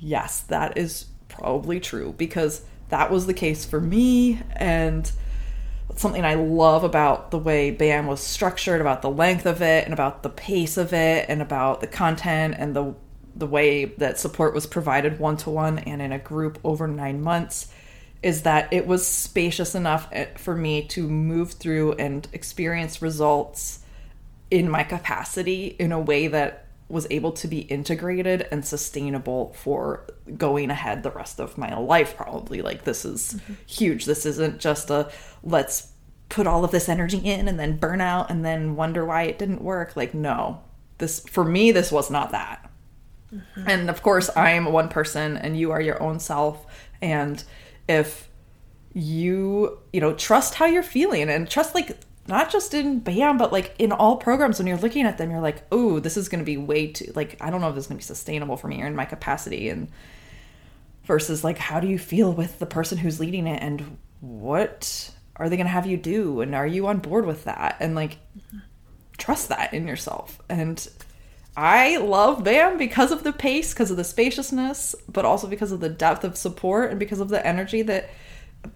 yes, 0.00 0.40
that 0.40 0.76
is 0.78 1.06
probably 1.28 1.78
true 1.78 2.14
because 2.16 2.62
that 2.88 3.10
was 3.10 3.26
the 3.26 3.34
case 3.34 3.64
for 3.64 3.80
me. 3.80 4.40
And 4.56 5.10
something 5.96 6.24
I 6.24 6.34
love 6.34 6.84
about 6.84 7.30
the 7.30 7.38
way 7.38 7.70
BAM 7.70 8.06
was 8.06 8.20
structured, 8.20 8.80
about 8.80 9.02
the 9.02 9.10
length 9.10 9.46
of 9.46 9.62
it, 9.62 9.84
and 9.84 9.92
about 9.92 10.22
the 10.22 10.30
pace 10.30 10.76
of 10.76 10.92
it, 10.92 11.26
and 11.28 11.42
about 11.42 11.80
the 11.80 11.86
content 11.86 12.56
and 12.58 12.74
the 12.74 12.94
the 13.36 13.46
way 13.46 13.84
that 13.84 14.18
support 14.18 14.52
was 14.52 14.66
provided 14.66 15.20
one 15.20 15.36
to 15.36 15.50
one 15.50 15.78
and 15.78 16.02
in 16.02 16.10
a 16.10 16.18
group 16.18 16.58
over 16.64 16.88
nine 16.88 17.22
months 17.22 17.72
is 18.24 18.42
that 18.42 18.70
it 18.72 18.88
was 18.88 19.06
spacious 19.06 19.76
enough 19.76 20.08
eh, 20.10 20.26
for 20.36 20.56
me 20.56 20.82
to 20.82 21.08
move 21.08 21.52
through 21.52 21.92
and 21.92 22.26
experience 22.32 23.00
results 23.00 23.78
in 24.50 24.68
my 24.68 24.82
capacity 24.82 25.76
in 25.78 25.92
a 25.92 26.00
way 26.00 26.26
that 26.28 26.66
was 26.88 27.06
able 27.10 27.30
to 27.30 27.46
be 27.46 27.60
integrated 27.60 28.48
and 28.50 28.64
sustainable 28.64 29.54
for 29.54 30.06
going 30.36 30.70
ahead 30.70 31.02
the 31.02 31.10
rest 31.10 31.38
of 31.38 31.56
my 31.56 31.74
life 31.76 32.16
probably. 32.16 32.62
Like 32.62 32.84
this 32.84 33.04
is 33.04 33.34
mm-hmm. 33.34 33.54
huge. 33.66 34.06
This 34.06 34.26
isn't 34.26 34.60
just 34.60 34.90
a 34.90 35.10
let's 35.44 35.92
put 36.28 36.46
all 36.46 36.64
of 36.64 36.72
this 36.72 36.88
energy 36.88 37.18
in 37.18 37.48
and 37.48 37.58
then 37.58 37.76
burn 37.76 38.00
out 38.00 38.30
and 38.30 38.44
then 38.44 38.76
wonder 38.76 39.04
why 39.04 39.22
it 39.22 39.38
didn't 39.38 39.62
work. 39.62 39.94
Like 39.96 40.14
no. 40.14 40.62
This 40.98 41.20
for 41.20 41.44
me 41.44 41.70
this 41.70 41.92
was 41.92 42.10
not 42.10 42.32
that. 42.32 42.68
Mm-hmm. 43.32 43.64
And 43.68 43.88
of 43.88 44.02
course 44.02 44.28
i 44.34 44.50
am 44.50 44.64
one 44.66 44.88
person 44.88 45.36
and 45.36 45.56
you 45.56 45.70
are 45.70 45.80
your 45.80 46.02
own 46.02 46.18
self. 46.18 46.66
And 47.00 47.42
if 47.88 48.28
you 48.92 49.78
you 49.92 50.00
know 50.00 50.12
trust 50.12 50.54
how 50.54 50.66
you're 50.66 50.82
feeling 50.82 51.30
and 51.30 51.48
trust 51.48 51.76
like 51.76 51.96
not 52.26 52.50
just 52.50 52.74
in 52.74 53.00
bam 53.00 53.38
but 53.38 53.52
like 53.52 53.74
in 53.78 53.92
all 53.92 54.16
programs 54.16 54.58
when 54.58 54.66
you're 54.66 54.76
looking 54.78 55.04
at 55.04 55.18
them 55.18 55.30
you're 55.30 55.40
like 55.40 55.62
oh 55.72 55.98
this 55.98 56.16
is 56.16 56.28
going 56.28 56.38
to 56.38 56.44
be 56.44 56.56
way 56.56 56.86
too 56.86 57.10
like 57.14 57.36
i 57.40 57.50
don't 57.50 57.60
know 57.60 57.68
if 57.68 57.74
this 57.74 57.84
is 57.84 57.88
going 57.88 57.98
to 57.98 58.02
be 58.02 58.06
sustainable 58.06 58.56
for 58.56 58.68
me 58.68 58.82
or 58.82 58.86
in 58.86 58.94
my 58.94 59.04
capacity 59.04 59.68
and 59.68 59.88
versus 61.04 61.42
like 61.42 61.58
how 61.58 61.80
do 61.80 61.88
you 61.88 61.98
feel 61.98 62.32
with 62.32 62.58
the 62.58 62.66
person 62.66 62.98
who's 62.98 63.18
leading 63.18 63.46
it 63.46 63.62
and 63.62 63.98
what 64.20 65.10
are 65.40 65.48
they 65.48 65.56
going 65.56 65.66
to 65.66 65.72
have 65.72 65.86
you 65.86 65.96
do 65.96 66.42
and 66.42 66.54
are 66.54 66.66
you 66.66 66.86
on 66.86 66.98
board 66.98 67.24
with 67.24 67.44
that? 67.44 67.76
And 67.80 67.94
like 67.94 68.18
trust 69.16 69.48
that 69.48 69.72
in 69.72 69.88
yourself. 69.88 70.40
And 70.48 70.86
I 71.56 71.96
love 71.96 72.44
BAM 72.44 72.76
because 72.78 73.10
of 73.10 73.24
the 73.24 73.32
pace, 73.32 73.72
because 73.72 73.90
of 73.90 73.96
the 73.96 74.04
spaciousness, 74.04 74.94
but 75.08 75.24
also 75.24 75.48
because 75.48 75.72
of 75.72 75.80
the 75.80 75.88
depth 75.88 76.24
of 76.24 76.36
support 76.36 76.90
and 76.90 77.00
because 77.00 77.20
of 77.20 77.30
the 77.30 77.44
energy 77.44 77.82
that, 77.82 78.10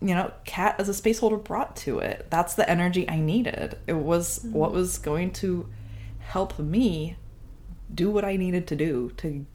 you 0.01 0.15
know, 0.15 0.33
Kat 0.45 0.77
as 0.79 0.89
a 0.89 0.95
space 0.95 1.19
holder 1.19 1.37
brought 1.37 1.77
to 1.77 1.99
it. 1.99 2.27
That's 2.31 2.55
the 2.55 2.69
energy 2.69 3.09
I 3.09 3.21
needed. 3.21 3.79
It 3.87 3.95
was 3.95 4.41
what 4.51 4.71
mm. 4.71 4.75
was 4.75 4.99
going 4.99 5.33
to 5.33 5.69
help 6.21 6.59
me 6.59 7.17
do 7.95 8.11
what 8.11 8.25
I 8.25 8.37
needed 8.37 8.67
to 8.69 8.77
do 8.77 9.13
to 9.19 9.47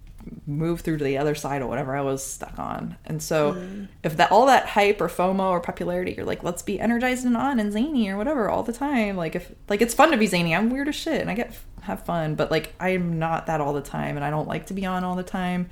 move 0.46 0.82
through 0.82 0.98
to 0.98 1.04
the 1.04 1.18
other 1.18 1.34
side 1.36 1.62
or 1.62 1.68
whatever 1.68 1.96
I 1.96 2.02
was 2.02 2.24
stuck 2.24 2.60
on. 2.60 2.98
And 3.06 3.22
so 3.22 3.54
mm. 3.54 3.88
if 4.04 4.18
that 4.18 4.32
all 4.32 4.46
that 4.48 4.68
hype 4.68 5.02
or 5.02 5.08
FOMO 5.08 5.50
or 5.50 5.60
popularity, 5.60 6.14
you're 6.16 6.26
like, 6.26 6.44
let's 6.44 6.62
be 6.62 6.80
energized 6.80 7.26
and 7.26 7.38
on 7.38 7.60
and 7.60 7.72
zany 7.72 8.10
or 8.10 8.18
whatever 8.18 8.50
all 8.50 8.64
the 8.64 8.74
time. 8.74 9.16
Like 9.16 9.36
if 9.36 9.52
like 9.68 9.82
it's 9.82 9.94
fun 9.94 10.12
to 10.12 10.18
be 10.18 10.28
zany. 10.28 10.54
I'm 10.56 10.70
weird 10.70 10.88
as 10.88 10.96
shit 10.96 11.22
and 11.22 11.30
I 11.30 11.36
get 11.36 11.58
have 11.82 12.06
fun, 12.06 12.36
but 12.36 12.52
like 12.52 12.74
I'm 12.80 13.20
not 13.20 13.48
that 13.48 13.62
all 13.62 13.74
the 13.74 13.82
time 13.82 14.16
and 14.16 14.26
I 14.26 14.30
don't 14.30 14.48
like 14.48 14.68
to 14.68 14.74
be 14.74 14.86
on 14.86 15.04
all 15.04 15.16
the 15.16 15.24
time. 15.24 15.70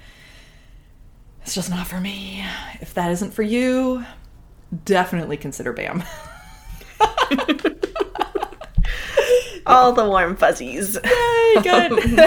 It's 1.42 1.56
just 1.56 1.70
not 1.70 1.88
for 1.88 2.00
me. 2.00 2.44
If 2.82 2.94
that 2.96 3.12
isn't 3.12 3.34
for 3.34 3.44
you, 3.44 4.04
definitely 4.86 5.38
consider 5.38 5.74
BAM. 5.74 6.04
All 9.66 9.92
the 9.92 10.06
warm 10.06 10.36
fuzzies. 10.38 10.96
Yay, 11.04 11.56
good. 11.62 12.20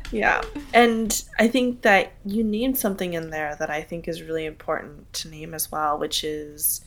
yeah. 0.10 0.42
And 0.72 1.22
I 1.38 1.48
think 1.48 1.82
that 1.82 2.12
you 2.24 2.42
named 2.42 2.78
something 2.78 3.12
in 3.14 3.30
there 3.30 3.54
that 3.58 3.68
I 3.70 3.82
think 3.82 4.08
is 4.08 4.22
really 4.22 4.46
important 4.46 5.12
to 5.14 5.28
name 5.28 5.52
as 5.52 5.70
well, 5.70 5.98
which 5.98 6.24
is 6.24 6.82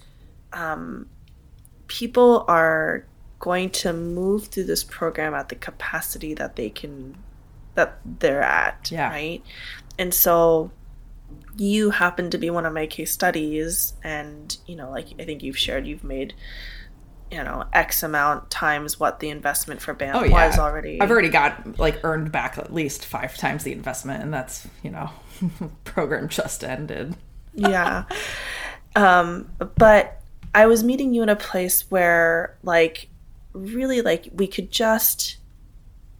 um, 0.53 1.07
people 1.87 2.45
are 2.47 3.05
going 3.39 3.69
to 3.69 3.93
move 3.93 4.47
through 4.47 4.65
this 4.65 4.83
program 4.83 5.33
at 5.33 5.49
the 5.49 5.55
capacity 5.55 6.33
that 6.33 6.55
they 6.55 6.69
can 6.69 7.15
that 7.75 7.99
they're 8.19 8.41
at 8.41 8.89
Yeah. 8.91 9.09
right 9.09 9.41
and 9.97 10.13
so 10.13 10.71
you 11.57 11.89
happen 11.89 12.29
to 12.29 12.37
be 12.37 12.49
one 12.49 12.65
of 12.65 12.73
my 12.73 12.87
case 12.87 13.11
studies 13.11 13.93
and 14.03 14.57
you 14.65 14.75
know 14.75 14.89
like 14.89 15.07
i 15.19 15.25
think 15.25 15.43
you've 15.43 15.57
shared 15.57 15.85
you've 15.85 16.03
made 16.03 16.33
you 17.31 17.43
know 17.43 17.65
x 17.73 18.01
amount 18.01 18.49
times 18.49 18.99
what 18.99 19.19
the 19.19 19.29
investment 19.29 19.81
for 19.81 19.93
bam 19.93 20.15
Oh 20.15 20.23
yeah, 20.23 20.47
was 20.47 20.57
already. 20.57 20.99
I've 20.99 21.11
already 21.11 21.29
got 21.29 21.77
like 21.77 21.99
earned 22.03 22.31
back 22.31 22.57
at 22.57 22.73
least 22.73 23.05
five 23.05 23.37
times 23.37 23.63
the 23.63 23.71
investment, 23.71 24.23
and 24.23 24.33
that's 24.33 24.67
you 24.81 24.89
know, 24.89 25.11
program 25.83 26.27
just 26.27 26.63
ended. 26.63 27.15
yeah. 27.53 28.05
Um 28.95 29.51
but 29.77 30.21
i 30.55 30.65
was 30.65 30.83
meeting 30.83 31.13
you 31.13 31.21
in 31.21 31.29
a 31.29 31.35
place 31.35 31.85
where 31.91 32.57
like 32.63 33.07
really 33.53 34.01
like 34.01 34.27
we 34.33 34.47
could 34.47 34.71
just 34.71 35.37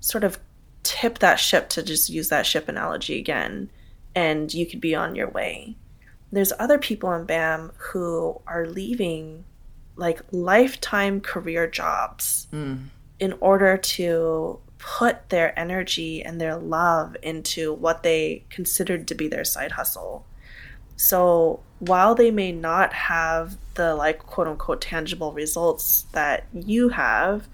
sort 0.02 0.24
of 0.24 0.38
tip 0.84 1.18
that 1.20 1.40
ship 1.40 1.70
to 1.70 1.82
just 1.82 2.10
use 2.10 2.30
that 2.30 2.46
ship 2.46 2.70
analogy 2.70 3.18
again 3.18 3.72
and 4.16 4.54
you 4.54 4.66
could 4.66 4.82
be 4.82 4.96
on 4.96 5.16
your 5.16 5.30
way. 5.30 5.76
There's 6.32 6.54
other 6.60 6.78
people 6.78 7.12
in 7.14 7.26
bam 7.26 7.72
who 7.78 8.42
are 8.46 8.68
leaving 8.68 9.46
like 9.96 10.22
lifetime 10.32 11.20
career 11.22 11.68
jobs 11.68 12.48
hmm. 12.52 12.76
in 13.20 13.34
order 13.42 13.78
to 13.78 14.60
put 14.78 15.30
their 15.30 15.58
energy 15.60 16.24
and 16.24 16.40
their 16.40 16.56
love 16.56 17.16
into 17.22 17.74
what 17.74 18.02
they 18.04 18.44
considered 18.50 19.08
to 19.08 19.16
be 19.16 19.28
their 19.28 19.44
side 19.44 19.74
hustle. 19.74 20.26
So 20.96 21.60
while 21.80 22.16
they 22.16 22.32
may 22.32 22.52
not 22.52 22.94
have 22.94 23.58
the 23.76 23.96
like 23.96 24.20
quote 24.20 24.48
unquote 24.48 24.82
tangible 24.82 25.34
results 25.34 26.06
that 26.14 26.46
you 26.54 26.90
have, 26.90 27.48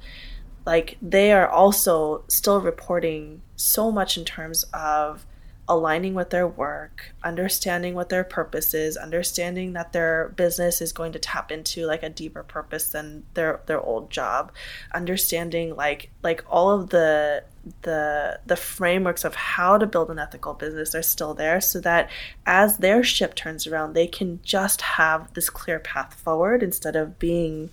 like 0.65 0.97
they 1.01 1.31
are 1.31 1.47
also 1.47 2.23
still 2.27 2.61
reporting 2.61 3.41
so 3.55 3.91
much 3.91 4.17
in 4.17 4.25
terms 4.25 4.63
of 4.73 5.25
aligning 5.67 6.13
with 6.13 6.29
their 6.29 6.47
work, 6.47 7.13
understanding 7.23 7.95
what 7.95 8.09
their 8.09 8.23
purpose 8.23 8.73
is, 8.73 8.97
understanding 8.97 9.73
that 9.73 9.93
their 9.93 10.29
business 10.35 10.81
is 10.81 10.91
going 10.91 11.11
to 11.11 11.19
tap 11.19 11.51
into 11.51 11.85
like 11.85 12.03
a 12.03 12.09
deeper 12.09 12.43
purpose 12.43 12.89
than 12.89 13.25
their 13.33 13.61
their 13.65 13.81
old 13.81 14.09
job, 14.09 14.51
understanding 14.93 15.75
like 15.75 16.11
like 16.23 16.43
all 16.49 16.71
of 16.71 16.89
the 16.89 17.43
the 17.81 18.39
the 18.45 18.55
frameworks 18.55 19.25
of 19.25 19.33
how 19.33 19.77
to 19.77 19.87
build 19.87 20.11
an 20.11 20.19
ethical 20.19 20.53
business 20.53 20.93
are 20.93 21.01
still 21.01 21.33
there 21.33 21.59
so 21.59 21.79
that 21.79 22.11
as 22.45 22.77
their 22.77 23.03
ship 23.03 23.33
turns 23.33 23.65
around 23.65 23.93
they 23.93 24.05
can 24.05 24.39
just 24.43 24.81
have 24.81 25.33
this 25.33 25.49
clear 25.49 25.79
path 25.79 26.13
forward 26.13 26.61
instead 26.61 26.95
of 26.95 27.17
being 27.17 27.71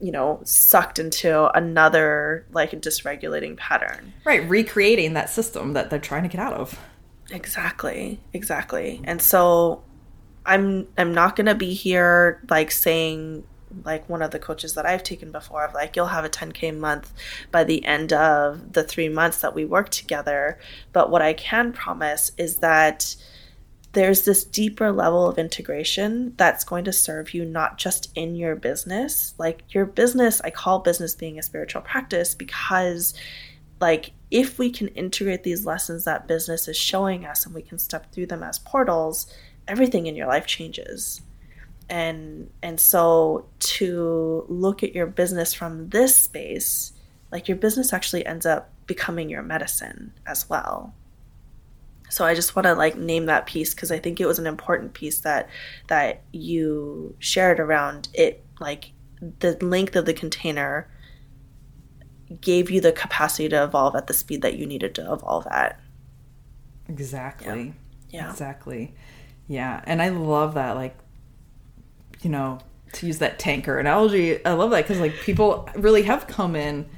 you 0.00 0.10
know 0.10 0.40
sucked 0.44 0.98
into 0.98 1.50
another 1.54 2.46
like 2.52 2.72
a 2.72 2.76
dysregulating 2.76 3.54
pattern 3.58 4.14
Right, 4.24 4.48
recreating 4.48 5.14
that 5.14 5.30
system 5.30 5.72
that 5.74 5.90
they're 5.90 5.98
trying 5.98 6.22
to 6.22 6.28
get 6.28 6.40
out 6.40 6.54
of. 6.54 6.78
Exactly. 7.30 8.20
Exactly. 8.32 9.00
And 9.04 9.20
so 9.20 9.82
I'm 10.46 10.88
I'm 10.96 11.12
not 11.12 11.36
to 11.46 11.54
be 11.54 11.74
here 11.74 12.42
like 12.48 12.70
saying 12.70 13.44
like 13.84 14.08
one 14.08 14.22
of 14.22 14.30
the 14.30 14.38
coaches 14.38 14.74
that 14.74 14.86
I've 14.86 15.02
taken 15.02 15.30
before 15.30 15.64
of 15.64 15.74
like 15.74 15.94
you'll 15.94 16.06
have 16.06 16.24
a 16.24 16.30
10k 16.30 16.76
month 16.78 17.12
by 17.52 17.64
the 17.64 17.84
end 17.84 18.14
of 18.14 18.72
the 18.72 18.82
3 18.82 19.10
months 19.10 19.38
that 19.40 19.54
we 19.54 19.66
work 19.66 19.90
together, 19.90 20.58
but 20.92 21.10
what 21.10 21.20
I 21.20 21.34
can 21.34 21.72
promise 21.72 22.32
is 22.38 22.56
that 22.56 23.14
there's 23.92 24.24
this 24.24 24.44
deeper 24.44 24.92
level 24.92 25.28
of 25.28 25.38
integration 25.38 26.34
that's 26.36 26.64
going 26.64 26.84
to 26.84 26.92
serve 26.92 27.34
you 27.34 27.44
not 27.44 27.78
just 27.78 28.10
in 28.14 28.36
your 28.36 28.54
business. 28.56 29.34
Like 29.38 29.62
your 29.74 29.86
business, 29.86 30.40
I 30.42 30.50
call 30.50 30.78
business 30.80 31.14
being 31.14 31.38
a 31.38 31.42
spiritual 31.42 31.82
practice 31.82 32.34
because 32.34 33.14
like 33.80 34.12
if 34.30 34.58
we 34.58 34.70
can 34.70 34.88
integrate 34.88 35.42
these 35.42 35.64
lessons 35.64 36.04
that 36.04 36.28
business 36.28 36.68
is 36.68 36.76
showing 36.76 37.24
us 37.24 37.46
and 37.46 37.54
we 37.54 37.62
can 37.62 37.78
step 37.78 38.12
through 38.12 38.26
them 38.26 38.42
as 38.42 38.58
portals 38.58 39.32
everything 39.66 40.06
in 40.06 40.16
your 40.16 40.26
life 40.26 40.46
changes. 40.46 41.20
And 41.88 42.50
and 42.62 42.78
so 42.78 43.46
to 43.60 44.44
look 44.48 44.82
at 44.82 44.94
your 44.94 45.06
business 45.06 45.54
from 45.54 45.88
this 45.88 46.14
space 46.14 46.92
like 47.30 47.48
your 47.48 47.56
business 47.56 47.92
actually 47.92 48.24
ends 48.24 48.46
up 48.46 48.70
becoming 48.86 49.28
your 49.28 49.42
medicine 49.42 50.12
as 50.26 50.48
well. 50.48 50.94
So 52.10 52.24
i 52.24 52.34
just 52.34 52.56
want 52.56 52.64
to 52.64 52.74
like 52.74 52.96
name 52.96 53.26
that 53.26 53.44
piece 53.46 53.74
because 53.74 53.92
i 53.92 53.98
think 53.98 54.18
it 54.18 54.26
was 54.26 54.38
an 54.38 54.46
important 54.46 54.94
piece 54.94 55.20
that 55.20 55.50
that 55.88 56.22
you 56.32 57.14
shared 57.18 57.60
around 57.60 58.08
it 58.14 58.42
like 58.60 58.92
the 59.40 59.58
length 59.60 59.94
of 59.94 60.06
the 60.06 60.14
container 60.14 60.88
gave 62.40 62.70
you 62.70 62.80
the 62.80 62.92
capacity 62.92 63.48
to 63.48 63.64
evolve 63.64 63.96
at 63.96 64.06
the 64.06 64.14
speed 64.14 64.42
that 64.42 64.58
you 64.58 64.66
needed 64.66 64.94
to 64.96 65.12
evolve 65.12 65.46
at. 65.46 65.80
Exactly. 66.88 67.74
Yeah. 68.10 68.30
Exactly. 68.30 68.94
Yeah. 69.46 69.82
And 69.86 70.00
I 70.02 70.08
love 70.10 70.54
that, 70.54 70.76
like, 70.76 70.96
you 72.22 72.30
know, 72.30 72.58
to 72.94 73.06
use 73.06 73.18
that 73.18 73.38
tanker 73.38 73.78
analogy, 73.78 74.44
I 74.44 74.52
love 74.52 74.70
that 74.70 74.82
because, 74.82 75.00
like, 75.00 75.14
people 75.20 75.68
really 75.76 76.02
have 76.02 76.26
come 76.26 76.56
in 76.56 76.88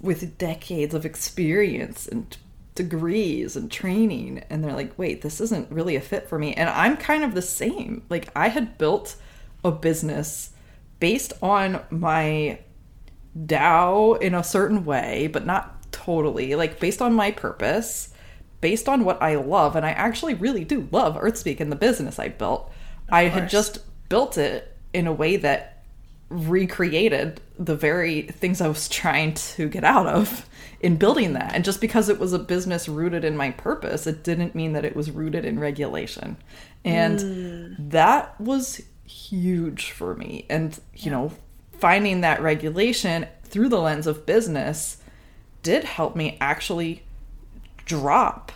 with 0.00 0.36
decades 0.36 0.94
of 0.94 1.06
experience 1.06 2.06
and 2.06 2.36
degrees 2.74 3.56
and 3.56 3.70
training, 3.70 4.44
and 4.50 4.62
they're 4.62 4.74
like, 4.74 4.98
wait, 4.98 5.22
this 5.22 5.40
isn't 5.40 5.70
really 5.70 5.96
a 5.96 6.00
fit 6.00 6.28
for 6.28 6.38
me. 6.38 6.52
And 6.54 6.68
I'm 6.68 6.96
kind 6.96 7.24
of 7.24 7.34
the 7.34 7.42
same. 7.42 8.02
Like, 8.10 8.28
I 8.36 8.48
had 8.48 8.76
built 8.76 9.16
a 9.64 9.70
business 9.70 10.50
based 11.00 11.32
on 11.40 11.82
my 11.90 12.58
Tao 13.48 14.14
in 14.14 14.34
a 14.34 14.44
certain 14.44 14.84
way, 14.84 15.28
but 15.32 15.46
not 15.46 15.92
totally. 15.92 16.54
Like 16.54 16.80
based 16.80 17.02
on 17.02 17.14
my 17.14 17.30
purpose, 17.30 18.12
based 18.60 18.88
on 18.88 19.04
what 19.04 19.20
I 19.22 19.36
love, 19.36 19.76
and 19.76 19.84
I 19.84 19.90
actually 19.90 20.34
really 20.34 20.64
do 20.64 20.88
love 20.90 21.16
Earthspeak 21.16 21.60
and 21.60 21.70
the 21.70 21.76
business 21.76 22.18
I 22.18 22.28
built. 22.28 22.70
I 23.10 23.24
had 23.24 23.50
just 23.50 23.80
built 24.08 24.38
it 24.38 24.76
in 24.92 25.06
a 25.06 25.12
way 25.12 25.36
that 25.36 25.84
recreated 26.30 27.40
the 27.58 27.76
very 27.76 28.22
things 28.22 28.60
I 28.60 28.68
was 28.68 28.88
trying 28.88 29.34
to 29.34 29.68
get 29.68 29.84
out 29.84 30.06
of 30.06 30.48
in 30.80 30.96
building 30.96 31.34
that. 31.34 31.54
And 31.54 31.64
just 31.64 31.80
because 31.80 32.08
it 32.08 32.18
was 32.18 32.32
a 32.32 32.38
business 32.38 32.88
rooted 32.88 33.24
in 33.24 33.36
my 33.36 33.50
purpose, 33.50 34.06
it 34.06 34.24
didn't 34.24 34.54
mean 34.54 34.72
that 34.72 34.84
it 34.84 34.96
was 34.96 35.10
rooted 35.10 35.44
in 35.44 35.60
regulation. 35.60 36.36
And 36.84 37.18
mm. 37.18 37.90
that 37.90 38.40
was 38.40 38.80
huge 39.06 39.90
for 39.90 40.14
me. 40.14 40.46
And, 40.48 40.78
you 40.94 41.10
know, 41.10 41.32
finding 41.84 42.22
that 42.22 42.40
regulation 42.40 43.26
through 43.42 43.68
the 43.68 43.78
lens 43.78 44.06
of 44.06 44.24
business 44.24 44.96
did 45.62 45.84
help 45.84 46.16
me 46.16 46.38
actually 46.40 47.02
drop 47.84 48.50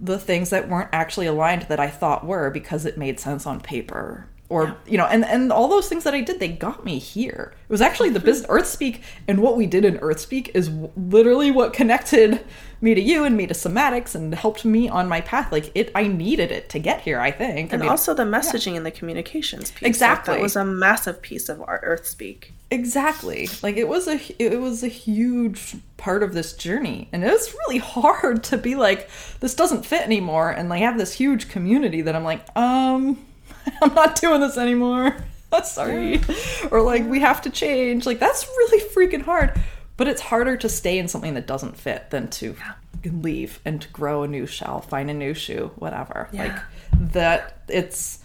the 0.00 0.18
things 0.18 0.50
that 0.50 0.68
weren't 0.68 0.88
actually 0.92 1.28
aligned 1.28 1.62
that 1.68 1.78
I 1.78 1.88
thought 1.88 2.26
were 2.26 2.50
because 2.50 2.84
it 2.84 2.98
made 2.98 3.20
sense 3.20 3.46
on 3.46 3.60
paper. 3.60 4.26
Or 4.48 4.76
you 4.84 4.98
know, 4.98 5.06
and 5.06 5.24
and 5.24 5.52
all 5.52 5.68
those 5.68 5.88
things 5.88 6.02
that 6.02 6.12
I 6.12 6.22
did, 6.22 6.40
they 6.40 6.48
got 6.48 6.84
me 6.84 6.98
here. 6.98 7.54
It 7.62 7.70
was 7.70 7.80
actually 7.80 8.10
the 8.10 8.20
business 8.20 8.46
mm-hmm. 8.50 8.58
Earthspeak, 8.58 9.00
and 9.28 9.40
what 9.40 9.56
we 9.56 9.66
did 9.66 9.84
in 9.84 9.96
Earthspeak 9.98 10.50
is 10.52 10.68
w- 10.68 10.90
literally 10.94 11.52
what 11.52 11.72
connected 11.72 12.44
me 12.80 12.94
to 12.94 13.00
you 13.00 13.24
and 13.24 13.36
me 13.36 13.46
to 13.46 13.54
somatics 13.54 14.14
and 14.16 14.34
helped 14.34 14.64
me 14.64 14.88
on 14.88 15.08
my 15.08 15.20
path. 15.22 15.52
Like 15.52 15.70
it, 15.74 15.92
I 15.94 16.08
needed 16.08 16.50
it 16.50 16.68
to 16.70 16.80
get 16.80 17.00
here. 17.02 17.20
I 17.20 17.30
think. 17.30 17.70
I 17.70 17.74
And 17.74 17.82
mean, 17.82 17.90
also 17.90 18.12
the 18.12 18.24
messaging 18.24 18.76
and 18.76 18.84
the 18.84 18.90
communications 18.90 19.70
piece. 19.70 19.82
Like, 19.82 19.88
Exactly. 19.88 20.34
that 20.34 20.42
was 20.42 20.56
a 20.56 20.64
massive 20.64 21.22
piece 21.22 21.48
of 21.48 21.62
our 21.62 21.80
Earth 21.84 22.04
Speak. 22.06 22.52
Exactly. 22.72 23.50
Like 23.62 23.76
it 23.76 23.86
was 23.86 24.08
a 24.08 24.18
it 24.38 24.58
was 24.58 24.82
a 24.82 24.88
huge 24.88 25.76
part 25.98 26.22
of 26.22 26.32
this 26.32 26.54
journey. 26.54 27.08
And 27.12 27.22
it 27.22 27.30
was 27.30 27.54
really 27.66 27.78
hard 27.78 28.44
to 28.44 28.56
be 28.56 28.76
like 28.76 29.10
this 29.40 29.54
doesn't 29.54 29.84
fit 29.84 30.00
anymore 30.00 30.50
and 30.50 30.70
like 30.70 30.80
have 30.80 30.96
this 30.96 31.12
huge 31.12 31.50
community 31.50 32.00
that 32.00 32.16
I'm 32.16 32.24
like, 32.24 32.44
um 32.56 33.22
I'm 33.82 33.94
not 33.94 34.18
doing 34.18 34.40
this 34.40 34.56
anymore. 34.56 35.14
Sorry. 35.64 36.22
Or 36.70 36.80
like 36.80 37.06
we 37.06 37.20
have 37.20 37.42
to 37.42 37.50
change. 37.50 38.06
Like 38.06 38.18
that's 38.18 38.46
really 38.46 38.82
freaking 38.88 39.22
hard. 39.22 39.60
But 39.98 40.08
it's 40.08 40.22
harder 40.22 40.56
to 40.56 40.68
stay 40.70 40.98
in 40.98 41.08
something 41.08 41.34
that 41.34 41.46
doesn't 41.46 41.76
fit 41.76 42.08
than 42.08 42.30
to 42.30 42.56
leave 43.04 43.60
and 43.66 43.82
to 43.82 43.88
grow 43.88 44.22
a 44.22 44.28
new 44.28 44.46
shell, 44.46 44.80
find 44.80 45.10
a 45.10 45.14
new 45.14 45.34
shoe, 45.34 45.70
whatever. 45.76 46.30
Yeah. 46.32 46.44
Like 46.44 47.10
that 47.12 47.64
it's 47.68 48.21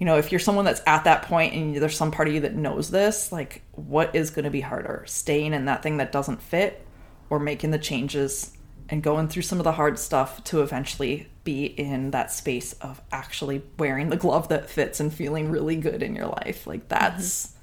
you 0.00 0.06
know, 0.06 0.16
if 0.16 0.32
you're 0.32 0.38
someone 0.40 0.64
that's 0.64 0.82
at 0.86 1.04
that 1.04 1.22
point 1.22 1.52
and 1.54 1.76
there's 1.76 1.96
some 1.96 2.10
part 2.10 2.26
of 2.26 2.34
you 2.34 2.40
that 2.40 2.56
knows 2.56 2.90
this, 2.90 3.30
like 3.30 3.62
what 3.72 4.16
is 4.16 4.30
going 4.30 4.46
to 4.46 4.50
be 4.50 4.62
harder? 4.62 5.04
Staying 5.06 5.52
in 5.52 5.66
that 5.66 5.82
thing 5.82 5.98
that 5.98 6.10
doesn't 6.10 6.42
fit 6.42 6.84
or 7.28 7.38
making 7.38 7.70
the 7.70 7.78
changes 7.78 8.56
and 8.88 9.02
going 9.02 9.28
through 9.28 9.42
some 9.42 9.58
of 9.58 9.64
the 9.64 9.72
hard 9.72 9.98
stuff 9.98 10.42
to 10.44 10.62
eventually 10.62 11.28
be 11.44 11.66
in 11.66 12.12
that 12.12 12.32
space 12.32 12.72
of 12.80 13.02
actually 13.12 13.62
wearing 13.78 14.08
the 14.08 14.16
glove 14.16 14.48
that 14.48 14.70
fits 14.70 15.00
and 15.00 15.12
feeling 15.12 15.50
really 15.50 15.76
good 15.76 16.02
in 16.02 16.16
your 16.16 16.26
life. 16.26 16.66
Like 16.66 16.88
mm-hmm. 16.88 16.88
that's 16.88 17.54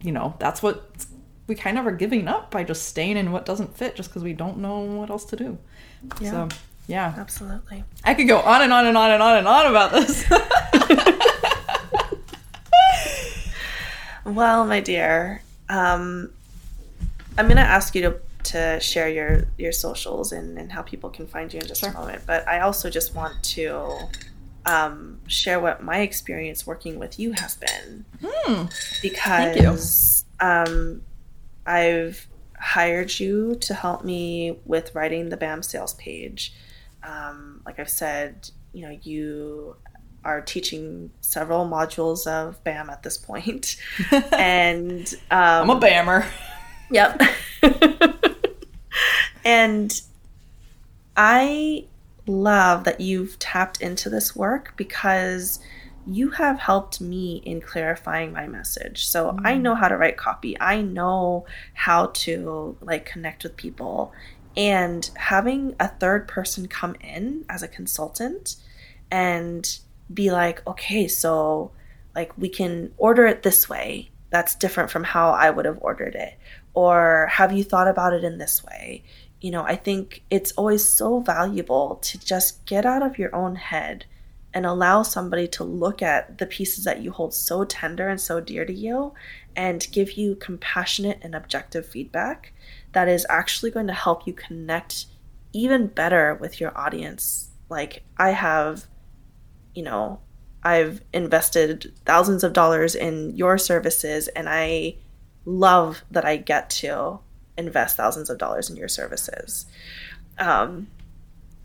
you 0.00 0.12
know, 0.12 0.34
that's 0.38 0.62
what 0.62 1.06
we 1.46 1.54
kind 1.54 1.78
of 1.78 1.86
are 1.86 1.92
giving 1.92 2.26
up 2.26 2.50
by 2.50 2.64
just 2.64 2.84
staying 2.84 3.18
in 3.18 3.32
what 3.32 3.44
doesn't 3.44 3.76
fit 3.76 3.94
just 3.96 4.08
because 4.08 4.24
we 4.24 4.32
don't 4.32 4.58
know 4.58 4.80
what 4.80 5.10
else 5.10 5.26
to 5.26 5.36
do. 5.36 5.58
Yeah. 6.20 6.30
So, 6.30 6.48
yeah. 6.86 7.14
Absolutely. 7.16 7.84
I 8.02 8.14
could 8.14 8.26
go 8.26 8.38
on 8.38 8.62
and 8.62 8.72
on 8.72 8.86
and 8.86 8.96
on 8.96 9.10
and 9.10 9.22
on 9.22 9.38
and 9.38 9.46
on 9.46 9.66
about 9.66 9.92
this. 9.92 10.24
Well, 14.24 14.66
my 14.66 14.80
dear, 14.80 15.42
um, 15.68 16.30
I'm 17.36 17.46
going 17.46 17.56
to 17.56 17.62
ask 17.62 17.94
you 17.94 18.02
to, 18.02 18.20
to 18.44 18.80
share 18.80 19.08
your, 19.08 19.48
your 19.58 19.72
socials 19.72 20.32
and, 20.32 20.58
and 20.58 20.70
how 20.70 20.82
people 20.82 21.10
can 21.10 21.26
find 21.26 21.52
you 21.52 21.60
in 21.60 21.66
just 21.66 21.80
Sure. 21.80 21.90
a 21.90 21.94
moment. 21.94 22.22
But 22.26 22.46
I 22.46 22.60
also 22.60 22.90
just 22.90 23.14
want 23.14 23.42
to 23.42 23.98
um, 24.66 25.18
share 25.26 25.60
what 25.60 25.82
my 25.82 25.98
experience 25.98 26.66
working 26.66 26.98
with 26.98 27.18
you 27.18 27.32
has 27.32 27.56
been. 27.56 28.04
Hmm. 28.24 28.64
Because 29.00 30.24
um, 30.40 31.02
I've 31.66 32.26
hired 32.58 33.18
you 33.18 33.56
to 33.56 33.74
help 33.74 34.04
me 34.04 34.58
with 34.64 34.94
writing 34.94 35.30
the 35.30 35.36
BAM 35.36 35.62
sales 35.62 35.94
page. 35.94 36.54
Um, 37.02 37.60
like 37.66 37.80
I've 37.80 37.90
said, 37.90 38.50
you 38.72 38.82
know, 38.82 38.98
you 39.02 39.76
are 40.24 40.40
teaching 40.40 41.10
several 41.20 41.66
modules 41.66 42.26
of 42.26 42.62
BAM 42.64 42.90
at 42.90 43.02
this 43.02 43.18
point. 43.18 43.76
and 44.32 45.12
um, 45.30 45.70
I'm 45.70 45.70
a 45.70 45.80
bammer. 45.80 46.26
Yep. 46.90 47.22
and 49.44 50.00
I 51.16 51.86
love 52.26 52.84
that 52.84 53.00
you've 53.00 53.38
tapped 53.38 53.80
into 53.80 54.08
this 54.08 54.36
work 54.36 54.74
because 54.76 55.58
you 56.06 56.30
have 56.30 56.58
helped 56.58 57.00
me 57.00 57.42
in 57.44 57.60
clarifying 57.60 58.32
my 58.32 58.46
message. 58.46 59.06
So 59.06 59.38
I 59.44 59.56
know 59.56 59.74
how 59.74 59.88
to 59.88 59.96
write 59.96 60.16
copy. 60.16 60.60
I 60.60 60.82
know 60.82 61.46
how 61.74 62.06
to 62.06 62.76
like 62.80 63.06
connect 63.06 63.44
with 63.44 63.56
people 63.56 64.12
and 64.56 65.08
having 65.16 65.74
a 65.80 65.88
third 65.88 66.28
person 66.28 66.68
come 66.68 66.96
in 67.00 67.44
as 67.48 67.62
a 67.62 67.68
consultant 67.68 68.56
and 69.10 69.78
be 70.12 70.30
like, 70.30 70.66
"Okay, 70.66 71.08
so 71.08 71.72
like 72.14 72.36
we 72.38 72.48
can 72.48 72.92
order 72.98 73.26
it 73.26 73.42
this 73.42 73.68
way. 73.68 74.10
That's 74.30 74.54
different 74.54 74.90
from 74.90 75.04
how 75.04 75.30
I 75.30 75.50
would 75.50 75.64
have 75.64 75.78
ordered 75.80 76.14
it." 76.14 76.34
Or 76.74 77.28
have 77.30 77.52
you 77.52 77.64
thought 77.64 77.88
about 77.88 78.12
it 78.14 78.24
in 78.24 78.38
this 78.38 78.64
way? 78.64 79.04
You 79.40 79.50
know, 79.50 79.64
I 79.64 79.76
think 79.76 80.22
it's 80.30 80.52
always 80.52 80.84
so 80.84 81.20
valuable 81.20 81.96
to 82.02 82.18
just 82.18 82.64
get 82.66 82.86
out 82.86 83.02
of 83.02 83.18
your 83.18 83.34
own 83.34 83.56
head 83.56 84.06
and 84.54 84.66
allow 84.66 85.02
somebody 85.02 85.48
to 85.48 85.64
look 85.64 86.02
at 86.02 86.38
the 86.38 86.46
pieces 86.46 86.84
that 86.84 87.00
you 87.00 87.10
hold 87.10 87.34
so 87.34 87.64
tender 87.64 88.08
and 88.08 88.20
so 88.20 88.40
dear 88.40 88.64
to 88.64 88.72
you 88.72 89.14
and 89.56 89.86
give 89.92 90.12
you 90.12 90.34
compassionate 90.36 91.18
and 91.22 91.34
objective 91.34 91.86
feedback 91.86 92.52
that 92.92 93.08
is 93.08 93.26
actually 93.28 93.70
going 93.70 93.86
to 93.86 93.92
help 93.92 94.26
you 94.26 94.32
connect 94.32 95.06
even 95.52 95.86
better 95.86 96.34
with 96.34 96.60
your 96.60 96.76
audience. 96.76 97.50
Like, 97.68 98.02
I 98.18 98.30
have, 98.30 98.86
you 99.74 99.82
know, 99.82 100.20
I've 100.62 101.02
invested 101.12 101.92
thousands 102.04 102.44
of 102.44 102.52
dollars 102.52 102.94
in 102.94 103.36
your 103.36 103.58
services 103.58 104.28
and 104.28 104.48
I 104.48 104.96
love 105.44 106.04
that 106.10 106.24
I 106.24 106.36
get 106.36 106.70
to 106.70 107.18
invest 107.58 107.96
thousands 107.96 108.30
of 108.30 108.38
dollars 108.38 108.70
in 108.70 108.76
your 108.76 108.88
services. 108.88 109.66
Um, 110.38 110.88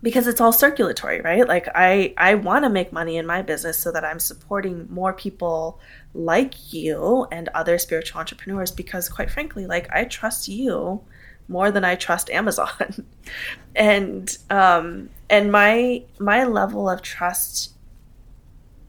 because 0.02 0.26
it's 0.26 0.40
all 0.40 0.52
circulatory, 0.52 1.20
right? 1.20 1.46
Like 1.46 1.68
I 1.74 2.14
I 2.16 2.34
want 2.34 2.64
to 2.64 2.70
make 2.70 2.92
money 2.92 3.16
in 3.16 3.26
my 3.26 3.42
business 3.42 3.78
so 3.78 3.90
that 3.92 4.04
I'm 4.04 4.20
supporting 4.20 4.86
more 4.90 5.12
people 5.12 5.80
like 6.14 6.72
you 6.72 7.26
and 7.32 7.48
other 7.48 7.78
spiritual 7.78 8.20
entrepreneurs 8.20 8.70
because 8.70 9.08
quite 9.08 9.30
frankly, 9.30 9.66
like 9.66 9.88
I 9.92 10.04
trust 10.04 10.46
you 10.48 11.00
more 11.48 11.70
than 11.70 11.84
I 11.84 11.96
trust 11.96 12.30
Amazon. 12.30 13.06
and 13.74 14.38
um 14.50 15.10
and 15.28 15.50
my 15.50 16.04
my 16.20 16.44
level 16.44 16.88
of 16.88 17.02
trust 17.02 17.74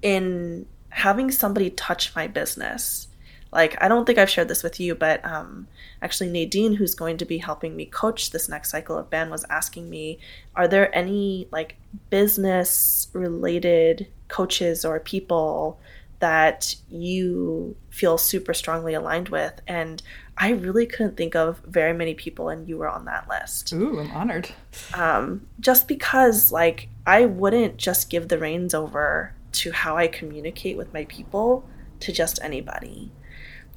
in 0.02 0.66
having 0.90 1.32
somebody 1.32 1.70
touch 1.70 2.16
my 2.16 2.28
business. 2.28 3.08
Like 3.52 3.82
i 3.84 3.88
don't 3.88 4.06
think 4.06 4.20
i've 4.20 4.30
shared 4.30 4.48
this 4.48 4.62
with 4.62 4.80
you 4.80 4.94
but 4.94 5.26
um, 5.26 5.68
actually 6.04 6.30
nadine 6.30 6.76
who's 6.76 6.94
going 6.94 7.18
to 7.18 7.26
be 7.26 7.40
helping 7.40 7.76
me 7.76 7.88
coach 7.88 8.30
this 8.30 8.48
next 8.48 8.70
cycle 8.70 8.96
of 8.96 9.10
BAM, 9.10 9.32
was 9.32 9.44
asking 9.50 9.90
me 9.90 10.20
are 10.56 10.68
there 10.68 10.96
any 10.96 11.48
like 11.52 11.76
business 12.12 13.08
related 13.14 14.08
coaches 14.28 14.86
or 14.86 15.00
people 15.00 15.80
that 16.20 16.76
you 16.90 17.76
feel 17.90 18.18
super 18.20 18.54
strongly 18.54 18.94
aligned 18.94 19.30
with? 19.30 19.60
And 19.68 20.04
i 20.38 20.50
really 20.52 20.86
couldn't 20.86 21.18
think 21.18 21.36
of 21.36 21.60
very 21.66 21.94
many 21.94 22.14
people 22.14 22.50
and 22.50 22.68
you 22.70 22.78
were 22.78 22.88
on 22.88 23.06
that 23.06 23.28
list. 23.28 23.74
Ooh, 23.74 24.00
I'm 24.00 24.12
honored. 24.12 24.52
um, 24.94 25.48
just 25.60 25.88
because 25.88 26.52
like 26.52 26.88
i 27.08 27.26
wouldn't 27.26 27.78
just 27.78 28.12
give 28.12 28.28
the 28.28 28.38
reins 28.38 28.76
over 28.76 29.34
to 29.52 29.72
how 29.72 29.98
i 29.98 30.08
communicate 30.08 30.78
with 30.78 30.94
my 30.94 31.06
people 31.06 31.68
to 32.00 32.14
just 32.14 32.40
anybody. 32.42 33.12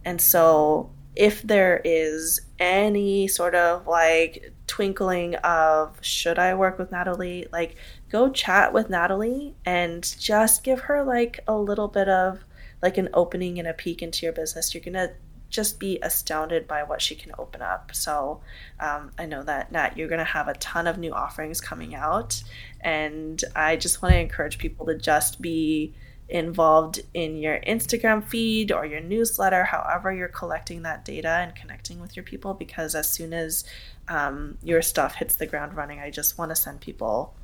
And 0.05 0.20
so 0.20 0.90
if 1.15 1.43
there 1.43 1.81
is 1.85 2.40
any 2.59 3.28
sort 3.28 3.55
of 3.55 3.86
like 3.86 4.53
twinkling 4.66 5.35
of 5.36 5.99
should 6.01 6.39
i 6.39 6.55
work 6.55 6.78
with 6.78 6.90
natalie 6.90 7.47
like 7.53 7.77
go 8.11 8.31
chat 8.31 8.73
with 8.73 8.89
natalie 8.89 9.55
and 9.66 10.16
just 10.19 10.65
give 10.65 10.81
her 10.81 11.05
like 11.05 11.40
a 11.47 11.55
little 11.55 11.89
bit 11.89 12.09
of 12.09 12.43
like 12.82 12.99
an 12.99 13.09
opening 13.15 13.59
and 13.59 13.69
a 13.69 13.73
peek 13.73 14.03
into 14.03 14.27
your 14.27 14.32
business. 14.32 14.74
You're 14.74 14.82
gonna 14.82 15.12
just 15.53 15.79
be 15.79 15.99
astounded 16.03 16.66
by 16.66 16.83
what 16.83 17.01
she 17.01 17.15
can 17.15 17.31
open 17.39 17.62
up. 17.62 17.95
So 17.95 18.41
um, 18.81 19.12
I 19.19 19.27
know 19.27 19.43
that 19.45 19.70
Nat, 19.70 19.97
you're 19.97 20.09
going 20.09 20.19
to 20.19 20.24
have 20.24 20.49
a 20.49 20.55
ton 20.55 20.87
of 20.87 20.99
new 20.99 21.12
offerings 21.12 21.61
coming 21.61 21.95
out, 21.95 22.43
and 22.81 23.43
I 23.55 23.77
just 23.77 24.03
want 24.03 24.15
to 24.15 24.19
encourage 24.19 24.59
people 24.59 24.87
to 24.87 24.97
just 24.97 25.41
be 25.41 25.95
involved 26.29 27.01
in 27.12 27.37
your 27.37 27.61
Instagram 27.61 28.24
feed 28.24 28.73
or 28.73 28.87
your 28.87 29.01
newsletter, 29.01 29.65
however 29.65 30.12
you're 30.12 30.29
collecting 30.29 30.83
that 30.83 31.05
data 31.05 31.29
and 31.29 31.55
connecting 31.55 32.01
with 32.01 32.16
your 32.16 32.24
people. 32.24 32.55
Because 32.55 32.95
as 32.95 33.09
soon 33.09 33.35
as 33.35 33.65
um, 34.09 34.57
your 34.62 34.81
stuff 34.81 35.15
hits 35.15 35.37
the 35.37 35.47
ground 35.47 35.77
running, 35.77 36.01
I 36.01 36.11
just 36.11 36.39
want 36.39 36.51
to 36.51 36.57
send 36.57 36.81
people 36.81 37.35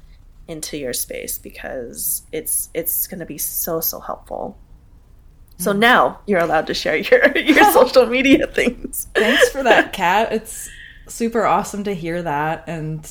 into 0.48 0.78
your 0.78 0.94
space 0.94 1.38
because 1.38 2.22
it's 2.32 2.70
it's 2.72 3.06
going 3.06 3.20
to 3.20 3.26
be 3.26 3.38
so 3.38 3.80
so 3.80 4.00
helpful. 4.00 4.56
So 5.58 5.72
mm. 5.72 5.78
now 5.78 6.20
you're 6.26 6.40
allowed 6.40 6.66
to 6.68 6.74
share 6.74 6.96
your 6.96 7.36
your 7.36 7.64
social 7.72 8.06
media 8.06 8.46
things. 8.46 9.08
Thanks 9.14 9.50
for 9.50 9.62
that, 9.62 9.92
Kat. 9.92 10.32
It's 10.32 10.68
super 11.06 11.44
awesome 11.44 11.84
to 11.84 11.94
hear 11.94 12.22
that. 12.22 12.64
And, 12.66 13.08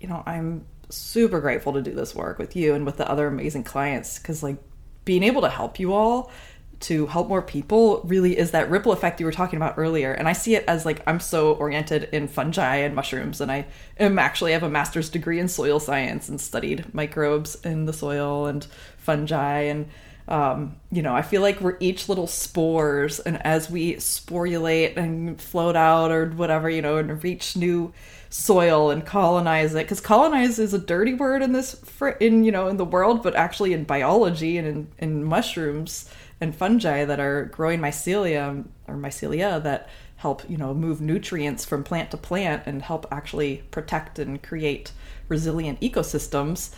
you 0.00 0.08
know, 0.08 0.22
I'm 0.26 0.66
super 0.88 1.40
grateful 1.40 1.72
to 1.72 1.82
do 1.82 1.92
this 1.92 2.14
work 2.14 2.38
with 2.38 2.54
you 2.54 2.74
and 2.74 2.86
with 2.86 2.96
the 2.96 3.10
other 3.10 3.26
amazing 3.26 3.64
clients 3.64 4.18
because, 4.18 4.42
like, 4.42 4.56
being 5.04 5.22
able 5.22 5.42
to 5.42 5.48
help 5.48 5.78
you 5.78 5.94
all 5.94 6.30
to 6.78 7.06
help 7.06 7.28
more 7.28 7.40
people 7.40 8.02
really 8.04 8.36
is 8.36 8.50
that 8.50 8.68
ripple 8.68 8.92
effect 8.92 9.18
you 9.18 9.24
were 9.24 9.32
talking 9.32 9.56
about 9.56 9.78
earlier. 9.78 10.12
And 10.12 10.28
I 10.28 10.34
see 10.34 10.56
it 10.56 10.64
as 10.68 10.84
like 10.84 11.02
I'm 11.06 11.20
so 11.20 11.54
oriented 11.54 12.10
in 12.12 12.28
fungi 12.28 12.76
and 12.76 12.94
mushrooms, 12.94 13.40
and 13.40 13.50
I 13.50 13.66
am 13.98 14.18
actually 14.18 14.52
have 14.52 14.62
a 14.62 14.68
master's 14.68 15.08
degree 15.08 15.40
in 15.40 15.48
soil 15.48 15.80
science 15.80 16.28
and 16.28 16.38
studied 16.40 16.92
microbes 16.92 17.54
in 17.64 17.86
the 17.86 17.92
soil 17.92 18.46
and 18.46 18.66
fungi 18.98 19.60
and 19.62 19.88
um, 20.28 20.76
you 20.90 21.02
know, 21.02 21.14
I 21.14 21.22
feel 21.22 21.40
like 21.40 21.60
we're 21.60 21.76
each 21.78 22.08
little 22.08 22.26
spores, 22.26 23.20
and 23.20 23.40
as 23.46 23.70
we 23.70 23.94
sporulate 23.94 24.96
and 24.96 25.40
float 25.40 25.76
out 25.76 26.10
or 26.10 26.26
whatever, 26.30 26.68
you 26.68 26.82
know, 26.82 26.96
and 26.96 27.22
reach 27.22 27.56
new 27.56 27.92
soil 28.28 28.90
and 28.90 29.06
colonize 29.06 29.74
it, 29.74 29.84
because 29.84 30.00
colonize 30.00 30.58
is 30.58 30.74
a 30.74 30.78
dirty 30.78 31.14
word 31.14 31.42
in 31.42 31.52
this 31.52 31.80
in 32.20 32.42
you 32.42 32.50
know 32.50 32.66
in 32.66 32.76
the 32.76 32.84
world, 32.84 33.22
but 33.22 33.36
actually 33.36 33.72
in 33.72 33.84
biology 33.84 34.58
and 34.58 34.66
in, 34.66 34.88
in 34.98 35.24
mushrooms 35.24 36.10
and 36.40 36.54
fungi 36.54 37.04
that 37.04 37.20
are 37.20 37.44
growing 37.44 37.78
mycelium 37.80 38.66
or 38.88 38.96
mycelia 38.96 39.62
that 39.62 39.88
help 40.16 40.48
you 40.50 40.56
know 40.56 40.74
move 40.74 41.00
nutrients 41.00 41.64
from 41.64 41.84
plant 41.84 42.10
to 42.10 42.16
plant 42.16 42.64
and 42.66 42.82
help 42.82 43.06
actually 43.12 43.58
protect 43.70 44.18
and 44.18 44.42
create 44.42 44.90
resilient 45.28 45.80
ecosystems. 45.80 46.74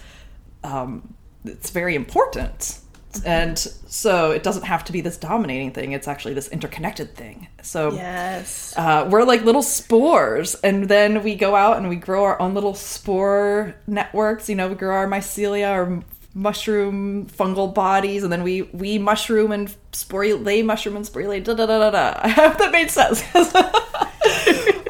Um, 0.62 1.14
it's 1.46 1.70
very 1.70 1.94
important 1.94 2.80
and 3.24 3.58
so 3.58 4.30
it 4.32 4.42
doesn't 4.42 4.64
have 4.64 4.84
to 4.84 4.92
be 4.92 5.00
this 5.00 5.16
dominating 5.16 5.72
thing. 5.72 5.92
It's 5.92 6.06
actually 6.06 6.34
this 6.34 6.48
interconnected 6.48 7.14
thing. 7.16 7.48
So 7.62 7.92
Yes. 7.92 8.74
uh, 8.76 9.08
we're 9.10 9.24
like 9.24 9.44
little 9.44 9.62
spores. 9.62 10.54
And 10.56 10.88
then 10.88 11.22
we 11.22 11.34
go 11.34 11.54
out 11.54 11.78
and 11.78 11.88
we 11.88 11.96
grow 11.96 12.24
our 12.24 12.40
own 12.40 12.54
little 12.54 12.74
spore 12.74 13.74
networks. 13.86 14.48
You 14.48 14.56
know 14.56 14.68
we 14.68 14.74
grow 14.74 14.94
our 14.94 15.06
mycelia 15.06 15.70
our 15.70 16.02
mushroom 16.34 17.26
fungal 17.26 17.72
bodies 17.74 18.22
and 18.22 18.30
then 18.32 18.42
we 18.42 18.62
we 18.62 18.98
mushroom 18.98 19.50
and 19.50 19.74
spore 19.92 20.22
sporulate 20.22 20.64
mushroom 20.64 20.94
and 20.94 21.04
sporulate 21.04 21.44
da 21.44 21.54
da 21.54 21.66
da 21.66 21.78
da 21.78 21.90
da. 21.90 22.20
I 22.22 22.28
hope 22.28 22.58
that 22.58 22.72
made 22.72 22.90
sense. 22.90 23.22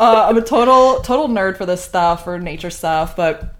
Uh, 0.00 0.26
i'm 0.28 0.36
a 0.36 0.40
total 0.42 1.00
total 1.00 1.26
nerd 1.28 1.56
for 1.56 1.66
this 1.66 1.82
stuff 1.82 2.22
for 2.22 2.38
nature 2.38 2.70
stuff 2.70 3.16
but 3.16 3.56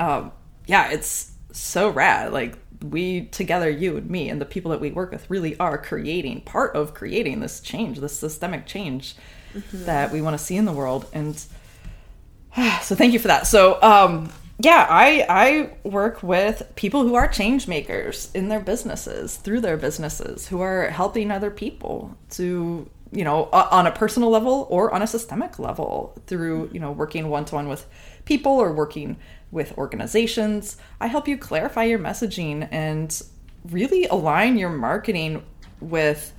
um, 0.00 0.32
yeah 0.66 0.90
it's 0.90 1.30
so 1.52 1.90
rad. 1.90 2.32
Like 2.32 2.56
we 2.82 3.26
together, 3.26 3.68
you 3.68 3.96
and 3.96 4.08
me, 4.08 4.28
and 4.28 4.40
the 4.40 4.46
people 4.46 4.70
that 4.70 4.80
we 4.80 4.90
work 4.90 5.12
with, 5.12 5.28
really 5.30 5.58
are 5.58 5.78
creating 5.78 6.42
part 6.42 6.74
of 6.74 6.94
creating 6.94 7.40
this 7.40 7.60
change, 7.60 7.98
this 7.98 8.18
systemic 8.18 8.66
change 8.66 9.14
mm-hmm. 9.54 9.84
that 9.84 10.12
we 10.12 10.22
want 10.22 10.38
to 10.38 10.44
see 10.44 10.56
in 10.56 10.64
the 10.64 10.72
world. 10.72 11.06
And 11.12 11.36
so, 12.82 12.94
thank 12.94 13.12
you 13.12 13.18
for 13.18 13.28
that. 13.28 13.46
So, 13.46 13.80
um, 13.82 14.30
yeah, 14.58 14.86
I 14.88 15.26
I 15.28 15.88
work 15.88 16.22
with 16.22 16.62
people 16.76 17.02
who 17.02 17.14
are 17.14 17.26
change 17.26 17.66
makers 17.66 18.30
in 18.34 18.48
their 18.48 18.60
businesses, 18.60 19.36
through 19.36 19.60
their 19.60 19.76
businesses, 19.76 20.48
who 20.48 20.60
are 20.60 20.90
helping 20.90 21.30
other 21.30 21.50
people 21.50 22.16
to 22.30 22.88
you 23.12 23.24
know 23.24 23.44
on 23.52 23.86
a 23.86 23.90
personal 23.90 24.30
level 24.30 24.66
or 24.70 24.92
on 24.92 25.02
a 25.02 25.06
systemic 25.06 25.58
level 25.58 26.14
through 26.26 26.70
you 26.72 26.80
know 26.80 26.92
working 26.92 27.28
one 27.28 27.44
to 27.46 27.54
one 27.54 27.68
with 27.68 27.86
people 28.24 28.52
or 28.52 28.72
working 28.72 29.16
with 29.50 29.76
organizations. 29.76 30.76
I 31.00 31.06
help 31.08 31.26
you 31.26 31.36
clarify 31.36 31.84
your 31.84 31.98
messaging 31.98 32.68
and 32.70 33.20
really 33.68 34.06
align 34.06 34.56
your 34.56 34.70
marketing 34.70 35.44
with 35.80 36.32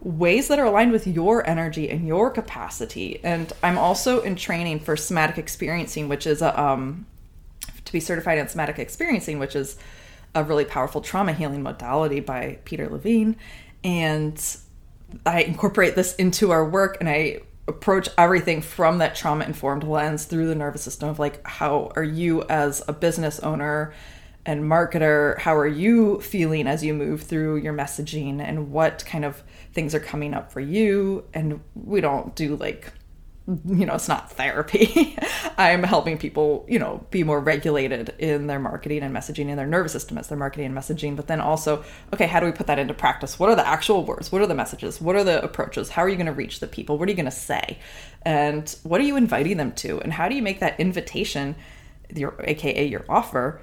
ways 0.00 0.48
that 0.48 0.58
are 0.58 0.66
aligned 0.66 0.92
with 0.92 1.06
your 1.06 1.48
energy 1.48 1.90
and 1.90 2.06
your 2.06 2.30
capacity. 2.30 3.20
And 3.24 3.52
I'm 3.62 3.78
also 3.78 4.20
in 4.20 4.36
training 4.36 4.80
for 4.80 4.96
somatic 4.96 5.38
experiencing, 5.38 6.08
which 6.08 6.26
is 6.26 6.42
a, 6.42 6.60
um, 6.60 7.06
to 7.84 7.92
be 7.92 8.00
certified 8.00 8.38
in 8.38 8.48
somatic 8.48 8.78
experiencing, 8.78 9.38
which 9.38 9.56
is 9.56 9.76
a 10.34 10.44
really 10.44 10.64
powerful 10.64 11.00
trauma 11.00 11.32
healing 11.32 11.62
modality 11.62 12.20
by 12.20 12.58
Peter 12.64 12.88
Levine. 12.88 13.36
And 13.82 14.40
I 15.24 15.42
incorporate 15.42 15.94
this 15.94 16.14
into 16.16 16.50
our 16.50 16.68
work 16.68 16.98
and 17.00 17.08
I 17.08 17.40
approach 17.68 18.08
everything 18.16 18.62
from 18.62 18.98
that 18.98 19.14
trauma 19.14 19.44
informed 19.44 19.84
lens 19.84 20.24
through 20.24 20.48
the 20.48 20.54
nervous 20.54 20.82
system 20.82 21.08
of 21.08 21.18
like 21.18 21.46
how 21.46 21.92
are 21.94 22.02
you 22.02 22.42
as 22.44 22.82
a 22.88 22.92
business 22.92 23.38
owner 23.40 23.92
and 24.46 24.64
marketer 24.64 25.38
how 25.38 25.54
are 25.54 25.66
you 25.66 26.20
feeling 26.20 26.66
as 26.66 26.82
you 26.82 26.94
move 26.94 27.22
through 27.22 27.56
your 27.56 27.74
messaging 27.74 28.40
and 28.40 28.72
what 28.72 29.04
kind 29.04 29.24
of 29.24 29.42
things 29.78 29.94
are 29.94 30.00
coming 30.00 30.34
up 30.34 30.50
for 30.50 30.60
you? 30.60 31.24
And 31.32 31.60
we 31.74 32.00
don't 32.00 32.34
do 32.34 32.56
like 32.56 32.92
you 33.48 33.86
know, 33.86 33.94
it's 33.94 34.08
not 34.08 34.30
therapy. 34.32 35.16
I'm 35.58 35.82
helping 35.82 36.18
people, 36.18 36.66
you 36.68 36.78
know, 36.78 37.06
be 37.10 37.24
more 37.24 37.40
regulated 37.40 38.14
in 38.18 38.46
their 38.46 38.58
marketing 38.58 39.02
and 39.02 39.14
messaging 39.14 39.48
and 39.48 39.58
their 39.58 39.66
nervous 39.66 39.92
system 39.92 40.18
as 40.18 40.28
their 40.28 40.36
marketing 40.36 40.66
and 40.66 40.76
messaging. 40.76 41.16
But 41.16 41.28
then 41.28 41.40
also, 41.40 41.82
okay, 42.12 42.26
how 42.26 42.40
do 42.40 42.46
we 42.46 42.52
put 42.52 42.66
that 42.66 42.78
into 42.78 42.92
practice? 42.92 43.38
What 43.38 43.48
are 43.48 43.56
the 43.56 43.66
actual 43.66 44.04
words? 44.04 44.30
What 44.30 44.42
are 44.42 44.46
the 44.46 44.54
messages? 44.54 45.00
What 45.00 45.16
are 45.16 45.24
the 45.24 45.42
approaches? 45.42 45.88
How 45.88 46.02
are 46.02 46.10
you 46.10 46.16
going 46.16 46.26
to 46.26 46.32
reach 46.32 46.60
the 46.60 46.66
people? 46.66 46.98
What 46.98 47.08
are 47.08 47.10
you 47.10 47.16
going 47.16 47.24
to 47.24 47.30
say? 47.30 47.78
And 48.22 48.68
what 48.82 49.00
are 49.00 49.04
you 49.04 49.16
inviting 49.16 49.56
them 49.56 49.72
to? 49.76 49.98
And 50.00 50.12
how 50.12 50.28
do 50.28 50.34
you 50.34 50.42
make 50.42 50.60
that 50.60 50.78
invitation, 50.78 51.56
your 52.14 52.34
AKA 52.40 52.86
your 52.86 53.06
offer, 53.08 53.62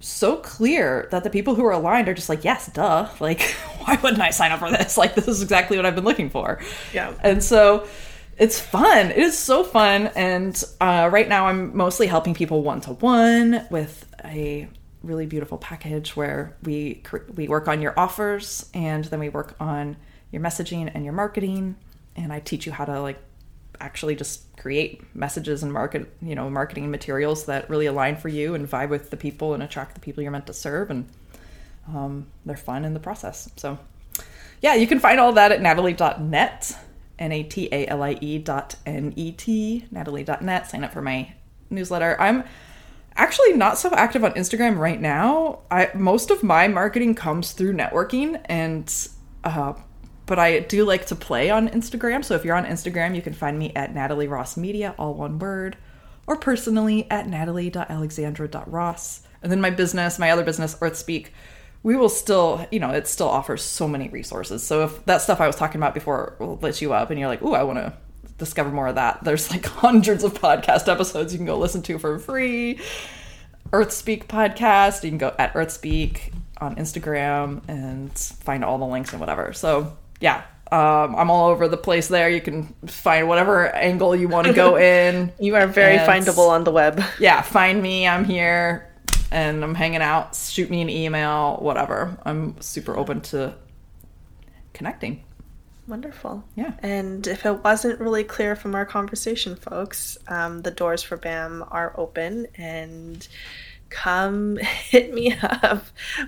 so 0.00 0.36
clear 0.36 1.08
that 1.10 1.24
the 1.24 1.30
people 1.30 1.54
who 1.54 1.66
are 1.66 1.72
aligned 1.72 2.08
are 2.08 2.14
just 2.14 2.30
like, 2.30 2.44
yes, 2.44 2.68
duh. 2.72 3.10
Like, 3.20 3.42
why 3.84 3.98
wouldn't 4.02 4.22
I 4.22 4.30
sign 4.30 4.52
up 4.52 4.60
for 4.60 4.70
this? 4.70 4.96
Like, 4.96 5.14
this 5.14 5.28
is 5.28 5.42
exactly 5.42 5.76
what 5.76 5.84
I've 5.84 5.94
been 5.94 6.04
looking 6.04 6.30
for. 6.30 6.60
Yeah. 6.94 7.12
And 7.20 7.44
so, 7.44 7.86
it's 8.38 8.60
fun. 8.60 9.10
It 9.10 9.18
is 9.18 9.36
so 9.36 9.64
fun. 9.64 10.08
And 10.14 10.62
uh, 10.80 11.08
right 11.12 11.28
now, 11.28 11.46
I'm 11.46 11.76
mostly 11.76 12.06
helping 12.06 12.34
people 12.34 12.62
one 12.62 12.80
to 12.82 12.90
one 12.94 13.66
with 13.70 14.06
a 14.24 14.68
really 15.02 15.26
beautiful 15.26 15.58
package 15.58 16.16
where 16.16 16.56
we 16.62 17.02
we 17.34 17.48
work 17.48 17.68
on 17.68 17.80
your 17.80 17.98
offers 17.98 18.68
and 18.74 19.04
then 19.04 19.20
we 19.20 19.28
work 19.28 19.54
on 19.60 19.96
your 20.30 20.42
messaging 20.42 20.90
and 20.92 21.04
your 21.04 21.14
marketing. 21.14 21.76
And 22.16 22.32
I 22.32 22.40
teach 22.40 22.66
you 22.66 22.72
how 22.72 22.84
to 22.84 23.00
like 23.00 23.18
actually 23.80 24.16
just 24.16 24.44
create 24.56 25.02
messages 25.14 25.62
and 25.62 25.72
market 25.72 26.12
you 26.20 26.34
know 26.34 26.50
marketing 26.50 26.90
materials 26.90 27.46
that 27.46 27.68
really 27.70 27.86
align 27.86 28.16
for 28.16 28.28
you 28.28 28.54
and 28.54 28.68
vibe 28.68 28.88
with 28.88 29.10
the 29.10 29.16
people 29.16 29.54
and 29.54 29.62
attract 29.62 29.94
the 29.94 30.00
people 30.00 30.20
you're 30.20 30.32
meant 30.32 30.48
to 30.48 30.52
serve 30.52 30.90
and 30.90 31.08
um, 31.86 32.26
they're 32.44 32.56
fun 32.56 32.84
in 32.84 32.92
the 32.92 32.98
process 32.98 33.48
so 33.54 33.78
yeah 34.60 34.74
you 34.74 34.86
can 34.86 34.98
find 34.98 35.20
all 35.20 35.32
that 35.32 35.52
at 35.52 35.62
natalie.net 35.62 36.76
N-A-T-A-L-I-E 37.18 38.38
dot 38.38 38.76
N-E-T, 38.86 39.86
natalie.net. 39.90 40.70
Sign 40.70 40.84
up 40.84 40.92
for 40.92 41.02
my 41.02 41.32
newsletter. 41.70 42.16
I'm 42.20 42.44
actually 43.16 43.52
not 43.54 43.78
so 43.78 43.92
active 43.94 44.24
on 44.24 44.32
Instagram 44.32 44.78
right 44.78 45.00
now. 45.00 45.60
I 45.70 45.90
most 45.94 46.30
of 46.30 46.42
my 46.42 46.68
marketing 46.68 47.14
comes 47.14 47.52
through 47.52 47.74
networking 47.74 48.40
and 48.46 48.92
uh, 49.44 49.74
but 50.26 50.38
I 50.38 50.60
do 50.60 50.84
like 50.84 51.06
to 51.06 51.16
play 51.16 51.50
on 51.50 51.68
Instagram. 51.70 52.24
So 52.24 52.34
if 52.34 52.44
you're 52.44 52.54
on 52.54 52.66
Instagram, 52.66 53.16
you 53.16 53.22
can 53.22 53.32
find 53.32 53.58
me 53.58 53.72
at 53.74 53.94
Natalie 53.94 54.28
Ross 54.28 54.58
Media, 54.58 54.94
all 54.98 55.14
one 55.14 55.38
word, 55.38 55.78
or 56.26 56.36
personally 56.36 57.10
at 57.10 57.26
natalie.alexandra.ross. 57.26 59.22
And 59.42 59.50
then 59.50 59.60
my 59.62 59.70
business, 59.70 60.18
my 60.18 60.30
other 60.30 60.44
business, 60.44 60.74
EarthSpeak, 60.74 61.28
we 61.82 61.96
will 61.96 62.08
still, 62.08 62.66
you 62.70 62.80
know, 62.80 62.90
it 62.90 63.06
still 63.06 63.28
offers 63.28 63.62
so 63.62 63.88
many 63.88 64.08
resources. 64.08 64.62
So 64.62 64.84
if 64.84 65.04
that 65.06 65.22
stuff 65.22 65.40
I 65.40 65.46
was 65.46 65.56
talking 65.56 65.80
about 65.80 65.94
before 65.94 66.36
will 66.38 66.56
lit 66.56 66.82
you 66.82 66.92
up 66.92 67.10
and 67.10 67.18
you're 67.18 67.28
like, 67.28 67.42
ooh, 67.42 67.54
I 67.54 67.62
want 67.62 67.78
to 67.78 67.92
discover 68.36 68.70
more 68.70 68.88
of 68.88 68.96
that, 68.96 69.22
there's 69.24 69.50
like 69.50 69.66
hundreds 69.66 70.24
of 70.24 70.34
podcast 70.34 70.88
episodes 70.88 71.32
you 71.32 71.38
can 71.38 71.46
go 71.46 71.58
listen 71.58 71.82
to 71.82 71.98
for 71.98 72.18
free. 72.18 72.80
EarthSpeak 73.70 74.26
podcast, 74.26 75.04
you 75.04 75.10
can 75.10 75.18
go 75.18 75.34
at 75.38 75.52
EarthSpeak 75.54 76.32
on 76.60 76.76
Instagram 76.76 77.62
and 77.68 78.16
find 78.18 78.64
all 78.64 78.78
the 78.78 78.86
links 78.86 79.12
and 79.12 79.20
whatever. 79.20 79.52
So 79.52 79.96
yeah, 80.20 80.42
um, 80.72 81.14
I'm 81.14 81.30
all 81.30 81.48
over 81.48 81.68
the 81.68 81.76
place 81.76 82.08
there. 82.08 82.28
You 82.28 82.40
can 82.40 82.74
find 82.86 83.28
whatever 83.28 83.74
angle 83.74 84.16
you 84.16 84.28
want 84.28 84.46
to 84.48 84.52
go 84.52 84.76
in. 84.78 85.32
you 85.38 85.54
are 85.54 85.66
very 85.66 85.96
and, 85.96 86.08
findable 86.10 86.48
on 86.48 86.64
the 86.64 86.72
web. 86.72 87.02
Yeah, 87.20 87.40
find 87.42 87.80
me. 87.80 88.06
I'm 88.08 88.24
here 88.24 88.87
and 89.30 89.62
I'm 89.62 89.74
hanging 89.74 90.02
out, 90.02 90.34
shoot 90.34 90.70
me 90.70 90.80
an 90.80 90.90
email, 90.90 91.56
whatever. 91.56 92.18
I'm 92.24 92.60
super 92.60 92.96
open 92.96 93.20
to 93.22 93.54
connecting. 94.72 95.24
Wonderful. 95.86 96.44
Yeah. 96.54 96.74
And 96.80 97.26
if 97.26 97.46
it 97.46 97.64
wasn't 97.64 97.98
really 97.98 98.24
clear 98.24 98.54
from 98.54 98.74
our 98.74 98.84
conversation, 98.84 99.56
folks, 99.56 100.18
um, 100.28 100.60
the 100.60 100.70
doors 100.70 101.02
for 101.02 101.16
BAM 101.16 101.64
are 101.70 101.94
open 101.96 102.46
and 102.56 103.26
come 103.88 104.56
hit 104.90 105.14
me 105.14 105.34
up. 105.42 105.84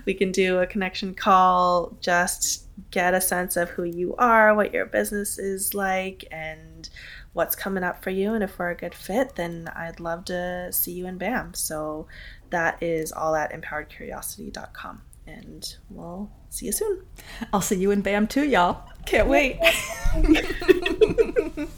We 0.07 0.15
can 0.15 0.33
do 0.33 0.59
a 0.61 0.67
connection 0.67 1.15
call, 1.15 1.97
just 2.01 2.67
get 2.91 3.13
a 3.13 3.21
sense 3.21 3.57
of 3.57 3.69
who 3.69 3.85
you 3.85 4.15
are, 4.17 4.55
what 4.55 4.73
your 4.73 4.87
business 4.87 5.39
is 5.39 5.75
like, 5.75 6.25
and 6.31 6.89
what's 7.33 7.55
coming 7.55 7.85
up 7.85 8.03
for 8.03 8.11
you. 8.11 8.35
And 8.35 8.43
if 8.43 8.59
we're 8.59 8.71
a 8.71 8.75
good 8.75 8.95
fit, 8.95 9.37
then 9.37 9.71
I'd 9.77 10.01
love 10.01 10.25
to 10.27 10.73
see 10.73 10.93
you 10.93 11.07
in 11.07 11.19
BAM. 11.19 11.55
So 11.55 12.07
that 12.51 12.83
is 12.83 13.13
all 13.13 13.35
at 13.35 13.53
empoweredcuriosity.com. 13.53 15.03
And 15.27 15.77
we'll 15.89 16.31
see 16.49 16.67
you 16.67 16.73
soon. 16.73 17.05
I'll 17.53 17.61
see 17.61 17.77
you 17.77 17.91
in 17.91 18.03
BAM 18.03 18.27
too, 18.27 18.45
y'all. 18.45 18.85
Can't 19.07 19.29
wait. 19.29 19.59